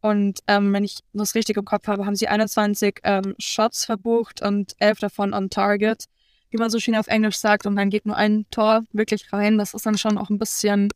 und 0.00 0.40
ähm, 0.48 0.72
wenn 0.72 0.84
ich 0.84 1.00
das 1.12 1.34
richtig 1.34 1.56
im 1.56 1.64
Kopf 1.64 1.86
habe, 1.86 2.06
haben 2.06 2.16
sie 2.16 2.28
21 2.28 3.00
ähm, 3.04 3.34
Shots 3.38 3.84
verbucht 3.84 4.42
und 4.42 4.74
11 4.78 4.98
davon 4.98 5.34
on 5.34 5.50
Target 5.50 6.06
wie 6.52 6.58
man 6.58 6.70
so 6.70 6.78
schön 6.78 6.94
auf 6.94 7.08
Englisch 7.08 7.38
sagt, 7.38 7.66
und 7.66 7.76
dann 7.76 7.90
geht 7.90 8.06
nur 8.06 8.16
ein 8.16 8.44
Tor 8.50 8.82
wirklich 8.92 9.32
rein. 9.32 9.56
Das 9.56 9.72
ist 9.74 9.86
dann 9.86 9.96
schon 9.96 10.18
auch 10.18 10.28
ein 10.28 10.38
bisschen 10.38 10.90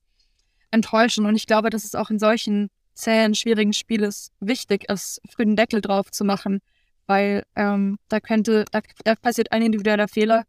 enttäuschend. 0.71 1.27
Und 1.27 1.35
ich 1.35 1.47
glaube, 1.47 1.71
dass 1.71 1.85
es 1.85 1.95
auch 1.95 2.11
in 2.11 2.19
solchen 2.19 2.69
zähen, 2.93 3.35
schwierigen 3.35 3.73
Spielen 3.73 4.13
wichtig 4.41 4.89
ist, 4.91 5.21
früh 5.31 5.45
den 5.45 5.57
Deckel 5.57 5.81
drauf 5.81 6.11
zu 6.11 6.25
machen, 6.25 6.61
weil 7.07 7.43
ähm, 7.57 7.99
da 8.09 8.21
könnte, 8.21 8.67
da, 8.71 8.81
da, 9.05 9.15
passiert 9.15 9.53
ein 9.53 9.63
individueller 9.63 10.09
Fehler, 10.09 10.45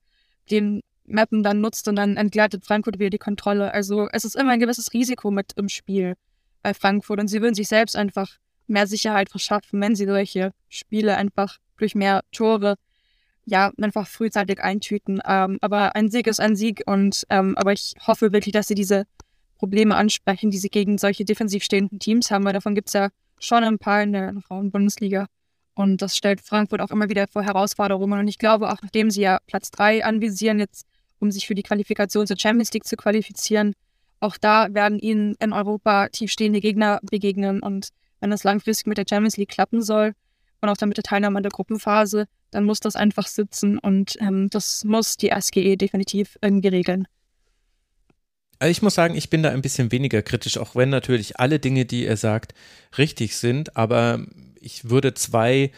den 0.52 0.82
Mappen 1.08 1.44
dann 1.44 1.62
nutzt 1.62 1.88
und 1.88 1.96
dann 1.96 2.18
entgleitet 2.18 2.66
Frankfurt 2.66 3.00
wieder 3.00 3.10
die 3.10 3.18
Kontrolle. 3.18 3.74
Also 3.74 4.08
es 4.12 4.26
ist 4.26 4.36
immer 4.36 4.52
ein 4.52 4.60
gewisses 4.60 4.94
Risiko 4.94 5.32
mit 5.32 5.54
im 5.56 5.70
Spiel 5.70 6.16
bei 6.62 6.74
Frankfurt 6.74 7.20
und 7.20 7.28
sie 7.28 7.42
würden 7.42 7.56
sich 7.56 7.68
selbst 7.68 7.96
einfach 7.96 8.38
mehr 8.68 8.88
Sicherheit 8.88 9.30
verschaffen, 9.30 9.80
wenn 9.82 9.96
sie 9.96 10.06
solche 10.06 10.52
Spiele 10.70 11.16
einfach 11.16 11.58
durch 11.78 11.96
mehr 11.96 12.24
Tore 12.32 12.76
ja, 13.46 13.72
einfach 13.82 14.08
frühzeitig 14.08 14.62
eintüten. 14.62 15.22
Ähm, 15.26 15.58
aber 15.62 15.96
ein 15.96 16.10
Sieg 16.10 16.28
ist 16.28 16.42
ein 16.42 16.58
Sieg 16.58 16.84
und 16.86 17.26
ähm, 17.30 17.56
aber 17.58 17.72
ich 17.72 17.94
hoffe 18.06 18.34
wirklich, 18.34 18.52
dass 18.52 18.68
sie 18.68 18.76
diese 18.76 19.06
Probleme 19.58 19.96
ansprechen, 19.96 20.52
die 20.52 20.58
sie 20.58 20.70
gegen 20.70 20.98
solche 20.98 21.24
defensiv 21.24 21.64
stehenden 21.64 22.00
Teams 22.00 22.30
haben, 22.30 22.44
weil 22.44 22.54
davon 22.54 22.76
gibt 22.76 22.90
es 22.90 22.94
ja 22.94 23.10
schon 23.40 23.64
ein 23.64 23.80
paar 23.80 24.04
in 24.04 24.12
der 24.12 24.34
Frauen-Bundesliga. 24.42 25.28
Und 25.76 26.02
das 26.02 26.18
stellt 26.18 26.42
Frankfurt 26.42 26.82
auch 26.82 26.92
immer 26.92 27.08
wieder 27.08 27.28
vor 27.28 27.44
Herausforderungen. 27.44 28.20
Und 28.20 28.28
ich 28.28 28.38
glaube, 28.38 28.70
auch 28.70 28.82
nachdem 28.82 29.12
sie 29.12 29.22
ja 29.22 29.40
Platz 29.48 29.72
3 29.72 30.04
anvisieren, 30.04 30.60
jetzt 30.60 30.86
um 31.20 31.32
sich 31.32 31.48
für 31.48 31.56
die 31.56 31.64
Qualifikation 31.64 32.28
zur 32.28 32.38
Champions 32.38 32.72
League 32.74 32.86
zu 32.86 32.96
qualifizieren, 32.96 33.74
auch 34.20 34.38
da 34.38 34.74
werden 34.74 35.00
ihnen 35.00 35.36
in 35.40 35.54
Europa 35.54 36.10
tiefstehende 36.10 36.60
Gegner 36.60 37.00
begegnen. 37.04 37.62
Und 37.62 37.90
wenn 38.20 38.32
es 38.32 38.44
langfristig 38.44 38.88
mit 38.88 38.98
der 38.98 39.06
Champions 39.08 39.38
League 39.38 39.50
klappen 39.50 39.82
soll 39.82 40.14
und 40.62 40.70
auch 40.70 40.78
dann 40.78 40.90
mit 40.90 40.98
der 40.98 41.04
Teilnahme 41.04 41.38
an 41.38 41.44
der 41.44 41.52
Gruppenphase, 41.52 42.26
dann 42.52 42.64
muss 42.64 42.80
das 42.80 42.96
einfach 42.96 43.28
sitzen 43.28 43.78
und 43.78 44.16
ähm, 44.22 44.50
das 44.50 44.84
muss 44.86 45.18
die 45.18 45.32
SGE 45.38 45.76
definitiv 45.76 46.38
irgendwie 46.42 46.70
regeln. 46.70 47.08
Also 48.60 48.72
ich 48.72 48.82
muss 48.82 48.96
sagen, 48.96 49.16
ich 49.16 49.30
bin 49.30 49.44
da 49.44 49.52
ein 49.52 49.62
bisschen 49.62 49.92
weniger 49.92 50.24
kritisch, 50.24 50.58
auch 50.58 50.76
wenn 50.76 50.90
natürlich 50.90 51.40
alle 51.40 51.60
Dinge, 51.60 51.86
die 51.86 52.06
er 52.06 52.18
sagt, 52.18 52.54
richtig 52.98 53.36
sind. 53.36 53.78
Aber 53.78 54.26
ich 54.60 54.90
würde 54.90 55.14
zwei 55.14 55.72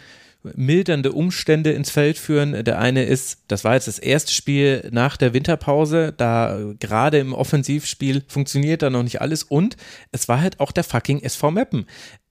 mildernde 0.43 1.11
Umstände 1.11 1.71
ins 1.71 1.89
Feld 1.89 2.17
führen. 2.17 2.63
Der 2.63 2.79
eine 2.79 3.03
ist, 3.03 3.39
das 3.47 3.63
war 3.63 3.73
jetzt 3.73 3.87
das 3.87 3.99
erste 3.99 4.31
Spiel 4.33 4.87
nach 4.91 5.17
der 5.17 5.33
Winterpause, 5.33 6.13
da 6.15 6.57
gerade 6.79 7.19
im 7.19 7.33
Offensivspiel 7.33 8.23
funktioniert 8.27 8.81
da 8.81 8.89
noch 8.89 9.03
nicht 9.03 9.21
alles 9.21 9.43
und 9.43 9.75
es 10.11 10.27
war 10.27 10.41
halt 10.41 10.59
auch 10.59 10.71
der 10.71 10.83
fucking 10.83 11.21
SV 11.21 11.51
Meppen. 11.51 11.85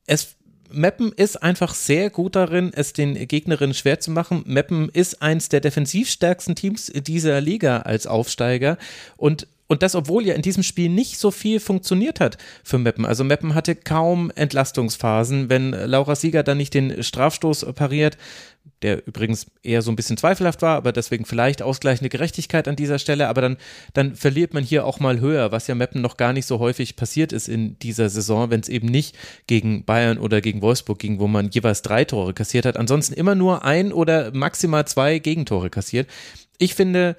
Es 0.06 0.36
Meppen 0.70 1.12
ist 1.12 1.42
einfach 1.42 1.74
sehr 1.74 2.10
gut 2.10 2.36
darin, 2.36 2.72
es 2.74 2.92
den 2.92 3.14
Gegnerinnen 3.26 3.72
schwer 3.72 4.00
zu 4.00 4.10
machen. 4.10 4.42
Meppen 4.46 4.90
ist 4.90 5.22
eins 5.22 5.48
der 5.48 5.60
defensivstärksten 5.60 6.54
Teams 6.54 6.92
dieser 6.94 7.40
Liga 7.40 7.78
als 7.78 8.06
Aufsteiger 8.06 8.76
und 9.16 9.46
und 9.68 9.82
das, 9.82 9.94
obwohl 9.94 10.26
ja 10.26 10.34
in 10.34 10.42
diesem 10.42 10.62
Spiel 10.62 10.88
nicht 10.88 11.18
so 11.18 11.30
viel 11.30 11.60
funktioniert 11.60 12.20
hat 12.20 12.38
für 12.64 12.78
Meppen. 12.78 13.04
Also 13.04 13.22
Meppen 13.22 13.54
hatte 13.54 13.76
kaum 13.76 14.32
Entlastungsphasen. 14.34 15.50
Wenn 15.50 15.70
Laura 15.70 16.16
Sieger 16.16 16.42
dann 16.42 16.56
nicht 16.56 16.74
den 16.74 17.02
Strafstoß 17.02 17.66
pariert, 17.74 18.16
der 18.82 19.06
übrigens 19.06 19.46
eher 19.62 19.82
so 19.82 19.90
ein 19.90 19.96
bisschen 19.96 20.16
zweifelhaft 20.16 20.62
war, 20.62 20.76
aber 20.76 20.92
deswegen 20.92 21.24
vielleicht 21.24 21.62
ausgleichende 21.62 22.08
Gerechtigkeit 22.08 22.68
an 22.68 22.76
dieser 22.76 22.98
Stelle, 22.98 23.28
aber 23.28 23.40
dann, 23.40 23.56
dann 23.92 24.14
verliert 24.14 24.54
man 24.54 24.62
hier 24.62 24.86
auch 24.86 25.00
mal 25.00 25.20
höher, 25.20 25.52
was 25.52 25.66
ja 25.66 25.74
Meppen 25.74 26.00
noch 26.00 26.16
gar 26.16 26.32
nicht 26.32 26.46
so 26.46 26.60
häufig 26.60 26.96
passiert 26.96 27.32
ist 27.32 27.48
in 27.48 27.78
dieser 27.80 28.08
Saison, 28.08 28.50
wenn 28.50 28.60
es 28.60 28.68
eben 28.68 28.86
nicht 28.86 29.16
gegen 29.46 29.84
Bayern 29.84 30.18
oder 30.18 30.40
gegen 30.40 30.62
Wolfsburg 30.62 30.98
ging, 30.98 31.18
wo 31.18 31.26
man 31.26 31.50
jeweils 31.50 31.82
drei 31.82 32.04
Tore 32.04 32.34
kassiert 32.34 32.66
hat, 32.66 32.76
ansonsten 32.76 33.14
immer 33.14 33.34
nur 33.34 33.64
ein 33.64 33.92
oder 33.92 34.32
maximal 34.32 34.86
zwei 34.86 35.18
Gegentore 35.18 35.70
kassiert. 35.70 36.08
Ich 36.58 36.74
finde, 36.74 37.16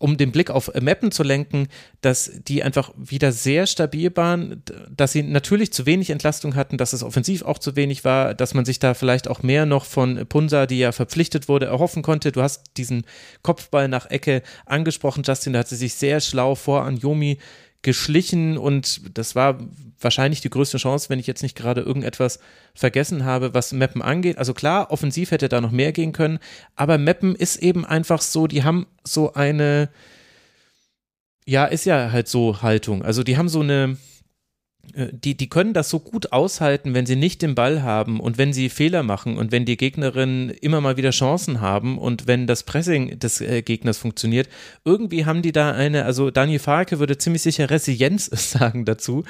um 0.00 0.16
den 0.16 0.32
Blick 0.32 0.50
auf 0.50 0.72
Mappen 0.80 1.12
zu 1.12 1.22
lenken, 1.22 1.68
dass 2.00 2.32
die 2.48 2.62
einfach 2.62 2.90
wieder 2.96 3.32
sehr 3.32 3.66
stabil 3.66 4.10
waren, 4.16 4.62
dass 4.90 5.12
sie 5.12 5.22
natürlich 5.22 5.72
zu 5.72 5.84
wenig 5.84 6.08
Entlastung 6.08 6.56
hatten, 6.56 6.78
dass 6.78 6.94
es 6.94 7.02
offensiv 7.02 7.42
auch 7.42 7.58
zu 7.58 7.76
wenig 7.76 8.04
war, 8.04 8.34
dass 8.34 8.54
man 8.54 8.64
sich 8.64 8.78
da 8.78 8.94
vielleicht 8.94 9.28
auch 9.28 9.42
mehr 9.42 9.66
noch 9.66 9.84
von 9.84 10.26
Punsa, 10.26 10.66
die 10.66 10.78
ja 10.78 10.92
verpflichtet 10.92 11.48
wurde, 11.48 11.66
erhoffen 11.66 12.02
konnte. 12.02 12.32
Du 12.32 12.40
hast 12.42 12.78
diesen 12.78 13.04
Kopfball 13.42 13.88
nach 13.88 14.10
Ecke 14.10 14.42
angesprochen, 14.64 15.22
Justin, 15.22 15.52
da 15.52 15.60
hat 15.60 15.68
sie 15.68 15.76
sich 15.76 15.94
sehr 15.94 16.20
schlau 16.20 16.54
vor 16.54 16.84
an 16.84 16.96
Yomi 16.96 17.38
geschlichen 17.82 18.58
und 18.58 19.16
das 19.16 19.34
war 19.34 19.58
wahrscheinlich 19.98 20.40
die 20.40 20.50
größte 20.50 20.78
Chance, 20.78 21.08
wenn 21.08 21.18
ich 21.18 21.26
jetzt 21.26 21.42
nicht 21.42 21.56
gerade 21.56 21.80
irgendetwas 21.80 22.38
vergessen 22.74 23.24
habe, 23.24 23.54
was 23.54 23.72
Meppen 23.72 24.02
angeht. 24.02 24.38
Also 24.38 24.54
klar, 24.54 24.90
offensiv 24.90 25.30
hätte 25.30 25.48
da 25.48 25.60
noch 25.60 25.70
mehr 25.70 25.92
gehen 25.92 26.12
können, 26.12 26.38
aber 26.76 26.98
Meppen 26.98 27.34
ist 27.34 27.56
eben 27.56 27.84
einfach 27.84 28.20
so, 28.20 28.46
die 28.46 28.64
haben 28.64 28.86
so 29.04 29.32
eine, 29.34 29.88
ja, 31.46 31.64
ist 31.64 31.86
ja 31.86 32.12
halt 32.12 32.28
so 32.28 32.62
Haltung. 32.62 33.02
Also 33.02 33.22
die 33.22 33.36
haben 33.36 33.48
so 33.48 33.60
eine, 33.60 33.96
die, 35.12 35.36
die 35.36 35.48
können 35.48 35.74
das 35.74 35.90
so 35.90 36.00
gut 36.00 36.32
aushalten, 36.32 36.94
wenn 36.94 37.06
sie 37.06 37.16
nicht 37.16 37.42
den 37.42 37.54
Ball 37.54 37.82
haben 37.82 38.20
und 38.20 38.38
wenn 38.38 38.52
sie 38.52 38.68
Fehler 38.68 39.02
machen 39.02 39.36
und 39.36 39.52
wenn 39.52 39.64
die 39.64 39.76
Gegnerinnen 39.76 40.50
immer 40.50 40.80
mal 40.80 40.96
wieder 40.96 41.10
Chancen 41.10 41.60
haben 41.60 41.98
und 41.98 42.26
wenn 42.26 42.46
das 42.46 42.62
Pressing 42.62 43.18
des 43.18 43.40
äh, 43.40 43.62
Gegners 43.62 43.98
funktioniert. 43.98 44.48
Irgendwie 44.84 45.24
haben 45.24 45.42
die 45.42 45.52
da 45.52 45.72
eine, 45.72 46.04
also 46.04 46.30
Daniel 46.30 46.58
Farke 46.58 46.98
würde 46.98 47.18
ziemlich 47.18 47.42
sicher 47.42 47.70
Resilienz 47.70 48.26
sagen 48.32 48.84
dazu. 48.84 49.24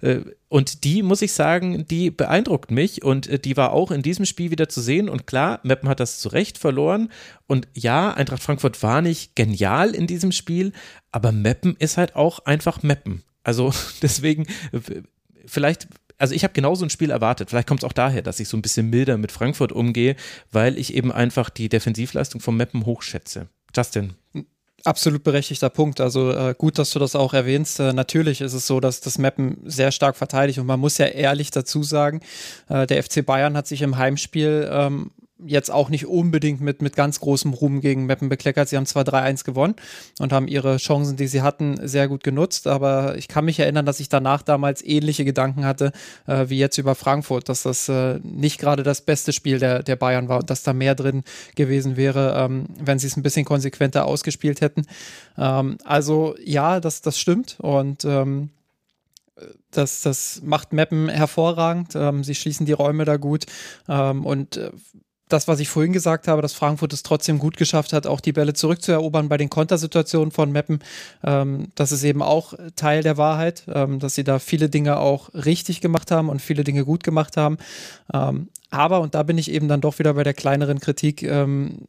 Äh, 0.00 0.20
und 0.48 0.84
die, 0.84 1.02
muss 1.02 1.22
ich 1.22 1.32
sagen, 1.32 1.86
die 1.88 2.10
beeindruckt 2.10 2.70
mich 2.70 3.02
und 3.02 3.26
äh, 3.26 3.38
die 3.38 3.56
war 3.56 3.72
auch 3.72 3.90
in 3.90 4.02
diesem 4.02 4.24
Spiel 4.24 4.50
wieder 4.50 4.68
zu 4.68 4.80
sehen. 4.80 5.08
Und 5.08 5.26
klar, 5.26 5.60
Meppen 5.62 5.88
hat 5.88 6.00
das 6.00 6.20
zu 6.20 6.28
Recht 6.28 6.58
verloren. 6.58 7.10
Und 7.46 7.68
ja, 7.74 8.12
Eintracht 8.12 8.42
Frankfurt 8.42 8.82
war 8.82 9.02
nicht 9.02 9.34
genial 9.34 9.94
in 9.94 10.06
diesem 10.06 10.32
Spiel, 10.32 10.72
aber 11.10 11.32
Meppen 11.32 11.76
ist 11.78 11.96
halt 11.96 12.14
auch 12.14 12.40
einfach 12.40 12.82
Meppen. 12.82 13.22
Also 13.46 13.72
deswegen, 14.02 14.46
vielleicht 15.46 15.86
also 16.18 16.34
ich 16.34 16.44
habe 16.44 16.54
genauso 16.54 16.84
ein 16.84 16.90
Spiel 16.90 17.10
erwartet. 17.10 17.50
Vielleicht 17.50 17.68
kommt 17.68 17.80
es 17.80 17.84
auch 17.84 17.92
daher, 17.92 18.22
dass 18.22 18.40
ich 18.40 18.48
so 18.48 18.56
ein 18.56 18.62
bisschen 18.62 18.88
milder 18.88 19.18
mit 19.18 19.32
Frankfurt 19.32 19.70
umgehe, 19.70 20.16
weil 20.50 20.78
ich 20.78 20.94
eben 20.94 21.12
einfach 21.12 21.50
die 21.50 21.68
Defensivleistung 21.68 22.40
vom 22.40 22.56
Meppen 22.56 22.86
hochschätze. 22.86 23.48
Justin. 23.74 24.14
Absolut 24.84 25.24
berechtigter 25.24 25.68
Punkt. 25.68 26.00
Also 26.00 26.30
äh, 26.30 26.54
gut, 26.56 26.78
dass 26.78 26.90
du 26.90 26.98
das 26.98 27.14
auch 27.16 27.34
erwähnst. 27.34 27.80
Äh, 27.80 27.92
natürlich 27.92 28.40
ist 28.40 28.54
es 28.54 28.66
so, 28.66 28.80
dass 28.80 29.02
das 29.02 29.18
Meppen 29.18 29.58
sehr 29.64 29.92
stark 29.92 30.16
verteidigt 30.16 30.58
und 30.58 30.66
man 30.66 30.80
muss 30.80 30.96
ja 30.96 31.06
ehrlich 31.06 31.50
dazu 31.50 31.82
sagen, 31.82 32.20
äh, 32.70 32.86
der 32.86 33.02
FC 33.02 33.26
Bayern 33.26 33.54
hat 33.56 33.66
sich 33.66 33.82
im 33.82 33.98
Heimspiel 33.98 34.66
ähm, 34.72 35.10
jetzt 35.44 35.70
auch 35.70 35.90
nicht 35.90 36.06
unbedingt 36.06 36.60
mit, 36.60 36.80
mit 36.80 36.96
ganz 36.96 37.20
großem 37.20 37.52
Ruhm 37.52 37.80
gegen 37.80 38.06
Meppen 38.06 38.28
bekleckert. 38.28 38.68
Sie 38.68 38.76
haben 38.76 38.86
zwar 38.86 39.04
3-1 39.04 39.44
gewonnen 39.44 39.74
und 40.18 40.32
haben 40.32 40.48
ihre 40.48 40.78
Chancen, 40.78 41.16
die 41.16 41.26
sie 41.26 41.42
hatten, 41.42 41.78
sehr 41.86 42.08
gut 42.08 42.24
genutzt, 42.24 42.66
aber 42.66 43.16
ich 43.16 43.28
kann 43.28 43.44
mich 43.44 43.60
erinnern, 43.60 43.84
dass 43.84 44.00
ich 44.00 44.08
danach 44.08 44.42
damals 44.42 44.82
ähnliche 44.84 45.24
Gedanken 45.24 45.64
hatte 45.64 45.92
äh, 46.26 46.48
wie 46.48 46.58
jetzt 46.58 46.78
über 46.78 46.94
Frankfurt, 46.94 47.48
dass 47.48 47.64
das 47.64 47.88
äh, 47.88 48.18
nicht 48.22 48.58
gerade 48.58 48.82
das 48.82 49.02
beste 49.02 49.32
Spiel 49.32 49.58
der, 49.58 49.82
der 49.82 49.96
Bayern 49.96 50.28
war 50.28 50.38
und 50.38 50.50
dass 50.50 50.62
da 50.62 50.72
mehr 50.72 50.94
drin 50.94 51.22
gewesen 51.54 51.96
wäre, 51.96 52.34
ähm, 52.38 52.66
wenn 52.78 52.98
sie 52.98 53.06
es 53.06 53.16
ein 53.16 53.22
bisschen 53.22 53.44
konsequenter 53.44 54.06
ausgespielt 54.06 54.62
hätten. 54.62 54.86
Ähm, 55.36 55.76
also 55.84 56.34
ja, 56.42 56.80
das, 56.80 57.02
das 57.02 57.18
stimmt 57.18 57.56
und 57.60 58.04
ähm, 58.04 58.50
das, 59.70 60.00
das 60.02 60.40
macht 60.42 60.72
Meppen 60.72 61.08
hervorragend. 61.08 61.94
Ähm, 61.94 62.24
sie 62.24 62.34
schließen 62.34 62.66
die 62.66 62.72
Räume 62.72 63.04
da 63.04 63.16
gut. 63.16 63.46
Ähm, 63.88 64.24
und 64.24 64.56
äh, 64.56 64.70
das, 65.28 65.48
was 65.48 65.60
ich 65.60 65.68
vorhin 65.68 65.92
gesagt 65.92 66.28
habe, 66.28 66.42
dass 66.42 66.52
Frankfurt 66.52 66.92
es 66.92 67.02
trotzdem 67.02 67.38
gut 67.38 67.56
geschafft 67.56 67.92
hat, 67.92 68.06
auch 68.06 68.20
die 68.20 68.32
Bälle 68.32 68.54
zurückzuerobern 68.54 69.28
bei 69.28 69.36
den 69.36 69.50
Kontersituationen 69.50 70.30
von 70.30 70.52
Meppen. 70.52 70.80
Ähm, 71.24 71.68
das 71.74 71.92
ist 71.92 72.04
eben 72.04 72.22
auch 72.22 72.54
Teil 72.76 73.02
der 73.02 73.16
Wahrheit, 73.16 73.64
ähm, 73.68 73.98
dass 73.98 74.14
sie 74.14 74.24
da 74.24 74.38
viele 74.38 74.68
Dinge 74.68 74.98
auch 74.98 75.32
richtig 75.34 75.80
gemacht 75.80 76.10
haben 76.10 76.28
und 76.28 76.40
viele 76.40 76.64
Dinge 76.64 76.84
gut 76.84 77.02
gemacht 77.02 77.36
haben. 77.36 77.58
Ähm, 78.14 78.48
aber, 78.70 79.00
und 79.00 79.14
da 79.14 79.22
bin 79.22 79.38
ich 79.38 79.50
eben 79.50 79.68
dann 79.68 79.80
doch 79.80 79.98
wieder 79.98 80.14
bei 80.14 80.22
der 80.22 80.34
kleineren 80.34 80.80
Kritik, 80.80 81.22
ähm, 81.22 81.86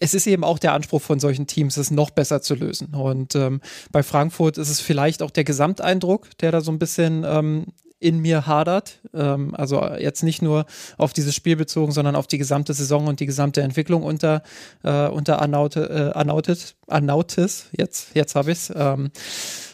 es 0.00 0.14
ist 0.14 0.26
eben 0.26 0.44
auch 0.44 0.58
der 0.58 0.74
Anspruch 0.74 1.02
von 1.02 1.18
solchen 1.18 1.46
Teams, 1.46 1.76
es 1.76 1.90
noch 1.90 2.10
besser 2.10 2.42
zu 2.42 2.54
lösen. 2.54 2.94
Und 2.94 3.34
ähm, 3.34 3.60
bei 3.90 4.02
Frankfurt 4.02 4.58
ist 4.58 4.68
es 4.68 4.80
vielleicht 4.80 5.22
auch 5.22 5.30
der 5.30 5.44
Gesamteindruck, 5.44 6.28
der 6.38 6.52
da 6.52 6.60
so 6.60 6.70
ein 6.70 6.78
bisschen 6.78 7.24
ähm, 7.26 7.66
in 8.00 8.20
mir 8.20 8.46
hadert. 8.46 9.00
Ähm, 9.12 9.54
also 9.54 9.84
jetzt 9.98 10.22
nicht 10.22 10.42
nur 10.42 10.66
auf 10.96 11.12
dieses 11.12 11.34
Spiel 11.34 11.56
bezogen, 11.56 11.92
sondern 11.92 12.16
auf 12.16 12.26
die 12.26 12.38
gesamte 12.38 12.72
Saison 12.74 13.06
und 13.06 13.20
die 13.20 13.26
gesamte 13.26 13.62
Entwicklung 13.62 14.02
unter, 14.02 14.42
äh, 14.82 15.08
unter 15.08 15.42
Anaute, 15.42 16.12
äh, 16.14 16.18
Anautis, 16.18 16.74
Anautis. 16.86 17.66
Jetzt, 17.72 18.14
jetzt 18.14 18.34
habe 18.34 18.52
ich 18.52 18.58
es. 18.58 18.72
Ähm, 18.74 19.10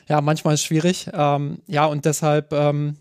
ja, 0.08 0.20
manchmal 0.20 0.54
ist 0.54 0.60
es 0.60 0.66
schwierig. 0.66 1.08
Ähm, 1.12 1.58
ja, 1.66 1.86
und 1.86 2.04
deshalb 2.04 2.52
ähm, 2.52 2.96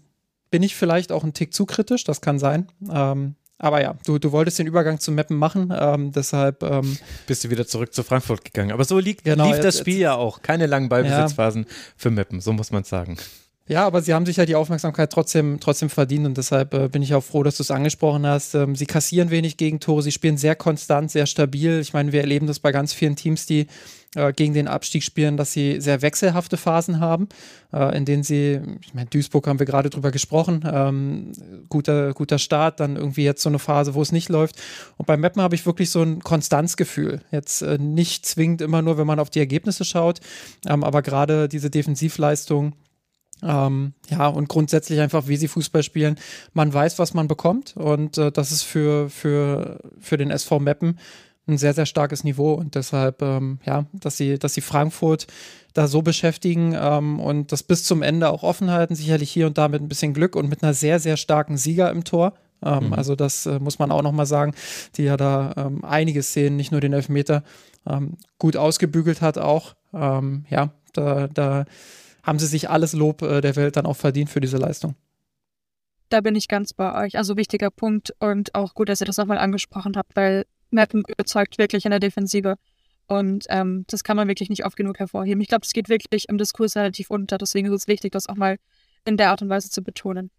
bin 0.51 0.63
ich 0.63 0.76
vielleicht 0.76 1.11
auch 1.11 1.24
ein 1.24 1.34
Tick 1.34 1.53
zu 1.53 1.65
kritisch, 1.65 2.03
das 2.03 2.21
kann 2.21 2.39
sein. 2.39 2.67
Ähm, 2.91 3.36
aber 3.57 3.82
ja, 3.82 3.95
du, 4.05 4.19
du 4.19 4.32
wolltest 4.34 4.59
den 4.59 4.67
Übergang 4.67 4.99
zu 4.99 5.11
Mappen 5.11 5.38
machen, 5.38 5.74
ähm, 5.74 6.11
deshalb. 6.11 6.63
Ähm, 6.63 6.97
Bist 7.28 7.45
du 7.45 7.49
wieder 7.49 7.65
zurück 7.65 7.93
zu 7.93 8.03
Frankfurt 8.03 8.43
gegangen. 8.43 8.74
Aber 8.74 8.84
so 8.84 8.99
liegt, 8.99 9.24
genau, 9.24 9.45
lief 9.45 9.55
jetzt, 9.55 9.65
das 9.65 9.80
Spiel 9.80 9.93
jetzt, 9.93 10.01
ja 10.01 10.15
auch. 10.15 10.41
Keine 10.41 10.65
langen 10.65 10.89
Ballbesitzphasen 10.89 11.63
ja. 11.63 11.69
für 11.95 12.11
Mappen, 12.11 12.41
so 12.41 12.51
muss 12.51 12.71
man 12.71 12.84
sagen. 12.84 13.17
Ja, 13.66 13.86
aber 13.86 14.01
sie 14.01 14.14
haben 14.14 14.26
sich 14.26 14.36
ja 14.36 14.45
die 14.45 14.55
Aufmerksamkeit 14.55 15.09
trotzdem, 15.09 15.61
trotzdem 15.61 15.89
verdient 15.89 16.26
und 16.26 16.38
deshalb 16.38 16.74
äh, 16.74 16.89
bin 16.89 17.01
ich 17.01 17.16
auch 17.16 17.24
froh, 17.24 17.43
dass 17.43 17.55
du 17.55 17.64
es 17.64 17.72
angesprochen 17.72 18.28
hast. 18.28 18.55
Ähm, 18.55 18.76
sie 18.76 18.86
kassieren 18.86 19.30
wenig 19.30 19.55
Gegentore, 19.55 20.01
sie 20.01 20.11
spielen 20.11 20.36
sehr 20.36 20.55
konstant, 20.55 21.11
sehr 21.11 21.28
stabil. 21.28 21.80
Ich 21.80 21.93
meine, 21.93 22.11
wir 22.11 22.20
erleben 22.20 22.45
das 22.45 22.59
bei 22.59 22.74
ganz 22.74 22.91
vielen 22.91 23.16
Teams, 23.16 23.45
die 23.45 23.68
äh, 24.16 24.34
gegen 24.34 24.53
den 24.53 24.68
Abstieg 24.68 25.01
spielen, 25.01 25.38
dass 25.38 25.53
sie 25.53 25.80
sehr 25.80 26.01
wechselhafte 26.01 26.57
Phasen 26.57 26.99
haben, 26.99 27.30
äh, 27.72 27.95
in 27.97 28.03
denen 28.03 28.24
sie, 28.24 28.59
ich 28.82 28.93
meine, 28.93 29.09
Duisburg 29.09 29.47
haben 29.47 29.59
wir 29.59 29.66
gerade 29.66 29.89
drüber 29.89 30.11
gesprochen, 30.11 30.70
ähm, 30.70 31.32
guter, 31.70 32.14
guter 32.14 32.39
Start, 32.39 32.82
dann 32.82 32.97
irgendwie 32.97 33.24
jetzt 33.24 33.41
so 33.41 33.49
eine 33.49 33.59
Phase, 33.59 33.93
wo 33.93 34.01
es 34.01 34.11
nicht 34.11 34.28
läuft. 34.28 34.61
Und 34.97 35.05
bei 35.05 35.16
Meppen 35.16 35.41
habe 35.41 35.55
ich 35.55 35.66
wirklich 35.66 35.89
so 35.89 36.01
ein 36.01 36.20
Konstanzgefühl. 36.22 37.22
Jetzt 37.32 37.61
äh, 37.61 37.78
nicht 37.78 38.26
zwingend 38.26 38.61
immer 38.61 38.82
nur, 38.82 38.97
wenn 38.97 39.07
man 39.07 39.22
auf 39.22 39.30
die 39.30 39.39
Ergebnisse 39.39 39.86
schaut, 39.86 40.20
ähm, 40.68 40.84
aber 40.84 41.01
gerade 41.01 41.47
diese 41.47 41.70
Defensivleistung, 41.70 42.74
ähm, 43.44 43.94
ja, 44.10 44.28
und 44.28 44.50
grundsätzlich 44.50 45.00
einfach, 45.00 45.28
wie 45.28 45.38
sie 45.38 45.48
Fußball 45.48 45.84
spielen. 45.84 46.18
Man 46.54 46.74
weiß, 46.74 47.00
was 47.00 47.14
man 47.14 47.28
bekommt 47.28 47.76
und 47.78 48.18
äh, 48.18 48.32
das 48.32 48.52
ist 48.52 48.64
für, 48.64 49.10
für, 49.10 49.80
für 50.00 50.18
den 50.18 50.32
SV 50.32 50.60
Meppen 50.60 51.00
ein 51.48 51.58
sehr, 51.58 51.74
sehr 51.74 51.86
starkes 51.86 52.24
Niveau 52.24 52.54
und 52.54 52.76
deshalb, 52.76 53.22
ähm, 53.22 53.60
ja, 53.66 53.86
dass 53.91 54.18
sie, 54.18 54.39
dass 54.39 54.54
sie 54.54 54.62
Frankfurt 54.62 55.28
da 55.74 55.88
so 55.88 56.02
beschäftigen 56.02 56.76
ähm, 56.80 57.20
und 57.20 57.52
das 57.52 57.64
bis 57.64 57.84
zum 57.84 58.02
Ende 58.02 58.30
auch 58.30 58.44
offen 58.44 58.72
halten, 58.72 58.96
sicherlich 58.96 59.32
hier 59.32 59.48
und 59.48 59.58
da 59.58 59.68
mit 59.68 59.82
ein 59.82 59.89
bisschen 59.89 60.14
Glück 60.14 60.36
und 60.36 60.50
mit 60.50 60.64
einer 60.64 60.74
sehr, 60.74 61.00
sehr 61.00 61.18
starken 61.18 61.58
Sieger 61.58 61.91
im 61.91 62.04
Tor. 62.04 62.34
Ähm, 62.64 62.88
mhm. 62.88 62.94
Also 62.94 63.16
das 63.16 63.46
äh, 63.46 63.60
muss 63.60 63.80
man 63.80 63.91
auch 63.91 64.04
nochmal 64.04 64.26
sagen, 64.26 64.54
die 64.96 65.04
ja 65.04 65.18
da 65.18 65.54
ähm, 65.58 65.84
einige 65.84 66.24
Szenen, 66.24 66.56
nicht 66.56 66.72
nur 66.72 66.80
den 66.80 66.94
Elfmeter, 66.94 67.44
ähm, 67.86 68.18
gut 68.39 68.56
ausgebügelt 68.56 69.22
hat 69.22 69.38
auch. 69.38 69.76
Ähm, 69.94 70.46
ja, 70.50 70.72
da, 70.94 71.28
da 71.28 71.66
haben 72.24 72.39
sie 72.39 72.47
sich 72.47 72.69
alles 72.69 72.93
Lob 72.93 73.21
äh, 73.21 73.41
der 73.41 73.55
Welt 73.55 73.76
dann 73.76 73.86
auch 73.86 73.97
verdient 73.97 74.30
für 74.30 74.39
diese 74.39 74.57
Leistung. 74.57 74.95
Da 76.09 76.21
bin 76.21 76.36
ich 76.36 76.47
ganz 76.47 76.74
bei 76.74 77.05
euch. 77.05 77.17
Also 77.17 77.38
wichtiger 77.38 77.69
Punkt 77.69 78.13
und 78.19 78.55
auch 78.55 78.74
gut, 78.74 78.89
dass 78.89 79.01
ihr 79.01 79.05
das 79.05 79.17
nochmal 79.17 79.38
angesprochen 79.38 79.93
habt, 79.95 80.15
weil 80.15 80.45
Mappen 80.71 81.03
überzeugt 81.07 81.57
wirklich 81.57 81.86
in 81.86 81.91
der 81.91 81.99
Defensive. 81.99 82.55
Und 83.07 83.45
ähm, 83.49 83.86
das 83.88 84.03
kann 84.03 84.15
man 84.15 84.28
wirklich 84.28 84.49
nicht 84.49 84.65
oft 84.65 84.76
genug 84.76 84.99
hervorheben. 84.99 85.41
Ich 85.41 85.49
glaube, 85.49 85.61
das 85.61 85.74
geht 85.74 85.89
wirklich 85.89 86.30
im 86.30 86.38
Diskurs 86.38 86.76
relativ 86.76 87.09
unter. 87.09 87.38
Deswegen 87.38 87.67
ist 87.67 87.74
es 87.74 87.88
wichtig, 87.88 88.11
das 88.13 88.28
auch 88.28 88.36
mal 88.36 88.57
in 89.05 89.17
der 89.17 89.30
Art 89.30 89.41
und 89.41 89.49
Weise 89.49 89.69
zu 89.69 89.84
betonen. 89.84 90.32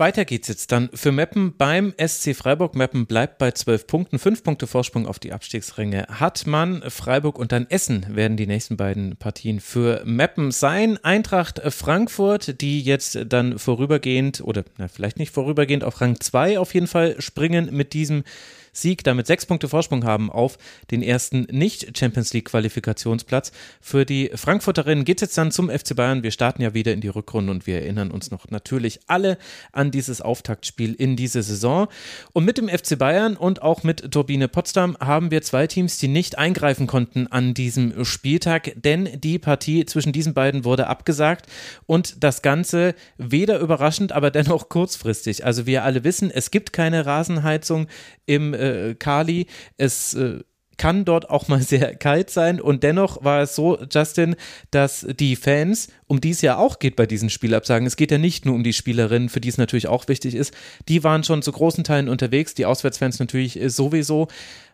Weiter 0.00 0.24
geht's 0.24 0.48
jetzt 0.48 0.72
dann 0.72 0.88
für 0.94 1.12
Meppen 1.12 1.54
beim 1.58 1.92
SC 2.02 2.34
Freiburg. 2.34 2.74
Meppen 2.74 3.04
bleibt 3.04 3.36
bei 3.36 3.50
zwölf 3.50 3.86
Punkten, 3.86 4.18
fünf 4.18 4.42
Punkte 4.42 4.66
Vorsprung 4.66 5.06
auf 5.06 5.18
die 5.18 5.34
Abstiegsränge 5.34 6.06
hat 6.08 6.46
man. 6.46 6.82
Freiburg 6.88 7.38
und 7.38 7.52
dann 7.52 7.66
Essen 7.68 8.06
werden 8.08 8.38
die 8.38 8.46
nächsten 8.46 8.78
beiden 8.78 9.18
Partien 9.18 9.60
für 9.60 10.02
Meppen 10.06 10.52
sein. 10.52 10.98
Eintracht 11.04 11.60
Frankfurt, 11.70 12.62
die 12.62 12.80
jetzt 12.80 13.18
dann 13.26 13.58
vorübergehend 13.58 14.40
oder 14.40 14.64
na, 14.78 14.88
vielleicht 14.88 15.18
nicht 15.18 15.34
vorübergehend 15.34 15.84
auf 15.84 16.00
Rang 16.00 16.18
2 16.18 16.58
auf 16.58 16.72
jeden 16.72 16.86
Fall 16.86 17.20
springen 17.20 17.68
mit 17.70 17.92
diesem 17.92 18.24
Sieg 18.72 19.04
damit 19.04 19.26
sechs 19.26 19.46
Punkte 19.46 19.68
Vorsprung 19.68 20.04
haben 20.04 20.30
auf 20.30 20.58
den 20.90 21.02
ersten 21.02 21.42
Nicht-Champions 21.50 22.32
League-Qualifikationsplatz. 22.32 23.52
Für 23.80 24.04
die 24.04 24.30
Frankfurterinnen 24.34 25.04
geht 25.04 25.18
es 25.18 25.22
jetzt 25.22 25.38
dann 25.38 25.50
zum 25.50 25.70
FC 25.70 25.94
Bayern. 25.96 26.22
Wir 26.22 26.30
starten 26.30 26.62
ja 26.62 26.74
wieder 26.74 26.92
in 26.92 27.00
die 27.00 27.08
Rückrunde 27.08 27.50
und 27.50 27.66
wir 27.66 27.76
erinnern 27.76 28.10
uns 28.10 28.30
noch 28.30 28.48
natürlich 28.50 29.00
alle 29.06 29.38
an 29.72 29.90
dieses 29.90 30.20
Auftaktspiel 30.20 30.94
in 30.94 31.16
diese 31.16 31.42
Saison. 31.42 31.88
Und 32.32 32.44
mit 32.44 32.58
dem 32.58 32.68
FC 32.68 32.98
Bayern 32.98 33.36
und 33.36 33.62
auch 33.62 33.82
mit 33.82 34.12
Turbine 34.12 34.48
Potsdam 34.48 34.96
haben 35.00 35.30
wir 35.30 35.42
zwei 35.42 35.66
Teams, 35.66 35.98
die 35.98 36.08
nicht 36.08 36.38
eingreifen 36.38 36.86
konnten 36.86 37.26
an 37.26 37.54
diesem 37.54 38.04
Spieltag, 38.04 38.72
denn 38.76 39.08
die 39.20 39.38
Partie 39.38 39.84
zwischen 39.86 40.12
diesen 40.12 40.34
beiden 40.34 40.64
wurde 40.64 40.86
abgesagt 40.86 41.46
und 41.86 42.22
das 42.22 42.42
Ganze 42.42 42.94
weder 43.18 43.58
überraschend, 43.58 44.12
aber 44.12 44.30
dennoch 44.30 44.68
kurzfristig. 44.68 45.44
Also 45.44 45.66
wir 45.66 45.84
alle 45.84 46.04
wissen, 46.04 46.30
es 46.30 46.50
gibt 46.50 46.72
keine 46.72 47.06
Rasenheizung 47.06 47.88
im 48.26 48.54
äh, 48.60 48.94
Kali. 48.94 49.46
Es 49.76 50.14
äh, 50.14 50.40
kann 50.80 51.04
dort 51.04 51.28
auch 51.28 51.46
mal 51.46 51.60
sehr 51.62 51.94
kalt 51.94 52.30
sein. 52.30 52.60
Und 52.60 52.82
dennoch 52.82 53.22
war 53.22 53.42
es 53.42 53.54
so, 53.54 53.78
Justin, 53.92 54.34
dass 54.70 55.06
die 55.18 55.36
Fans, 55.36 55.88
um 56.06 56.22
die 56.22 56.30
es 56.30 56.40
ja 56.40 56.56
auch 56.56 56.78
geht 56.78 56.96
bei 56.96 57.06
diesen 57.06 57.28
Spielabsagen, 57.28 57.86
es 57.86 57.96
geht 57.96 58.10
ja 58.10 58.18
nicht 58.18 58.46
nur 58.46 58.54
um 58.54 58.64
die 58.64 58.72
Spielerinnen, 58.72 59.28
für 59.28 59.42
die 59.42 59.50
es 59.50 59.58
natürlich 59.58 59.88
auch 59.88 60.08
wichtig 60.08 60.34
ist, 60.34 60.54
die 60.88 61.04
waren 61.04 61.22
schon 61.22 61.42
zu 61.42 61.52
großen 61.52 61.84
Teilen 61.84 62.08
unterwegs, 62.08 62.54
die 62.54 62.64
Auswärtsfans 62.64 63.18
natürlich 63.18 63.60
äh, 63.60 63.68
sowieso. 63.68 64.28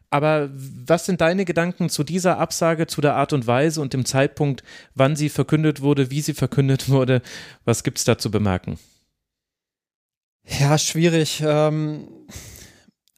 Aber 0.08 0.48
was 0.54 1.06
sind 1.06 1.20
deine 1.20 1.44
Gedanken 1.44 1.88
zu 1.88 2.04
dieser 2.04 2.38
Absage, 2.38 2.86
zu 2.86 3.00
der 3.00 3.16
Art 3.16 3.32
und 3.32 3.48
Weise 3.48 3.80
und 3.80 3.92
dem 3.92 4.04
Zeitpunkt, 4.04 4.62
wann 4.94 5.16
sie 5.16 5.28
verkündet 5.28 5.80
wurde, 5.80 6.12
wie 6.12 6.20
sie 6.20 6.34
verkündet 6.34 6.88
wurde? 6.88 7.20
Was 7.64 7.82
gibt 7.82 7.98
es 7.98 8.04
da 8.04 8.16
zu 8.16 8.30
bemerken? 8.30 8.78
Ja, 10.60 10.78
schwierig. 10.78 11.42
Ähm 11.44 12.06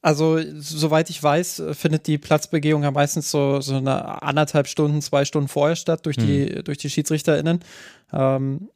also, 0.01 0.38
soweit 0.59 1.11
ich 1.11 1.20
weiß, 1.20 1.62
findet 1.72 2.07
die 2.07 2.18
Platzbegehung 2.18 2.84
ja 2.84 2.90
meistens 2.90 3.30
so, 3.30 3.61
so 3.61 3.76
eine 3.76 4.22
anderthalb 4.22 4.68
Stunden, 4.68 5.03
zwei 5.03 5.24
Stunden 5.24 5.49
vorher 5.49 5.76
statt 5.76 6.07
durch 6.07 6.16
die, 6.16 6.55
mhm. 6.57 6.64
durch 6.64 6.78
die 6.78 6.88
SchiedsrichterInnen. 6.88 7.61
Ähm, 8.12 8.68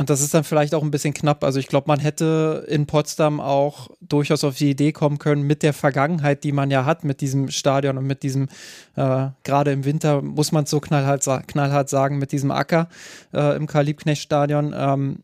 und 0.00 0.08
das 0.08 0.22
ist 0.22 0.32
dann 0.32 0.44
vielleicht 0.44 0.74
auch 0.74 0.82
ein 0.82 0.90
bisschen 0.90 1.12
knapp. 1.12 1.44
Also 1.44 1.58
ich 1.58 1.66
glaube, 1.66 1.88
man 1.88 2.00
hätte 2.00 2.64
in 2.68 2.86
Potsdam 2.86 3.38
auch 3.38 3.88
durchaus 4.00 4.44
auf 4.44 4.56
die 4.56 4.70
Idee 4.70 4.92
kommen 4.92 5.18
können, 5.18 5.42
mit 5.42 5.62
der 5.62 5.74
Vergangenheit, 5.74 6.42
die 6.42 6.52
man 6.52 6.70
ja 6.70 6.86
hat, 6.86 7.04
mit 7.04 7.20
diesem 7.20 7.50
Stadion 7.50 7.98
und 7.98 8.06
mit 8.06 8.22
diesem, 8.22 8.48
äh, 8.96 9.26
gerade 9.44 9.72
im 9.72 9.84
Winter 9.84 10.22
muss 10.22 10.52
man 10.52 10.64
es 10.64 10.70
so 10.70 10.80
knallhart, 10.80 11.48
knallhart 11.48 11.90
sagen, 11.90 12.18
mit 12.18 12.32
diesem 12.32 12.50
Acker 12.50 12.88
äh, 13.34 13.54
im 13.56 13.66
Karl-Liebknecht-Stadion. 13.66 14.74
Ähm, 14.74 15.22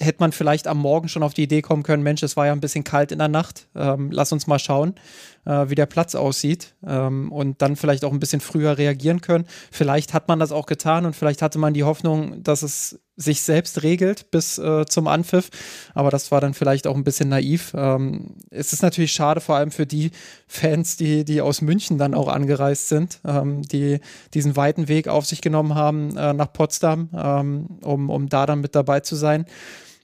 hätte 0.00 0.18
man 0.20 0.32
vielleicht 0.32 0.66
am 0.66 0.78
Morgen 0.78 1.08
schon 1.08 1.22
auf 1.22 1.34
die 1.34 1.44
Idee 1.44 1.62
kommen 1.62 1.84
können, 1.84 2.02
Mensch, 2.02 2.22
es 2.22 2.36
war 2.36 2.46
ja 2.46 2.52
ein 2.52 2.60
bisschen 2.60 2.82
kalt 2.82 3.12
in 3.12 3.18
der 3.18 3.28
Nacht, 3.28 3.68
ähm, 3.76 4.10
lass 4.10 4.32
uns 4.32 4.46
mal 4.46 4.58
schauen, 4.58 4.94
äh, 5.44 5.68
wie 5.68 5.76
der 5.76 5.86
Platz 5.86 6.16
aussieht 6.16 6.74
ähm, 6.84 7.30
und 7.30 7.62
dann 7.62 7.76
vielleicht 7.76 8.04
auch 8.04 8.12
ein 8.12 8.18
bisschen 8.18 8.40
früher 8.40 8.76
reagieren 8.76 9.20
können. 9.20 9.46
Vielleicht 9.70 10.12
hat 10.12 10.26
man 10.26 10.40
das 10.40 10.50
auch 10.50 10.66
getan 10.66 11.06
und 11.06 11.14
vielleicht 11.14 11.42
hatte 11.42 11.58
man 11.58 11.74
die 11.74 11.84
Hoffnung, 11.84 12.42
dass 12.42 12.62
es 12.62 12.98
sich 13.16 13.42
selbst 13.42 13.84
regelt 13.84 14.32
bis 14.32 14.58
äh, 14.58 14.86
zum 14.86 15.06
Anpfiff, 15.06 15.50
aber 15.94 16.10
das 16.10 16.32
war 16.32 16.40
dann 16.40 16.54
vielleicht 16.54 16.88
auch 16.88 16.96
ein 16.96 17.04
bisschen 17.04 17.28
naiv. 17.28 17.72
Ähm, 17.76 18.34
es 18.50 18.72
ist 18.72 18.82
natürlich 18.82 19.12
schade, 19.12 19.40
vor 19.40 19.54
allem 19.54 19.70
für 19.70 19.86
die 19.86 20.10
Fans, 20.48 20.96
die, 20.96 21.24
die 21.24 21.40
aus 21.40 21.60
München 21.60 21.98
dann 21.98 22.14
auch 22.14 22.26
angereist 22.26 22.88
sind, 22.88 23.20
ähm, 23.24 23.62
die 23.62 24.00
diesen 24.34 24.56
weiten 24.56 24.88
Weg 24.88 25.06
auf 25.06 25.26
sich 25.26 25.40
genommen 25.40 25.76
haben 25.76 26.16
äh, 26.16 26.32
nach 26.32 26.52
Potsdam, 26.52 27.10
ähm, 27.16 27.66
um, 27.82 28.10
um 28.10 28.28
da 28.28 28.46
dann 28.46 28.60
mit 28.60 28.74
dabei 28.74 28.98
zu 28.98 29.14
sein. 29.14 29.46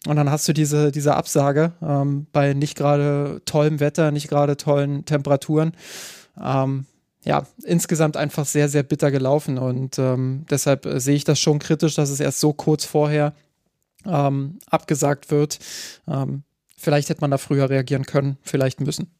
Und 0.06 0.16
dann 0.16 0.30
hast 0.30 0.48
du 0.48 0.52
diese, 0.54 0.92
diese 0.92 1.14
Absage 1.14 1.72
ähm, 1.82 2.26
bei 2.32 2.54
nicht 2.54 2.76
gerade 2.76 3.42
tollem 3.44 3.80
Wetter, 3.80 4.10
nicht 4.10 4.28
gerade 4.28 4.56
tollen 4.56 5.04
Temperaturen. 5.04 5.72
Ähm, 6.42 6.86
ja, 7.22 7.46
insgesamt 7.64 8.16
einfach 8.16 8.46
sehr, 8.46 8.70
sehr 8.70 8.82
bitter 8.82 9.10
gelaufen. 9.10 9.58
Und 9.58 9.98
ähm, 9.98 10.46
deshalb 10.48 10.86
äh, 10.86 11.00
sehe 11.00 11.16
ich 11.16 11.24
das 11.24 11.38
schon 11.38 11.58
kritisch, 11.58 11.96
dass 11.96 12.08
es 12.08 12.20
erst 12.20 12.40
so 12.40 12.54
kurz 12.54 12.86
vorher 12.86 13.34
ähm, 14.06 14.58
abgesagt 14.70 15.30
wird. 15.30 15.58
Ähm, 16.08 16.44
vielleicht 16.78 17.10
hätte 17.10 17.20
man 17.20 17.30
da 17.30 17.36
früher 17.36 17.68
reagieren 17.68 18.06
können, 18.06 18.38
vielleicht 18.42 18.80
müssen. 18.80 19.10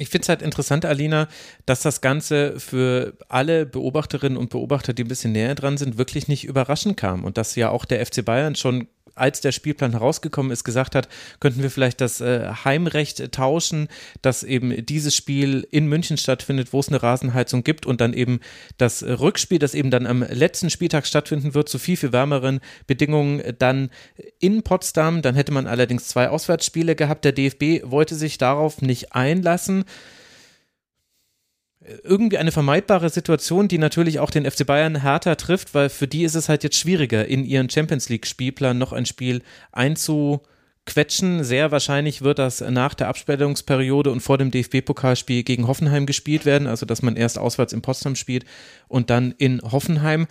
Ich 0.00 0.08
finde 0.08 0.22
es 0.22 0.28
halt 0.30 0.40
interessant, 0.40 0.86
Alina, 0.86 1.28
dass 1.66 1.82
das 1.82 2.00
Ganze 2.00 2.58
für 2.58 3.12
alle 3.28 3.66
Beobachterinnen 3.66 4.38
und 4.38 4.48
Beobachter, 4.48 4.94
die 4.94 5.04
ein 5.04 5.08
bisschen 5.08 5.32
näher 5.32 5.54
dran 5.54 5.76
sind, 5.76 5.98
wirklich 5.98 6.26
nicht 6.26 6.44
überraschend 6.44 6.96
kam 6.96 7.22
und 7.22 7.36
dass 7.36 7.54
ja 7.54 7.68
auch 7.68 7.84
der 7.84 8.04
FC 8.06 8.24
Bayern 8.24 8.54
schon 8.54 8.88
als 9.20 9.40
der 9.40 9.52
Spielplan 9.52 9.92
herausgekommen 9.92 10.50
ist, 10.52 10.64
gesagt 10.64 10.94
hat, 10.94 11.08
könnten 11.38 11.62
wir 11.62 11.70
vielleicht 11.70 12.00
das 12.00 12.20
äh, 12.20 12.48
Heimrecht 12.64 13.32
tauschen, 13.32 13.88
dass 14.22 14.42
eben 14.42 14.84
dieses 14.86 15.14
Spiel 15.14 15.66
in 15.70 15.86
München 15.86 16.16
stattfindet, 16.16 16.72
wo 16.72 16.80
es 16.80 16.88
eine 16.88 17.02
Rasenheizung 17.02 17.64
gibt 17.64 17.86
und 17.86 18.00
dann 18.00 18.12
eben 18.12 18.40
das 18.78 19.02
Rückspiel, 19.02 19.58
das 19.58 19.74
eben 19.74 19.90
dann 19.90 20.06
am 20.06 20.22
letzten 20.22 20.70
Spieltag 20.70 21.06
stattfinden 21.06 21.54
wird, 21.54 21.68
zu 21.68 21.78
viel, 21.78 21.96
viel 21.96 22.12
wärmeren 22.12 22.60
Bedingungen 22.86 23.42
dann 23.58 23.90
in 24.38 24.62
Potsdam. 24.62 25.22
Dann 25.22 25.34
hätte 25.34 25.52
man 25.52 25.66
allerdings 25.66 26.08
zwei 26.08 26.28
Auswärtsspiele 26.28 26.96
gehabt. 26.96 27.24
Der 27.24 27.32
DFB 27.32 27.82
wollte 27.84 28.14
sich 28.14 28.38
darauf 28.38 28.82
nicht 28.82 29.14
einlassen 29.14 29.84
irgendwie 31.80 32.38
eine 32.38 32.52
vermeidbare 32.52 33.08
Situation, 33.08 33.68
die 33.68 33.78
natürlich 33.78 34.18
auch 34.18 34.30
den 34.30 34.48
FC 34.48 34.66
Bayern 34.66 34.96
härter 34.96 35.36
trifft, 35.36 35.74
weil 35.74 35.88
für 35.88 36.06
die 36.06 36.24
ist 36.24 36.34
es 36.34 36.48
halt 36.48 36.62
jetzt 36.62 36.76
schwieriger, 36.76 37.26
in 37.26 37.44
ihren 37.44 37.70
Champions 37.70 38.08
League-Spielplan 38.10 38.76
noch 38.76 38.92
ein 38.92 39.06
Spiel 39.06 39.42
einzuquetschen. 39.72 41.42
Sehr 41.42 41.70
wahrscheinlich 41.70 42.20
wird 42.20 42.38
das 42.38 42.60
nach 42.60 42.92
der 42.92 43.08
Absperrungsperiode 43.08 44.10
und 44.10 44.20
vor 44.20 44.36
dem 44.36 44.50
DFB-Pokalspiel 44.50 45.42
gegen 45.42 45.66
Hoffenheim 45.66 46.04
gespielt 46.04 46.44
werden, 46.44 46.68
also 46.68 46.84
dass 46.84 47.00
man 47.00 47.16
erst 47.16 47.38
auswärts 47.38 47.72
in 47.72 47.80
Potsdam 47.80 48.14
spielt 48.14 48.44
und 48.88 49.08
dann 49.08 49.32
in 49.38 49.62
Hoffenheim. 49.62 50.26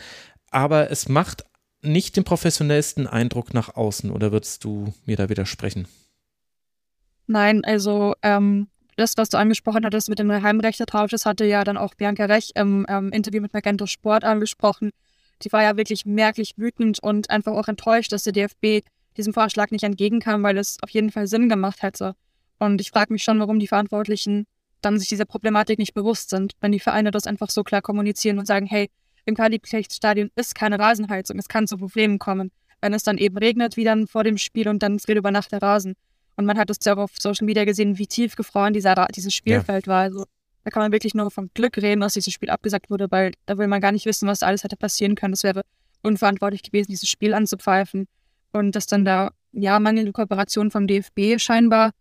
Aber 0.52 0.92
es 0.92 1.10
macht 1.10 1.46
nicht 1.82 2.16
den 2.16 2.26
professionellsten 2.26 3.08
Eindruck 3.08 3.54
nach 3.56 3.76
außen, 3.76 4.12
oder 4.12 4.32
würdest 4.32 4.64
du 4.64 4.94
mir 5.06 5.18
da 5.18 5.30
widersprechen? 5.30 5.88
Nein, 7.26 7.64
also 7.64 8.16
ähm, 8.22 8.68
das, 9.00 9.18
was 9.18 9.30
du 9.30 9.38
angesprochen 9.38 9.86
hattest 9.86 10.10
mit 10.10 10.20
dem 10.20 10.32
Heimrechtertausch, 10.32 11.12
das 11.12 11.26
hatte 11.26 11.46
ja 11.46 11.64
dann 11.64 11.78
auch 11.78 11.96
Bianca 11.96 12.26
Rech 12.26 12.52
im 12.56 12.86
ähm, 12.90 13.12
Interview 13.12 13.42
mit 13.42 13.54
Magento 13.54 13.86
Sport 13.86 14.24
angesprochen. 14.24 14.92
Die 15.42 15.52
war 15.52 15.64
ja 15.64 15.78
wirklich 15.78 16.06
merklich 16.06 16.54
wütend 16.58 17.02
und 17.02 17.30
einfach 17.30 17.54
auch 17.54 17.68
enttäuscht, 17.68 18.12
dass 18.12 18.24
der 18.24 18.34
DFB 18.34 18.86
diesem 19.18 19.34
Vorschlag 19.34 19.72
nicht 19.72 19.84
entgegenkam, 19.84 20.44
weil 20.44 20.58
es 20.58 20.78
auf 20.82 20.90
jeden 20.90 21.12
Fall 21.12 21.28
Sinn 21.28 21.50
gemacht 21.50 21.82
hätte. 21.82 22.16
Und 22.60 22.82
ich 22.82 22.92
frage 22.92 23.14
mich 23.14 23.24
schon, 23.24 23.40
warum 23.40 23.60
die 23.60 23.68
Verantwortlichen 23.68 24.46
dann 24.82 25.00
sich 25.00 25.10
dieser 25.10 25.26
Problematik 25.26 25.80
nicht 25.80 25.94
bewusst 25.94 26.30
sind, 26.30 26.54
wenn 26.62 26.72
die 26.72 26.80
Vereine 26.80 27.12
das 27.12 27.28
einfach 27.28 27.50
so 27.50 27.64
klar 27.64 27.82
kommunizieren 27.82 28.40
und 28.40 28.46
sagen, 28.46 28.66
hey, 28.66 28.90
im 29.26 29.36
Karl-Liebknecht-Stadion 29.36 30.32
ist 30.36 30.56
keine 30.56 30.80
Rasenheizung, 30.80 31.38
es 31.38 31.48
kann 31.48 31.68
zu 31.68 31.78
Problemen 31.78 32.20
kommen, 32.20 32.52
wenn 32.82 32.94
es 32.94 33.04
dann 33.04 33.18
eben 33.18 33.38
regnet 33.38 33.78
wie 33.78 33.84
dann 33.84 34.08
vor 34.08 34.24
dem 34.24 34.38
Spiel 34.38 34.68
und 34.68 34.82
dann 34.84 35.00
friert 35.00 35.18
über 35.18 35.32
Nacht 35.32 35.52
der 35.52 35.62
Rasen. 35.62 35.96
Und 36.40 36.46
man 36.46 36.58
hat 36.58 36.70
es 36.70 36.78
ja 36.86 36.94
auch 36.94 37.00
auf 37.00 37.12
Social 37.20 37.46
Media 37.46 37.66
gesehen, 37.66 37.98
wie 37.98 38.08
tiefgefroren 38.08 38.72
dieser, 38.72 39.08
dieses 39.14 39.36
Spielfeld 39.36 39.88
ja. 39.88 39.92
war. 39.92 40.02
Also 40.04 40.24
da 40.64 40.70
kann 40.70 40.82
man 40.82 40.94
wirklich 40.94 41.14
nur 41.14 41.30
vom 41.32 41.50
Glück 41.54 41.76
reden, 41.76 42.00
dass 42.00 42.14
dieses 42.14 42.32
Spiel 42.32 42.50
abgesagt 42.50 42.90
wurde, 42.90 43.12
weil 43.12 43.34
da 43.46 43.58
will 43.58 43.68
man 43.68 43.82
gar 43.82 43.92
nicht 43.92 44.06
wissen, 44.06 44.26
was 44.26 44.42
alles 44.42 44.64
hätte 44.64 44.78
passieren 44.78 45.16
können. 45.16 45.34
Das 45.34 45.44
wäre 45.44 45.64
unverantwortlich 46.02 46.64
gewesen, 46.64 46.92
dieses 46.92 47.10
Spiel 47.10 47.34
anzupfeifen. 47.34 48.08
Und 48.54 48.74
dass 48.74 48.86
dann 48.86 49.04
da, 49.04 49.32
ja, 49.52 49.82
mangelnde 49.82 50.14
Kooperation 50.14 50.72
vom 50.72 50.88
DFB 50.88 51.42
scheinbar, 51.42 51.92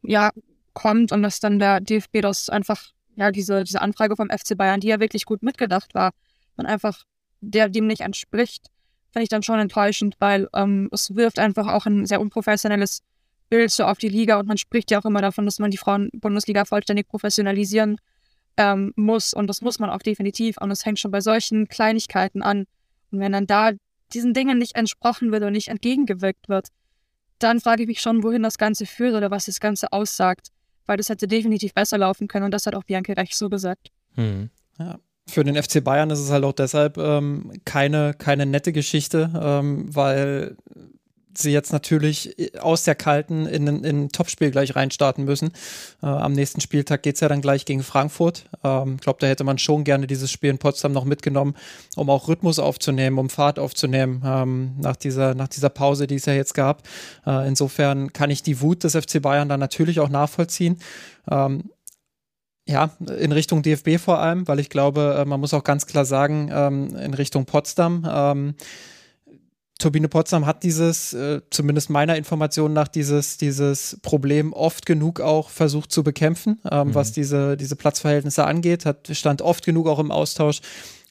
ja, 0.00 0.30
kommt 0.72 1.12
und 1.12 1.22
dass 1.22 1.40
dann 1.40 1.58
der 1.58 1.82
DFB 1.82 2.22
das 2.22 2.48
einfach, 2.48 2.82
ja, 3.14 3.30
diese, 3.30 3.62
diese 3.62 3.82
Anfrage 3.82 4.16
vom 4.16 4.30
FC 4.30 4.56
Bayern, 4.56 4.80
die 4.80 4.88
ja 4.88 5.00
wirklich 5.00 5.26
gut 5.26 5.42
mitgedacht 5.42 5.92
war, 5.94 6.12
man 6.56 6.64
einfach 6.64 7.04
der 7.42 7.68
dem 7.68 7.88
nicht 7.88 8.00
entspricht, 8.00 8.68
finde 9.10 9.24
ich 9.24 9.28
dann 9.28 9.42
schon 9.42 9.60
enttäuschend, 9.60 10.16
weil 10.18 10.48
ähm, 10.54 10.88
es 10.92 11.14
wirft 11.14 11.38
einfach 11.38 11.66
auch 11.66 11.84
ein 11.84 12.06
sehr 12.06 12.22
unprofessionelles 12.22 13.02
Bild 13.48 13.70
so 13.70 13.84
auf 13.84 13.98
die 13.98 14.08
Liga 14.08 14.38
und 14.38 14.46
man 14.46 14.58
spricht 14.58 14.90
ja 14.90 15.00
auch 15.00 15.04
immer 15.04 15.22
davon, 15.22 15.44
dass 15.44 15.58
man 15.58 15.70
die 15.70 15.76
Frauen-Bundesliga 15.76 16.64
vollständig 16.64 17.08
professionalisieren 17.08 17.96
ähm, 18.56 18.92
muss 18.96 19.34
und 19.34 19.46
das 19.46 19.60
muss 19.60 19.78
man 19.78 19.90
auch 19.90 20.00
definitiv 20.00 20.56
und 20.60 20.70
es 20.70 20.84
hängt 20.84 20.98
schon 20.98 21.10
bei 21.10 21.20
solchen 21.20 21.68
Kleinigkeiten 21.68 22.42
an 22.42 22.66
und 23.10 23.20
wenn 23.20 23.32
dann 23.32 23.46
da 23.46 23.72
diesen 24.12 24.34
Dingen 24.34 24.58
nicht 24.58 24.76
entsprochen 24.76 25.32
wird 25.32 25.42
und 25.42 25.52
nicht 25.52 25.68
entgegengewirkt 25.68 26.48
wird, 26.48 26.68
dann 27.38 27.60
frage 27.60 27.82
ich 27.82 27.88
mich 27.88 28.00
schon, 28.00 28.22
wohin 28.22 28.42
das 28.42 28.58
Ganze 28.58 28.86
führt 28.86 29.14
oder 29.14 29.30
was 29.30 29.46
das 29.46 29.60
Ganze 29.60 29.92
aussagt, 29.92 30.48
weil 30.86 30.96
das 30.96 31.08
hätte 31.08 31.26
definitiv 31.26 31.74
besser 31.74 31.98
laufen 31.98 32.28
können 32.28 32.46
und 32.46 32.54
das 32.54 32.66
hat 32.66 32.74
auch 32.74 32.84
Bianca 32.84 33.12
recht 33.12 33.36
so 33.36 33.48
gesagt. 33.48 33.90
Hm. 34.14 34.50
Ja. 34.78 34.98
Für 35.28 35.42
den 35.42 35.60
FC 35.60 35.82
Bayern 35.82 36.10
ist 36.10 36.20
es 36.20 36.30
halt 36.30 36.44
auch 36.44 36.52
deshalb 36.52 36.98
ähm, 36.98 37.52
keine, 37.64 38.14
keine 38.14 38.46
nette 38.46 38.72
Geschichte, 38.72 39.30
ähm, 39.34 39.92
weil 39.94 40.56
sie 41.38 41.52
jetzt 41.52 41.72
natürlich 41.72 42.38
äh, 42.38 42.58
aus 42.58 42.84
der 42.84 42.94
Kalten 42.94 43.46
in 43.46 43.68
ein, 43.68 43.84
in 43.84 44.04
ein 44.04 44.08
Topspiel 44.10 44.50
gleich 44.50 44.76
reinstarten 44.76 45.24
müssen. 45.24 45.52
Äh, 46.02 46.06
am 46.06 46.32
nächsten 46.32 46.60
Spieltag 46.60 47.02
geht 47.02 47.16
es 47.16 47.20
ja 47.20 47.28
dann 47.28 47.40
gleich 47.40 47.64
gegen 47.64 47.82
Frankfurt. 47.82 48.44
Ich 48.52 48.58
ähm, 48.64 48.96
glaube, 48.98 49.18
da 49.20 49.26
hätte 49.26 49.44
man 49.44 49.58
schon 49.58 49.84
gerne 49.84 50.06
dieses 50.06 50.30
Spiel 50.30 50.50
in 50.50 50.58
Potsdam 50.58 50.92
noch 50.92 51.04
mitgenommen, 51.04 51.54
um 51.96 52.10
auch 52.10 52.28
Rhythmus 52.28 52.58
aufzunehmen, 52.58 53.18
um 53.18 53.30
Fahrt 53.30 53.58
aufzunehmen 53.58 54.22
ähm, 54.24 54.74
nach, 54.78 54.96
dieser, 54.96 55.34
nach 55.34 55.48
dieser 55.48 55.68
Pause, 55.68 56.06
die 56.06 56.16
es 56.16 56.26
ja 56.26 56.34
jetzt 56.34 56.54
gab. 56.54 56.82
Äh, 57.26 57.48
insofern 57.48 58.12
kann 58.12 58.30
ich 58.30 58.42
die 58.42 58.60
Wut 58.60 58.84
des 58.84 58.94
FC 58.94 59.20
Bayern 59.20 59.48
dann 59.48 59.60
natürlich 59.60 60.00
auch 60.00 60.08
nachvollziehen. 60.08 60.78
Ähm, 61.30 61.70
ja, 62.68 62.90
in 63.16 63.30
Richtung 63.30 63.62
DFB 63.62 63.98
vor 63.98 64.18
allem, 64.18 64.48
weil 64.48 64.58
ich 64.58 64.70
glaube, 64.70 65.16
äh, 65.20 65.24
man 65.24 65.38
muss 65.38 65.54
auch 65.54 65.62
ganz 65.62 65.86
klar 65.86 66.04
sagen, 66.04 66.50
ähm, 66.52 66.96
in 66.96 67.14
Richtung 67.14 67.44
Potsdam. 67.46 68.54
Turbine 69.78 70.08
Potsdam 70.08 70.46
hat 70.46 70.62
dieses, 70.62 71.12
äh, 71.12 71.42
zumindest 71.50 71.90
meiner 71.90 72.16
Information 72.16 72.72
nach, 72.72 72.88
dieses, 72.88 73.36
dieses 73.36 73.98
Problem 74.02 74.52
oft 74.54 74.86
genug 74.86 75.20
auch 75.20 75.50
versucht 75.50 75.92
zu 75.92 76.02
bekämpfen, 76.02 76.60
ähm, 76.70 76.88
mhm. 76.88 76.94
was 76.94 77.12
diese, 77.12 77.56
diese 77.56 77.76
Platzverhältnisse 77.76 78.44
angeht, 78.46 78.86
hat, 78.86 79.08
stand 79.12 79.42
oft 79.42 79.64
genug 79.64 79.86
auch 79.86 79.98
im 79.98 80.10
Austausch 80.10 80.60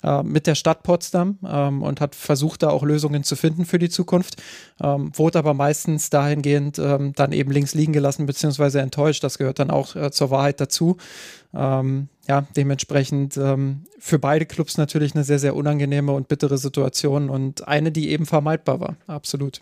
äh, 0.05 0.21
mit 0.21 0.45
der 0.45 0.53
Stadt 0.53 0.83
Potsdam 0.83 1.39
ähm, 1.43 1.81
und 1.81 1.99
hat 1.99 2.13
versucht, 2.13 2.61
da 2.61 2.69
auch 2.69 2.83
Lösungen 2.83 3.23
zu 3.23 3.35
finden 3.35 3.65
für 3.65 3.79
die 3.79 3.89
Zukunft, 3.89 4.39
ähm, 4.79 5.11
wurde 5.17 5.39
aber 5.39 5.55
meistens 5.55 6.11
dahingehend 6.11 6.77
ähm, 6.77 7.13
dann 7.15 7.31
eben 7.31 7.49
links 7.49 7.73
liegen 7.73 7.91
gelassen, 7.91 8.27
beziehungsweise 8.27 8.81
enttäuscht. 8.81 9.23
Das 9.23 9.39
gehört 9.39 9.57
dann 9.57 9.71
auch 9.71 9.95
äh, 9.95 10.11
zur 10.11 10.29
Wahrheit 10.29 10.61
dazu. 10.61 10.97
Ja, 11.57 12.41
dementsprechend 12.57 13.35
für 13.35 14.19
beide 14.19 14.45
Clubs 14.45 14.77
natürlich 14.77 15.15
eine 15.15 15.23
sehr, 15.23 15.39
sehr 15.39 15.55
unangenehme 15.55 16.11
und 16.11 16.27
bittere 16.27 16.57
Situation 16.57 17.29
und 17.29 17.65
eine, 17.65 17.93
die 17.93 18.09
eben 18.09 18.25
vermeidbar 18.25 18.81
war. 18.81 18.97
Absolut. 19.07 19.61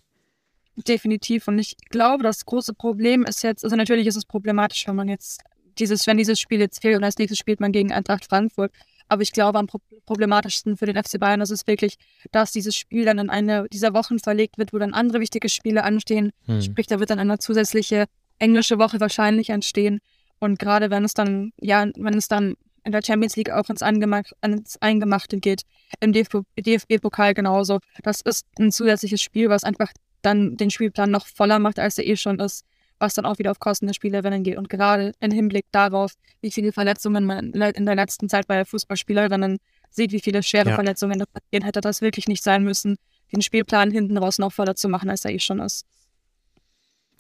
Definitiv. 0.76 1.48
Und 1.48 1.60
ich 1.60 1.78
glaube, 1.92 2.24
das 2.24 2.46
große 2.46 2.74
Problem 2.74 3.26
ist 3.26 3.44
jetzt, 3.44 3.64
also 3.64 3.76
natürlich 3.76 4.08
ist 4.08 4.16
es 4.16 4.26
problematisch, 4.26 4.88
wenn 4.88 4.96
man 4.96 5.08
jetzt 5.08 5.44
dieses, 5.78 6.08
wenn 6.08 6.18
dieses 6.18 6.40
Spiel 6.40 6.60
jetzt 6.60 6.82
fehlt 6.82 6.98
und 6.98 7.04
als 7.04 7.20
nächstes 7.20 7.38
spielt 7.38 7.60
man 7.60 7.72
gegen 7.72 7.92
Eintracht 7.92 8.26
Frankfurt. 8.26 8.72
Aber 9.08 9.22
ich 9.22 9.32
glaube, 9.32 9.60
am 9.60 9.68
problematischsten 10.06 10.78
für 10.78 10.86
den 10.86 11.02
FC 11.02 11.20
Bayern 11.20 11.42
ist 11.42 11.52
es 11.52 11.68
wirklich, 11.68 11.96
dass 12.32 12.52
dieses 12.52 12.76
Spiel 12.76 13.06
dann 13.06 13.20
in 13.20 13.30
eine 13.30 13.68
dieser 13.72 13.94
Wochen 13.94 14.20
verlegt 14.20 14.58
wird, 14.58 14.74
wo 14.74 14.78
dann 14.78 14.94
andere 14.94 15.20
wichtige 15.20 15.50
Spiele 15.50 15.84
anstehen. 15.84 16.32
Hm. 16.46 16.62
Sprich, 16.62 16.88
da 16.88 17.00
wird 17.00 17.10
dann 17.10 17.20
eine 17.20 17.38
zusätzliche 17.40 18.06
englische 18.40 18.80
Woche 18.80 19.00
wahrscheinlich 19.00 19.50
entstehen. 19.50 20.00
Und 20.40 20.60
gerade 20.60 20.90
wenn 20.90 21.06
es 21.06 21.14
dann, 21.14 21.54
ja, 21.60 21.88
wenn 21.96 22.16
es 22.16 22.28
dann 22.28 22.56
in 22.84 22.92
der 22.92 23.02
Champions 23.06 23.36
League 23.36 23.50
auch 23.50 23.70
ins, 23.70 23.82
Angemacht, 23.82 24.34
ins 24.44 24.82
Eingemachte 24.82 25.38
geht, 25.38 25.62
im 26.02 26.12
DFB-Pokal 26.12 27.34
genauso. 27.34 27.80
Das 28.04 28.20
ist 28.22 28.46
ein 28.60 28.72
zusätzliches 28.72 29.22
Spiel, 29.22 29.50
was 29.50 29.64
einfach 29.64 29.92
dann 30.22 30.58
den 30.58 30.70
Spielplan 30.70 31.12
noch 31.12 31.28
voller 31.28 31.60
macht, 31.60 31.80
als 31.80 31.98
er 31.98 32.06
eh 32.06 32.18
schon 32.18 32.40
ist 32.40 32.66
was 33.04 33.14
dann 33.14 33.26
auch 33.26 33.38
wieder 33.38 33.52
auf 33.52 33.60
Kosten 33.60 33.86
der 33.86 33.94
Spielerinnen 33.94 34.44
geht. 34.44 34.58
Und 34.58 34.70
gerade 34.70 35.12
im 35.20 35.32
Hinblick 35.32 35.66
darauf, 35.72 36.14
wie 36.42 36.52
viele 36.52 36.72
Verletzungen 36.72 37.26
man 37.26 37.52
in 37.52 37.86
der 37.86 37.96
letzten 37.96 38.30
Zeit 38.30 38.48
bei 38.48 38.64
Fußballspielerinnen 38.64 39.58
sieht, 39.90 40.14
wie 40.14 40.22
viele 40.22 40.42
schwere 40.42 40.70
ja. 40.70 40.76
Verletzungen 40.76 41.20
da 41.20 41.26
passieren, 41.26 41.66
hätte 41.66 41.82
das 41.82 42.02
wirklich 42.02 42.28
nicht 42.28 42.42
sein 42.42 42.64
müssen, 42.64 42.96
den 43.34 43.42
Spielplan 43.42 43.92
hinten 43.92 44.18
raus 44.18 44.40
noch 44.40 44.54
voller 44.54 44.76
zu 44.76 44.88
machen, 44.88 45.10
als 45.10 45.26
er 45.26 45.32
eh 45.32 45.40
schon 45.40 45.60
ist. 45.60 45.86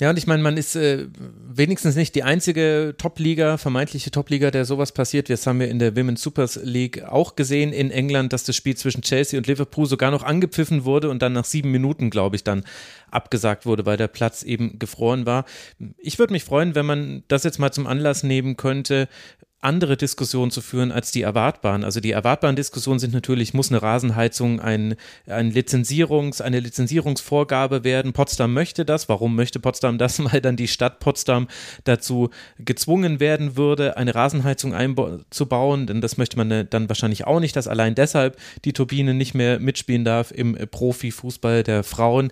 Ja, 0.04 0.10
und 0.10 0.18
ich 0.18 0.28
meine, 0.28 0.44
man 0.44 0.58
ist 0.58 0.76
äh, 0.76 1.08
wenigstens 1.48 1.96
nicht 1.96 2.14
die 2.14 2.24
einzige 2.24 2.94
Top-Liga, 2.98 3.56
vermeintliche 3.56 4.12
Top-Liga, 4.12 4.52
der 4.52 4.66
sowas 4.66 4.92
passiert. 4.92 5.30
Das 5.30 5.48
haben 5.48 5.62
wir 5.62 5.70
in 5.70 5.80
der 5.80 5.96
Women's 5.96 6.22
Super 6.22 6.46
League 6.62 7.06
auch 7.06 7.38
gesehen 7.38 7.72
in 7.72 7.90
England, 7.90 8.34
dass 8.34 8.44
das 8.44 8.54
Spiel 8.58 8.76
zwischen 8.76 9.02
Chelsea 9.02 9.38
und 9.38 9.48
Liverpool 9.48 9.86
sogar 9.86 10.12
noch 10.12 10.24
angepfiffen 10.24 10.84
wurde 10.84 11.10
und 11.10 11.22
dann 11.22 11.32
nach 11.32 11.46
sieben 11.46 11.72
Minuten, 11.72 12.10
glaube 12.10 12.36
ich, 12.36 12.44
dann 12.44 12.66
abgesagt 13.12 13.66
wurde, 13.66 13.86
weil 13.86 13.96
der 13.96 14.10
Platz 14.10 14.44
eben 14.44 14.78
gefroren 14.78 15.26
war. 15.26 15.46
Ich 15.98 16.20
würde 16.20 16.34
mich 16.34 16.44
freuen, 16.44 16.76
wenn 16.76 16.86
man 16.86 17.24
das 17.30 17.46
jetzt 17.46 17.60
mal 17.60 17.72
zum 17.72 17.88
Anlass 17.88 18.24
nehmen 18.24 18.58
könnte, 18.58 19.08
andere 19.64 19.98
Diskussionen 19.98 20.52
zu 20.52 20.62
führen 20.62 20.92
als 20.92 21.12
die 21.12 21.22
erwartbaren. 21.22 21.84
Also 21.84 22.00
die 22.00 22.12
erwartbaren 22.12 22.56
Diskussionen 22.56 23.00
sind 23.00 23.14
natürlich, 23.14 23.54
muss 23.54 23.70
eine 23.70 23.82
Rasenheizung 23.82 24.60
ein, 24.60 24.96
ein 25.28 25.52
Lizenzierungs, 25.52 26.42
eine 26.42 26.60
Lizenzierungsvorgabe 26.60 27.84
werden. 27.84 28.14
Potsdam 28.14 28.54
möchte 28.54 28.86
das. 28.86 29.10
Warum 29.10 29.36
möchte 29.36 29.60
Potsdam 29.60 29.98
das? 29.98 30.24
Weil 30.32 30.42
dann 30.42 30.56
die 30.56 30.68
Stadt 30.68 31.00
Potsdam 31.00 31.48
dazu 31.84 32.30
gezwungen 32.60 33.20
werden 33.20 33.56
würde, 33.56 33.98
eine 33.98 34.14
Rasenheizung 34.14 34.74
einzubauen. 34.74 35.88
Denn 35.88 36.02
das 36.02 36.18
möchte 36.18 36.38
man 36.38 36.52
äh, 36.52 36.66
dann 36.66 36.90
wahrscheinlich 36.90 37.26
auch 37.26 37.40
nicht, 37.40 37.56
dass 37.56 37.68
allein 37.68 37.96
deshalb 37.96 38.38
die 38.66 38.74
Turbine 38.74 39.14
nicht 39.14 39.34
mehr 39.34 39.60
mitspielen 39.60 40.04
darf 40.04 40.32
im 40.32 40.56
Profifußball 40.56 41.64
der 41.64 41.84
Frauen. 41.84 42.32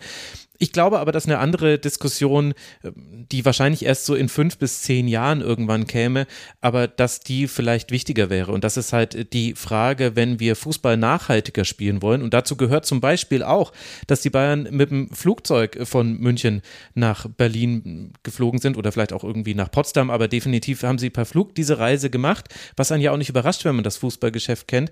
Ich 0.61 0.71
glaube 0.71 0.99
aber, 0.99 1.11
dass 1.11 1.25
eine 1.25 1.39
andere 1.39 1.79
Diskussion, 1.79 2.53
ähm, 2.83 3.25
die 3.31 3.45
wahrscheinlich 3.45 3.83
erst 3.83 4.05
so 4.05 4.13
in 4.13 4.29
fünf 4.29 4.59
bis 4.59 4.83
zehn 4.83 5.07
Jahren 5.07 5.41
irgendwann 5.41 5.87
käme, 5.87 6.27
aber 6.61 6.87
dass 6.87 7.19
die 7.19 7.47
vielleicht 7.47 7.89
wichtiger 7.89 8.29
wäre. 8.29 8.51
Und 8.51 8.63
das 8.63 8.77
ist 8.77 8.93
halt 8.93 9.33
die 9.33 9.55
Frage, 9.55 10.15
wenn 10.15 10.39
wir 10.39 10.55
Fußball 10.55 10.97
nachhaltiger 10.97 11.65
spielen 11.65 12.03
wollen. 12.03 12.21
Und 12.21 12.35
dazu 12.35 12.57
gehört 12.57 12.85
zum 12.85 13.01
Beispiel 13.01 13.41
auch, 13.41 13.71
dass 14.05 14.21
die 14.21 14.29
Bayern 14.29 14.67
mit 14.69 14.91
dem 14.91 15.09
Flugzeug 15.09 15.79
von 15.87 16.19
München 16.19 16.61
nach 16.93 17.25
Berlin 17.27 18.13
geflogen 18.21 18.59
sind 18.59 18.77
oder 18.77 18.91
vielleicht 18.91 19.13
auch 19.13 19.23
irgendwie 19.23 19.55
nach 19.55 19.71
Potsdam, 19.71 20.11
aber 20.11 20.27
definitiv 20.27 20.83
haben 20.83 20.99
sie 20.99 21.09
per 21.09 21.25
Flug 21.25 21.55
diese 21.55 21.79
Reise 21.79 22.11
gemacht, 22.11 22.49
was 22.77 22.91
einen 22.91 23.01
ja 23.01 23.11
auch 23.11 23.17
nicht 23.17 23.29
überrascht, 23.29 23.65
wenn 23.65 23.73
man 23.73 23.83
das 23.83 23.97
Fußballgeschäft 23.97 24.67
kennt. 24.67 24.91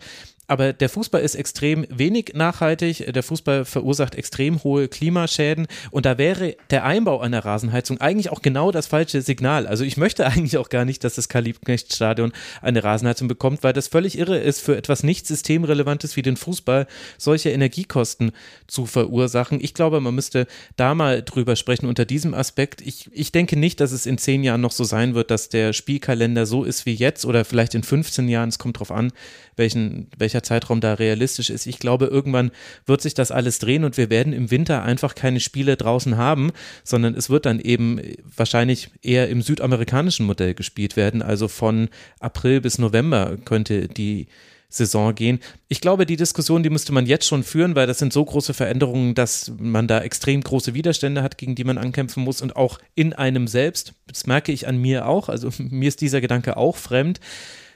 Aber 0.50 0.74
der 0.74 0.90
Fußball 0.90 1.22
ist 1.22 1.36
extrem 1.36 1.86
wenig 1.90 2.32
nachhaltig. 2.34 3.14
Der 3.14 3.22
Fußball 3.22 3.66
verursacht 3.66 4.16
extrem 4.16 4.64
hohe 4.64 4.88
Klimaschäden. 4.88 5.68
Und 5.92 6.08
da 6.08 6.18
wäre 6.18 6.56
der 6.72 6.86
Einbau 6.86 7.22
einer 7.22 7.46
Rasenheizung 7.46 8.02
eigentlich 8.02 8.32
auch 8.32 8.42
genau 8.42 8.72
das 8.72 8.88
falsche 8.88 9.22
Signal. 9.22 9.68
Also 9.68 9.84
ich 9.84 9.96
möchte 9.96 10.26
eigentlich 10.28 10.58
auch 10.58 10.70
gar 10.70 10.86
nicht, 10.86 11.04
dass 11.04 11.16
das 11.16 11.30
Karl-Liebknecht-Stadion 11.30 12.34
eine 12.64 12.84
Rasenheizung 12.84 13.28
bekommt, 13.28 13.64
weil 13.64 13.74
das 13.74 13.90
völlig 13.90 14.18
irre 14.18 14.40
ist, 14.40 14.60
für 14.60 14.76
etwas 14.76 15.04
nicht 15.04 15.28
systemrelevantes 15.28 16.16
wie 16.16 16.24
den 16.24 16.36
Fußball 16.36 16.88
solche 17.20 17.52
Energiekosten 17.52 18.32
zu 18.66 18.88
verursachen. 18.88 19.60
Ich 19.62 19.76
glaube, 19.76 20.02
man 20.02 20.16
müsste 20.16 20.48
da 20.78 20.96
mal 20.96 21.22
drüber 21.22 21.58
sprechen 21.58 21.86
unter 21.86 22.06
diesem 22.06 22.34
Aspekt. 22.34 22.82
Ich, 22.82 23.08
ich 23.14 23.32
denke 23.32 23.56
nicht, 23.56 23.80
dass 23.80 23.92
es 23.92 24.08
in 24.08 24.18
zehn 24.18 24.44
Jahren 24.44 24.62
noch 24.62 24.72
so 24.72 24.84
sein 24.84 25.14
wird, 25.14 25.30
dass 25.30 25.50
der 25.50 25.74
Spielkalender 25.74 26.48
so 26.48 26.64
ist 26.64 26.88
wie 26.88 26.96
jetzt 26.96 27.24
oder 27.26 27.46
vielleicht 27.46 27.76
in 27.76 27.84
15 27.84 28.28
Jahren. 28.28 28.50
Es 28.50 28.58
kommt 28.58 28.80
drauf 28.80 28.90
an, 28.90 29.12
welchen, 29.56 30.08
welcher 30.18 30.39
Zeitraum 30.44 30.82
da 30.82 30.94
realistisch 30.94 31.50
ist. 31.50 31.66
Ich 31.66 31.80
glaube, 31.80 32.06
irgendwann 32.06 32.52
wird 32.86 33.02
sich 33.02 33.14
das 33.14 33.32
alles 33.32 33.60
drehen 33.60 33.84
und 33.84 33.98
wir 33.98 34.10
werden 34.10 34.34
im 34.34 34.52
Winter 34.52 34.84
einfach 34.84 35.16
keine 35.16 35.40
Spiele 35.40 35.78
draußen 35.78 36.18
haben, 36.18 36.52
sondern 36.84 37.16
es 37.16 37.30
wird 37.30 37.46
dann 37.46 37.60
eben 37.60 38.00
wahrscheinlich 38.36 38.90
eher 39.02 39.30
im 39.30 39.42
südamerikanischen 39.42 40.26
Modell 40.26 40.54
gespielt 40.54 40.96
werden. 40.96 41.22
Also 41.22 41.48
von 41.48 41.90
April 42.20 42.62
bis 42.62 42.78
November 42.78 43.38
könnte 43.44 43.88
die 43.88 44.28
Saison 44.72 45.16
gehen. 45.16 45.40
Ich 45.68 45.82
glaube, 45.82 46.06
die 46.06 46.16
Diskussion, 46.16 46.62
die 46.62 46.70
müsste 46.70 46.92
man 46.92 47.08
jetzt 47.08 47.26
schon 47.26 47.44
führen, 47.44 47.76
weil 47.76 47.88
das 47.88 47.98
sind 47.98 48.14
so 48.14 48.24
große 48.24 48.54
Veränderungen, 48.54 49.16
dass 49.16 49.52
man 49.58 49.88
da 49.88 50.02
extrem 50.02 50.42
große 50.42 50.76
Widerstände 50.76 51.24
hat, 51.24 51.40
gegen 51.40 51.56
die 51.56 51.64
man 51.64 51.80
ankämpfen 51.80 52.24
muss 52.24 52.42
und 52.42 52.56
auch 52.56 52.78
in 52.94 53.14
einem 53.14 53.48
selbst. 53.48 53.94
Das 54.06 54.28
merke 54.28 54.52
ich 54.52 54.68
an 54.68 54.78
mir 54.78 55.08
auch. 55.08 55.28
Also 55.28 55.50
mir 55.58 55.88
ist 55.88 56.02
dieser 56.02 56.22
Gedanke 56.22 56.56
auch 56.56 56.78
fremd 56.78 57.20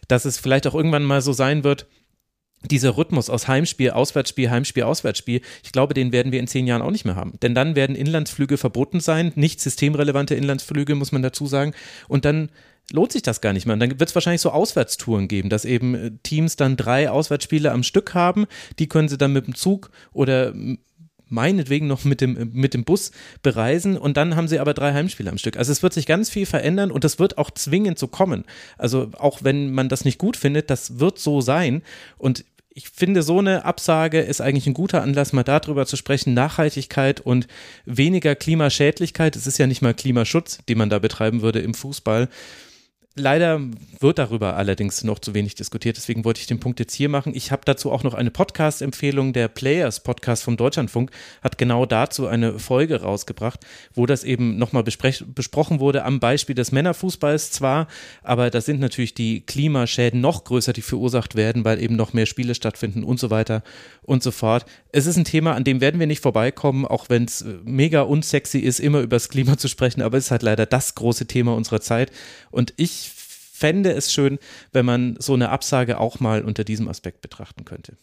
dass 0.08 0.26
es 0.26 0.38
vielleicht 0.38 0.68
auch 0.68 0.76
irgendwann 0.76 1.04
mal 1.04 1.22
so 1.22 1.34
sein 1.34 1.64
wird, 1.64 1.88
dieser 2.70 2.98
Rhythmus 2.98 3.30
aus 3.30 3.48
Heimspiel, 3.48 3.92
Auswärtsspiel, 3.92 4.50
Heimspiel, 4.50 4.84
Auswärtsspiel, 4.84 5.42
ich 5.64 5.72
glaube, 5.72 5.94
den 5.94 6.12
werden 6.12 6.32
wir 6.32 6.40
in 6.40 6.48
zehn 6.48 6.68
Jahren 6.68 6.82
auch 6.82 6.92
nicht 6.92 7.06
mehr 7.06 7.16
haben. 7.16 7.34
Denn 7.42 7.56
dann 7.56 7.76
werden 7.76 7.96
Inlandsflüge 7.96 8.58
verboten 8.58 9.00
sein, 9.00 9.32
nicht 9.36 9.62
systemrelevante 9.62 10.36
Inlandsflüge, 10.36 10.96
muss 10.96 11.12
man 11.12 11.22
dazu 11.22 11.48
sagen. 11.48 11.74
Und 12.08 12.26
dann 12.26 12.50
lohnt 12.92 13.12
sich 13.12 13.22
das 13.22 13.42
gar 13.42 13.54
nicht 13.54 13.66
mehr. 13.66 13.74
Und 13.74 13.80
dann 13.80 14.00
wird 14.00 14.10
es 14.10 14.16
wahrscheinlich 14.16 14.42
so 14.42 14.52
Auswärtstouren 14.52 15.28
geben, 15.28 15.50
dass 15.50 15.66
eben 15.66 15.96
äh, 15.96 16.12
Teams 16.24 16.56
dann 16.56 16.78
drei 16.78 17.10
Auswärtsspiele 17.10 17.72
am 17.72 17.84
Stück 17.84 18.14
haben. 18.14 18.46
Die 18.80 18.88
können 18.88 19.10
sie 19.10 19.18
dann 19.18 19.34
mit 19.34 19.48
dem 19.48 19.56
Zug 19.56 19.92
oder 20.12 20.54
meinetwegen 21.34 21.88
noch 21.88 22.04
mit 22.04 22.22
dem, 22.22 22.52
mit 22.54 22.74
dem 22.74 22.84
Bus 22.84 23.12
bereisen 23.42 23.98
und 23.98 24.18
dann 24.18 24.36
haben 24.36 24.48
sie 24.48 24.60
aber 24.60 24.74
drei 24.74 24.94
Heimspiele 24.94 25.30
am 25.30 25.40
Stück. 25.40 25.58
Also 25.58 25.72
es 25.72 25.82
wird 25.82 25.94
sich 25.94 26.06
ganz 26.06 26.30
viel 26.30 26.46
verändern 26.46 26.92
und 26.92 27.04
das 27.04 27.18
wird 27.18 27.38
auch 27.38 27.50
zwingend 27.50 27.98
so 27.98 28.08
kommen. 28.08 28.44
Also 28.78 29.10
auch 29.18 29.44
wenn 29.44 29.72
man 29.72 29.90
das 29.90 30.06
nicht 30.06 30.20
gut 30.20 30.38
findet, 30.38 30.70
das 30.70 31.00
wird 31.00 31.18
so 31.18 31.42
sein 31.42 31.82
und 32.18 32.46
ich 32.76 32.90
finde, 32.90 33.22
so 33.22 33.40
eine 33.40 33.66
Absage 33.66 34.20
ist 34.20 34.42
eigentlich 34.42 34.66
ein 34.66 34.74
guter 34.74 35.02
Anlass, 35.02 35.34
mal 35.34 35.44
darüber 35.44 35.86
zu 35.86 35.96
sprechen. 35.96 36.34
Nachhaltigkeit 36.34 37.22
und 37.22 37.48
weniger 37.86 38.36
Klimaschädlichkeit. 38.36 39.36
Es 39.36 39.46
ist 39.46 39.60
ja 39.60 39.68
nicht 39.68 39.82
mal 39.82 39.94
Klimaschutz, 39.94 40.60
den 40.68 40.80
man 40.80 40.90
da 40.90 41.00
betreiben 41.00 41.42
würde 41.42 41.60
im 41.60 41.76
Fußball. 41.76 42.30
Leider 43.16 43.62
wird 44.00 44.18
darüber 44.18 44.56
allerdings 44.56 45.04
noch 45.04 45.20
zu 45.20 45.36
wenig 45.36 45.54
diskutiert, 45.54 45.98
deswegen 45.98 46.26
wollte 46.26 46.42
ich 46.42 46.48
den 46.48 46.60
Punkt 46.60 46.80
jetzt 46.80 46.96
hier 46.96 47.10
machen. 47.10 47.36
Ich 47.36 47.52
habe 47.52 47.62
dazu 47.64 47.92
auch 47.92 48.02
noch 48.02 48.16
eine 48.16 48.32
Podcast-Empfehlung. 48.32 49.34
Der 49.34 49.50
Players 49.50 50.00
Podcast 50.00 50.44
vom 50.44 50.58
Deutschlandfunk 50.58 51.12
hat 51.44 51.60
genau 51.60 51.86
dazu 51.86 52.26
eine 52.26 52.58
Folge 52.58 53.02
rausgebracht, 53.04 53.60
wo 53.94 54.08
das 54.08 54.24
eben 54.24 54.58
nochmal 54.58 54.82
besprochen 54.82 55.80
wurde 55.80 56.06
am 56.06 56.20
Beispiel 56.20 56.56
des 56.56 56.72
Männerfußballs 56.72 57.52
zwar, 57.52 57.88
aber 58.24 58.50
da 58.50 58.62
sind 58.62 58.80
natürlich 58.80 59.14
die 59.14 59.42
Klimaschäden 59.42 60.20
noch 60.20 60.44
größer, 60.44 60.74
die 60.74 60.82
verursacht 60.82 61.36
werden, 61.36 61.66
weil 61.66 61.84
eben 61.84 61.96
noch 61.96 62.14
mehr 62.14 62.26
Spiele 62.26 62.56
stattfinden 62.56 63.04
und 63.04 63.20
so 63.20 63.30
weiter 63.30 63.62
und 64.02 64.24
so 64.24 64.32
fort. 64.32 64.66
Es 64.92 65.06
ist 65.06 65.18
ein 65.18 65.26
Thema, 65.26 65.54
an 65.54 65.64
dem 65.64 65.82
werden 65.82 66.00
wir 66.00 66.08
nicht 66.08 66.24
vorbeikommen, 66.24 66.86
auch 66.86 67.10
wenn 67.10 67.26
es 67.26 67.46
mega 67.64 68.02
unsexy 68.02 68.58
ist, 68.58 68.80
immer 68.80 69.02
über 69.02 69.18
das 69.18 69.30
Klima 69.30 69.56
zu 69.56 69.68
sprechen, 69.68 70.02
aber 70.02 70.18
es 70.18 70.26
ist 70.26 70.32
halt 70.32 70.42
leider 70.42 70.66
das 70.66 70.96
große 70.96 71.28
Thema 71.28 71.56
unserer 71.56 71.80
Zeit 71.80 72.12
und 72.50 72.74
ich 72.78 73.03
fände 73.64 73.94
es 73.94 74.12
schön, 74.12 74.40
wenn 74.74 74.86
man 74.86 75.16
so 75.20 75.36
eine 75.36 75.48
Absage 75.48 75.98
auch 75.98 76.20
mal 76.20 76.44
unter 76.44 76.66
diesem 76.66 76.90
Aspekt 76.90 77.22
betrachten 77.22 77.64
könnte. 77.64 77.96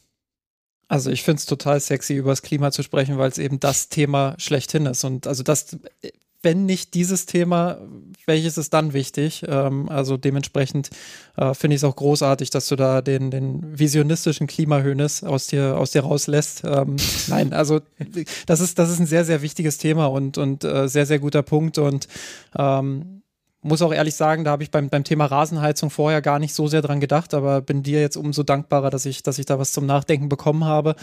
Also 0.89 1.11
ich 1.11 1.23
finde 1.23 1.41
es 1.41 1.45
total 1.45 1.79
sexy, 1.81 2.15
über 2.15 2.31
das 2.31 2.41
Klima 2.41 2.71
zu 2.73 2.83
sprechen, 2.83 3.19
weil 3.19 3.29
es 3.29 3.37
eben 3.37 3.61
das 3.61 3.91
Thema 3.91 4.37
schlechthin 4.39 4.87
ist. 4.87 5.05
Und 5.05 5.27
also 5.27 5.43
das, 5.43 5.77
wenn 6.41 6.65
nicht 6.65 6.95
dieses 6.95 7.27
Thema, 7.27 7.79
welches 8.25 8.57
ist 8.57 8.73
dann 8.73 8.95
wichtig? 8.95 9.45
Ähm, 9.47 9.91
also 9.91 10.17
dementsprechend 10.17 10.89
äh, 11.37 11.53
finde 11.53 11.77
ich 11.77 11.83
es 11.83 11.85
auch 11.85 11.97
großartig, 11.97 12.49
dass 12.49 12.67
du 12.69 12.77
da 12.77 13.03
den, 13.03 13.31
den 13.31 13.79
visionistischen 13.79 14.47
Klimahöhnes 14.47 15.23
aus 15.25 15.49
dir, 15.49 15.77
aus 15.77 15.91
dir 15.91 16.01
rauslässt. 16.01 16.63
Ähm, 16.65 16.97
nein, 17.27 17.53
also 17.53 17.81
das 18.47 18.61
ist, 18.61 18.79
das 18.79 18.89
ist 18.89 18.99
ein 18.99 19.07
sehr, 19.07 19.27
sehr 19.27 19.43
wichtiges 19.43 19.77
Thema 19.77 20.07
und, 20.07 20.39
und 20.39 20.65
äh, 20.65 20.89
sehr, 20.89 21.05
sehr 21.05 21.19
guter 21.19 21.43
Punkt. 21.43 21.77
Und 21.77 22.09
ähm, 22.59 23.20
muss 23.63 23.83
auch 23.83 23.93
ehrlich 23.93 24.15
sagen, 24.15 24.45
da 24.45 24.53
habe 24.53 24.63
ich 24.63 24.71
beim, 24.71 24.89
beim 24.89 25.05
Thema 25.05 25.27
Rasenheizung 25.27 25.91
vorher 25.91 26.23
gar 26.23 26.39
nicht 26.39 26.55
so 26.55 26.67
sehr 26.67 26.83
dran 26.83 27.01
gedacht, 27.01 27.35
aber 27.35 27.61
bin 27.61 27.83
dir 27.83 28.01
jetzt 28.01 28.17
umso 28.17 28.43
dankbarer, 28.43 28.91
dass 28.91 29.07
ich, 29.07 29.23
dass 29.23 29.39
ich 29.39 29.47
da 29.47 29.59
was 29.59 29.73
zum 29.73 29.87
Nachdenken 29.87 30.29
bekommen 30.29 30.65
habe, 30.65 30.97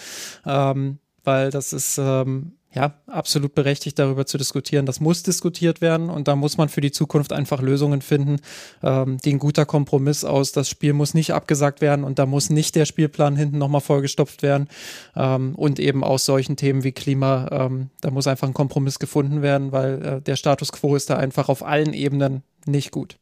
ähm, 0.45 0.99
weil 1.23 1.51
das 1.51 1.73
ist 1.73 1.97
ähm, 1.97 2.56
ja 2.77 2.93
absolut 3.07 3.55
berechtigt, 3.55 3.99
darüber 3.99 4.25
zu 4.25 4.37
diskutieren. 4.37 4.85
Das 4.85 4.99
muss 4.99 5.23
diskutiert 5.23 5.81
werden 5.81 6.09
und 6.09 6.27
da 6.27 6.35
muss 6.35 6.57
man 6.57 6.69
für 6.69 6.81
die 6.81 6.91
Zukunft 6.91 7.33
einfach 7.33 7.61
Lösungen 7.61 8.01
finden, 8.01 8.37
ähm, 8.83 9.17
die 9.23 9.33
ein 9.33 9.39
guter 9.39 9.65
Kompromiss 9.65 10.23
aus. 10.23 10.51
Das 10.51 10.69
Spiel 10.69 10.93
muss 10.93 11.13
nicht 11.13 11.33
abgesagt 11.33 11.81
werden 11.81 12.05
und 12.05 12.19
da 12.19 12.25
muss 12.25 12.49
nicht 12.49 12.75
der 12.75 12.85
Spielplan 12.85 13.35
hinten 13.35 13.57
nochmal 13.57 13.81
vollgestopft 13.81 14.43
werden 14.43 14.67
ähm, 15.15 15.55
und 15.55 15.79
eben 15.79 16.03
aus 16.03 16.25
solchen 16.25 16.55
Themen 16.55 16.83
wie 16.83 16.91
Klima, 16.91 17.47
ähm, 17.51 17.89
da 18.01 18.11
muss 18.11 18.27
einfach 18.27 18.47
ein 18.47 18.53
Kompromiss 18.53 18.99
gefunden 18.99 19.41
werden, 19.41 19.71
weil 19.71 20.05
äh, 20.05 20.21
der 20.21 20.35
Status 20.35 20.71
quo 20.71 20.95
ist 20.95 21.09
da 21.09 21.17
einfach 21.17 21.49
auf 21.49 21.63
allen 21.63 21.93
Ebenen 21.93 22.43
nicht 22.65 22.91
gut. 22.91 23.17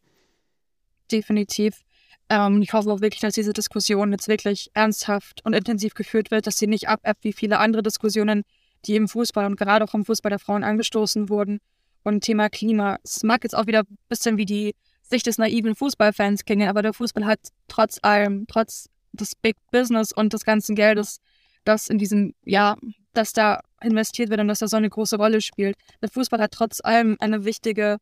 Definitiv. 1.11 1.85
Ähm, 2.29 2.61
ich 2.61 2.73
hoffe 2.73 2.91
auch 2.91 3.01
wirklich, 3.01 3.21
dass 3.21 3.35
diese 3.35 3.53
Diskussion 3.53 4.11
jetzt 4.11 4.27
wirklich 4.27 4.71
ernsthaft 4.73 5.45
und 5.45 5.53
intensiv 5.53 5.93
geführt 5.93 6.31
wird, 6.31 6.47
dass 6.47 6.57
sie 6.57 6.67
nicht 6.67 6.89
abebbt 6.89 7.23
wie 7.23 7.33
viele 7.33 7.59
andere 7.59 7.83
Diskussionen, 7.83 8.43
die 8.85 8.95
im 8.95 9.07
Fußball 9.07 9.45
und 9.45 9.57
gerade 9.57 9.85
auch 9.85 9.93
im 9.93 10.05
Fußball 10.05 10.29
der 10.29 10.39
Frauen 10.39 10.63
angestoßen 10.63 11.29
wurden. 11.29 11.59
Und 12.03 12.23
Thema 12.23 12.49
Klima, 12.49 12.97
es 13.03 13.23
mag 13.23 13.43
jetzt 13.43 13.55
auch 13.55 13.67
wieder 13.67 13.81
ein 13.81 13.97
bisschen 14.09 14.37
wie 14.37 14.45
die 14.45 14.75
Sicht 15.01 15.27
des 15.27 15.37
naiven 15.37 15.75
Fußballfans 15.75 16.45
klingen, 16.45 16.69
aber 16.69 16.81
der 16.81 16.93
Fußball 16.93 17.25
hat 17.25 17.39
trotz 17.67 17.99
allem, 18.01 18.45
trotz 18.47 18.89
des 19.11 19.35
Big 19.35 19.55
Business 19.71 20.11
und 20.11 20.33
des 20.33 20.45
ganzen 20.45 20.75
Geldes, 20.75 21.19
das 21.63 21.87
in 21.87 21.97
diesem, 21.97 22.33
ja, 22.43 22.75
dass 23.13 23.33
da 23.33 23.61
investiert 23.81 24.29
wird 24.29 24.39
und 24.39 24.47
dass 24.47 24.59
da 24.59 24.67
so 24.67 24.77
eine 24.77 24.89
große 24.89 25.17
Rolle 25.17 25.41
spielt. 25.41 25.77
Der 26.01 26.09
Fußball 26.09 26.39
hat 26.39 26.51
trotz 26.51 26.79
allem 26.83 27.17
eine 27.19 27.45
wichtige 27.45 27.97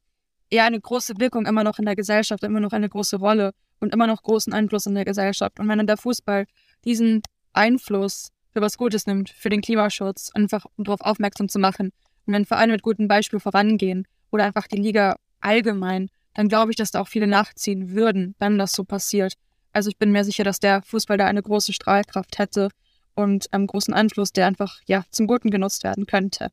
eher 0.50 0.66
eine 0.66 0.80
große 0.80 1.16
Wirkung 1.20 1.46
immer 1.46 1.64
noch 1.64 1.80
in 1.80 1.86
der 1.86 1.96
Gesellschaft, 1.96 2.44
immer 2.44 2.60
noch 2.60 2.74
eine 2.74 2.88
große 2.88 3.18
Rolle 3.18 3.52
und 3.80 3.94
immer 3.94 4.08
noch 4.08 4.22
großen 4.22 4.54
Einfluss 4.54 4.86
in 4.86 4.96
der 4.96 5.06
Gesellschaft. 5.06 5.60
Und 5.60 5.68
wenn 5.68 5.86
der 5.86 5.98
Fußball 5.98 6.46
diesen 6.86 7.22
Einfluss 7.54 8.30
für 8.54 8.62
was 8.62 8.78
Gutes 8.78 9.08
nimmt, 9.08 9.30
für 9.30 9.50
den 9.50 9.62
Klimaschutz, 9.62 10.32
einfach 10.34 10.66
um 10.78 10.84
darauf 10.84 11.02
aufmerksam 11.02 11.50
zu 11.50 11.60
machen, 11.60 11.92
und 12.26 12.34
wenn 12.34 12.46
Vereine 12.46 12.74
mit 12.74 12.84
gutem 12.84 13.08
Beispiel 13.08 13.40
vorangehen 13.40 14.08
oder 14.32 14.46
einfach 14.46 14.68
die 14.68 14.78
Liga 14.78 15.18
allgemein, 15.42 16.10
dann 16.34 16.48
glaube 16.48 16.72
ich, 16.72 16.78
dass 16.78 16.92
da 16.92 17.02
auch 17.02 17.08
viele 17.08 17.28
nachziehen 17.28 17.92
würden, 17.92 18.36
wenn 18.40 18.58
das 18.58 18.72
so 18.72 18.84
passiert. 18.84 19.34
Also 19.72 19.90
ich 19.90 19.98
bin 19.98 20.12
mir 20.12 20.24
sicher, 20.24 20.44
dass 20.44 20.60
der 20.60 20.82
Fußball 20.84 21.18
da 21.18 21.26
eine 21.26 21.42
große 21.42 21.74
Strahlkraft 21.74 22.40
hätte 22.40 22.70
und 23.16 23.52
einen 23.54 23.68
großen 23.68 23.94
Einfluss, 23.94 24.32
der 24.32 24.48
einfach 24.48 24.80
ja 24.88 25.04
zum 25.12 25.28
Guten 25.28 25.52
genutzt 25.52 25.84
werden 25.84 26.06
könnte. 26.06 26.50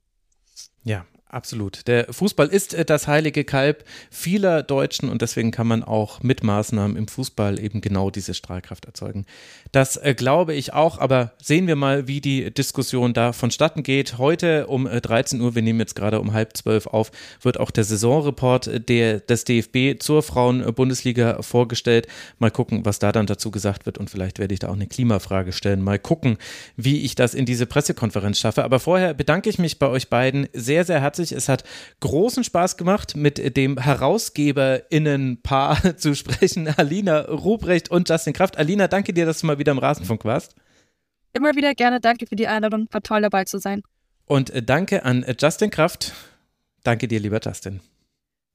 Ja, 0.82 1.06
Absolut. 1.32 1.86
Der 1.86 2.12
Fußball 2.12 2.48
ist 2.48 2.74
äh, 2.74 2.84
das 2.84 3.06
heilige 3.06 3.44
Kalb 3.44 3.84
vieler 4.10 4.64
Deutschen 4.64 5.08
und 5.08 5.22
deswegen 5.22 5.52
kann 5.52 5.68
man 5.68 5.84
auch 5.84 6.24
mit 6.24 6.42
Maßnahmen 6.42 6.96
im 6.96 7.06
Fußball 7.06 7.60
eben 7.60 7.80
genau 7.80 8.10
diese 8.10 8.34
Strahlkraft 8.34 8.86
erzeugen. 8.86 9.26
Das 9.70 9.96
äh, 9.96 10.14
glaube 10.14 10.54
ich 10.54 10.72
auch, 10.72 10.98
aber 10.98 11.32
sehen 11.40 11.68
wir 11.68 11.76
mal, 11.76 12.08
wie 12.08 12.20
die 12.20 12.52
Diskussion 12.52 13.12
da 13.12 13.32
vonstatten 13.32 13.84
geht. 13.84 14.18
Heute 14.18 14.66
um 14.66 14.86
13 14.86 15.38
äh, 15.38 15.42
Uhr, 15.44 15.54
wir 15.54 15.62
nehmen 15.62 15.78
jetzt 15.78 15.94
gerade 15.94 16.20
um 16.20 16.32
halb 16.32 16.56
zwölf 16.56 16.88
auf, 16.88 17.12
wird 17.42 17.60
auch 17.60 17.70
der 17.70 17.84
Saisonreport 17.84 18.88
der, 18.88 19.20
des 19.20 19.44
DFB 19.44 20.02
zur 20.02 20.24
Frauen-Bundesliga 20.24 21.42
vorgestellt. 21.42 22.08
Mal 22.40 22.50
gucken, 22.50 22.84
was 22.84 22.98
da 22.98 23.12
dann 23.12 23.26
dazu 23.26 23.52
gesagt 23.52 23.86
wird 23.86 23.98
und 23.98 24.10
vielleicht 24.10 24.40
werde 24.40 24.52
ich 24.52 24.58
da 24.58 24.68
auch 24.68 24.74
eine 24.74 24.88
Klimafrage 24.88 25.52
stellen. 25.52 25.80
Mal 25.80 26.00
gucken, 26.00 26.38
wie 26.76 27.02
ich 27.02 27.14
das 27.14 27.34
in 27.34 27.46
diese 27.46 27.66
Pressekonferenz 27.66 28.40
schaffe. 28.40 28.64
Aber 28.64 28.80
vorher 28.80 29.14
bedanke 29.14 29.48
ich 29.48 29.60
mich 29.60 29.78
bei 29.78 29.86
euch 29.86 30.08
beiden 30.08 30.48
sehr, 30.52 30.84
sehr 30.84 31.00
herzlich 31.00 31.19
herzlich. 31.20 31.36
Es 31.36 31.48
hat 31.48 31.64
großen 32.00 32.44
Spaß 32.44 32.76
gemacht, 32.76 33.16
mit 33.16 33.56
dem 33.56 33.78
HerausgeberInnen-Paar 33.78 35.96
zu 35.98 36.14
sprechen, 36.14 36.68
Alina 36.68 37.20
Ruprecht 37.20 37.90
und 37.90 38.08
Justin 38.08 38.32
Kraft. 38.32 38.58
Alina, 38.58 38.88
danke 38.88 39.12
dir, 39.12 39.26
dass 39.26 39.40
du 39.40 39.46
mal 39.46 39.58
wieder 39.58 39.72
im 39.72 39.78
Rasenfunk 39.78 40.24
warst. 40.24 40.54
Immer 41.32 41.54
wieder 41.54 41.74
gerne. 41.74 42.00
Danke 42.00 42.26
für 42.26 42.36
die 42.36 42.48
Einladung. 42.48 42.88
War 42.90 43.02
toll 43.02 43.22
dabei 43.22 43.44
zu 43.44 43.58
sein. 43.58 43.82
Und 44.24 44.50
äh, 44.50 44.62
danke 44.62 45.04
an 45.04 45.24
Justin 45.38 45.70
Kraft. 45.70 46.12
Danke 46.82 47.06
dir, 47.06 47.20
lieber 47.20 47.40
Justin. 47.42 47.80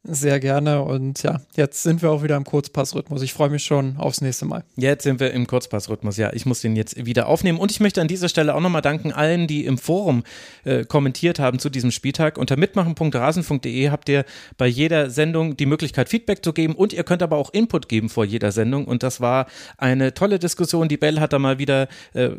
Sehr 0.08 0.40
gerne. 0.40 0.84
Und 0.84 1.24
ja, 1.24 1.42
jetzt 1.56 1.82
sind 1.82 2.04
wir 2.04 2.12
auch 2.12 2.22
wieder 2.22 2.36
im 2.36 2.44
Kurzpassrhythmus. 2.44 3.24
Ich 3.24 3.34
freue 3.34 3.50
mich 3.50 3.64
schon 3.64 3.98
aufs 3.98 4.22
nächste 4.22 4.46
Mal. 4.46 4.64
Jetzt 4.76 5.04
sind 5.04 5.20
wir 5.20 5.32
im 5.32 5.48
Kurzpassrhythmus. 5.48 6.18
Ja, 6.18 6.32
ich 6.32 6.46
muss 6.46 6.62
den 6.62 6.76
jetzt 6.76 7.04
wieder 7.06 7.28
aufnehmen. 7.28 7.58
Und 7.58 7.72
ich 7.72 7.80
möchte 7.80 8.02
an 8.02 8.08
dieser 8.08 8.30
Stelle 8.30 8.54
auch 8.54 8.60
nochmal 8.60 8.84
danken 8.84 9.12
allen, 9.12 9.48
die 9.48 9.66
im 9.66 9.80
Forum 9.80 10.24
äh, 10.64 10.86
kommentiert 10.86 11.40
haben 11.40 11.58
zu 11.58 11.72
diesem 11.72 11.90
Spieltag. 11.90 12.38
Unter 12.38 12.56
mitmachen.rasen.de 12.56 13.90
habt 13.90 14.08
ihr 14.10 14.26
bei 14.60 14.68
jeder 14.68 15.10
Sendung 15.10 15.58
die 15.58 15.66
Möglichkeit, 15.66 16.08
Feedback 16.08 16.44
zu 16.44 16.54
geben. 16.54 16.76
Und 16.76 16.94
ihr 16.94 17.04
könnt 17.04 17.24
aber 17.24 17.38
auch 17.38 17.52
Input 17.52 17.90
geben 17.90 18.10
vor 18.10 18.26
jeder 18.26 18.52
Sendung. 18.52 18.86
Und 18.86 19.02
das 19.02 19.22
war 19.22 19.48
eine 19.78 20.14
tolle 20.14 20.38
Diskussion. 20.38 20.88
Die 20.88 20.98
Bell 20.98 21.20
hat 21.20 21.34
da 21.34 21.40
mal 21.40 21.58
wieder 21.58 21.88
äh, 22.14 22.30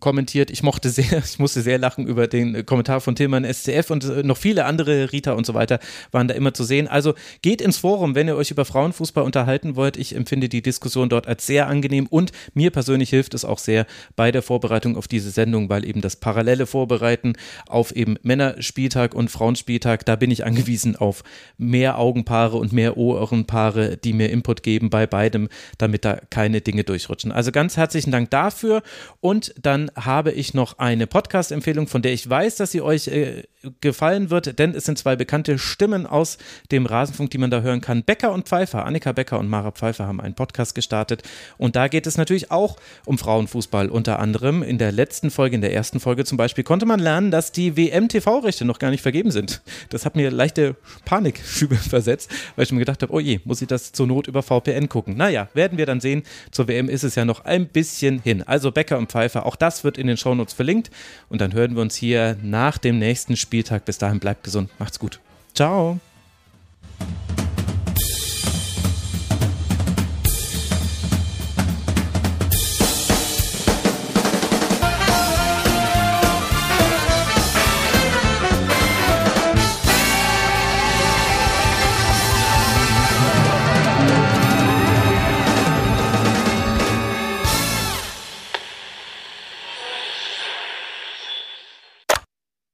kommentiert. 0.00 0.50
Ich 0.50 0.62
mochte 0.62 0.90
sehr, 0.90 1.18
ich 1.24 1.38
musste 1.38 1.62
sehr 1.62 1.78
lachen 1.78 2.06
über 2.06 2.26
den 2.26 2.66
Kommentar 2.66 3.00
von 3.00 3.14
Tillmann 3.16 3.50
SCF 3.50 3.88
und 3.88 4.04
äh, 4.04 4.22
noch 4.22 4.36
viele 4.36 4.66
andere, 4.66 5.12
Rita 5.12 5.32
und 5.32 5.46
so 5.46 5.54
weiter, 5.54 5.78
waren 6.12 6.28
da 6.28 6.34
immer 6.34 6.52
zu 6.52 6.62
sehen. 6.62 6.88
Also 6.90 7.14
geht 7.42 7.60
ins 7.60 7.78
Forum, 7.78 8.14
wenn 8.14 8.28
ihr 8.28 8.36
euch 8.36 8.50
über 8.50 8.64
Frauenfußball 8.64 9.24
unterhalten 9.24 9.76
wollt. 9.76 9.96
Ich 9.96 10.14
empfinde 10.14 10.48
die 10.48 10.62
Diskussion 10.62 11.08
dort 11.08 11.26
als 11.26 11.46
sehr 11.46 11.68
angenehm 11.68 12.06
und 12.06 12.32
mir 12.54 12.70
persönlich 12.70 13.10
hilft 13.10 13.34
es 13.34 13.44
auch 13.44 13.58
sehr 13.58 13.86
bei 14.16 14.32
der 14.32 14.42
Vorbereitung 14.42 14.96
auf 14.96 15.08
diese 15.08 15.30
Sendung, 15.30 15.68
weil 15.68 15.84
eben 15.84 16.00
das 16.00 16.16
parallele 16.16 16.66
Vorbereiten 16.66 17.34
auf 17.68 17.94
eben 17.94 18.16
Männerspieltag 18.22 19.14
und 19.14 19.30
Frauenspieltag, 19.30 20.04
da 20.04 20.16
bin 20.16 20.30
ich 20.30 20.44
angewiesen 20.44 20.96
auf 20.96 21.22
mehr 21.58 21.98
Augenpaare 21.98 22.56
und 22.56 22.72
mehr 22.72 22.96
Ohrenpaare, 22.96 23.96
die 23.96 24.12
mir 24.12 24.30
Input 24.30 24.62
geben 24.62 24.90
bei 24.90 25.06
beidem, 25.06 25.48
damit 25.78 26.04
da 26.04 26.20
keine 26.30 26.60
Dinge 26.60 26.84
durchrutschen. 26.84 27.32
Also 27.32 27.52
ganz 27.52 27.76
herzlichen 27.76 28.10
Dank 28.10 28.30
dafür 28.30 28.82
und 29.20 29.54
dann 29.60 29.90
habe 29.96 30.32
ich 30.32 30.54
noch 30.54 30.78
eine 30.78 31.06
Podcast-Empfehlung, 31.06 31.86
von 31.86 32.02
der 32.02 32.12
ich 32.12 32.28
weiß, 32.28 32.56
dass 32.56 32.72
sie 32.72 32.80
euch 32.80 33.08
äh, 33.08 33.44
gefallen 33.82 34.30
wird, 34.30 34.58
denn 34.58 34.74
es 34.74 34.84
sind 34.84 34.96
zwei 34.96 35.16
bekannte 35.16 35.58
Stimmen 35.58 36.06
aus 36.06 36.38
dem 36.70 36.86
Rasenfunk, 36.86 37.30
die 37.30 37.36
man 37.36 37.50
da 37.50 37.60
hören 37.60 37.82
kann. 37.82 38.04
Becker 38.04 38.32
und 38.32 38.48
Pfeiffer, 38.48 38.86
Annika 38.86 39.12
Becker 39.12 39.38
und 39.38 39.48
Mara 39.48 39.70
Pfeiffer 39.70 40.06
haben 40.06 40.20
einen 40.20 40.34
Podcast 40.34 40.74
gestartet 40.74 41.22
und 41.58 41.76
da 41.76 41.88
geht 41.88 42.06
es 42.06 42.16
natürlich 42.16 42.50
auch 42.50 42.78
um 43.04 43.18
Frauenfußball 43.18 43.90
unter 43.90 44.18
anderem. 44.18 44.62
In 44.62 44.78
der 44.78 44.92
letzten 44.92 45.30
Folge, 45.30 45.56
in 45.56 45.60
der 45.60 45.74
ersten 45.74 46.00
Folge 46.00 46.24
zum 46.24 46.38
Beispiel, 46.38 46.64
konnte 46.64 46.86
man 46.86 47.00
lernen, 47.00 47.30
dass 47.30 47.52
die 47.52 47.76
WM-TV-Rechte 47.76 48.64
noch 48.64 48.78
gar 48.78 48.90
nicht 48.90 49.02
vergeben 49.02 49.30
sind. 49.30 49.60
Das 49.90 50.06
hat 50.06 50.16
mir 50.16 50.30
leichte 50.30 50.76
Panikschübe 51.04 51.74
versetzt, 51.76 52.30
weil 52.56 52.64
ich 52.64 52.72
mir 52.72 52.78
gedacht 52.78 53.02
habe, 53.02 53.12
oh 53.12 53.20
je, 53.20 53.40
muss 53.44 53.60
ich 53.60 53.68
das 53.68 53.92
zur 53.92 54.06
Not 54.06 54.26
über 54.26 54.42
VPN 54.42 54.88
gucken? 54.88 55.18
Naja, 55.18 55.48
werden 55.52 55.76
wir 55.76 55.84
dann 55.84 56.00
sehen. 56.00 56.22
Zur 56.50 56.66
WM 56.66 56.88
ist 56.88 57.04
es 57.04 57.14
ja 57.14 57.26
noch 57.26 57.44
ein 57.44 57.66
bisschen 57.66 58.20
hin. 58.20 58.42
Also 58.42 58.72
Becker 58.72 58.96
und 58.96 59.10
Pfeiffer, 59.12 59.44
auch 59.44 59.56
das 59.56 59.84
wird 59.84 59.98
in 59.98 60.06
den 60.06 60.16
Shownotes 60.16 60.54
verlinkt 60.54 60.90
und 61.28 61.42
dann 61.42 61.52
hören 61.52 61.74
wir 61.74 61.82
uns 61.82 61.94
hier 61.94 62.38
nach 62.42 62.78
dem 62.78 62.98
nächsten 62.98 63.36
Spiel 63.36 63.49
Spieltag. 63.50 63.84
Bis 63.84 63.98
dahin 63.98 64.20
bleibt 64.20 64.44
gesund, 64.44 64.70
macht's 64.78 65.00
gut. 65.00 65.18
Ciao. 65.54 65.98